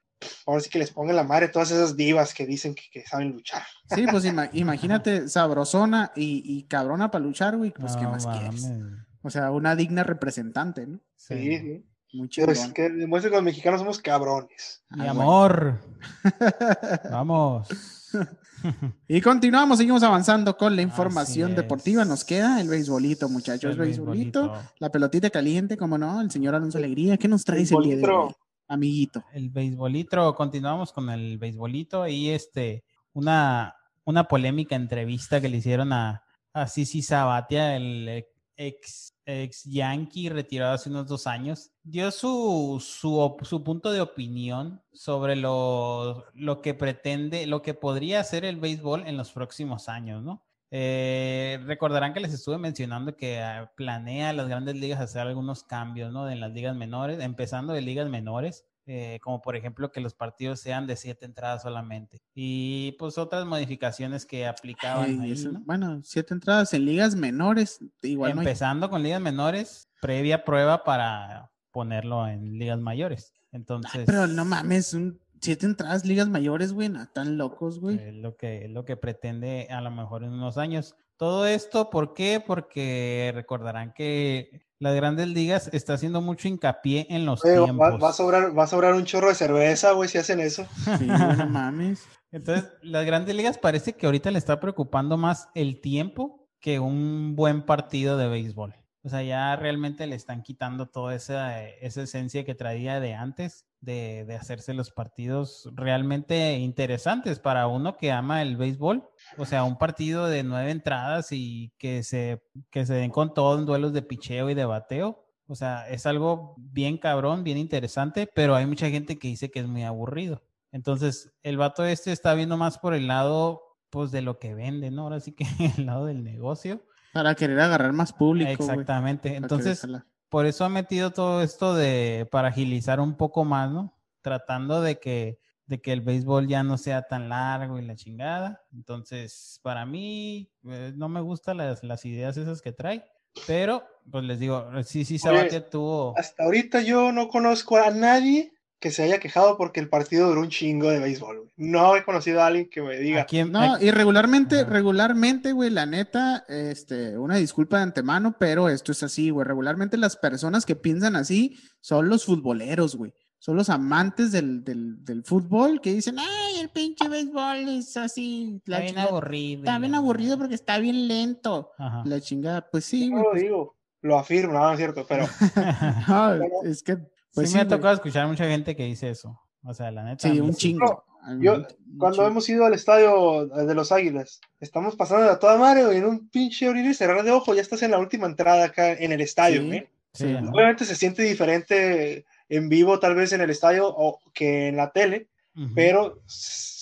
ahora 0.47 0.61
sí 0.61 0.71
que 0.71 0.79
les 0.79 0.93
pongan 0.93 1.17
la 1.17 1.25
madre 1.25 1.49
todas 1.49 1.71
esas 1.73 1.97
divas 1.97 2.35
que 2.35 2.47
dicen 2.47 2.75
que, 2.75 2.83
que 2.93 3.05
saben 3.05 3.33
luchar. 3.33 3.63
Sí, 3.95 4.07
pues 4.09 4.25
ima- 4.25 4.49
imagínate, 4.53 5.29
sabrosona 5.29 6.13
y, 6.15 6.43
y 6.45 6.69
cabrona 6.69 7.11
para 7.11 7.25
luchar, 7.25 7.57
güey. 7.57 7.73
Pues, 7.73 7.97
¿qué 7.97 8.05
más 8.05 8.27
quieres? 8.27 8.63
mames. 8.63 8.99
O 9.23 9.31
sea, 9.31 9.51
una 9.51 9.75
digna 9.75 10.05
representante, 10.05 10.87
¿no? 10.87 11.01
Sí, 11.17 11.35
Sí. 11.35 11.59
sí. 11.59 11.85
Muy 12.15 12.29
Pero 12.35 12.53
es 12.53 12.59
chingón. 12.59 12.75
que 12.75 12.89
demuestra 12.91 13.31
que 13.31 13.37
los 13.37 13.45
mexicanos 13.45 13.81
somos 13.81 13.99
cabrones. 14.01 14.83
Mi 14.91 15.07
Ah, 15.07 15.13
bueno. 15.13 15.21
amor. 15.21 15.81
Vamos. 17.11 17.69
Y 19.09 19.21
continuamos, 19.21 19.79
seguimos 19.79 20.03
avanzando 20.03 20.57
con 20.57 20.77
la 20.77 20.83
información 20.83 21.55
deportiva. 21.55 22.05
Nos 22.05 22.25
queda 22.25 22.61
el 22.61 22.69
beisbolito, 22.69 23.29
muchachos. 23.29 23.73
El 23.73 23.79
beisbolito, 23.79 24.43
beisbolito. 24.43 24.73
la 24.79 24.91
pelotita 24.91 25.31
caliente, 25.31 25.77
como 25.77 25.99
no, 25.99 26.21
el 26.21 26.31
señor 26.31 26.55
Alonso 26.55 26.79
Alegría. 26.79 27.17
¿Qué 27.17 27.29
nos 27.29 27.45
traes 27.45 27.73
el 27.73 27.79
día 27.79 27.97
de 27.97 28.03
Beisbolitro. 28.03 28.27
hoy, 28.27 28.35
amiguito? 28.69 29.25
El 29.33 29.51
beisbolito, 29.51 30.35
continuamos 30.35 30.93
con 30.93 31.11
el 31.11 31.39
beisbolito 31.39 32.07
y 32.07 32.31
este, 32.31 32.85
una, 33.13 33.75
una 34.05 34.25
polémica 34.25 34.77
entrevista 34.77 35.41
que 35.41 35.49
le 35.49 35.59
hicieron 35.59 35.93
a, 35.93 36.23
a 36.53 36.67
Sisi 36.67 37.03
Sabatia, 37.03 37.77
el 37.77 38.25
ex, 38.57 39.15
ex 39.25 39.65
Yankee 39.65 40.29
retirado 40.29 40.75
hace 40.75 40.91
unos 40.91 41.07
dos 41.07 41.27
años. 41.27 41.71
Dio 41.91 42.11
su, 42.11 42.85
su, 42.85 43.63
punto 43.65 43.91
de 43.91 44.03
opinión 44.03 44.83
sobre 44.93 45.37
lo, 45.37 46.27
lo 46.35 46.61
que 46.61 46.75
pretende, 46.75 47.47
lo 47.47 47.63
que 47.63 47.73
podría 47.73 48.21
hacer 48.21 48.45
el 48.45 48.57
béisbol 48.57 49.07
en 49.07 49.17
los 49.17 49.33
próximos 49.33 49.89
años, 49.89 50.23
¿no? 50.23 50.45
Eh, 50.71 51.59
recordarán 51.65 52.13
que 52.13 52.21
les 52.21 52.35
estuve 52.35 52.59
mencionando 52.59 53.17
que 53.17 53.41
ah, 53.41 53.73
planea 53.75 54.35
las 54.35 54.49
grandes 54.49 54.77
ligas 54.77 55.01
hacer 55.01 55.23
algunos 55.23 55.65
cambios, 55.65 56.13
¿no? 56.13 56.29
En 56.31 56.41
las 56.41 56.53
ligas 56.53 56.77
menores, 56.77 57.21
empezando 57.21 57.73
de 57.73 57.81
ligas 57.81 58.11
menores, 58.11 58.67
eh, 58.85 59.19
como 59.23 59.41
por 59.41 59.57
ejemplo 59.57 59.91
que 59.91 60.03
los 60.03 60.13
partidos 60.13 60.61
sean 60.61 60.87
de 60.87 60.97
siete 60.97 61.25
entradas 61.25 61.63
solamente. 61.63 62.21
Y 62.35 62.93
pues 62.99 63.17
otras 63.17 63.47
modificaciones 63.47 64.27
que 64.27 64.47
aplicaban 64.47 65.05
Ay, 65.07 65.19
ahí, 65.23 65.33
eso- 65.33 65.53
¿no? 65.53 65.61
Bueno, 65.65 66.01
siete 66.05 66.35
entradas 66.35 66.75
en 66.75 66.85
ligas 66.85 67.15
menores. 67.15 67.81
Igual 68.03 68.35
no 68.35 68.43
hay- 68.43 68.47
Empezando 68.47 68.91
con 68.91 69.03
ligas 69.03 69.23
menores, 69.23 69.89
previa 70.03 70.45
prueba 70.45 70.85
para 70.85 71.51
ponerlo 71.79 72.27
en 72.27 72.59
ligas 72.59 72.81
mayores. 72.81 73.33
Entonces, 73.53 74.03
Pero 74.07 74.27
no 74.27 74.45
mames, 74.45 74.95
un- 74.95 75.21
siete 75.41 75.67
entradas 75.67 76.05
ligas 76.05 76.29
mayores, 76.29 76.73
güey, 76.73 76.89
no 76.89 77.07
tan 77.09 77.39
locos, 77.39 77.79
güey. 77.79 77.97
Es 77.99 78.15
lo 78.15 78.37
que, 78.37 78.65
es 78.65 78.71
lo 78.71 78.85
que 78.85 78.97
pretende 78.97 79.69
a 79.71 79.81
lo 79.81 79.91
mejor 79.93 80.25
en 80.25 80.31
unos 80.33 80.59
años. 80.59 80.97
Todo 81.17 81.47
esto, 81.47 81.89
¿por 81.91 82.15
qué? 82.15 82.43
Porque 82.45 83.31
recordarán 83.35 83.93
que 83.95 84.67
las 84.81 84.95
grandes 84.97 85.29
ligas 85.29 85.71
está 85.73 85.95
haciendo 85.95 86.21
mucho 86.21 86.49
hincapié 86.49 87.07
en 87.11 87.25
los 87.27 87.45
Oye, 87.45 87.59
va, 87.59 87.65
tiempos. 87.67 88.03
va 88.03 88.09
a 88.09 88.13
sobrar, 88.13 88.59
va 88.59 88.65
a 88.65 88.67
sobrar 88.67 88.95
un 88.95 89.05
chorro 89.05 89.29
de 89.29 89.35
cerveza, 89.37 89.93
güey, 89.93 90.09
si 90.09 90.19
hacen 90.19 90.41
eso. 90.41 90.67
Sí, 90.99 91.07
no 91.07 91.47
mames. 91.47 92.05
Entonces, 92.33 92.71
las 92.83 93.07
grandes 93.07 93.35
ligas 93.37 93.57
parece 93.59 93.93
que 93.95 94.07
ahorita 94.07 94.31
le 94.33 94.39
está 94.39 94.59
preocupando 94.61 95.17
más 95.17 95.49
el 95.55 95.81
tiempo 95.81 96.49
que 96.61 96.81
un 96.81 97.35
buen 97.37 97.63
partido 97.65 98.17
de 98.17 98.29
béisbol. 98.29 98.75
O 99.09 99.11
sea, 99.11 99.23
ya 99.23 99.57
realmente 99.57 100.07
le 100.07 100.17
están 100.17 100.43
quitando 100.43 100.91
toda 100.91 101.15
esa, 101.15 101.67
esa 101.67 102.03
esencia 102.03 102.45
que 102.45 102.55
traía 102.55 103.01
de 103.01 103.15
antes, 103.15 103.67
de, 103.81 104.27
de 104.27 104.35
hacerse 104.35 104.75
los 104.75 104.91
partidos 104.91 105.67
realmente 105.73 106.59
interesantes 106.59 107.39
para 107.39 107.69
uno 107.69 107.97
que 107.97 108.13
ama 108.13 108.43
el 108.43 108.59
béisbol. 108.59 109.09
O 109.39 109.47
sea, 109.47 109.65
un 109.65 109.79
partido 109.79 110.27
de 110.27 110.43
nueve 110.43 110.73
entradas 110.73 111.33
y 111.33 111.73
que 111.79 112.03
se, 112.03 112.43
que 112.69 112.85
se 112.85 112.93
den 112.93 113.11
con 113.11 113.33
todo 113.33 113.59
en 113.59 113.65
duelos 113.65 113.95
de 113.95 114.03
picheo 114.03 114.51
y 114.51 114.55
de 114.55 114.67
bateo. 114.67 115.25
O 115.47 115.55
sea, 115.55 115.89
es 115.89 116.05
algo 116.05 116.55
bien 116.59 116.99
cabrón, 116.99 117.45
bien 117.45 117.57
interesante, 117.57 118.27
pero 118.35 118.57
hay 118.57 118.67
mucha 118.67 118.91
gente 118.91 119.19
que 119.19 119.29
dice 119.29 119.51
que 119.51 119.61
es 119.61 119.67
muy 119.67 119.85
aburrido. 119.85 120.43
Entonces, 120.71 121.33
el 121.43 121.57
vato 121.57 121.83
este 121.87 122.13
está 122.13 122.35
viendo 122.35 122.59
más 122.59 122.77
por 122.77 122.93
el 122.93 123.07
lado, 123.07 123.63
pues, 123.89 124.11
de 124.11 124.21
lo 124.21 124.39
que 124.39 124.53
vende, 124.53 124.91
¿no? 124.91 125.05
Ahora 125.05 125.21
sí 125.21 125.33
que 125.33 125.47
el 125.79 125.87
lado 125.87 126.05
del 126.05 126.25
negocio. 126.25 126.83
Para 127.19 127.35
querer 127.35 127.59
agarrar 127.59 127.93
más 127.93 128.13
público. 128.13 128.63
Exactamente. 128.63 129.31
querer 129.31 129.43
Entonces, 129.43 129.85
por 130.29 130.47
eso 130.47 130.65
ha 130.65 130.69
metido 130.69 131.11
todo 131.11 131.43
esto 131.43 131.75
de, 131.75 132.29
para 132.31 132.47
agilizar 132.47 133.01
un 133.01 133.17
poco 133.17 133.45
más, 133.45 133.73
¿no? 133.73 133.99
Tratando 134.21 134.81
de 134.81 135.01
que, 135.01 135.41
de 135.67 135.81
que 135.81 135.93
el 135.93 136.01
béisbol 136.01 136.47
ya 136.47 136.63
no 136.63 136.79
sea 136.79 137.09
tan 137.09 137.29
largo 137.29 137.77
y 137.77 137.85
la 137.85 137.97
chingada. 137.97 138.63
Entonces, 138.73 139.59
para 139.65 139.85
mí, 139.85 140.49
eh, 140.71 140.93
no 140.95 141.09
me 141.09 141.21
gustan 141.21 141.57
las, 141.57 141.83
las 141.83 142.05
ideas 142.05 142.37
esas 142.37 142.63
que 142.63 142.71
trae. 142.71 143.05
Pero, 143.49 143.85
pues 144.09 144.23
les 144.23 144.39
digo, 144.39 144.71
sí, 144.85 145.05
sí, 145.05 145.19
Sabatia 145.19 145.69
tuvo... 145.69 146.17
Hasta 146.17 146.45
ahorita 146.45 146.83
yo 146.83 147.11
no 147.11 147.27
conozco 147.27 147.79
a 147.79 147.91
nadie 147.91 148.53
que 148.81 148.91
se 148.93 149.03
haya 149.03 149.19
quejado 149.19 149.57
porque 149.57 149.81
el 149.81 149.89
partido 149.89 150.29
duró 150.29 150.41
un 150.43 150.49
chingo 150.51 150.89
de 150.91 151.01
béisbol, 151.01 151.37
güey. 151.39 151.51
No 151.57 151.97
he 151.97 152.05
conocido 152.05 152.41
a 152.43 152.47
alguien 152.47 152.69
que 152.71 152.81
me 152.81 152.97
diga, 152.99 153.23
¿A 153.23 153.27
quién- 153.27 153.51
No, 153.51 153.75
a- 153.75 153.83
y 153.83 153.91
regularmente, 153.91 154.65
regularmente, 154.65 155.53
güey, 155.53 155.71
la 155.71 155.85
neta, 155.87 156.45
este, 156.49 157.19
una 157.19 157.37
disculpa 157.37 157.79
de 157.79 157.83
antemano, 157.85 158.37
pero 158.39 158.69
esto 158.69 158.93
es 158.93 159.03
así, 159.03 159.31
güey. 159.31 159.47
Regularmente 159.47 159.97
las 159.97 160.17
personas 160.17 160.65
que 160.65 160.77
piensan 160.77 161.17
así 161.17 161.57
son 161.81 162.09
los 162.09 162.25
futboleros, 162.25 162.95
güey. 162.97 163.13
Son 163.41 163.57
los 163.57 163.69
amantes 163.71 164.33
del, 164.33 164.65
del, 164.65 165.05
del 165.05 165.23
fútbol 165.25 165.81
que 165.81 165.93
dicen, 165.93 166.17
ay, 166.19 166.61
el 166.61 166.71
pinche 166.71 167.09
béisbol 167.09 167.69
es 167.69 167.97
así. 167.97 168.55
Está 168.59 168.71
La 168.73 168.79
bien 168.81 168.89
chingada- 168.95 169.09
aburrido. 169.09 169.61
Está 169.63 169.79
bien 169.79 169.95
aburrido 169.95 170.39
porque 170.39 170.55
está 170.57 170.79
bien 170.79 171.07
lento. 171.09 171.71
Ajá. 171.79 172.03
La 172.05 172.21
chingada, 172.21 172.69
pues 172.71 172.85
sí, 172.85 173.09
no 173.11 173.17
güey. 173.17 173.25
lo 173.25 173.31
pues, 173.31 173.43
digo, 173.43 173.77
lo 174.03 174.19
afirmo, 174.19 174.53
no, 174.55 174.61
no 174.61 174.71
es 174.73 174.79
cierto, 174.79 175.05
pero 175.09 175.27
no, 176.09 176.63
es 176.65 176.83
que, 176.83 176.99
pues 177.39 177.49
sí, 177.49 177.53
sí, 177.53 177.57
me 177.59 177.63
ha 177.63 177.69
tocado 177.69 177.95
escuchar 177.95 178.27
mucha 178.29 178.45
gente 178.45 178.77
que 178.77 178.85
dice 178.85 179.11
eso. 179.11 179.41
O 179.65 179.75
sea, 179.75 179.91
la 179.91 180.05
neta. 180.05 180.29
Sí, 180.31 180.41
un 180.41 180.55
chingo. 180.55 181.05
yo, 181.41 181.55
Un 181.55 181.67
cuando 181.99 182.17
chingo. 182.19 182.29
hemos 182.29 182.49
ido 182.49 182.65
al 182.65 182.75
estadio 182.75 183.47
de 183.47 183.75
los 183.75 183.91
Águilas, 183.93 184.41
estamos 184.61 184.97
pasando 184.97 185.31
a 185.31 185.39
toda 185.39 185.59
madre, 185.59 185.85
güey, 185.85 185.99
en 185.99 186.05
un 186.07 186.29
pinche 186.31 186.67
abrir 186.67 186.87
y 186.87 186.95
cerrar 186.95 187.23
de 187.25 187.33
ojo, 187.33 187.55
ya 187.55 187.61
estás 187.63 187.83
en 187.83 187.91
la 187.91 187.99
última 187.99 188.27
entrada 188.27 188.65
acá 188.67 188.93
en 188.93 189.13
el 189.13 189.21
estadio, 189.21 189.61
Sí. 189.63 189.67
güey. 189.67 189.89
Sí. 190.15 190.25
Obviamente 190.35 190.85
se 190.85 190.97
siente 190.97 191.23
diferente 191.23 192.25
en 192.49 192.69
vivo, 192.69 192.99
tal 192.99 193.15
vez 193.15 193.33
en 193.33 193.41
el 193.43 193.51
estadio 193.51 193.87
o 193.89 194.21
que 194.33 194.69
en 194.69 194.77
la 194.77 194.91
tele, 194.91 195.29
Ujú. 195.57 195.75
pero 195.75 196.21
s- 196.27 196.78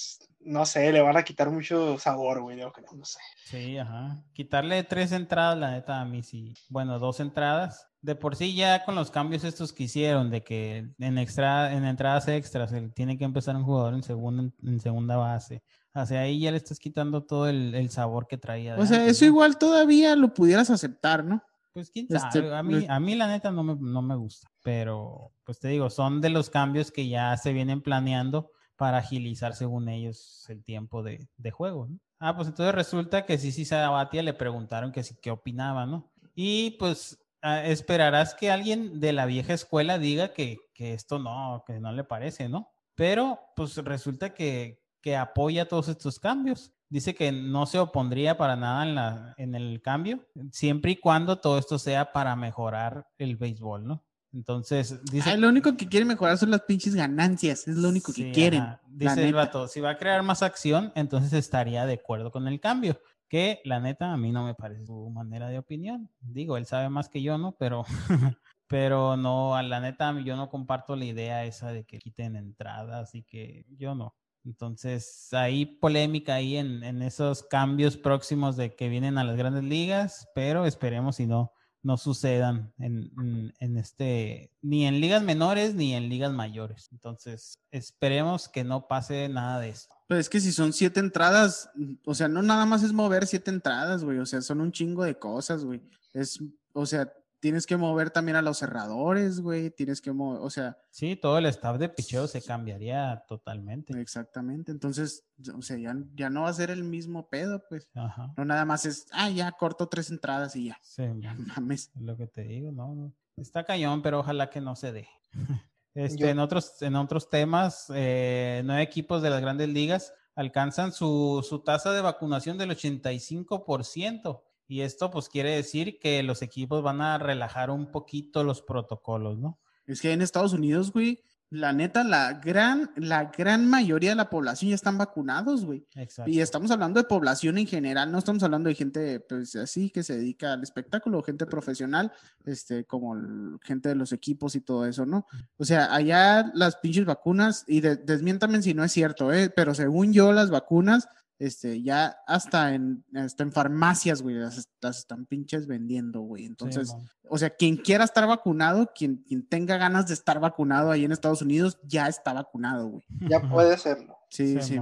no 0.46 0.64
sé, 0.64 0.92
le 0.92 1.00
van 1.00 1.16
a 1.16 1.22
quitar 1.24 1.50
mucho 1.50 1.98
sabor, 1.98 2.40
güey, 2.40 2.58
yo 2.58 2.72
creo, 2.72 2.92
no 2.94 3.04
sé. 3.04 3.18
Sí, 3.44 3.76
ajá. 3.78 4.22
Quitarle 4.32 4.82
tres 4.84 5.12
entradas, 5.12 5.58
la 5.58 5.72
neta, 5.72 6.00
a 6.00 6.04
mí 6.04 6.22
sí. 6.22 6.54
Bueno, 6.68 6.98
dos 6.98 7.20
entradas. 7.20 7.86
De 8.00 8.14
por 8.14 8.36
sí 8.36 8.54
ya 8.54 8.84
con 8.84 8.94
los 8.94 9.10
cambios 9.10 9.42
estos 9.44 9.72
que 9.72 9.84
hicieron, 9.84 10.30
de 10.30 10.42
que 10.42 10.88
en 10.98 11.18
extra, 11.18 11.72
en 11.74 11.84
entradas 11.84 12.28
extras, 12.28 12.72
él 12.72 12.92
tiene 12.94 13.18
que 13.18 13.24
empezar 13.24 13.56
un 13.56 13.64
jugador 13.64 13.94
en 13.94 14.02
segunda, 14.02 14.50
en 14.62 14.80
segunda 14.80 15.16
base. 15.16 15.62
Hacia 15.92 16.20
ahí 16.20 16.40
ya 16.40 16.50
le 16.50 16.58
estás 16.58 16.78
quitando 16.78 17.24
todo 17.24 17.48
el, 17.48 17.74
el 17.74 17.90
sabor 17.90 18.26
que 18.26 18.38
traía. 18.38 18.76
O 18.76 18.86
sea, 18.86 18.98
antes, 18.98 19.12
eso 19.16 19.24
¿no? 19.24 19.30
igual 19.32 19.58
todavía 19.58 20.14
lo 20.14 20.32
pudieras 20.32 20.70
aceptar, 20.70 21.24
¿no? 21.24 21.42
Pues 21.72 21.90
quién 21.90 22.06
Este, 22.08 22.18
sabe, 22.40 22.54
a 22.54 22.62
mí, 22.62 22.74
pues- 22.74 22.90
a 22.90 23.00
mí 23.00 23.14
la 23.16 23.26
neta 23.26 23.50
no 23.50 23.62
me, 23.64 23.76
no 23.78 24.02
me 24.02 24.14
gusta, 24.14 24.48
pero 24.62 25.32
pues 25.44 25.58
te 25.58 25.68
digo, 25.68 25.90
son 25.90 26.20
de 26.20 26.30
los 26.30 26.48
cambios 26.48 26.90
que 26.90 27.08
ya 27.08 27.36
se 27.36 27.52
vienen 27.52 27.82
planeando 27.82 28.50
para 28.76 28.98
agilizar 28.98 29.54
según 29.54 29.88
ellos 29.88 30.44
el 30.48 30.62
tiempo 30.62 31.02
de, 31.02 31.28
juego, 31.50 31.86
¿no? 31.88 31.98
Ah, 32.18 32.34
pues 32.34 32.48
entonces 32.48 32.74
resulta 32.74 33.26
que 33.26 33.38
sí, 33.38 33.52
sí, 33.52 33.64
Sabatia 33.64 34.22
le 34.22 34.34
preguntaron 34.34 34.92
que 34.92 35.02
sí, 35.02 35.16
qué 35.20 35.30
opinaba, 35.30 35.86
¿no? 35.86 36.10
Y 36.34 36.72
pues 36.72 37.18
ah, 37.42 37.64
esperarás 37.64 38.34
que 38.34 38.50
alguien 38.50 39.00
de 39.00 39.12
la 39.12 39.26
vieja 39.26 39.52
escuela 39.52 39.98
diga 39.98 40.32
que, 40.32 40.58
esto 40.78 41.18
no, 41.18 41.64
que 41.66 41.80
no 41.80 41.92
le 41.92 42.04
parece, 42.04 42.48
¿no? 42.48 42.70
Pero 42.94 43.38
pues 43.54 43.76
resulta 43.78 44.34
que, 44.34 44.82
que 45.02 45.16
apoya 45.16 45.68
todos 45.68 45.88
estos 45.88 46.18
cambios. 46.18 46.72
dice 46.88 47.14
que 47.14 47.32
no 47.32 47.66
se 47.66 47.78
opondría 47.78 48.38
para 48.38 48.56
nada 48.56 49.34
en, 49.36 49.54
en 49.54 49.54
el 49.54 49.82
cambio, 49.82 50.26
siempre 50.52 50.92
y 50.92 50.96
cuando 50.96 51.40
todo 51.40 51.58
esto 51.58 51.78
sea 51.78 52.12
para 52.12 52.36
mejorar 52.36 53.06
el 53.18 53.36
béisbol, 53.36 53.84
¿no? 53.86 54.06
Entonces, 54.36 55.02
dice... 55.10 55.38
lo 55.38 55.48
único 55.48 55.78
que 55.78 55.88
quiere 55.88 56.04
mejorar 56.04 56.36
son 56.36 56.50
las 56.50 56.60
pinches 56.60 56.94
ganancias, 56.94 57.66
es 57.66 57.78
lo 57.78 57.88
único 57.88 58.12
que 58.12 58.32
quieren. 58.32 58.66
Dice 58.86 59.26
el 59.26 59.32
vato, 59.32 59.66
si 59.66 59.80
va 59.80 59.92
a 59.92 59.96
crear 59.96 60.22
más 60.22 60.42
acción, 60.42 60.92
entonces 60.94 61.32
estaría 61.32 61.86
de 61.86 61.94
acuerdo 61.94 62.30
con 62.30 62.46
el 62.46 62.60
cambio. 62.60 63.00
Que 63.28 63.62
la 63.64 63.80
neta, 63.80 64.12
a 64.12 64.16
mí 64.18 64.32
no 64.32 64.44
me 64.44 64.54
parece 64.54 64.84
su 64.84 65.08
manera 65.08 65.48
de 65.48 65.58
opinión. 65.58 66.10
Digo, 66.20 66.58
él 66.58 66.66
sabe 66.66 66.90
más 66.90 67.08
que 67.08 67.22
yo, 67.22 67.38
¿no? 67.38 67.56
Pero, 67.58 67.86
pero 68.68 69.16
no, 69.16 69.56
a 69.56 69.62
la 69.62 69.80
neta, 69.80 70.14
yo 70.20 70.36
no 70.36 70.50
comparto 70.50 70.96
la 70.96 71.06
idea 71.06 71.46
esa 71.46 71.72
de 71.72 71.84
que 71.84 71.98
quiten 71.98 72.36
entradas 72.36 73.14
y 73.14 73.22
que 73.22 73.64
yo 73.78 73.94
no. 73.94 74.14
Entonces, 74.44 75.28
hay 75.32 75.64
polémica 75.64 76.34
ahí 76.34 76.58
en, 76.58 76.84
en, 76.84 77.00
esos 77.00 77.42
cambios 77.42 77.96
próximos 77.96 78.54
de 78.56 78.76
que 78.76 78.90
vienen 78.90 79.16
a 79.16 79.24
las 79.24 79.36
grandes 79.36 79.64
ligas, 79.64 80.28
pero 80.34 80.66
esperemos 80.66 81.16
si 81.16 81.26
no, 81.26 81.52
no 81.86 81.96
sucedan 81.96 82.72
en, 82.80 83.54
en, 83.60 83.76
este, 83.76 84.50
ni 84.60 84.86
en 84.86 85.00
ligas 85.00 85.22
menores 85.22 85.76
ni 85.76 85.94
en 85.94 86.08
ligas 86.08 86.32
mayores. 86.32 86.88
Entonces, 86.90 87.60
esperemos 87.70 88.48
que 88.48 88.64
no 88.64 88.88
pase 88.88 89.28
nada 89.28 89.60
de 89.60 89.68
esto. 89.68 89.94
Pues 90.08 90.20
es 90.20 90.28
que 90.28 90.40
si 90.40 90.50
son 90.50 90.72
siete 90.72 90.98
entradas, 90.98 91.70
o 92.04 92.12
sea, 92.12 92.26
no 92.26 92.42
nada 92.42 92.66
más 92.66 92.82
es 92.82 92.92
mover 92.92 93.28
siete 93.28 93.52
entradas, 93.52 94.02
güey, 94.02 94.18
o 94.18 94.26
sea, 94.26 94.42
son 94.42 94.60
un 94.60 94.72
chingo 94.72 95.04
de 95.04 95.16
cosas, 95.16 95.64
güey. 95.64 95.80
Es, 96.12 96.40
o 96.72 96.86
sea, 96.86 97.12
tienes 97.46 97.64
que 97.64 97.76
mover 97.76 98.10
también 98.10 98.34
a 98.34 98.42
los 98.42 98.58
cerradores, 98.58 99.38
güey, 99.38 99.70
tienes 99.70 100.00
que 100.00 100.10
mover, 100.10 100.40
o 100.42 100.50
sea. 100.50 100.76
Sí, 100.90 101.14
todo 101.14 101.38
el 101.38 101.46
staff 101.46 101.78
de 101.78 101.88
picheo 101.88 102.26
se 102.26 102.42
cambiaría 102.42 103.22
totalmente. 103.28 103.96
Exactamente, 104.00 104.72
entonces, 104.72 105.24
o 105.56 105.62
sea, 105.62 105.78
ya, 105.78 105.94
ya 106.16 106.28
no 106.28 106.42
va 106.42 106.48
a 106.48 106.54
ser 106.54 106.72
el 106.72 106.82
mismo 106.82 107.28
pedo, 107.28 107.62
pues. 107.68 107.88
Ajá. 107.94 108.34
No 108.36 108.44
nada 108.44 108.64
más 108.64 108.84
es, 108.84 109.06
ah, 109.12 109.30
ya 109.30 109.52
corto 109.52 109.88
tres 109.88 110.10
entradas 110.10 110.56
y 110.56 110.64
ya. 110.64 110.78
Sí, 110.82 111.04
ya 111.20 111.34
mames. 111.34 111.92
Lo 112.00 112.16
que 112.16 112.26
te 112.26 112.42
digo, 112.42 112.72
no, 112.72 113.12
Está 113.36 113.62
cañón, 113.62 114.02
pero 114.02 114.18
ojalá 114.18 114.50
que 114.50 114.60
no 114.60 114.74
se 114.74 114.90
dé. 114.92 115.08
Este, 115.94 116.28
en, 116.28 116.40
otros, 116.40 116.82
en 116.82 116.94
otros 116.94 117.30
temas, 117.30 117.86
eh, 117.94 118.60
nueve 118.66 118.82
equipos 118.82 119.22
de 119.22 119.30
las 119.30 119.40
grandes 119.40 119.70
ligas 119.70 120.12
alcanzan 120.34 120.92
su, 120.92 121.42
su 121.48 121.60
tasa 121.60 121.90
de 121.92 122.02
vacunación 122.02 122.58
del 122.58 122.72
85%. 122.72 124.42
Y 124.68 124.80
esto 124.80 125.10
pues 125.10 125.28
quiere 125.28 125.50
decir 125.50 125.98
que 125.98 126.22
los 126.22 126.42
equipos 126.42 126.82
van 126.82 127.00
a 127.00 127.18
relajar 127.18 127.70
un 127.70 127.90
poquito 127.90 128.44
los 128.44 128.62
protocolos, 128.62 129.38
¿no? 129.38 129.58
Es 129.86 130.00
que 130.00 130.12
en 130.12 130.22
Estados 130.22 130.52
Unidos, 130.52 130.92
güey, 130.92 131.22
la 131.48 131.72
neta, 131.72 132.02
la 132.02 132.32
gran, 132.32 132.90
la 132.96 133.26
gran 133.26 133.70
mayoría 133.70 134.10
de 134.10 134.16
la 134.16 134.28
población 134.28 134.70
ya 134.70 134.74
están 134.74 134.98
vacunados, 134.98 135.64
güey. 135.64 135.86
Exacto. 135.94 136.28
Y 136.28 136.40
estamos 136.40 136.72
hablando 136.72 137.00
de 137.00 137.06
población 137.06 137.56
en 137.58 137.68
general, 137.68 138.10
no 138.10 138.18
estamos 138.18 138.42
hablando 138.42 138.68
de 138.68 138.74
gente, 138.74 139.20
pues 139.20 139.54
así, 139.54 139.90
que 139.90 140.02
se 140.02 140.16
dedica 140.16 140.54
al 140.54 140.64
espectáculo, 140.64 141.22
gente 141.22 141.46
profesional, 141.46 142.12
este, 142.44 142.84
como 142.84 143.14
gente 143.62 143.90
de 143.90 143.94
los 143.94 144.12
equipos 144.12 144.56
y 144.56 144.60
todo 144.60 144.86
eso, 144.86 145.06
¿no? 145.06 145.26
O 145.56 145.64
sea, 145.64 145.94
allá 145.94 146.50
las 146.54 146.76
pinches 146.76 147.04
vacunas, 147.04 147.64
y 147.68 147.80
desmiéntame 147.80 148.60
si 148.62 148.74
no 148.74 148.82
es 148.82 148.90
cierto, 148.90 149.32
¿eh? 149.32 149.48
Pero 149.48 149.72
según 149.72 150.12
yo, 150.12 150.32
las 150.32 150.50
vacunas 150.50 151.08
este, 151.38 151.82
ya 151.82 152.16
hasta 152.26 152.74
en, 152.74 153.04
hasta 153.14 153.42
en 153.42 153.52
farmacias, 153.52 154.22
güey, 154.22 154.36
las, 154.36 154.68
están 154.82 155.26
pinches 155.26 155.66
vendiendo, 155.66 156.20
güey. 156.20 156.46
Entonces, 156.46 156.94
o 157.28 157.38
sea, 157.38 157.50
quien 157.50 157.76
quiera 157.76 158.04
estar 158.04 158.26
vacunado, 158.26 158.90
quien, 158.94 159.24
quien 159.26 159.46
tenga 159.46 159.76
ganas 159.76 160.08
de 160.08 160.14
estar 160.14 160.40
vacunado 160.40 160.90
ahí 160.90 161.04
en 161.04 161.12
Estados 161.12 161.42
Unidos, 161.42 161.78
ya 161.84 162.08
está 162.08 162.32
vacunado, 162.32 162.88
güey. 162.88 163.04
Ya 163.28 163.40
puede 163.40 163.76
serlo. 163.76 164.16
Sí, 164.30 164.60
sí. 164.60 164.78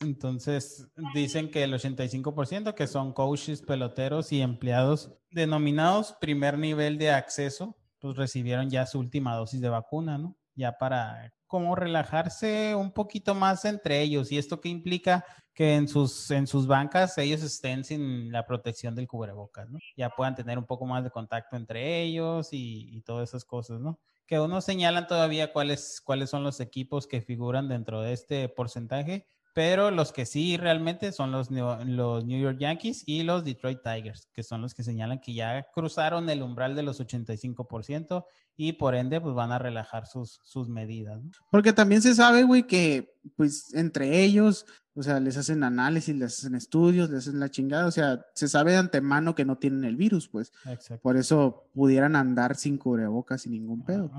Entonces, 0.00 0.88
dicen 1.14 1.50
que 1.50 1.62
el 1.62 1.72
85% 1.72 2.74
que 2.74 2.86
son 2.86 3.12
coaches, 3.12 3.62
peloteros 3.62 4.32
y 4.32 4.42
empleados 4.42 5.14
denominados 5.30 6.16
primer 6.20 6.58
nivel 6.58 6.98
de 6.98 7.10
acceso, 7.10 7.76
pues 7.98 8.16
recibieron 8.16 8.68
ya 8.68 8.86
su 8.86 8.98
última 8.98 9.34
dosis 9.34 9.60
de 9.60 9.68
vacuna, 9.68 10.18
¿no? 10.18 10.36
Ya 10.54 10.72
para 10.72 11.32
como 11.46 11.76
relajarse 11.76 12.74
un 12.74 12.92
poquito 12.92 13.34
más 13.34 13.64
entre 13.64 14.00
ellos. 14.02 14.32
¿Y 14.32 14.38
esto 14.38 14.60
qué 14.60 14.68
implica? 14.68 15.24
Que 15.54 15.74
en 15.74 15.88
sus, 15.88 16.30
en 16.30 16.46
sus 16.46 16.66
bancas 16.66 17.16
ellos 17.18 17.42
estén 17.42 17.84
sin 17.84 18.30
la 18.30 18.46
protección 18.46 18.94
del 18.94 19.08
cubrebocas, 19.08 19.68
¿no? 19.70 19.78
Ya 19.96 20.10
puedan 20.10 20.34
tener 20.34 20.58
un 20.58 20.66
poco 20.66 20.86
más 20.86 21.04
de 21.04 21.10
contacto 21.10 21.56
entre 21.56 22.02
ellos 22.02 22.52
y, 22.52 22.96
y 22.96 23.02
todas 23.02 23.30
esas 23.30 23.44
cosas, 23.44 23.80
¿no? 23.80 23.98
Que 24.26 24.40
uno 24.40 24.60
señalan 24.60 25.06
todavía 25.06 25.52
cuáles, 25.52 26.00
cuáles 26.04 26.30
son 26.30 26.42
los 26.42 26.60
equipos 26.60 27.06
que 27.06 27.22
figuran 27.22 27.68
dentro 27.68 28.02
de 28.02 28.12
este 28.12 28.48
porcentaje 28.48 29.26
pero 29.56 29.90
los 29.90 30.12
que 30.12 30.26
sí 30.26 30.58
realmente 30.58 31.12
son 31.12 31.32
los, 31.32 31.50
los 31.50 32.26
New 32.26 32.38
York 32.38 32.58
Yankees 32.60 33.04
y 33.06 33.22
los 33.22 33.42
Detroit 33.42 33.78
Tigers, 33.82 34.28
que 34.34 34.42
son 34.42 34.60
los 34.60 34.74
que 34.74 34.82
señalan 34.82 35.18
que 35.18 35.32
ya 35.32 35.66
cruzaron 35.72 36.28
el 36.28 36.42
umbral 36.42 36.76
de 36.76 36.82
los 36.82 37.00
85% 37.00 38.26
y 38.54 38.74
por 38.74 38.94
ende 38.94 39.18
pues 39.18 39.34
van 39.34 39.52
a 39.52 39.58
relajar 39.58 40.06
sus, 40.06 40.42
sus 40.44 40.68
medidas. 40.68 41.22
Porque 41.50 41.72
también 41.72 42.02
se 42.02 42.14
sabe, 42.14 42.42
güey, 42.42 42.66
que 42.66 43.16
pues 43.34 43.72
entre 43.72 44.22
ellos, 44.22 44.66
o 44.94 45.02
sea, 45.02 45.20
les 45.20 45.38
hacen 45.38 45.64
análisis, 45.64 46.14
les 46.14 46.38
hacen 46.38 46.54
estudios, 46.54 47.08
les 47.08 47.26
hacen 47.26 47.40
la 47.40 47.48
chingada, 47.48 47.86
o 47.86 47.90
sea, 47.90 48.26
se 48.34 48.48
sabe 48.48 48.72
de 48.72 48.76
antemano 48.76 49.34
que 49.34 49.46
no 49.46 49.56
tienen 49.56 49.84
el 49.84 49.96
virus, 49.96 50.28
pues. 50.28 50.52
Exacto. 50.66 51.00
Por 51.00 51.16
eso 51.16 51.70
pudieran 51.72 52.14
andar 52.14 52.56
sin 52.56 52.76
cubrebocas, 52.76 53.40
sin 53.40 53.52
ningún 53.52 53.86
pedo. 53.86 54.10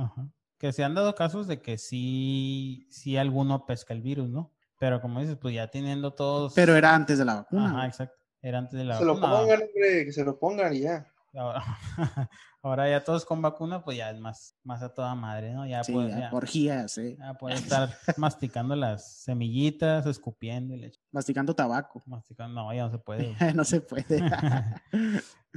Que 0.57 0.73
se 0.73 0.83
han 0.83 0.95
dado 0.95 1.13
casos 1.13 1.45
de 1.45 1.61
que 1.61 1.77
sí, 1.77 2.87
sí 2.89 3.17
alguno 3.17 3.67
pesca 3.67 3.93
el 3.93 4.01
virus, 4.01 4.29
¿no? 4.29 4.56
Pero 4.79 5.01
como 5.01 5.19
dices, 5.19 5.37
pues 5.41 5.55
ya 5.55 5.67
teniendo 5.67 6.13
todos. 6.13 6.53
Pero 6.53 6.75
era 6.75 6.93
antes 6.93 7.17
de 7.17 7.25
la 7.25 7.35
vacuna. 7.35 7.69
Ajá, 7.69 7.87
exacto. 7.87 8.15
Era 8.41 8.59
antes 8.59 8.73
de 8.73 8.85
la 8.85 8.97
se 8.97 9.05
vacuna. 9.05 9.15
Se 9.15 9.21
lo 9.21 9.37
pongan, 9.37 9.61
hombre, 9.61 10.05
que 10.05 10.11
se 10.11 10.23
lo 10.23 10.39
pongan 10.39 10.73
y 10.75 10.81
ya. 10.81 11.07
Ahora, 12.63 12.89
ya 12.89 13.03
todos 13.03 13.23
con 13.23 13.41
vacuna, 13.41 13.83
pues 13.83 13.97
ya 13.97 14.09
es 14.09 14.19
más, 14.19 14.55
más 14.63 14.81
a 14.81 14.93
toda 14.93 15.13
madre, 15.15 15.53
¿no? 15.53 15.65
Ya 15.65 15.83
sí, 15.83 15.93
puede, 15.93 16.09
ya, 16.09 16.29
orgías, 16.33 16.97
¿eh? 16.97 17.15
Ya 17.17 17.33
puede 17.35 17.55
estar 17.55 17.89
masticando 18.17 18.75
las 18.75 19.23
semillitas, 19.23 20.05
escupiendo 20.05 20.73
y 20.73 20.77
leche. 20.77 20.99
Masticando 21.11 21.53
tabaco. 21.53 22.01
Masticando, 22.05 22.61
no, 22.61 22.73
ya 22.73 22.85
no 22.85 22.91
se 22.91 22.97
puede. 22.97 23.35
no 23.55 23.63
se 23.63 23.81
puede. 23.81 24.21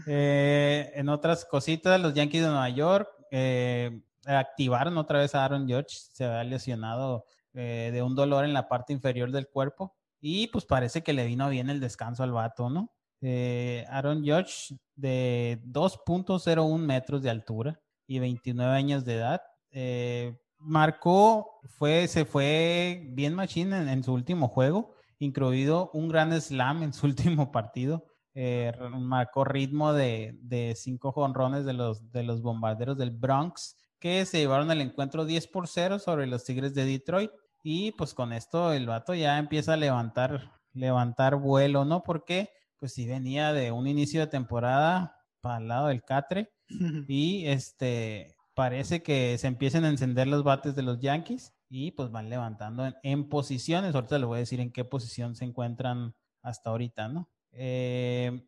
eh, 0.06 0.92
en 0.94 1.08
otras 1.08 1.44
cositas, 1.44 2.00
los 2.00 2.14
Yankees 2.14 2.42
de 2.42 2.48
Nueva 2.48 2.68
York 2.68 3.08
eh, 3.30 4.02
activaron 4.26 4.96
otra 4.98 5.20
vez 5.20 5.34
a 5.34 5.44
Aaron 5.44 5.66
George, 5.66 5.96
se 6.12 6.24
había 6.24 6.44
lesionado 6.44 7.24
eh, 7.54 7.90
de 7.92 8.02
un 8.02 8.14
dolor 8.14 8.44
en 8.44 8.52
la 8.52 8.68
parte 8.68 8.92
inferior 8.92 9.30
del 9.30 9.48
cuerpo. 9.48 9.94
Y 10.20 10.48
pues 10.48 10.64
parece 10.64 11.02
que 11.02 11.12
le 11.12 11.26
vino 11.26 11.48
bien 11.48 11.70
el 11.70 11.80
descanso 11.80 12.22
al 12.22 12.32
vato, 12.32 12.68
¿no? 12.70 12.92
Eh, 13.22 13.84
Aaron 13.88 14.22
George, 14.22 14.76
de 14.94 15.60
2.01 15.66 16.78
metros 16.78 17.22
de 17.22 17.30
altura 17.30 17.80
y 18.06 18.18
29 18.18 18.72
años 18.74 19.04
de 19.04 19.14
edad, 19.14 19.42
eh, 19.70 20.38
marcó, 20.58 21.60
fue, 21.64 22.06
se 22.08 22.24
fue 22.24 23.06
bien 23.10 23.34
machine 23.34 23.92
en, 23.92 24.02
su 24.04 24.12
último 24.12 24.48
juego, 24.48 24.94
incluido 25.18 25.90
un 25.94 26.08
gran 26.08 26.38
slam 26.40 26.82
en 26.82 26.92
su 26.92 27.06
último 27.06 27.50
partido. 27.52 28.04
marcó 28.98 29.44
ritmo 29.44 29.92
de, 29.92 30.38
de 30.42 30.74
cinco 30.76 31.12
jonrones 31.12 31.64
de 31.64 31.72
los, 31.72 32.10
de 32.12 32.22
los 32.22 32.42
bombarderos 32.42 32.96
del 32.96 33.10
Bronx 33.10 33.76
que 34.00 34.24
se 34.24 34.38
llevaron 34.38 34.70
el 34.70 34.80
encuentro 34.80 35.26
10 35.26 35.46
por 35.48 35.68
0 35.68 35.98
sobre 35.98 36.26
los 36.26 36.42
Tigres 36.44 36.74
de 36.74 36.86
Detroit. 36.86 37.30
Y 37.62 37.92
pues 37.92 38.14
con 38.14 38.32
esto 38.32 38.72
el 38.72 38.86
vato 38.86 39.14
ya 39.14 39.38
empieza 39.38 39.74
a 39.74 39.76
levantar, 39.76 40.52
levantar 40.72 41.36
vuelo, 41.36 41.84
¿no? 41.84 42.02
Porque 42.02 42.50
pues 42.78 42.94
si 42.94 43.06
venía 43.06 43.52
de 43.52 43.72
un 43.72 43.86
inicio 43.86 44.20
de 44.20 44.26
temporada 44.26 45.16
para 45.40 45.58
el 45.58 45.68
lado 45.68 45.88
del 45.88 46.02
Catre 46.02 46.52
y 47.08 47.46
este 47.46 48.34
parece 48.54 49.02
que 49.02 49.38
se 49.38 49.46
empiezan 49.46 49.84
a 49.84 49.88
encender 49.88 50.26
los 50.26 50.44
bates 50.44 50.74
de 50.74 50.82
los 50.82 51.00
Yankees 51.00 51.54
y 51.68 51.92
pues 51.92 52.10
van 52.10 52.28
levantando 52.28 52.90
en, 53.02 53.28
posiciones. 53.28 53.94
Ahorita 53.94 54.18
les 54.18 54.26
voy 54.26 54.36
a 54.36 54.40
decir 54.40 54.60
en 54.60 54.72
qué 54.72 54.84
posición 54.84 55.34
se 55.36 55.44
encuentran 55.44 56.14
hasta 56.42 56.70
ahorita, 56.70 57.08
¿no? 57.08 57.28
Eh, 57.52 58.46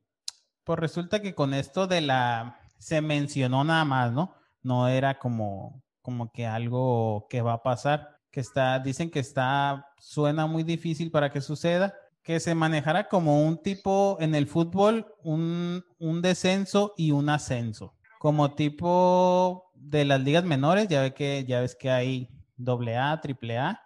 pues 0.64 0.78
resulta 0.78 1.20
que 1.22 1.34
con 1.34 1.54
esto 1.54 1.86
de 1.86 2.00
la 2.00 2.58
se 2.78 3.00
mencionó 3.00 3.64
nada 3.64 3.84
más, 3.84 4.12
¿no? 4.12 4.34
no 4.62 4.88
era 4.88 5.18
como, 5.18 5.82
como 6.00 6.32
que 6.32 6.46
algo 6.46 7.26
que 7.28 7.42
va 7.42 7.54
a 7.54 7.62
pasar, 7.62 8.20
que 8.32 8.40
está, 8.40 8.80
dicen 8.80 9.10
que 9.10 9.20
está, 9.20 9.86
suena 10.00 10.46
muy 10.46 10.64
difícil 10.64 11.10
para 11.10 11.30
que 11.30 11.40
suceda, 11.40 11.94
que 12.22 12.40
se 12.40 12.54
manejara 12.54 13.08
como 13.08 13.44
un 13.46 13.58
tipo 13.58 14.16
en 14.20 14.34
el 14.34 14.46
fútbol, 14.46 15.14
un, 15.22 15.84
un 15.98 16.22
descenso 16.22 16.94
y 16.96 17.12
un 17.12 17.28
ascenso, 17.28 17.94
como 18.18 18.54
tipo 18.54 19.70
de 19.74 20.04
las 20.06 20.20
ligas 20.22 20.44
menores, 20.44 20.88
ya, 20.88 21.02
ve 21.02 21.12
que, 21.12 21.44
ya 21.46 21.60
ves 21.60 21.76
que 21.76 21.90
hay 21.90 22.30
doble 22.56 22.96
A, 22.96 23.20
triple 23.20 23.58
A, 23.58 23.80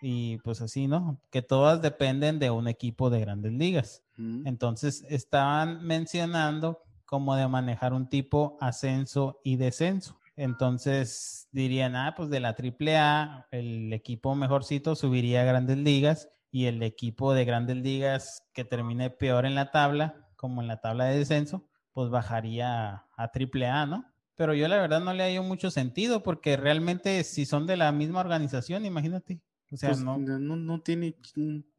y 0.00 0.38
pues 0.38 0.60
así, 0.60 0.88
¿no? 0.88 1.20
Que 1.30 1.42
todas 1.42 1.80
dependen 1.80 2.40
de 2.40 2.50
un 2.50 2.66
equipo 2.66 3.10
de 3.10 3.20
grandes 3.20 3.52
ligas. 3.52 4.02
Entonces, 4.44 5.04
estaban 5.08 5.84
mencionando 5.84 6.82
como 7.04 7.36
de 7.36 7.46
manejar 7.46 7.92
un 7.92 8.08
tipo 8.08 8.56
ascenso 8.60 9.40
y 9.44 9.56
descenso. 9.56 10.18
Entonces 10.36 11.48
dirían, 11.52 11.94
ah, 11.96 12.14
pues 12.16 12.30
de 12.30 12.40
la 12.40 12.54
AAA, 12.54 13.48
el 13.50 13.92
equipo 13.92 14.34
mejorcito 14.34 14.94
subiría 14.94 15.42
a 15.42 15.44
grandes 15.44 15.78
ligas 15.78 16.28
y 16.50 16.66
el 16.66 16.82
equipo 16.82 17.34
de 17.34 17.44
grandes 17.44 17.76
ligas 17.76 18.42
que 18.52 18.64
termine 18.64 19.10
peor 19.10 19.46
en 19.46 19.54
la 19.54 19.70
tabla, 19.70 20.28
como 20.36 20.62
en 20.62 20.68
la 20.68 20.80
tabla 20.80 21.04
de 21.06 21.18
descenso, 21.18 21.68
pues 21.92 22.10
bajaría 22.10 23.04
a, 23.16 23.30
triple 23.32 23.66
A, 23.66 23.86
¿no? 23.86 24.04
Pero 24.34 24.54
yo 24.54 24.66
la 24.68 24.78
verdad 24.78 25.00
no 25.00 25.12
le 25.12 25.24
hallo 25.24 25.42
mucho 25.42 25.70
sentido 25.70 26.22
porque 26.22 26.56
realmente 26.56 27.22
si 27.24 27.46
son 27.46 27.66
de 27.66 27.76
la 27.76 27.92
misma 27.92 28.20
organización, 28.20 28.84
imagínate. 28.86 29.40
O 29.70 29.76
sea, 29.76 29.90
Pues, 29.90 30.02
no. 30.02 30.18
no, 30.18 30.56
no 30.56 30.80
tiene, 30.80 31.16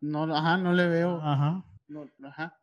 no, 0.01 0.35
ajá, 0.35 0.57
no 0.57 0.73
le 0.73 0.87
veo. 0.87 1.19
Ajá. 1.21 1.65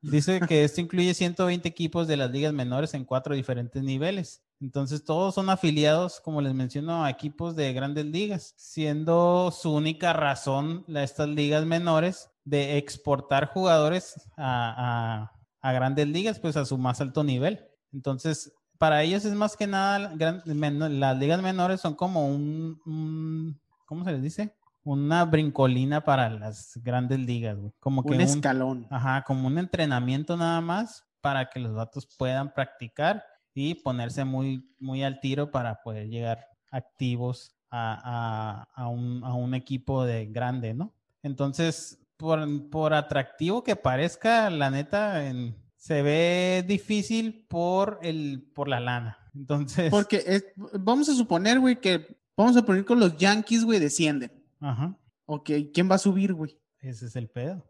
Dice 0.03 0.41
que 0.41 0.65
esto 0.65 0.81
incluye 0.81 1.15
120 1.15 1.69
equipos 1.69 2.07
de 2.09 2.17
las 2.17 2.31
ligas 2.31 2.53
menores 2.53 2.95
en 2.95 3.05
cuatro 3.05 3.35
diferentes 3.35 3.83
niveles. 3.83 4.43
Entonces 4.61 5.05
todos 5.05 5.35
son 5.35 5.49
afiliados, 5.49 6.21
como 6.21 6.41
les 6.43 6.53
menciono, 6.53 7.05
a 7.05 7.11
equipos 7.11 7.57
de 7.57 7.73
grandes 7.73 8.05
ligas, 8.05 8.55
siendo 8.59 9.51
su 9.51 9.73
única 9.73 10.13
razón 10.13 10.85
la, 10.87 11.03
estas 11.03 11.29
ligas 11.29 11.65
menores 11.65 12.29
de 12.45 12.77
exportar 12.77 13.47
jugadores 13.49 14.15
a, 14.37 15.31
grandes 15.63 16.09
ligas, 16.09 16.39
pues 16.39 16.57
a 16.57 16.65
su 16.67 16.77
más 16.77 17.01
alto 17.01 17.25
nivel. 17.25 17.61
Entonces, 17.93 18.53
para 18.79 19.03
ellos 19.03 19.25
es 19.25 19.35
más 19.35 19.57
que 19.57 19.67
nada, 19.67 20.15
las 20.15 21.19
ligas 21.19 21.43
menores 21.43 21.81
son 21.81 21.95
como 21.95 22.27
un, 22.29 22.81
un- 22.87 23.61
¿cómo 23.87 24.05
se 24.05 24.13
les 24.13 24.23
dice? 24.23 24.55
Una 24.83 25.25
brincolina 25.27 26.03
para 26.03 26.31
las 26.31 26.73
grandes 26.83 27.19
ligas, 27.21 27.59
güey. 27.59 27.73
Como 27.81 28.03
que 28.03 28.11
Un 28.11 28.15
un, 28.17 28.21
escalón. 28.23 28.87
Ajá, 28.91 29.23
como 29.27 29.47
un 29.47 29.59
entrenamiento 29.59 30.37
nada 30.37 30.61
más 30.61 31.05
para 31.21 31.51
que 31.51 31.61
los 31.61 31.75
vatos 31.75 32.07
puedan 32.19 32.53
practicar 32.55 33.23
y 33.53 33.75
ponerse 33.75 34.25
muy, 34.25 34.65
muy 34.79 35.03
al 35.03 35.21
tiro 35.21 35.51
para 35.51 35.83
poder 35.83 36.09
llegar 36.09 36.47
activos 36.71 37.55
a, 37.71 38.65
a- 38.75 38.83
a 38.83 38.89
un, 38.89 39.23
a 39.25 39.35
un 39.35 39.55
equipo 39.55 40.05
de 40.05 40.27
grande, 40.27 40.73
¿no? 40.75 40.95
Entonces, 41.23 41.99
por, 42.17 42.41
por 42.71 42.95
atractivo 42.95 43.63
que 43.63 43.77
parezca, 43.77 44.49
la 44.51 44.71
neta, 44.71 45.27
en- 45.27 45.57
se 45.77 46.03
ve 46.03 46.65
difícil 46.67 47.47
por, 47.49 47.99
el, 48.03 48.51
por 48.55 48.69
la 48.69 48.81
lana. 48.81 49.19
Entonces, 49.35 49.91
Porque 49.91 50.23
es- 50.27 50.45
vamos 50.57 51.09
a 51.09 51.15
suponer, 51.15 51.61
güey, 51.61 51.81
que 51.81 52.19
vamos 52.37 52.57
a 52.57 52.63
poner 52.65 52.85
con 52.85 52.99
los 52.99 53.17
Yankees, 53.17 53.65
güey, 53.65 53.79
descienden. 53.79 54.33
Ajá, 54.61 54.97
Ok, 55.27 55.51
¿quién 55.73 55.89
va 55.91 55.95
a 55.95 55.99
subir, 55.99 56.35
güey? 56.35 56.59
ese 56.81 57.07
es 57.07 57.15
el 57.17 57.29
pedo. 57.29 57.65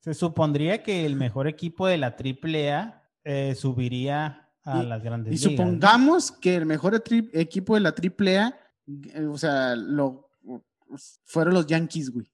Se 0.00 0.14
supondría 0.14 0.82
que 0.82 1.04
el 1.06 1.16
mejor 1.16 1.46
equipo 1.48 1.86
de 1.86 1.98
la 1.98 2.16
AAA 2.16 3.02
eh, 3.24 3.54
subiría 3.54 4.48
a 4.64 4.82
Y- 4.82 4.86
las 4.86 5.02
grandes 5.02 5.32
Y 5.32 5.36
ligas. 5.36 5.50
¿no? 5.52 5.56
supongamos 5.64 6.32
que 6.32 6.56
el 6.56 6.66
mejor 6.66 6.94
equipo 7.32 7.74
de 7.74 7.80
la 7.80 7.90
AAA, 7.94 8.54
eh, 9.14 9.26
o 9.26 9.36
sea, 9.38 9.76
lo 9.76 10.30
fueron 11.26 11.54
los 11.54 11.66
Yankees, 11.66 12.10
güey. 12.10 12.26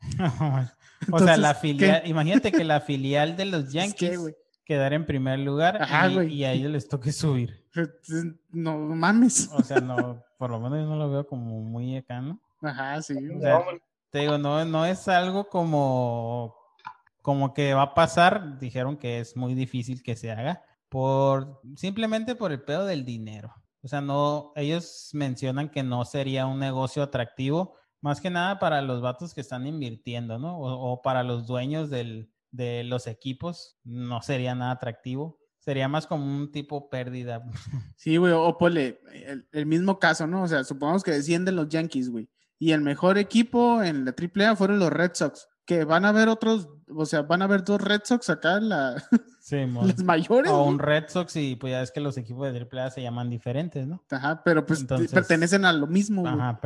o 1.12 1.18
sea, 1.18 1.36
la 1.36 1.54
¿qué? 1.54 1.60
filial, 1.60 2.02
imagínate 2.06 2.52
que 2.52 2.64
la 2.64 2.80
filial 2.80 3.36
de 3.36 3.44
los 3.46 3.64
Es 3.68 3.72
Yankees 3.72 4.18
que, 4.18 4.34
quedara 4.64 4.94
en 4.96 5.06
primer 5.06 5.38
lugar 5.38 5.80
Ajá, 5.82 6.08
y, 6.24 6.34
y 6.34 6.44
a 6.44 6.52
ellos 6.52 6.70
les 6.70 6.88
toque 6.88 7.10
subir. 7.12 7.64
no 8.50 8.78
mames. 8.78 9.50
O 9.52 9.62
sea, 9.62 9.80
no, 9.80 10.22
por 10.38 10.50
lo 10.50 10.60
menos 10.60 10.80
yo 10.80 10.86
no 10.86 10.96
lo 10.96 11.10
veo 11.10 11.26
como 11.26 11.60
muy 11.62 11.96
acá, 11.96 12.20
¿no? 12.20 12.40
Ajá, 12.60 13.00
sí. 13.02 13.14
O 13.36 13.40
sea, 13.40 13.64
te 14.10 14.20
digo, 14.20 14.38
no, 14.38 14.64
no 14.64 14.84
es 14.84 15.06
algo 15.08 15.48
como, 15.48 16.54
como 17.22 17.54
que 17.54 17.74
va 17.74 17.82
a 17.82 17.94
pasar. 17.94 18.58
Dijeron 18.58 18.96
que 18.96 19.20
es 19.20 19.36
muy 19.36 19.54
difícil 19.54 20.02
que 20.02 20.16
se 20.16 20.30
haga 20.30 20.64
por 20.88 21.60
simplemente 21.76 22.34
por 22.34 22.52
el 22.52 22.62
pedo 22.62 22.86
del 22.86 23.04
dinero. 23.04 23.54
O 23.82 23.88
sea, 23.88 24.00
no, 24.00 24.52
ellos 24.56 25.10
mencionan 25.12 25.68
que 25.68 25.82
no 25.82 26.04
sería 26.04 26.46
un 26.46 26.58
negocio 26.58 27.02
atractivo, 27.02 27.76
más 28.00 28.20
que 28.20 28.30
nada 28.30 28.58
para 28.58 28.82
los 28.82 29.00
vatos 29.00 29.34
que 29.34 29.40
están 29.40 29.66
invirtiendo, 29.66 30.38
¿no? 30.38 30.58
O, 30.58 30.92
o 30.92 31.02
para 31.02 31.22
los 31.22 31.46
dueños 31.46 31.90
del, 31.90 32.30
de 32.50 32.84
los 32.84 33.06
equipos, 33.06 33.78
no 33.84 34.20
sería 34.22 34.54
nada 34.54 34.72
atractivo. 34.72 35.38
Sería 35.58 35.88
más 35.88 36.06
como 36.06 36.24
un 36.24 36.50
tipo 36.50 36.88
pérdida. 36.88 37.44
Sí, 37.96 38.16
güey, 38.16 38.32
o 38.32 38.56
ponle 38.56 39.00
el, 39.12 39.48
el 39.52 39.66
mismo 39.66 39.98
caso, 39.98 40.26
¿no? 40.26 40.42
O 40.42 40.48
sea, 40.48 40.64
supongamos 40.64 41.02
que 41.02 41.10
descienden 41.10 41.56
los 41.56 41.68
Yankees, 41.68 42.10
güey. 42.10 42.28
Y 42.58 42.72
el 42.72 42.80
mejor 42.80 43.18
equipo 43.18 43.82
en 43.82 44.04
la 44.04 44.12
AAA 44.14 44.56
fueron 44.56 44.78
los 44.78 44.90
Red 44.90 45.12
Sox. 45.14 45.48
Que 45.64 45.84
van 45.84 46.04
a 46.06 46.08
haber 46.08 46.28
otros, 46.28 46.68
o 46.88 47.04
sea, 47.04 47.22
van 47.22 47.42
a 47.42 47.44
haber 47.44 47.62
dos 47.62 47.80
Red 47.80 48.00
Sox 48.04 48.30
acá 48.30 48.56
en 48.56 48.70
la, 48.70 49.02
Sí, 49.40 49.66
las 49.66 50.02
mayores. 50.02 50.50
o 50.50 50.64
un 50.64 50.78
Red 50.78 51.04
Sox 51.08 51.36
y 51.36 51.56
pues 51.56 51.72
ya 51.72 51.82
es 51.82 51.90
que 51.90 52.00
los 52.00 52.16
equipos 52.16 52.50
de 52.52 52.58
AAA 52.70 52.90
se 52.90 53.02
llaman 53.02 53.28
diferentes, 53.30 53.86
¿no? 53.86 54.02
Ajá, 54.10 54.42
pero 54.44 54.64
pues 54.64 54.80
Entonces- 54.80 55.12
pertenecen 55.12 55.64
a 55.66 55.72
lo 55.72 55.86
mismo. 55.86 56.26
Ajá, 56.26 56.58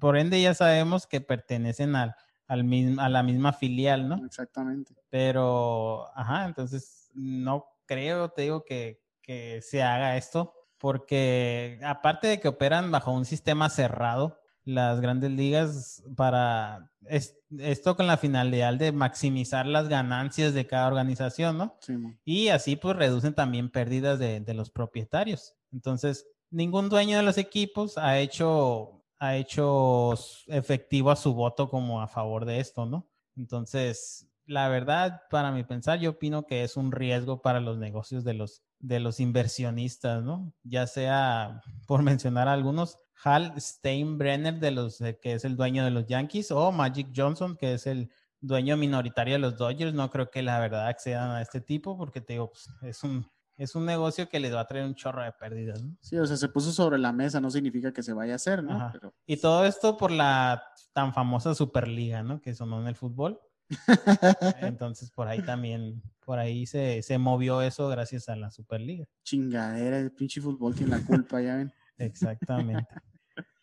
por 0.00 0.16
ende 0.16 0.40
ya 0.40 0.54
sabemos 0.54 1.06
que 1.06 1.20
pertenecen 1.20 1.94
al, 1.94 2.14
al 2.48 2.64
mismo, 2.64 3.00
a 3.02 3.08
la 3.10 3.22
misma 3.22 3.52
filial, 3.52 4.08
¿no? 4.08 4.24
Exactamente. 4.24 4.94
Pero, 5.10 6.08
ajá, 6.14 6.46
entonces 6.46 7.10
no 7.14 7.66
creo, 7.84 8.30
te 8.30 8.42
digo, 8.42 8.64
que, 8.64 9.02
que 9.22 9.60
se 9.62 9.82
haga 9.82 10.16
esto, 10.16 10.54
porque 10.78 11.78
aparte 11.84 12.28
de 12.28 12.40
que 12.40 12.48
operan 12.48 12.90
bajo 12.90 13.12
un 13.12 13.24
sistema 13.26 13.68
cerrado, 13.68 14.40
las 14.66 15.00
grandes 15.00 15.30
ligas 15.30 16.02
para 16.16 16.90
es- 17.08 17.38
esto 17.58 17.96
con 17.96 18.06
la 18.08 18.16
finalidad 18.18 18.74
de 18.74 18.92
maximizar 18.92 19.64
las 19.64 19.88
ganancias 19.88 20.52
de 20.52 20.66
cada 20.66 20.88
organización, 20.88 21.56
¿no? 21.56 21.76
Sí. 21.80 21.94
Y 22.24 22.48
así 22.48 22.76
pues 22.76 22.96
reducen 22.96 23.32
también 23.34 23.70
pérdidas 23.70 24.18
de, 24.18 24.40
de 24.40 24.54
los 24.54 24.68
propietarios. 24.70 25.54
Entonces, 25.72 26.26
ningún 26.50 26.88
dueño 26.88 27.16
de 27.16 27.22
los 27.22 27.38
equipos 27.38 27.96
ha 27.96 28.18
hecho, 28.18 29.04
ha 29.20 29.36
hecho 29.36 30.14
efectivo 30.48 31.10
a 31.12 31.16
su 31.16 31.32
voto 31.32 31.68
como 31.70 32.02
a 32.02 32.08
favor 32.08 32.44
de 32.44 32.58
esto, 32.60 32.86
¿no? 32.86 33.08
Entonces, 33.36 34.28
la 34.46 34.68
verdad, 34.68 35.22
para 35.30 35.52
mi 35.52 35.62
pensar, 35.64 35.98
yo 36.00 36.10
opino 36.10 36.44
que 36.46 36.64
es 36.64 36.76
un 36.76 36.90
riesgo 36.92 37.40
para 37.40 37.60
los 37.60 37.78
negocios 37.78 38.24
de 38.24 38.34
los, 38.34 38.62
de 38.80 38.98
los 39.00 39.20
inversionistas, 39.20 40.22
¿no? 40.24 40.52
Ya 40.64 40.86
sea, 40.86 41.62
por 41.86 42.02
mencionar 42.02 42.48
algunos, 42.48 42.98
Hal 43.22 43.54
Steinbrenner, 43.60 44.58
de 44.60 44.70
los, 44.70 45.00
eh, 45.00 45.18
que 45.20 45.32
es 45.32 45.44
el 45.44 45.56
dueño 45.56 45.84
de 45.84 45.90
los 45.90 46.06
Yankees, 46.06 46.50
o 46.50 46.70
Magic 46.72 47.08
Johnson, 47.14 47.56
que 47.56 47.74
es 47.74 47.86
el 47.86 48.10
dueño 48.40 48.76
minoritario 48.76 49.34
de 49.34 49.40
los 49.40 49.56
Dodgers. 49.56 49.94
No 49.94 50.10
creo 50.10 50.30
que 50.30 50.42
la 50.42 50.60
verdad 50.60 50.86
accedan 50.86 51.30
a 51.30 51.42
este 51.42 51.60
tipo, 51.60 51.96
porque 51.96 52.20
te 52.20 52.34
digo, 52.34 52.50
pues, 52.50 52.68
es 52.82 53.02
un, 53.04 53.26
es 53.56 53.74
un 53.74 53.86
negocio 53.86 54.28
que 54.28 54.38
les 54.38 54.54
va 54.54 54.60
a 54.60 54.66
traer 54.66 54.84
un 54.84 54.94
chorro 54.94 55.22
de 55.22 55.32
pérdidas, 55.32 55.82
¿no? 55.82 55.96
Sí, 56.00 56.16
o 56.18 56.26
sea, 56.26 56.36
se 56.36 56.48
puso 56.48 56.72
sobre 56.72 56.98
la 56.98 57.12
mesa, 57.12 57.40
no 57.40 57.50
significa 57.50 57.92
que 57.92 58.02
se 58.02 58.12
vaya 58.12 58.34
a 58.34 58.36
hacer, 58.36 58.62
¿no? 58.62 58.90
Pero, 58.92 59.14
Y 59.26 59.38
todo 59.38 59.64
esto 59.64 59.96
por 59.96 60.10
la 60.10 60.62
tan 60.92 61.14
famosa 61.14 61.54
Superliga, 61.54 62.22
¿no? 62.22 62.40
Que 62.40 62.54
sonó 62.54 62.80
en 62.80 62.88
el 62.88 62.96
fútbol. 62.96 63.40
Entonces, 64.60 65.10
por 65.10 65.26
ahí 65.26 65.42
también, 65.42 66.02
por 66.24 66.38
ahí 66.38 66.66
se, 66.66 67.02
se 67.02 67.18
movió 67.18 67.62
eso 67.62 67.88
gracias 67.88 68.28
a 68.28 68.36
la 68.36 68.50
Superliga. 68.50 69.06
Chingadera, 69.24 69.98
el 69.98 70.12
pinche 70.12 70.40
fútbol 70.40 70.74
tiene 70.74 70.98
la 70.98 71.04
culpa, 71.04 71.40
ya 71.40 71.56
ven. 71.56 71.72
Exactamente. 71.98 72.86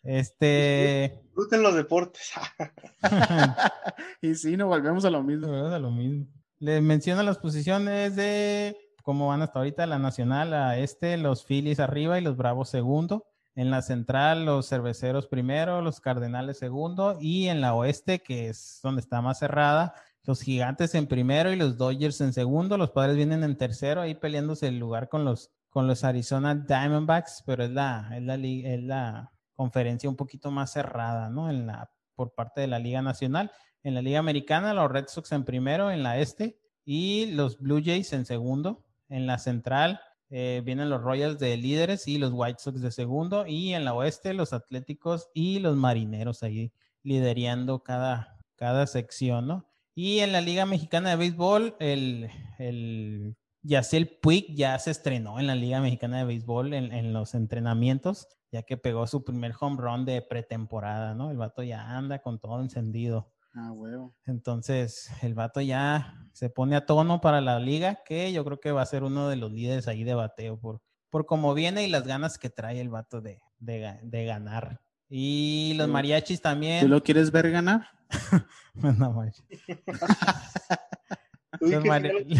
Este. 0.03 1.17
Disfruten 1.23 1.63
los 1.63 1.75
deportes. 1.75 2.33
y 4.21 4.35
sí, 4.35 4.57
no 4.57 4.67
volvemos 4.67 5.05
a 5.05 5.09
lo 5.09 5.23
mismo. 5.23 5.47
Regreso 5.47 5.75
a 5.75 5.79
lo 5.79 5.91
mismo. 5.91 6.27
Les 6.59 6.81
menciono 6.81 7.23
las 7.23 7.37
posiciones 7.37 8.15
de 8.15 8.77
cómo 9.01 9.27
van 9.29 9.41
hasta 9.41 9.59
ahorita 9.59 9.85
la 9.85 9.99
nacional 9.99 10.53
a 10.53 10.77
este, 10.77 11.17
los 11.17 11.45
Phillies 11.45 11.79
arriba 11.79 12.19
y 12.19 12.21
los 12.21 12.37
Bravos 12.37 12.69
segundo. 12.69 13.27
En 13.55 13.69
la 13.69 13.81
central, 13.81 14.45
los 14.45 14.67
cerveceros 14.67 15.27
primero, 15.27 15.81
los 15.81 15.99
Cardenales 15.99 16.57
segundo. 16.57 17.17
Y 17.19 17.47
en 17.47 17.61
la 17.61 17.73
oeste, 17.73 18.19
que 18.19 18.49
es 18.49 18.79
donde 18.83 19.01
está 19.01 19.21
más 19.21 19.39
cerrada, 19.39 19.93
los 20.23 20.41
Gigantes 20.41 20.95
en 20.95 21.07
primero 21.07 21.51
y 21.51 21.55
los 21.55 21.77
Dodgers 21.77 22.19
en 22.21 22.33
segundo. 22.33 22.77
Los 22.77 22.91
Padres 22.91 23.15
vienen 23.15 23.43
en 23.43 23.57
tercero, 23.57 24.01
ahí 24.01 24.15
peleándose 24.15 24.67
el 24.67 24.79
lugar 24.79 25.07
con 25.07 25.23
los, 25.23 25.51
con 25.73 25.87
los 25.87 26.03
Arizona 26.03 26.53
Diamondbacks, 26.53 27.41
pero 27.47 27.63
es 27.63 27.71
la, 27.71 28.11
es 28.15 28.21
la, 28.21 28.35
es 28.35 28.83
la 28.83 29.31
conferencia 29.55 30.07
un 30.07 30.15
poquito 30.15 30.51
más 30.51 30.71
cerrada, 30.71 31.29
¿no? 31.29 31.49
En 31.49 31.65
la, 31.65 31.89
por 32.13 32.35
parte 32.35 32.61
de 32.61 32.67
la 32.67 32.77
Liga 32.77 33.01
Nacional. 33.01 33.51
En 33.81 33.95
la 33.95 34.03
Liga 34.03 34.19
Americana, 34.19 34.75
los 34.75 34.91
Red 34.91 35.07
Sox 35.07 35.31
en 35.31 35.43
primero 35.43 35.89
en 35.89 36.03
la 36.03 36.19
este 36.19 36.59
y 36.85 37.25
los 37.31 37.57
Blue 37.57 37.81
Jays 37.83 38.13
en 38.13 38.27
segundo. 38.27 38.85
En 39.09 39.25
la 39.25 39.39
central 39.39 39.99
eh, 40.29 40.61
vienen 40.63 40.91
los 40.91 41.01
Royals 41.01 41.39
de 41.39 41.57
líderes 41.57 42.07
y 42.07 42.19
los 42.19 42.31
White 42.33 42.59
Sox 42.59 42.79
de 42.79 42.91
segundo. 42.91 43.47
Y 43.47 43.73
en 43.73 43.83
la 43.83 43.95
oeste, 43.95 44.35
los 44.35 44.53
Atléticos 44.53 45.29
y 45.33 45.57
los 45.57 45.75
Marineros 45.75 46.43
ahí 46.43 46.71
liderando 47.01 47.81
cada, 47.81 48.37
cada 48.55 48.85
sección, 48.85 49.47
¿no? 49.47 49.67
Y 49.95 50.19
en 50.19 50.33
la 50.33 50.41
Liga 50.41 50.67
Mexicana 50.67 51.09
de 51.09 51.15
Béisbol, 51.15 51.75
el, 51.79 52.29
el 52.59 53.35
Yacel 53.63 54.17
Puig 54.21 54.53
ya 54.55 54.77
se 54.79 54.91
estrenó 54.91 55.39
en 55.39 55.47
la 55.47 55.55
Liga 55.55 55.79
Mexicana 55.81 56.17
de 56.19 56.25
Béisbol 56.25 56.73
en, 56.73 56.91
en 56.91 57.13
los 57.13 57.33
entrenamientos, 57.33 58.27
ya 58.51 58.63
que 58.63 58.77
pegó 58.77 59.07
su 59.07 59.23
primer 59.23 59.53
home 59.59 59.77
run 59.81 60.05
de 60.05 60.21
pretemporada, 60.21 61.15
¿no? 61.15 61.31
El 61.31 61.37
vato 61.37 61.63
ya 61.63 61.97
anda 61.97 62.19
con 62.19 62.39
todo 62.39 62.61
encendido. 62.61 63.31
Ah, 63.55 63.71
huevo. 63.71 64.15
Entonces, 64.25 65.09
el 65.21 65.33
vato 65.33 65.61
ya 65.61 66.15
se 66.33 66.49
pone 66.49 66.75
a 66.75 66.85
tono 66.85 67.21
para 67.21 67.39
la 67.39 67.59
liga, 67.59 68.01
que 68.03 68.33
yo 68.33 68.43
creo 68.43 68.59
que 68.59 68.71
va 68.71 68.81
a 68.81 68.85
ser 68.85 69.03
uno 69.03 69.29
de 69.29 69.37
los 69.37 69.51
líderes 69.51 69.87
ahí 69.87 70.03
de 70.03 70.15
bateo 70.15 70.59
por, 70.59 70.81
por 71.09 71.25
cómo 71.25 71.53
viene 71.53 71.83
y 71.83 71.87
las 71.89 72.05
ganas 72.05 72.37
que 72.37 72.49
trae 72.49 72.81
el 72.81 72.89
vato 72.89 73.21
de, 73.21 73.39
de, 73.59 73.81
ga- 73.81 74.01
de 74.01 74.25
ganar. 74.25 74.81
Y 75.07 75.73
los 75.77 75.87
mariachis 75.87 76.39
¿Tú 76.39 76.43
también. 76.43 76.89
lo 76.89 77.03
quieres 77.03 77.31
ver 77.31 77.49
ganar? 77.51 77.87
No 78.75 79.13
manches. 79.13 79.45
Los, 81.59 81.85
mari- 81.85 82.35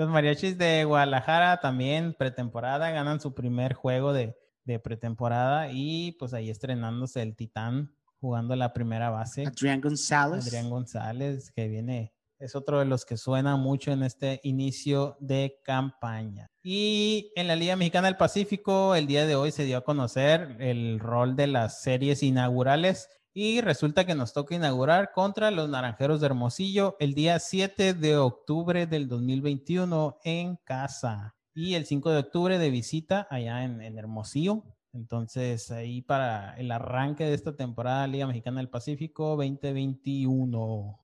los 0.00 0.08
mariachis 0.08 0.56
de 0.56 0.84
Guadalajara 0.84 1.60
también 1.60 2.14
pretemporada 2.14 2.90
ganan 2.90 3.20
su 3.20 3.34
primer 3.34 3.74
juego 3.74 4.14
de, 4.14 4.34
de 4.64 4.78
pretemporada 4.78 5.70
y 5.70 6.12
pues 6.12 6.32
ahí 6.32 6.48
estrenándose 6.48 7.20
el 7.20 7.36
Titán 7.36 7.94
jugando 8.18 8.56
la 8.56 8.72
primera 8.72 9.10
base. 9.10 9.46
Adrián 9.46 9.82
González. 9.82 10.46
Adrián 10.46 10.70
González, 10.70 11.50
que 11.50 11.68
viene, 11.68 12.14
es 12.38 12.54
otro 12.54 12.78
de 12.78 12.86
los 12.86 13.04
que 13.04 13.18
suena 13.18 13.56
mucho 13.56 13.92
en 13.92 14.02
este 14.02 14.40
inicio 14.42 15.18
de 15.20 15.60
campaña. 15.62 16.46
Y 16.62 17.30
en 17.36 17.46
la 17.46 17.54
Liga 17.54 17.76
Mexicana 17.76 18.08
del 18.08 18.16
Pacífico, 18.16 18.94
el 18.94 19.06
día 19.06 19.26
de 19.26 19.36
hoy 19.36 19.52
se 19.52 19.64
dio 19.66 19.76
a 19.76 19.84
conocer 19.84 20.56
el 20.60 20.98
rol 20.98 21.36
de 21.36 21.46
las 21.46 21.82
series 21.82 22.22
inaugurales. 22.22 23.10
Y 23.32 23.60
resulta 23.60 24.04
que 24.04 24.16
nos 24.16 24.32
toca 24.32 24.56
inaugurar 24.56 25.12
contra 25.12 25.52
los 25.52 25.68
Naranjeros 25.68 26.20
de 26.20 26.26
Hermosillo 26.26 26.96
el 26.98 27.14
día 27.14 27.38
7 27.38 27.94
de 27.94 28.16
octubre 28.16 28.86
del 28.86 29.06
2021 29.06 30.18
en 30.24 30.56
casa. 30.56 31.36
Y 31.54 31.74
el 31.74 31.86
5 31.86 32.10
de 32.10 32.18
octubre 32.18 32.58
de 32.58 32.70
visita 32.70 33.28
allá 33.30 33.62
en, 33.62 33.82
en 33.82 33.98
Hermosillo. 33.98 34.64
Entonces, 34.92 35.70
ahí 35.70 36.02
para 36.02 36.56
el 36.56 36.72
arranque 36.72 37.24
de 37.24 37.34
esta 37.34 37.54
temporada 37.54 38.08
Liga 38.08 38.26
Mexicana 38.26 38.58
del 38.58 38.68
Pacífico 38.68 39.36
2021. 39.36 40.98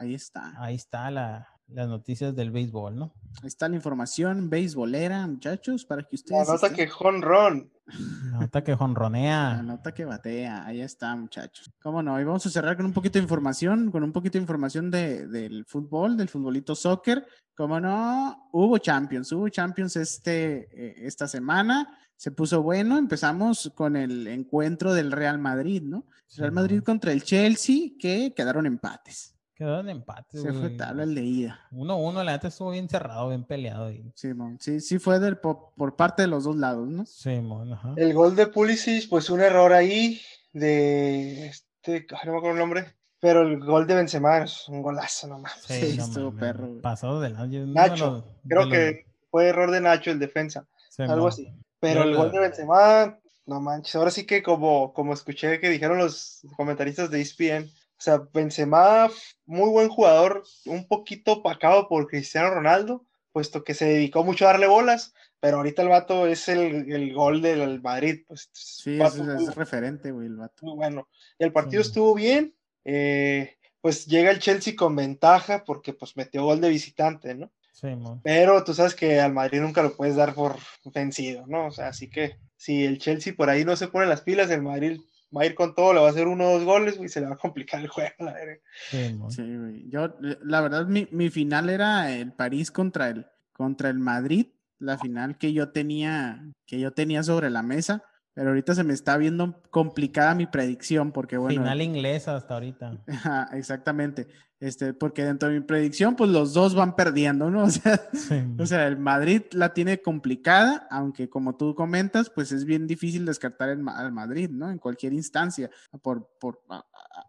Ahí 0.00 0.14
está. 0.14 0.54
Ahí 0.58 0.74
está 0.74 1.10
la, 1.12 1.57
las 1.68 1.88
noticias 1.88 2.34
del 2.34 2.50
béisbol, 2.50 2.96
¿no? 2.96 3.12
Ahí 3.42 3.48
está 3.48 3.68
la 3.68 3.76
información 3.76 4.48
beisbolera, 4.50 5.26
muchachos, 5.26 5.84
para 5.84 6.02
que 6.02 6.08
La 6.12 6.14
ustedes. 6.16 6.48
nota 6.48 6.66
estén- 6.68 6.76
que 6.76 6.88
jonrón. 6.88 7.70
La 7.86 8.38
nota 8.50 8.64
que 8.64 8.72
La 8.72 8.76
jonronea. 8.78 9.62
nota 9.62 9.92
que 9.92 10.04
batea, 10.04 10.64
ahí 10.66 10.80
está, 10.80 11.14
muchachos. 11.16 11.70
¿Cómo 11.82 12.02
no? 12.02 12.20
Y 12.20 12.24
vamos 12.24 12.44
a 12.46 12.50
cerrar 12.50 12.76
con 12.76 12.86
un 12.86 12.92
poquito 12.92 13.18
de 13.18 13.22
información, 13.22 13.90
con 13.90 14.02
un 14.02 14.12
poquito 14.12 14.38
de 14.38 14.42
información 14.42 14.90
de, 14.90 15.26
del 15.26 15.64
fútbol, 15.66 16.16
del 16.16 16.28
futbolito 16.28 16.74
soccer. 16.74 17.26
¿Cómo 17.54 17.80
no? 17.80 18.48
Hubo 18.52 18.78
Champions, 18.78 19.32
hubo 19.32 19.48
Champions 19.48 19.96
este, 19.96 20.68
eh, 20.72 20.94
esta 21.06 21.26
semana. 21.28 21.88
Se 22.16 22.30
puso 22.30 22.62
bueno. 22.62 22.98
Empezamos 22.98 23.72
con 23.74 23.94
el 23.96 24.26
encuentro 24.26 24.92
del 24.94 25.12
Real 25.12 25.38
Madrid, 25.38 25.82
¿no? 25.82 26.06
Real 26.36 26.52
Madrid 26.52 26.82
contra 26.82 27.12
el 27.12 27.22
Chelsea, 27.22 27.90
que 27.98 28.32
quedaron 28.34 28.66
empates. 28.66 29.34
Quedó 29.58 29.80
en 29.80 29.88
empate. 29.88 30.38
Se 30.38 30.52
fue 30.52 30.70
tabla 30.70 31.02
el 31.02 31.16
de 31.16 31.22
ida. 31.22 31.66
1-1, 31.72 32.22
la 32.24 32.30
neta 32.32 32.46
estuvo 32.46 32.70
bien 32.70 32.88
cerrado, 32.88 33.28
bien 33.28 33.42
peleado. 33.44 33.90
Y... 33.90 34.08
Simón. 34.14 34.56
Sí, 34.60 34.80
sí 34.80 35.00
fue 35.00 35.18
del, 35.18 35.38
po- 35.38 35.72
por 35.76 35.96
parte 35.96 36.22
de 36.22 36.28
los 36.28 36.44
dos 36.44 36.54
lados, 36.54 36.88
¿no? 36.88 37.04
Sí, 37.04 37.40
mon, 37.40 37.72
ajá. 37.72 37.92
El 37.96 38.14
gol 38.14 38.36
de 38.36 38.46
Pulisic, 38.46 39.08
pues 39.10 39.28
un 39.30 39.40
error 39.40 39.72
ahí 39.72 40.20
de 40.52 41.48
este, 41.48 42.06
ay, 42.10 42.20
no 42.26 42.32
me 42.32 42.38
acuerdo 42.38 42.52
el 42.52 42.58
nombre, 42.60 42.94
pero 43.18 43.42
el 43.42 43.58
gol 43.58 43.86
de 43.88 43.94
Benzema 43.96 44.38
es 44.38 44.68
un 44.68 44.80
golazo 44.80 45.26
nomás. 45.26 45.60
Sí, 45.66 45.94
no 45.96 46.04
estuvo 46.04 46.30
mames, 46.30 46.40
perro. 46.40 46.80
Pasado 46.80 47.20
de 47.20 47.30
lado. 47.30 47.46
Nacho, 47.66 48.24
Creo 48.48 48.68
que 48.68 49.06
fue 49.30 49.48
error 49.48 49.70
de 49.72 49.80
Nacho 49.80 50.10
el 50.12 50.20
defensa, 50.20 50.66
algo 50.98 51.26
así. 51.28 51.52
Pero 51.80 52.02
Yo 52.02 52.06
el 52.06 52.12
lo- 52.12 52.18
gol 52.18 52.30
de 52.30 52.38
Benzema, 52.38 53.18
no 53.46 53.60
manches, 53.60 53.94
ahora 53.96 54.10
sí 54.12 54.24
que 54.24 54.42
como, 54.42 54.92
como 54.92 55.14
escuché 55.14 55.58
que 55.58 55.68
dijeron 55.70 55.98
los 55.98 56.42
comentaristas 56.56 57.10
de 57.10 57.20
ESPN, 57.20 57.68
o 57.98 58.00
sea, 58.00 58.22
Benzema, 58.32 59.08
muy 59.46 59.70
buen 59.70 59.88
jugador, 59.88 60.44
un 60.66 60.86
poquito 60.86 61.32
opacado 61.34 61.88
por 61.88 62.06
Cristiano 62.06 62.50
Ronaldo, 62.50 63.04
puesto 63.32 63.64
que 63.64 63.74
se 63.74 63.86
dedicó 63.86 64.22
mucho 64.24 64.44
a 64.46 64.52
darle 64.52 64.66
bolas, 64.68 65.14
pero 65.40 65.58
ahorita 65.58 65.82
el 65.82 65.88
vato 65.88 66.26
es 66.26 66.48
el, 66.48 66.90
el 66.92 67.12
gol 67.14 67.42
del 67.42 67.80
Madrid, 67.82 68.22
pues 68.26 68.48
Sí, 68.52 68.98
vato 68.98 69.22
es, 69.36 69.54
referente, 69.54 70.10
güey, 70.12 70.26
el 70.28 70.36
vato. 70.36 70.64
muy 70.66 70.76
bueno. 70.76 71.08
Y 71.38 71.44
el 71.44 71.52
partido 71.52 71.82
Sí. 71.82 71.88
estuvo 71.88 72.14
bien. 72.14 72.54
eh, 72.84 73.54
pues 73.80 74.06
llega 74.06 74.30
el 74.32 74.40
Chelsea 74.40 74.74
con 74.76 74.96
ventaja 74.96 75.62
porque 75.64 75.92
pues 75.92 76.16
metió 76.16 76.42
gol 76.44 76.60
de 76.60 76.68
visitante, 76.68 77.34
¿no? 77.36 77.52
Sí, 77.72 77.86
mon. 77.88 78.20
Pero 78.22 78.64
tú 78.64 78.74
sabes 78.74 78.94
que 78.94 79.20
al 79.20 79.32
Madrid 79.32 79.60
nunca 79.60 79.82
lo 79.82 79.94
puedes 79.94 80.16
dar 80.16 80.34
por 80.34 80.56
vencido, 80.86 81.46
¿no? 81.46 81.66
O 81.66 81.70
sea, 81.70 81.88
así 81.88 82.10
que 82.10 82.36
si 82.56 82.84
el 82.84 82.98
Chelsea 82.98 83.34
por 83.36 83.50
ahí 83.50 83.64
no 83.64 83.76
se 83.76 83.86
pone 83.86 84.06
las 84.06 84.22
pilas, 84.22 84.50
el 84.50 84.62
Madrid 84.62 85.00
va 85.36 85.42
a 85.42 85.46
ir 85.46 85.54
con 85.54 85.74
todo, 85.74 85.92
le 85.92 86.00
va 86.00 86.06
a 86.06 86.10
hacer 86.10 86.26
uno 86.26 86.48
o 86.48 86.52
dos 86.54 86.64
goles 86.64 86.98
y 87.00 87.08
se 87.08 87.20
le 87.20 87.26
va 87.26 87.34
a 87.34 87.38
complicar 87.38 87.80
el 87.80 87.88
juego. 87.88 88.10
la 88.18 88.32
verga. 88.32 88.60
Sí, 88.90 89.14
mon. 89.14 89.30
Sí, 89.30 89.42
güey. 89.42 89.88
Yo, 89.88 90.04
eh, 90.04 90.38
la 90.42 90.60
verdad, 90.60 90.86
mi, 90.86 91.08
mi 91.10 91.30
final 91.30 91.70
era 91.70 92.10
el 92.10 92.32
París 92.32 92.70
contra 92.70 93.08
el, 93.08 93.26
contra 93.52 93.90
el 93.90 93.98
Madrid, 93.98 94.46
la 94.78 94.98
final 94.98 95.38
que 95.38 95.52
yo 95.52 95.70
tenía, 95.70 96.44
que 96.66 96.78
yo 96.78 96.92
tenía 96.92 97.22
sobre 97.22 97.50
la 97.50 97.62
mesa, 97.62 98.04
pero 98.38 98.50
ahorita 98.50 98.72
se 98.72 98.84
me 98.84 98.94
está 98.94 99.16
viendo 99.16 99.60
complicada 99.72 100.32
mi 100.36 100.46
predicción, 100.46 101.10
porque 101.10 101.36
bueno, 101.36 101.60
Final 101.60 101.82
inglesa 101.82 102.36
hasta 102.36 102.54
ahorita. 102.54 102.96
exactamente, 103.52 104.28
este, 104.60 104.92
porque 104.94 105.24
dentro 105.24 105.48
de 105.48 105.58
mi 105.58 105.64
predicción, 105.66 106.14
pues 106.14 106.30
los 106.30 106.52
dos 106.54 106.76
van 106.76 106.94
perdiendo, 106.94 107.50
¿no? 107.50 107.64
O 107.68 107.70
sea, 107.70 108.00
Sí, 108.12 108.34
mon. 108.34 108.60
o 108.60 108.66
sea, 108.66 108.86
el 108.86 108.96
Madrid 108.96 109.42
la 109.50 109.74
tiene 109.74 110.00
complicada, 110.00 110.86
aunque 110.88 111.28
como 111.28 111.56
tú 111.56 111.74
comentas, 111.74 112.30
pues 112.30 112.52
es 112.52 112.64
bien 112.64 112.86
difícil 112.86 113.24
descartar 113.26 113.70
el 113.70 113.82
al 113.88 114.12
Madrid, 114.12 114.50
¿no? 114.50 114.70
En 114.70 114.78
cualquier 114.78 115.12
instancia, 115.14 115.68
por, 116.00 116.28
por, 116.38 116.60
a- 116.68 116.76
a- 116.76 116.84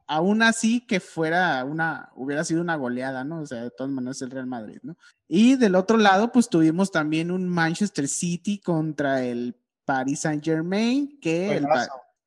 aún 0.07 0.43
así 0.43 0.85
que 0.85 0.99
fuera 0.99 1.65
una, 1.65 2.09
hubiera 2.15 2.43
sido 2.43 2.61
una 2.61 2.75
goleada, 2.75 3.23
¿no? 3.23 3.41
O 3.41 3.45
sea, 3.47 3.63
de 3.63 3.71
todas 3.71 3.91
maneras 3.91 4.21
el 4.21 4.29
Real 4.29 4.45
Madrid, 4.45 4.77
¿no? 4.83 4.95
Y 5.27 5.55
del 5.55 5.73
otro 5.73 5.97
lado, 5.97 6.31
pues 6.31 6.49
tuvimos 6.49 6.91
también 6.91 7.31
un 7.31 7.49
Manchester 7.49 8.07
City 8.07 8.59
contra 8.59 9.23
el 9.23 9.55
Paris 9.89 10.19
Saint 10.19 10.45
Germain, 10.45 11.17
que 11.19 11.57
el, 11.57 11.65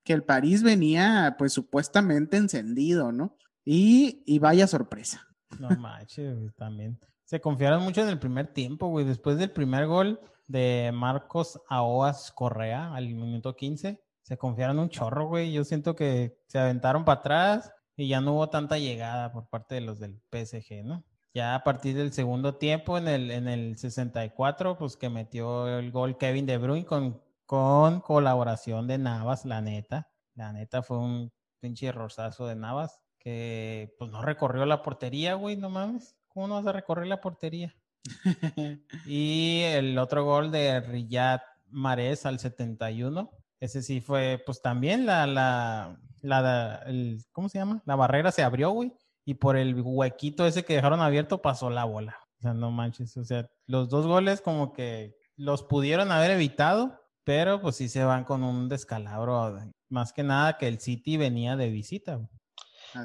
que 0.03 0.13
el 0.13 0.25
París 0.25 0.65
venía, 0.65 1.37
pues 1.39 1.53
supuestamente 1.53 2.37
encendido, 2.37 3.13
¿no? 3.13 3.37
Y, 3.65 4.25
y 4.27 4.41
vaya 4.41 4.67
sorpresa. 4.67 5.29
No 5.61 5.71
manches, 5.71 6.37
güey, 6.37 6.51
también. 6.57 6.99
Se 7.23 7.41
confiaron 7.41 7.85
mucho 7.85 8.03
en 8.03 8.09
el 8.09 8.19
primer 8.19 8.49
tiempo, 8.49 8.89
güey. 8.89 9.05
Después 9.05 9.39
del 9.39 9.53
primer 9.53 9.87
gol 9.87 10.19
de 10.49 10.91
Marcos 10.93 11.61
Aoas 11.69 12.33
Correa 12.33 12.93
al 12.97 13.07
minuto 13.15 13.55
15, 13.55 14.03
se 14.23 14.37
confiaron 14.37 14.81
un 14.81 14.89
chorro, 14.89 15.29
güey. 15.29 15.53
Yo 15.53 15.63
siento 15.63 15.95
que 15.95 16.37
se 16.49 16.59
aventaron 16.59 17.05
para 17.05 17.21
atrás 17.21 17.71
y 17.95 18.09
ya 18.09 18.21
no 18.21 18.35
hubo 18.35 18.51
tanta 18.51 18.77
llegada 18.77 19.31
por 19.31 19.47
parte 19.47 19.77
de 19.77 19.83
los 19.83 20.01
del 20.01 20.21
PSG, 20.33 20.83
¿no? 20.83 21.05
Ya 21.33 21.55
a 21.55 21.63
partir 21.63 21.95
del 21.95 22.13
segundo 22.13 22.57
tiempo, 22.57 22.99
en 22.99 23.07
el, 23.07 23.31
en 23.31 23.47
el 23.47 23.79
64, 23.79 24.77
pues 24.77 24.97
que 24.97 25.09
metió 25.09 25.69
el 25.69 25.93
gol 25.93 26.19
Kevin 26.19 26.45
De 26.45 26.59
Bruyne 26.59 26.85
con, 26.85 27.23
con 27.53 28.01
colaboración 28.01 28.87
de 28.87 28.97
Navas, 28.97 29.45
la 29.45 29.61
neta. 29.61 30.09
La 30.35 30.55
neta 30.55 30.83
fue 30.83 30.97
un 30.97 31.31
pinche 31.61 31.87
errorzazo 31.89 32.47
de 32.47 32.57
Navas 32.57 33.03
que 33.19 33.95
pues 33.99 34.11
no 34.11 34.23
recorrió 34.23 34.65
la 34.65 34.81
portería, 34.83 35.35
güey, 35.35 35.59
no 35.59 35.69
mames. 35.69 36.17
¿Cómo 36.29 36.49
no 36.49 36.55
vas 36.55 36.67
a 36.67 36.73
recorrer 36.73 37.09
la 37.09 37.21
portería? 37.21 37.77
Y 39.07 39.61
el 39.65 39.99
otro 39.99 40.25
gol 40.25 40.51
de 40.51 40.81
Riyad 40.81 41.43
Mahrez 41.69 42.25
al 42.25 42.39
71, 42.39 43.31
ese 43.61 43.83
sí 43.83 44.01
fue, 44.01 44.43
pues 44.47 44.63
también 44.63 45.05
la, 45.05 45.27
la, 45.27 46.01
la, 46.23 46.83
el- 46.87 47.23
¿cómo 47.33 47.51
se 47.51 47.59
llama? 47.59 47.83
La 47.85 47.97
barrera 47.97 48.33
se 48.33 48.43
abrió, 48.43 48.71
güey, 48.71 48.95
y 49.27 49.35
por 49.35 49.59
el 49.59 49.79
huequito 49.79 50.47
ese 50.47 50.65
que 50.65 50.77
dejaron 50.77 51.03
abierto 51.03 51.43
pasó 51.43 51.69
la 51.69 51.85
bola. 51.85 52.17
O 52.39 52.41
sea, 52.41 52.55
no 52.55 52.71
manches, 52.71 53.15
o 53.19 53.25
sea, 53.27 53.51
los 53.67 53.91
dos 53.91 54.07
goles 54.07 54.41
como 54.41 54.73
que 54.73 55.19
los 55.37 55.63
pudieron 55.63 56.11
haber 56.13 56.31
evitado, 56.31 57.02
pero 57.25 57.61
pues 57.61 57.77
sí 57.77 57.89
se 57.89 58.05
van 58.05 58.25
con 58.25 58.43
un 58.43 58.69
descalabro, 58.69 59.59
más 59.89 60.13
que 60.13 60.23
nada 60.23 60.59
que 60.59 60.69
el 60.69 60.81
City 60.81 61.17
venía 61.17 61.57
de 61.57 61.71
visita. 61.71 62.21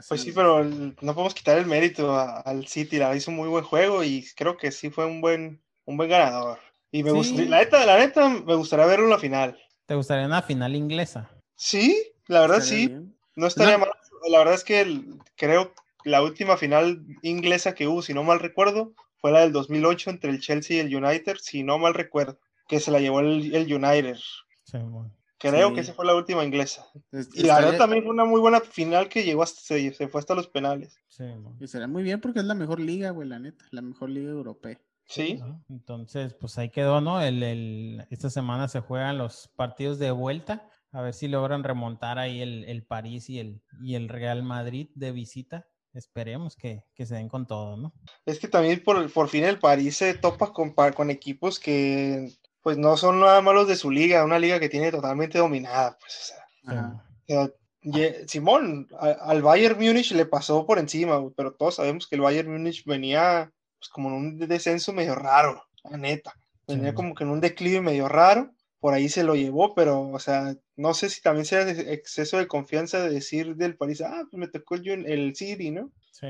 Pues 0.10 0.22
sí, 0.22 0.32
pero 0.34 0.60
el- 0.60 0.96
no 1.02 1.14
podemos 1.14 1.34
quitar 1.34 1.58
el 1.58 1.66
mérito 1.66 2.14
a- 2.14 2.42
al 2.42 2.68
City, 2.68 2.98
la 2.98 3.16
hizo 3.16 3.32
un 3.32 3.38
muy 3.38 3.48
buen 3.48 3.64
juego 3.64 4.04
y 4.04 4.26
creo 4.36 4.58
que 4.58 4.72
sí 4.72 4.90
fue 4.90 5.06
un 5.06 5.22
buen, 5.22 5.62
un 5.86 5.98
buen 5.98 6.10
ganador. 6.10 6.60
Y 6.92 7.04
me 7.04 7.12
Sí. 7.12 7.16
gustaría, 7.16 7.50
la 7.50 7.58
neta, 7.60 7.86
la 7.86 7.98
neta, 8.00 8.30
me 8.30 8.56
gustaría 8.56 8.86
verlo 8.86 9.06
en 9.06 9.12
la 9.12 9.20
final. 9.20 9.58
¿Te 9.86 9.96
gustaría 9.96 10.26
una 10.26 10.42
final 10.42 10.76
inglesa? 10.76 11.30
Sí, 11.56 11.98
la 12.28 12.42
verdad 12.42 12.60
sí, 12.62 12.88
bien. 12.88 13.18
no 13.36 13.48
estaría 13.48 13.78
No. 13.78 13.86
mal. 13.86 13.90
La 14.30 14.40
verdad 14.40 14.56
es 14.56 14.64
que 14.66 14.82
el- 14.82 15.20
creo 15.38 15.74
que 16.04 16.10
la 16.10 16.22
última 16.22 16.58
final 16.58 17.06
inglesa 17.22 17.74
que 17.74 17.88
hubo, 17.88 18.02
si 18.02 18.14
no 18.14 18.24
mal 18.24 18.40
recuerdo, 18.40 18.94
fue 19.18 19.32
la 19.32 19.42
del 19.42 19.54
2008 19.54 20.10
entre 20.10 20.32
el 20.32 20.42
Chelsea 20.42 20.78
y 20.78 20.80
el 20.80 20.94
United, 20.96 21.38
si 21.40 21.64
no 21.64 21.78
mal 21.78 21.94
recuerdo, 21.94 22.40
que 22.68 22.80
se 22.80 22.92
la 22.92 23.00
llevó 23.00 23.20
el, 23.22 23.54
el 23.56 23.74
United. 23.74 24.18
Sí, 24.66 24.78
bueno. 24.80 25.14
Creo 25.40 25.70
Sí. 25.70 25.76
que 25.76 25.82
esa 25.82 25.94
fue 25.94 26.06
la 26.06 26.16
última 26.16 26.44
inglesa. 26.44 26.88
Es- 27.12 27.30
Y 27.36 27.44
la 27.44 27.56
verdad 27.56 27.74
estaría- 27.74 27.78
también 27.78 28.04
fue 28.04 28.12
una 28.14 28.26
muy 28.26 28.40
buena 28.42 28.60
final 28.60 29.08
que 29.08 29.24
llegó 29.24 29.44
hasta, 29.44 29.62
se, 29.62 29.94
se 29.94 30.08
fue 30.08 30.20
hasta 30.20 30.34
los 30.34 30.48
penales. 30.48 30.98
Sí, 31.10 31.26
y 31.60 31.68
será 31.68 31.88
muy 31.88 32.02
bien 32.04 32.20
porque 32.20 32.40
es 32.40 32.46
la 32.46 32.56
mejor 32.56 32.80
liga, 32.80 33.12
güey, 33.12 33.28
la 33.28 33.38
neta, 33.40 33.64
la 33.72 33.82
mejor 33.84 34.10
liga 34.10 34.32
europea. 34.32 34.80
Sí, 35.06 35.36
¿no? 35.36 35.64
Entonces, 35.70 36.34
pues 36.34 36.58
ahí 36.58 36.70
quedó, 36.70 37.02
¿no? 37.02 37.22
El, 37.22 37.44
el- 37.44 38.06
esta 38.10 38.30
semana 38.32 38.68
se 38.68 38.80
juegan 38.82 39.18
los 39.20 39.48
partidos 39.56 40.00
de 40.00 40.10
vuelta. 40.12 40.68
A 40.92 41.02
ver 41.02 41.14
si 41.14 41.28
logran 41.28 41.64
remontar 41.64 42.18
ahí 42.18 42.42
el, 42.42 42.64
el 42.66 42.84
París 42.84 43.30
y 43.30 43.40
el, 43.40 43.62
y 43.82 43.94
el 43.96 44.10
Real 44.10 44.42
Madrid 44.42 44.90
de 44.96 45.12
visita. 45.12 45.68
Esperemos 45.94 46.56
que, 46.56 46.84
que 46.96 47.06
se 47.06 47.16
den 47.16 47.30
con 47.30 47.46
todo, 47.48 47.76
¿no? 47.78 47.94
es 48.26 48.40
que 48.40 48.48
también 48.48 48.84
por, 48.84 49.12
por 49.12 49.30
fin 49.30 49.44
el 49.46 49.58
París 49.60 49.98
se 49.98 50.14
topa 50.14 50.52
con, 50.52 50.74
con 50.74 51.10
equipos 51.10 51.60
que 51.60 52.32
pues 52.68 52.78
no 52.78 52.98
son 52.98 53.22
nada 53.22 53.40
malos 53.40 53.66
de 53.70 53.78
su 53.78 53.90
liga, 53.90 54.26
una 54.26 54.40
liga 54.40 54.60
que 54.60 54.68
tiene 54.68 54.92
totalmente 54.92 55.38
dominada, 55.38 55.98
pues, 56.02 56.18
o 56.18 56.66
sea. 56.66 57.02
O 57.26 57.50
sea, 57.94 58.28
Simón, 58.28 58.90
al 59.00 59.42
Bayern 59.42 59.80
Múnich 59.80 60.12
le 60.12 60.26
pasó 60.26 60.66
por 60.66 60.78
encima, 60.78 61.26
pero 61.38 61.54
todos 61.54 61.76
sabemos 61.76 62.08
que 62.08 62.16
el 62.16 62.22
Bayern 62.24 62.52
Múnich 62.52 62.84
venía 62.84 63.54
pues, 63.80 63.88
como 63.88 64.10
en 64.10 64.16
un 64.16 64.38
descenso 64.38 64.92
medio 64.92 65.16
raro, 65.16 65.64
la 65.90 65.98
neta. 65.98 66.34
Venía 66.68 66.94
como 66.94 67.16
que 67.16 67.24
en 67.24 67.30
un 67.30 67.40
declive 67.40 67.80
medio 67.80 68.10
raro, 68.10 68.52
por 68.82 68.94
ahí 68.94 69.08
se 69.08 69.24
lo 69.24 69.36
llevó, 69.36 69.74
pero, 69.74 70.02
o 70.02 70.20
sea, 70.20 70.54
no 70.76 70.94
sé 70.94 71.10
si 71.10 71.22
también 71.22 71.46
sea 71.46 71.62
exceso 71.70 72.38
de 72.38 72.48
confianza 72.48 73.00
de 73.00 73.12
decir 73.12 73.56
del 73.56 73.78
París, 73.78 74.02
ah, 74.02 74.26
pues 74.30 74.42
me 74.42 74.50
tocó 74.50 74.76
el, 74.76 75.06
el 75.06 75.34
City, 75.38 75.72
¿no? 75.72 75.90
Sí, 76.12 76.28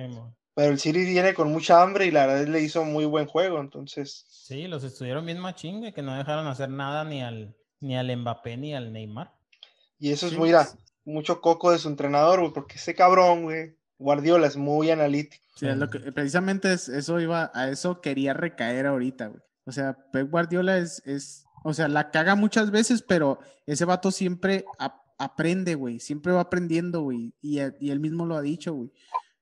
pero 0.57 0.71
el 0.71 0.79
City 0.79 1.05
viene 1.05 1.35
con 1.35 1.51
mucha 1.51 1.83
hambre 1.83 2.07
y 2.07 2.11
la 2.11 2.25
verdad 2.25 2.47
le 2.47 2.61
hizo 2.63 2.83
muy 2.83 3.05
buen 3.05 3.27
juego, 3.27 3.59
entonces. 3.59 4.25
Sí, 4.27 4.67
los 4.67 4.83
estuvieron 4.83 5.23
bien 5.23 5.37
machingue, 5.37 5.93
que 5.93 6.01
no 6.01 6.17
dejaron 6.17 6.47
hacer 6.47 6.67
nada 6.67 7.03
ni 7.03 7.21
al, 7.21 7.55
ni 7.79 7.95
al 7.95 8.17
Mbappé 8.17 8.57
ni 8.57 8.73
al 8.73 8.91
Neymar. 8.91 9.35
Y 9.99 10.11
eso 10.11 10.25
es 10.25 10.35
muy, 10.35 10.51
mucho 11.05 11.41
coco 11.41 11.71
de 11.71 11.77
su 11.77 11.89
entrenador, 11.89 12.39
güey, 12.39 12.53
porque 12.53 12.77
ese 12.77 12.95
cabrón, 12.95 13.43
güey, 13.43 13.77
Guardiola 13.99 14.47
es 14.47 14.57
muy 14.57 14.89
analítico. 14.89 15.45
Sí, 15.55 15.67
es 15.67 15.77
lo 15.77 15.91
que, 15.91 15.99
precisamente 16.11 16.73
eso 16.73 17.19
iba, 17.19 17.51
a 17.53 17.69
eso 17.69 18.01
quería 18.01 18.33
recaer 18.33 18.87
ahorita, 18.87 19.27
güey. 19.27 19.41
O 19.67 19.71
sea, 19.71 19.95
Pep 20.11 20.27
Guardiola 20.31 20.79
es, 20.79 21.03
es, 21.05 21.45
o 21.63 21.75
sea, 21.75 21.87
la 21.87 22.09
caga 22.09 22.33
muchas 22.33 22.71
veces, 22.71 23.03
pero 23.03 23.37
ese 23.67 23.85
vato 23.85 24.09
siempre 24.09 24.65
aprende, 25.19 25.75
güey, 25.75 25.99
siempre 25.99 26.31
va 26.31 26.41
aprendiendo, 26.41 27.01
güey, 27.01 27.35
y, 27.41 27.59
él 27.59 27.99
mismo 27.99 28.25
lo 28.25 28.35
ha 28.35 28.41
dicho, 28.41 28.73
güey, 28.73 28.91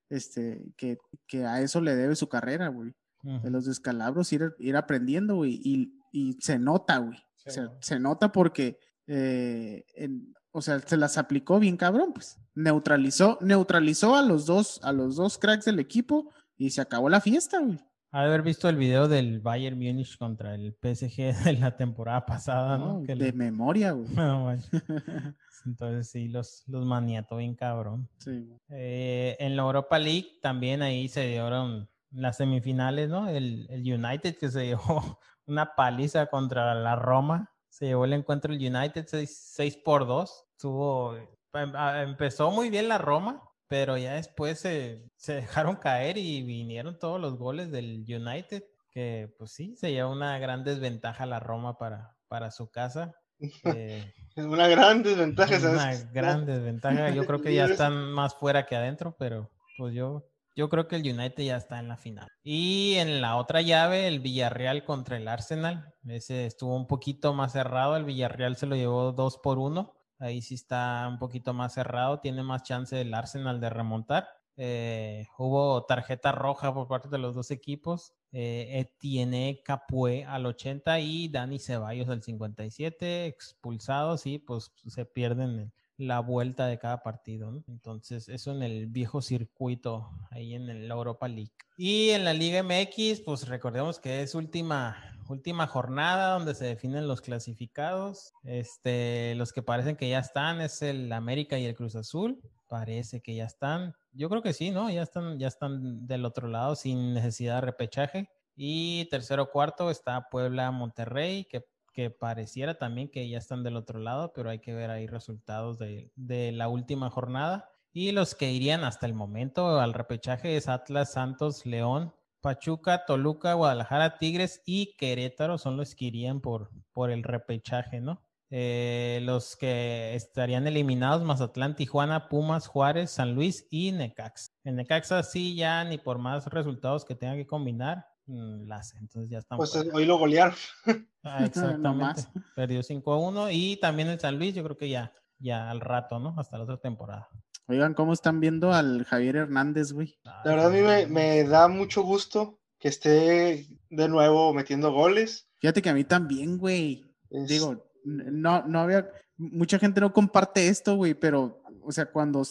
este, 0.10 0.64
que, 0.78 0.98
que, 1.28 1.46
a 1.46 1.62
eso 1.62 1.82
le 1.82 1.96
debe 1.96 2.16
su 2.16 2.30
carrera, 2.30 2.70
güey, 2.70 2.94
de 3.24 3.50
los 3.50 3.66
descalabros, 3.66 4.32
ir, 4.34 4.54
ir 4.60 4.76
aprendiendo, 4.76 5.36
güey, 5.36 5.60
y, 5.64 6.00
y, 6.12 6.34
se 6.42 6.60
nota, 6.60 6.98
güey, 7.00 7.18
o 7.46 7.52
sea, 7.52 7.72
se 7.82 8.00
nota 8.00 8.32
porque 8.32 8.80
eh, 9.08 9.86
en, 9.96 10.34
o 10.52 10.62
sea, 10.62 10.80
se 10.80 10.96
las 10.96 11.18
aplicó 11.18 11.60
bien 11.60 11.76
cabrón, 11.76 12.14
pues. 12.14 12.40
Neutralizó, 12.54 13.38
neutralizó 13.42 14.16
a 14.16 14.22
los 14.22 14.46
dos, 14.46 14.80
a 14.84 14.94
los 14.94 15.18
dos 15.18 15.38
cracks 15.38 15.66
del 15.66 15.80
equipo 15.80 16.32
y 16.58 16.70
se 16.70 16.80
acabó 16.80 17.10
la 17.10 17.20
fiesta, 17.20 17.60
güey. 17.60 17.78
Haber 18.12 18.44
visto 18.44 18.70
el 18.70 18.78
video 18.78 19.10
del 19.10 19.42
Bayern 19.42 19.78
Múnich 19.78 20.18
contra 20.18 20.56
el 20.56 20.74
PSG 20.82 21.44
de 21.44 21.58
la 21.60 21.76
temporada 21.76 22.26
pasada, 22.26 22.78
¿no? 22.78 23.02
de 23.02 23.34
memoria, 23.34 23.92
güey. 23.92 24.08
Entonces 25.66 26.10
sí, 26.10 26.28
los, 26.28 26.64
los 26.68 26.86
maniató 26.86 27.38
bien 27.38 27.56
cabrón. 27.56 28.10
Sí. 28.20 28.48
Eh, 28.70 29.36
en 29.40 29.56
la 29.56 29.64
Europa 29.64 30.00
League 30.00 30.40
también 30.42 30.82
ahí 30.82 31.08
se 31.08 31.28
dieron 31.28 31.90
las 32.12 32.38
semifinales, 32.38 33.10
¿no? 33.10 33.28
El, 33.28 33.68
el 33.70 33.82
United 33.82 34.38
que 34.38 34.50
se 34.50 34.66
llevó 34.68 35.20
una 35.46 35.76
paliza 35.76 36.28
contra 36.28 36.74
la 36.76 36.96
Roma 36.96 37.52
se 37.76 37.88
llevó 37.88 38.06
el 38.06 38.14
encuentro 38.14 38.54
el 38.54 38.74
United 38.74 39.06
6, 39.06 39.78
por 39.84 40.08
2. 40.08 40.46
Tuvo, 40.58 41.18
em, 41.18 41.76
empezó 42.08 42.50
muy 42.50 42.70
bien 42.70 42.88
la 42.88 42.98
Roma, 42.98 43.44
pero 43.68 43.98
ya 43.98 44.14
después 44.14 44.60
se, 44.60 45.12
dejaron 45.28 45.76
caer 45.76 46.18
y 46.18 46.42
vinieron 46.44 46.98
todos 46.98 47.20
los 47.20 47.38
goles 47.38 47.72
del 47.72 48.06
United, 48.08 48.64
que 48.90 49.36
pues 49.38 49.52
sí, 49.52 49.76
se 49.76 49.92
lleva 49.92 50.10
una 50.10 50.40
gran 50.40 50.64
desventaja 50.64 51.26
la 51.26 51.42
Roma 51.42 51.78
para, 51.78 52.16
para 52.30 52.50
su 52.50 52.72
casa. 52.72 53.14
Eh, 53.40 54.14
una 54.38 54.68
gran 54.68 55.04
desventaja. 55.04 55.58
Una 55.70 55.96
gran 56.14 56.46
desventaja. 56.46 57.10
Yo 57.12 57.26
creo 57.26 57.42
que 57.42 57.54
ya 57.56 57.66
están 57.66 58.12
más 58.12 58.36
fuera 58.36 58.66
que 58.66 58.76
adentro, 58.76 59.16
pero 59.18 59.50
pues 59.78 59.94
yo 59.94 60.26
yo 60.56 60.70
creo 60.70 60.88
que 60.88 60.96
el 60.96 61.02
United 61.02 61.44
ya 61.44 61.58
está 61.58 61.80
en 61.80 61.90
la 61.90 61.98
final. 61.98 62.30
Y 62.42 62.96
en 62.96 63.22
la 63.22 63.36
otra 63.36 63.62
llave, 63.62 64.08
el 64.08 64.22
Villarreal 64.22 64.86
contra 64.86 65.18
el 65.18 65.28
Arsenal. 65.28 65.94
Ese 66.08 66.46
estuvo 66.46 66.76
un 66.78 66.88
poquito 66.88 67.34
más 67.34 67.52
cerrado. 67.52 67.98
El 67.98 68.06
Villarreal 68.06 68.56
se 68.56 68.66
lo 68.66 68.76
llevó 68.78 69.12
dos 69.12 69.38
por 69.38 69.60
uno. 69.60 69.94
Ahí 70.18 70.42
sí 70.42 70.56
está 70.56 71.08
un 71.10 71.20
poquito 71.20 71.54
más 71.54 71.74
cerrado. 71.74 72.22
Tiene 72.22 72.42
más 72.42 72.64
chance 72.64 73.00
el 73.00 73.14
Arsenal 73.14 73.60
de 73.60 73.70
remontar. 73.70 74.30
Eh, 74.56 75.26
hubo 75.38 75.86
tarjeta 75.86 76.32
roja 76.32 76.74
por 76.74 76.88
parte 76.88 77.10
de 77.10 77.18
los 77.18 77.36
dos 77.36 77.52
equipos. 77.52 78.14
Eh, 78.38 78.82
Etienne 78.82 79.62
Capué 79.64 80.26
al 80.26 80.46
80 80.46 81.00
y 81.00 81.30
Dani 81.30 81.58
Ceballos 81.58 82.10
al 82.10 82.22
57 82.22 83.28
expulsados 83.28 84.26
y 84.26 84.40
pues 84.40 84.74
se 84.88 85.06
pierden 85.06 85.72
la 85.96 86.20
vuelta 86.20 86.68
de 86.68 86.78
cada 86.78 87.02
partido. 87.02 87.64
Entonces, 87.70 88.28
eso 88.28 88.52
en 88.52 88.62
el 88.62 88.88
viejo 88.88 89.22
circuito, 89.22 90.10
ahí 90.32 90.54
en 90.54 90.86
la 90.86 90.94
Europa 90.94 91.30
League. 91.30 91.54
Y 91.78 92.10
en 92.10 92.26
la 92.26 92.34
Liga 92.34 92.62
MX, 92.62 93.22
pues 93.22 93.48
recordemos 93.48 94.00
que 94.00 94.22
es 94.22 94.36
última, 94.36 94.98
última 95.30 95.66
jornada 95.66 96.34
donde 96.34 96.56
se 96.56 96.66
definen 96.66 97.08
los 97.08 97.22
clasificados. 97.22 98.34
Este, 98.44 99.36
los 99.36 99.54
que 99.54 99.62
parecen 99.62 99.96
que 99.96 100.10
ya 100.10 100.20
están 100.20 100.60
es 100.60 100.82
el 100.82 101.10
América 101.14 101.58
y 101.58 101.64
el 101.64 101.76
Cruz 101.76 101.96
Azul. 101.96 102.42
Parece 102.68 103.22
que 103.22 103.36
ya 103.36 103.46
están. 103.46 103.96
Yo 104.12 104.30
creo 104.30 104.42
que 104.42 104.54
sí, 104.54 104.72
¿no? 104.72 104.90
Ya 104.90 105.04
están, 105.04 105.40
ya 105.40 105.48
están 105.48 106.08
del 106.08 106.26
otro 106.26 106.48
lado 106.48 106.76
sin 106.76 107.14
necesidad 107.14 107.56
de 107.56 107.62
repechaje. 107.62 108.30
Y 108.56 109.06
tercero 109.10 109.52
cuarto 109.52 109.92
está 109.92 110.30
Puebla 110.30 110.72
Monterrey, 110.72 111.46
que 111.46 112.10
pareciera 112.10 112.78
también 112.78 113.10
que 113.10 113.28
ya 113.30 113.38
están 113.38 113.64
del 113.64 113.78
otro 113.78 114.00
lado, 114.00 114.34
pero 114.34 114.50
hay 114.50 114.60
que 114.60 114.74
ver 114.74 114.90
ahí 114.90 115.08
resultados 115.08 115.80
de, 115.80 116.12
la 116.54 116.68
última 116.68 117.10
jornada. 117.10 117.70
Y 117.94 118.12
los 118.12 118.36
que 118.36 118.52
irían 118.52 118.84
hasta 118.84 119.06
el 119.06 119.14
momento 119.14 119.80
al 119.80 119.94
repechaje 119.94 120.58
es 120.58 120.68
Atlas, 120.68 121.14
Santos, 121.14 121.66
León, 121.66 122.14
Pachuca, 122.42 123.06
Toluca, 123.06 123.54
Guadalajara, 123.54 124.18
Tigres 124.18 124.62
y 124.66 124.96
Querétaro 124.98 125.58
son 125.58 125.78
los 125.78 125.96
que 125.96 126.06
irían 126.06 126.42
por 126.42 126.70
el 127.12 127.24
repechaje, 127.24 128.02
¿no? 128.02 128.25
Eh, 128.58 129.20
los 129.24 129.58
que 129.58 130.16
estarían 130.16 130.66
eliminados, 130.66 131.24
Mazatlán, 131.24 131.76
Tijuana, 131.76 132.30
Pumas, 132.30 132.68
Juárez, 132.68 133.12
San 133.12 133.36
Luis 133.36 133.68
y 133.70 133.92
Necaxa. 133.92 134.54
En 134.64 134.78
Necaxa 134.78 135.24
sí 135.24 135.56
ya 135.56 135.84
ni 135.84 135.98
por 135.98 136.20
más 136.20 136.46
resultados 136.48 137.04
que 137.04 137.16
tengan 137.16 137.36
que 137.36 137.48
combinar, 137.48 138.06
Mm, 138.28 138.72
entonces 139.00 139.30
ya 139.30 139.38
estamos. 139.38 139.72
Pues 139.72 139.94
hoy 139.94 140.06
lo 140.06 140.18
golearon. 140.18 140.56
Ah, 141.28 141.44
exactamente. 141.46 142.22
Perdió 142.56 142.84
5 142.84 143.12
a 143.12 143.18
1 143.18 143.50
y 143.50 143.78
también 143.78 144.10
el 144.10 144.20
San 144.20 144.38
Luis, 144.38 144.54
yo 144.54 144.64
creo 144.64 144.78
que 144.78 144.90
ya, 144.90 145.12
ya 145.40 145.72
al 145.72 145.82
rato, 145.82 146.20
¿no? 146.20 146.36
Hasta 146.38 146.60
la 146.60 146.66
otra 146.66 146.78
temporada. 146.78 147.28
Oigan, 147.68 147.96
¿cómo 147.96 148.14
están 148.14 148.40
viendo 148.40 148.72
al 148.72 149.06
Javier 149.06 149.38
Hernández, 149.38 149.92
güey? 149.92 150.20
La 150.22 150.44
verdad, 150.46 150.68
a 150.68 150.70
mí 150.70 151.08
me, 151.12 151.44
da 151.46 151.68
mucho 151.68 152.04
gusto 152.04 152.60
que 152.78 152.90
esté 152.90 153.66
de 153.90 154.08
nuevo 154.08 154.54
metiendo 154.54 154.92
goles. 154.92 155.50
Fíjate 155.62 155.82
que 155.82 155.90
a 155.90 155.96
mí 155.96 156.04
también, 156.04 156.60
güey. 156.60 157.04
Digo, 157.32 157.84
no, 158.06 158.66
no 158.66 158.80
había. 158.80 159.10
Mucha 159.38 159.80
gente 159.80 160.00
no 160.00 160.14
comparte 160.14 160.70
esto, 160.70 160.96
güey, 160.96 161.14
pero, 161.14 161.62
o 161.82 161.92
sea, 161.92 162.06
cuando, 162.06 162.44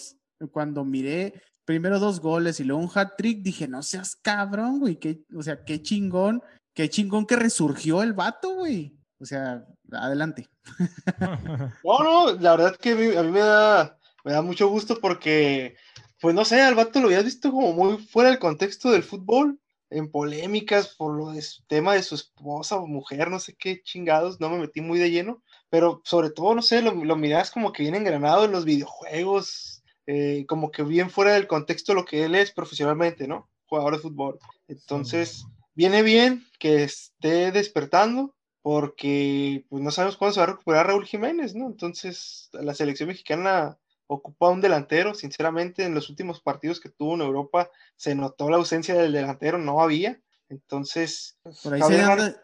cuando 0.50 0.84
miré 0.84 1.40
primero 1.64 1.98
dos 1.98 2.20
goles 2.20 2.60
y 2.60 2.64
luego 2.64 2.82
un 2.82 2.90
hat 2.94 3.16
trick, 3.16 3.42
dije, 3.42 3.66
no 3.66 3.82
seas 3.82 4.16
cabrón, 4.16 4.80
güey, 4.80 4.98
o 5.34 5.42
sea, 5.42 5.64
qué 5.64 5.80
chingón, 5.80 6.42
qué 6.74 6.90
chingón 6.90 7.26
que 7.26 7.36
resurgió 7.36 8.02
el 8.02 8.12
vato, 8.12 8.54
güey. 8.54 8.98
O 9.18 9.24
sea, 9.24 9.64
adelante. 9.92 10.48
No, 11.84 11.98
no, 12.02 12.32
la 12.40 12.56
verdad 12.56 12.76
que 12.76 12.92
a 12.92 12.94
mí, 13.22 13.30
me, 13.30 13.38
da, 13.38 13.98
me 14.24 14.32
da 14.32 14.42
mucho 14.42 14.68
gusto 14.68 14.98
porque, 15.00 15.76
pues 16.20 16.34
no 16.34 16.44
sé, 16.44 16.60
al 16.60 16.74
vato 16.74 17.00
lo 17.00 17.06
habías 17.06 17.24
visto 17.24 17.50
como 17.50 17.72
muy 17.72 17.98
fuera 17.98 18.30
del 18.30 18.38
contexto 18.38 18.90
del 18.90 19.02
fútbol, 19.02 19.58
en 19.90 20.10
polémicas 20.10 20.94
por 20.96 21.16
lo 21.16 21.30
de 21.30 21.42
su 21.42 21.62
tema 21.66 21.94
de 21.94 22.02
su 22.02 22.14
esposa 22.14 22.76
o 22.76 22.86
mujer, 22.86 23.30
no 23.30 23.38
sé 23.38 23.54
qué 23.58 23.82
chingados, 23.82 24.40
no 24.40 24.50
me 24.50 24.58
metí 24.58 24.80
muy 24.80 24.98
de 24.98 25.10
lleno, 25.10 25.42
pero 25.70 26.00
sobre 26.04 26.30
todo, 26.30 26.54
no 26.54 26.62
sé, 26.62 26.82
lo, 26.82 26.92
lo 26.92 27.16
miras 27.16 27.50
como 27.50 27.72
que 27.72 27.82
viene 27.82 27.98
engranado 27.98 28.44
en 28.44 28.52
los 28.52 28.64
videojuegos, 28.64 29.82
eh, 30.06 30.44
como 30.46 30.70
que 30.70 30.82
bien 30.82 31.10
fuera 31.10 31.34
del 31.34 31.46
contexto 31.46 31.92
de 31.92 31.96
lo 31.96 32.04
que 32.04 32.24
él 32.24 32.34
es 32.34 32.50
profesionalmente, 32.52 33.26
¿no? 33.26 33.48
Jugador 33.66 33.94
de 33.94 34.02
fútbol. 34.02 34.38
Entonces, 34.68 35.46
viene 35.74 36.02
bien 36.02 36.44
que 36.58 36.84
esté 36.84 37.52
despertando 37.52 38.34
porque 38.62 39.66
pues 39.68 39.82
no 39.82 39.90
sabemos 39.90 40.16
cuándo 40.16 40.34
se 40.34 40.40
va 40.40 40.44
a 40.44 40.50
recuperar 40.50 40.86
Raúl 40.86 41.04
Jiménez, 41.04 41.54
¿no? 41.54 41.66
Entonces, 41.66 42.48
la 42.52 42.74
selección 42.74 43.08
mexicana 43.08 43.78
ocupa 44.06 44.50
un 44.50 44.60
delantero, 44.60 45.14
sinceramente, 45.14 45.84
en 45.84 45.94
los 45.94 46.10
últimos 46.10 46.40
partidos 46.40 46.80
que 46.80 46.88
tuvo 46.88 47.14
en 47.14 47.22
Europa 47.22 47.70
se 47.96 48.14
notó 48.14 48.50
la 48.50 48.56
ausencia 48.56 48.94
del 48.94 49.12
delantero, 49.12 49.58
no 49.58 49.80
había. 49.80 50.20
Entonces, 50.48 51.38
Javier, 51.62 52.36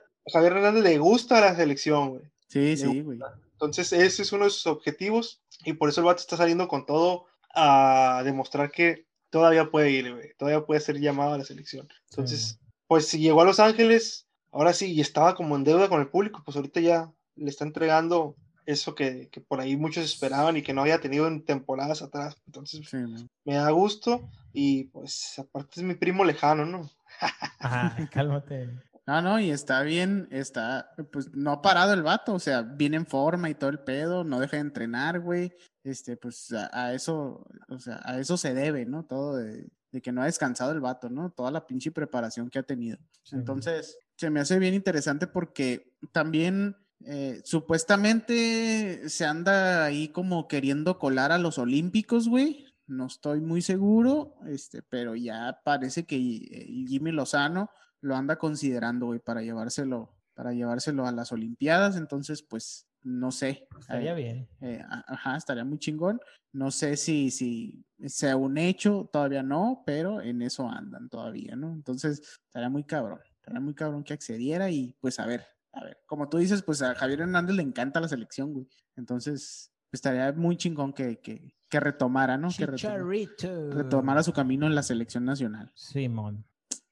Hernández, 0.53 0.82
le 0.82 0.99
gusta 0.99 1.39
a 1.39 1.41
la 1.41 1.57
selección, 1.57 2.11
güey. 2.11 2.23
Sí, 2.49 2.77
sí, 2.77 3.03
güey. 3.03 3.19
Entonces, 3.53 3.93
ese 3.93 4.23
es 4.23 4.32
uno 4.32 4.45
de 4.45 4.51
sus 4.51 4.66
objetivos 4.66 5.43
y 5.65 5.74
por 5.74 5.89
eso 5.89 6.01
el 6.01 6.07
vato 6.07 6.20
está 6.20 6.37
saliendo 6.37 6.66
con 6.66 6.87
todo 6.87 7.27
a 7.55 8.23
demostrar 8.24 8.70
que 8.70 9.07
todavía 9.28 9.70
puede 9.70 9.91
ir, 9.91 10.35
todavía 10.39 10.65
puede 10.65 10.81
ser 10.81 10.99
llamado 10.99 11.35
a 11.35 11.39
la 11.39 11.45
selección. 11.45 11.89
Entonces, 12.11 12.59
pues 12.87 13.07
si 13.07 13.20
llegó 13.20 13.43
a 13.43 13.45
Los 13.45 13.61
Ángeles, 13.61 14.27
ahora 14.51 14.73
sí, 14.73 14.93
y 14.93 15.01
estaba 15.01 15.35
como 15.35 15.57
en 15.57 15.65
deuda 15.65 15.89
con 15.89 16.01
el 16.01 16.09
público, 16.09 16.43
pues 16.45 16.57
ahorita 16.57 16.81
ya 16.81 17.12
le 17.37 17.51
está 17.51 17.65
entregando 17.65 18.35
eso 18.66 18.95
que, 18.95 19.28
que 19.31 19.41
por 19.41 19.61
ahí 19.61 19.77
muchos 19.77 20.05
esperaban 20.05 20.57
y 20.57 20.62
que 20.62 20.73
no 20.73 20.82
había 20.82 21.01
tenido 21.01 21.27
en 21.27 21.45
temporadas 21.45 22.03
atrás. 22.03 22.37
Entonces, 22.47 22.93
me 23.45 23.55
da 23.55 23.70
gusto 23.70 24.28
y 24.53 24.85
pues 24.85 25.39
aparte 25.39 25.73
es 25.77 25.82
mi 25.82 25.95
primo 25.95 26.24
lejano, 26.24 26.66
¿no? 26.66 26.91
Ajá, 27.59 28.09
cálmate. 28.12 28.70
Ah, 29.07 29.20
no, 29.23 29.41
y 29.41 29.51
está 29.51 29.82
bien, 29.82 30.28
está, 30.31 30.93
pues 31.11 31.35
no 31.35 31.51
ha 31.51 31.62
parado 31.62 31.95
el 31.95 32.03
vato, 32.03 32.35
o 32.35 32.39
sea, 32.39 32.62
viene 32.62 32.97
en 32.97 33.07
forma 33.07 33.51
y 33.51 33.55
todo 33.55 33.70
el 33.70 33.81
pedo, 33.81 34.23
no 34.23 34.39
deja 34.39 34.57
de 34.57 34.62
entrenar, 34.62 35.20
güey. 35.20 35.53
Este, 35.82 36.16
pues 36.16 36.53
a, 36.53 36.70
a 36.73 36.95
eso, 36.95 37.45
o 37.69 37.78
sea, 37.78 38.01
a 38.05 38.19
eso 38.20 38.37
se 38.37 38.55
debe, 38.55 38.87
¿no? 38.87 39.05
Todo 39.05 39.37
de, 39.37 39.69
de 39.91 40.01
que 40.01 40.12
no 40.12 40.23
ha 40.23 40.27
descansado 40.27 40.73
el 40.73 40.81
vato, 40.81 41.09
¿no? 41.09 41.31
Toda 41.31 41.51
la 41.51 41.66
pinche 41.66 41.91
preparación 41.91 42.51
que 42.51 42.59
ha 42.59 42.62
tenido. 42.62 42.99
Sí. 43.23 43.37
Entonces, 43.37 43.99
se 44.16 44.31
me 44.31 44.41
hace 44.41 44.59
bien 44.59 44.74
interesante 44.74 45.27
porque 45.27 45.97
también 46.12 46.77
eh, 47.05 47.40
supuestamente 47.44 49.09
se 49.09 49.24
anda 49.24 49.85
ahí 49.85 50.09
como 50.09 50.48
queriendo 50.48 50.98
colar 50.98 51.32
a 51.32 51.39
los 51.39 51.59
Olímpicos, 51.59 52.28
güey. 52.28 52.66
No 52.86 53.06
estoy 53.06 53.40
muy 53.40 53.62
seguro, 53.62 54.35
este, 54.47 54.82
pero 54.82 55.14
ya 55.14 55.60
parece 55.64 56.05
que 56.05 56.16
eh, 56.16 56.66
Jimmy 56.89 57.12
Lozano 57.12 57.70
lo 58.01 58.16
anda 58.16 58.36
considerando, 58.36 59.06
güey, 59.06 59.20
para 59.20 59.43
llevárselo, 59.43 60.16
para 60.35 60.52
llevárselo 60.52 61.06
a 61.06 61.12
las 61.12 61.31
Olimpiadas. 61.32 61.97
Entonces, 61.97 62.43
pues, 62.43 62.86
no 63.02 63.31
sé. 63.31 63.68
Estaría 63.78 64.12
Eh, 64.12 64.14
bien. 64.14 64.48
eh, 64.60 64.82
ajá, 65.06 65.36
estaría 65.36 65.64
muy 65.64 65.78
chingón. 65.78 66.20
No 66.52 66.70
sé 66.70 66.97
si, 66.97 67.31
si 67.31 67.85
sea 68.06 68.36
un 68.36 68.59
hecho, 68.59 69.09
todavía 69.12 69.43
no, 69.43 69.82
pero 69.86 70.20
en 70.20 70.43
eso 70.43 70.68
andan 70.68 71.09
todavía, 71.09 71.55
¿no? 71.56 71.72
Entonces, 71.72 72.20
estaría 72.47 72.68
muy 72.68 72.82
cabrón, 72.85 73.20
estaría 73.36 73.60
muy 73.60 73.74
cabrón 73.74 74.02
que 74.02 74.14
accediera 74.14 74.68
y 74.70 74.97
pues 75.01 75.20
a 75.20 75.27
ver, 75.27 75.47
a 75.72 75.84
ver, 75.84 75.98
como 76.06 76.28
tú 76.28 76.38
dices, 76.38 76.62
pues 76.62 76.82
a 76.82 76.94
Javier 76.94 77.20
Hernández 77.22 77.56
le 77.56 77.62
encanta 77.62 78.01
la 78.01 78.09
selección, 78.09 78.52
güey. 78.52 78.66
Entonces, 78.97 79.72
pues, 79.90 79.98
estaría 79.98 80.32
muy 80.32 80.56
chingón 80.56 80.92
que, 80.92 81.20
que, 81.20 81.55
que 81.68 81.80
retomara, 81.80 82.36
¿no? 82.36 82.48
Que 82.48 82.66
retoma- 82.66 82.76
Chicharito. 82.76 83.70
retomara 83.70 84.22
su 84.22 84.32
camino 84.32 84.66
en 84.66 84.74
la 84.74 84.82
selección 84.82 85.24
nacional. 85.24 85.70
Simón. 85.74 86.44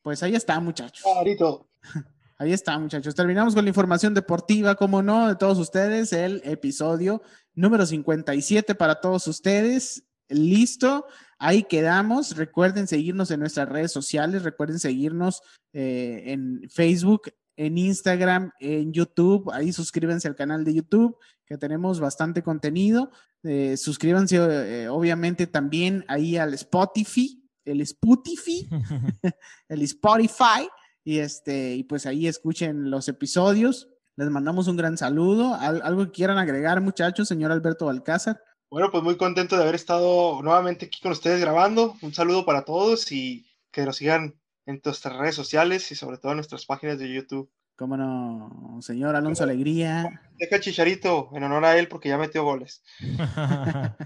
Pues 0.03 0.23
ahí 0.23 0.35
está, 0.35 0.59
muchachos. 0.61 1.03
Clarito. 1.03 1.69
Ahí 2.41 2.53
está, 2.53 2.79
muchachos. 2.79 3.17
Terminamos 3.17 3.53
con 3.53 3.65
la 3.65 3.69
información 3.71 4.15
deportiva, 4.15 4.77
como 4.77 5.03
no, 5.03 5.27
de 5.27 5.35
todos 5.35 5.59
ustedes, 5.59 6.13
el 6.13 6.41
episodio 6.45 7.21
número 7.53 7.85
57 7.85 8.77
para 8.77 9.01
todos 9.01 9.27
ustedes. 9.27 10.05
Listo, 10.29 11.05
ahí 11.41 11.65
quedamos. 11.65 12.37
Recuerden 12.37 12.87
seguirnos 12.87 13.33
en 13.33 13.41
nuestras 13.41 13.69
redes 13.69 13.91
sociales, 13.91 14.45
recuerden 14.45 14.79
seguirnos 14.79 15.43
eh, 15.73 16.23
en 16.27 16.63
Facebook, 16.71 17.23
en 17.59 17.77
Instagram, 17.77 18.53
en 18.61 18.93
YouTube. 18.93 19.51
Ahí 19.53 19.73
suscríbanse 19.73 20.29
al 20.29 20.37
canal 20.37 20.65
de 20.65 20.75
YouTube, 20.75 21.17
que 21.45 21.59
tenemos 21.59 22.01
bastante 22.01 22.43
contenido. 22.43 23.11
Eh, 23.43 23.77
suscríbanse, 23.77 24.37
eh, 24.39 24.89
obviamente, 24.89 25.47
también 25.47 26.05
ahí 26.09 26.37
al 26.37 26.55
Spotify, 26.55 27.43
el 27.65 27.81
Spotify, 27.83 28.69
el 29.69 29.83
Spotify. 29.83 30.69
Y 31.05 31.19
este, 31.19 31.75
y 31.75 31.85
pues 31.85 32.07
ahí 32.07 32.27
escuchen 32.27 32.91
los 32.91 33.09
episodios. 33.09 33.89
Les 34.17 34.31
mandamos 34.31 34.69
un 34.69 34.77
gran 34.77 34.97
saludo. 34.97 35.55
Al- 35.55 35.83
algo 35.83 36.05
que 36.07 36.11
quieran 36.13 36.39
agregar, 36.39 36.81
muchachos, 36.81 37.29
señor 37.29 37.51
Alberto 37.51 37.87
Balcázar. 37.87 38.41
Bueno, 38.71 38.91
pues 38.91 39.03
muy 39.03 39.17
contento 39.17 39.57
de 39.57 39.63
haber 39.63 39.75
estado 39.75 40.43
nuevamente 40.43 40.87
aquí 40.87 41.01
con 41.01 41.13
ustedes 41.13 41.41
grabando. 41.41 41.97
Un 42.03 42.13
saludo 42.13 42.45
para 42.45 42.65
todos 42.65 43.11
y 43.11 43.47
que 43.73 43.85
nos 43.85 43.97
sigan 43.97 44.38
en 44.69 44.83
nuestras 44.85 45.17
redes 45.17 45.35
sociales 45.35 45.91
y 45.91 45.95
sobre 45.95 46.19
todo 46.19 46.33
en 46.33 46.37
nuestras 46.37 46.67
páginas 46.67 46.99
de 46.99 47.13
YouTube. 47.13 47.51
Cómo 47.75 47.97
no, 47.97 48.79
señor 48.83 49.17
Alonso 49.17 49.45
Alegría. 49.45 50.21
Deja 50.39 50.57
el 50.57 50.63
chicharito 50.63 51.31
en 51.33 51.43
honor 51.43 51.65
a 51.65 51.79
él 51.79 51.89
porque 51.89 52.11
ya 52.11 52.19
metió 52.19 52.45
goles. 52.45 52.85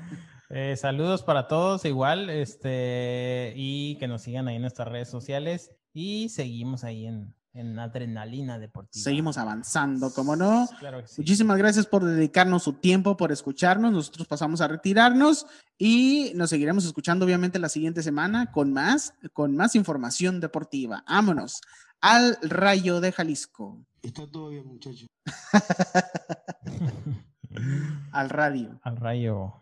Eh, 0.54 0.76
saludos 0.76 1.22
para 1.22 1.48
todos 1.48 1.86
igual, 1.86 2.28
este, 2.28 3.54
y 3.56 3.96
que 3.96 4.06
nos 4.06 4.20
sigan 4.20 4.48
ahí 4.48 4.56
en 4.56 4.60
nuestras 4.60 4.86
redes 4.86 5.08
sociales 5.08 5.74
y 5.94 6.28
seguimos 6.28 6.84
ahí 6.84 7.06
en, 7.06 7.34
en 7.54 7.78
Adrenalina 7.78 8.58
Deportiva. 8.58 9.02
Seguimos 9.02 9.38
avanzando, 9.38 10.12
como 10.12 10.36
no. 10.36 10.68
Claro 10.78 11.02
que 11.02 11.08
sí. 11.08 11.14
Muchísimas 11.18 11.58
gracias 11.58 11.86
por 11.86 12.04
dedicarnos 12.04 12.62
su 12.62 12.74
tiempo, 12.74 13.16
por 13.16 13.32
escucharnos. 13.32 13.92
Nosotros 13.92 14.26
pasamos 14.26 14.60
a 14.60 14.68
retirarnos 14.68 15.46
y 15.78 16.32
nos 16.34 16.50
seguiremos 16.50 16.84
escuchando 16.84 17.24
obviamente 17.24 17.58
la 17.58 17.68
siguiente 17.68 18.02
semana 18.02 18.52
con 18.52 18.72
más, 18.72 19.14
con 19.32 19.56
más 19.56 19.74
información 19.74 20.40
deportiva. 20.40 21.04
Vámonos 21.08 21.60
al 22.00 22.36
Rayo 22.42 23.00
de 23.00 23.12
Jalisco, 23.12 23.86
Está 24.02 24.26
todo 24.26 24.48
bien, 24.48 24.66
muchachos. 24.66 25.06
al 28.12 28.30
radio. 28.30 28.80
Al 28.82 28.96
rayo. 28.96 29.54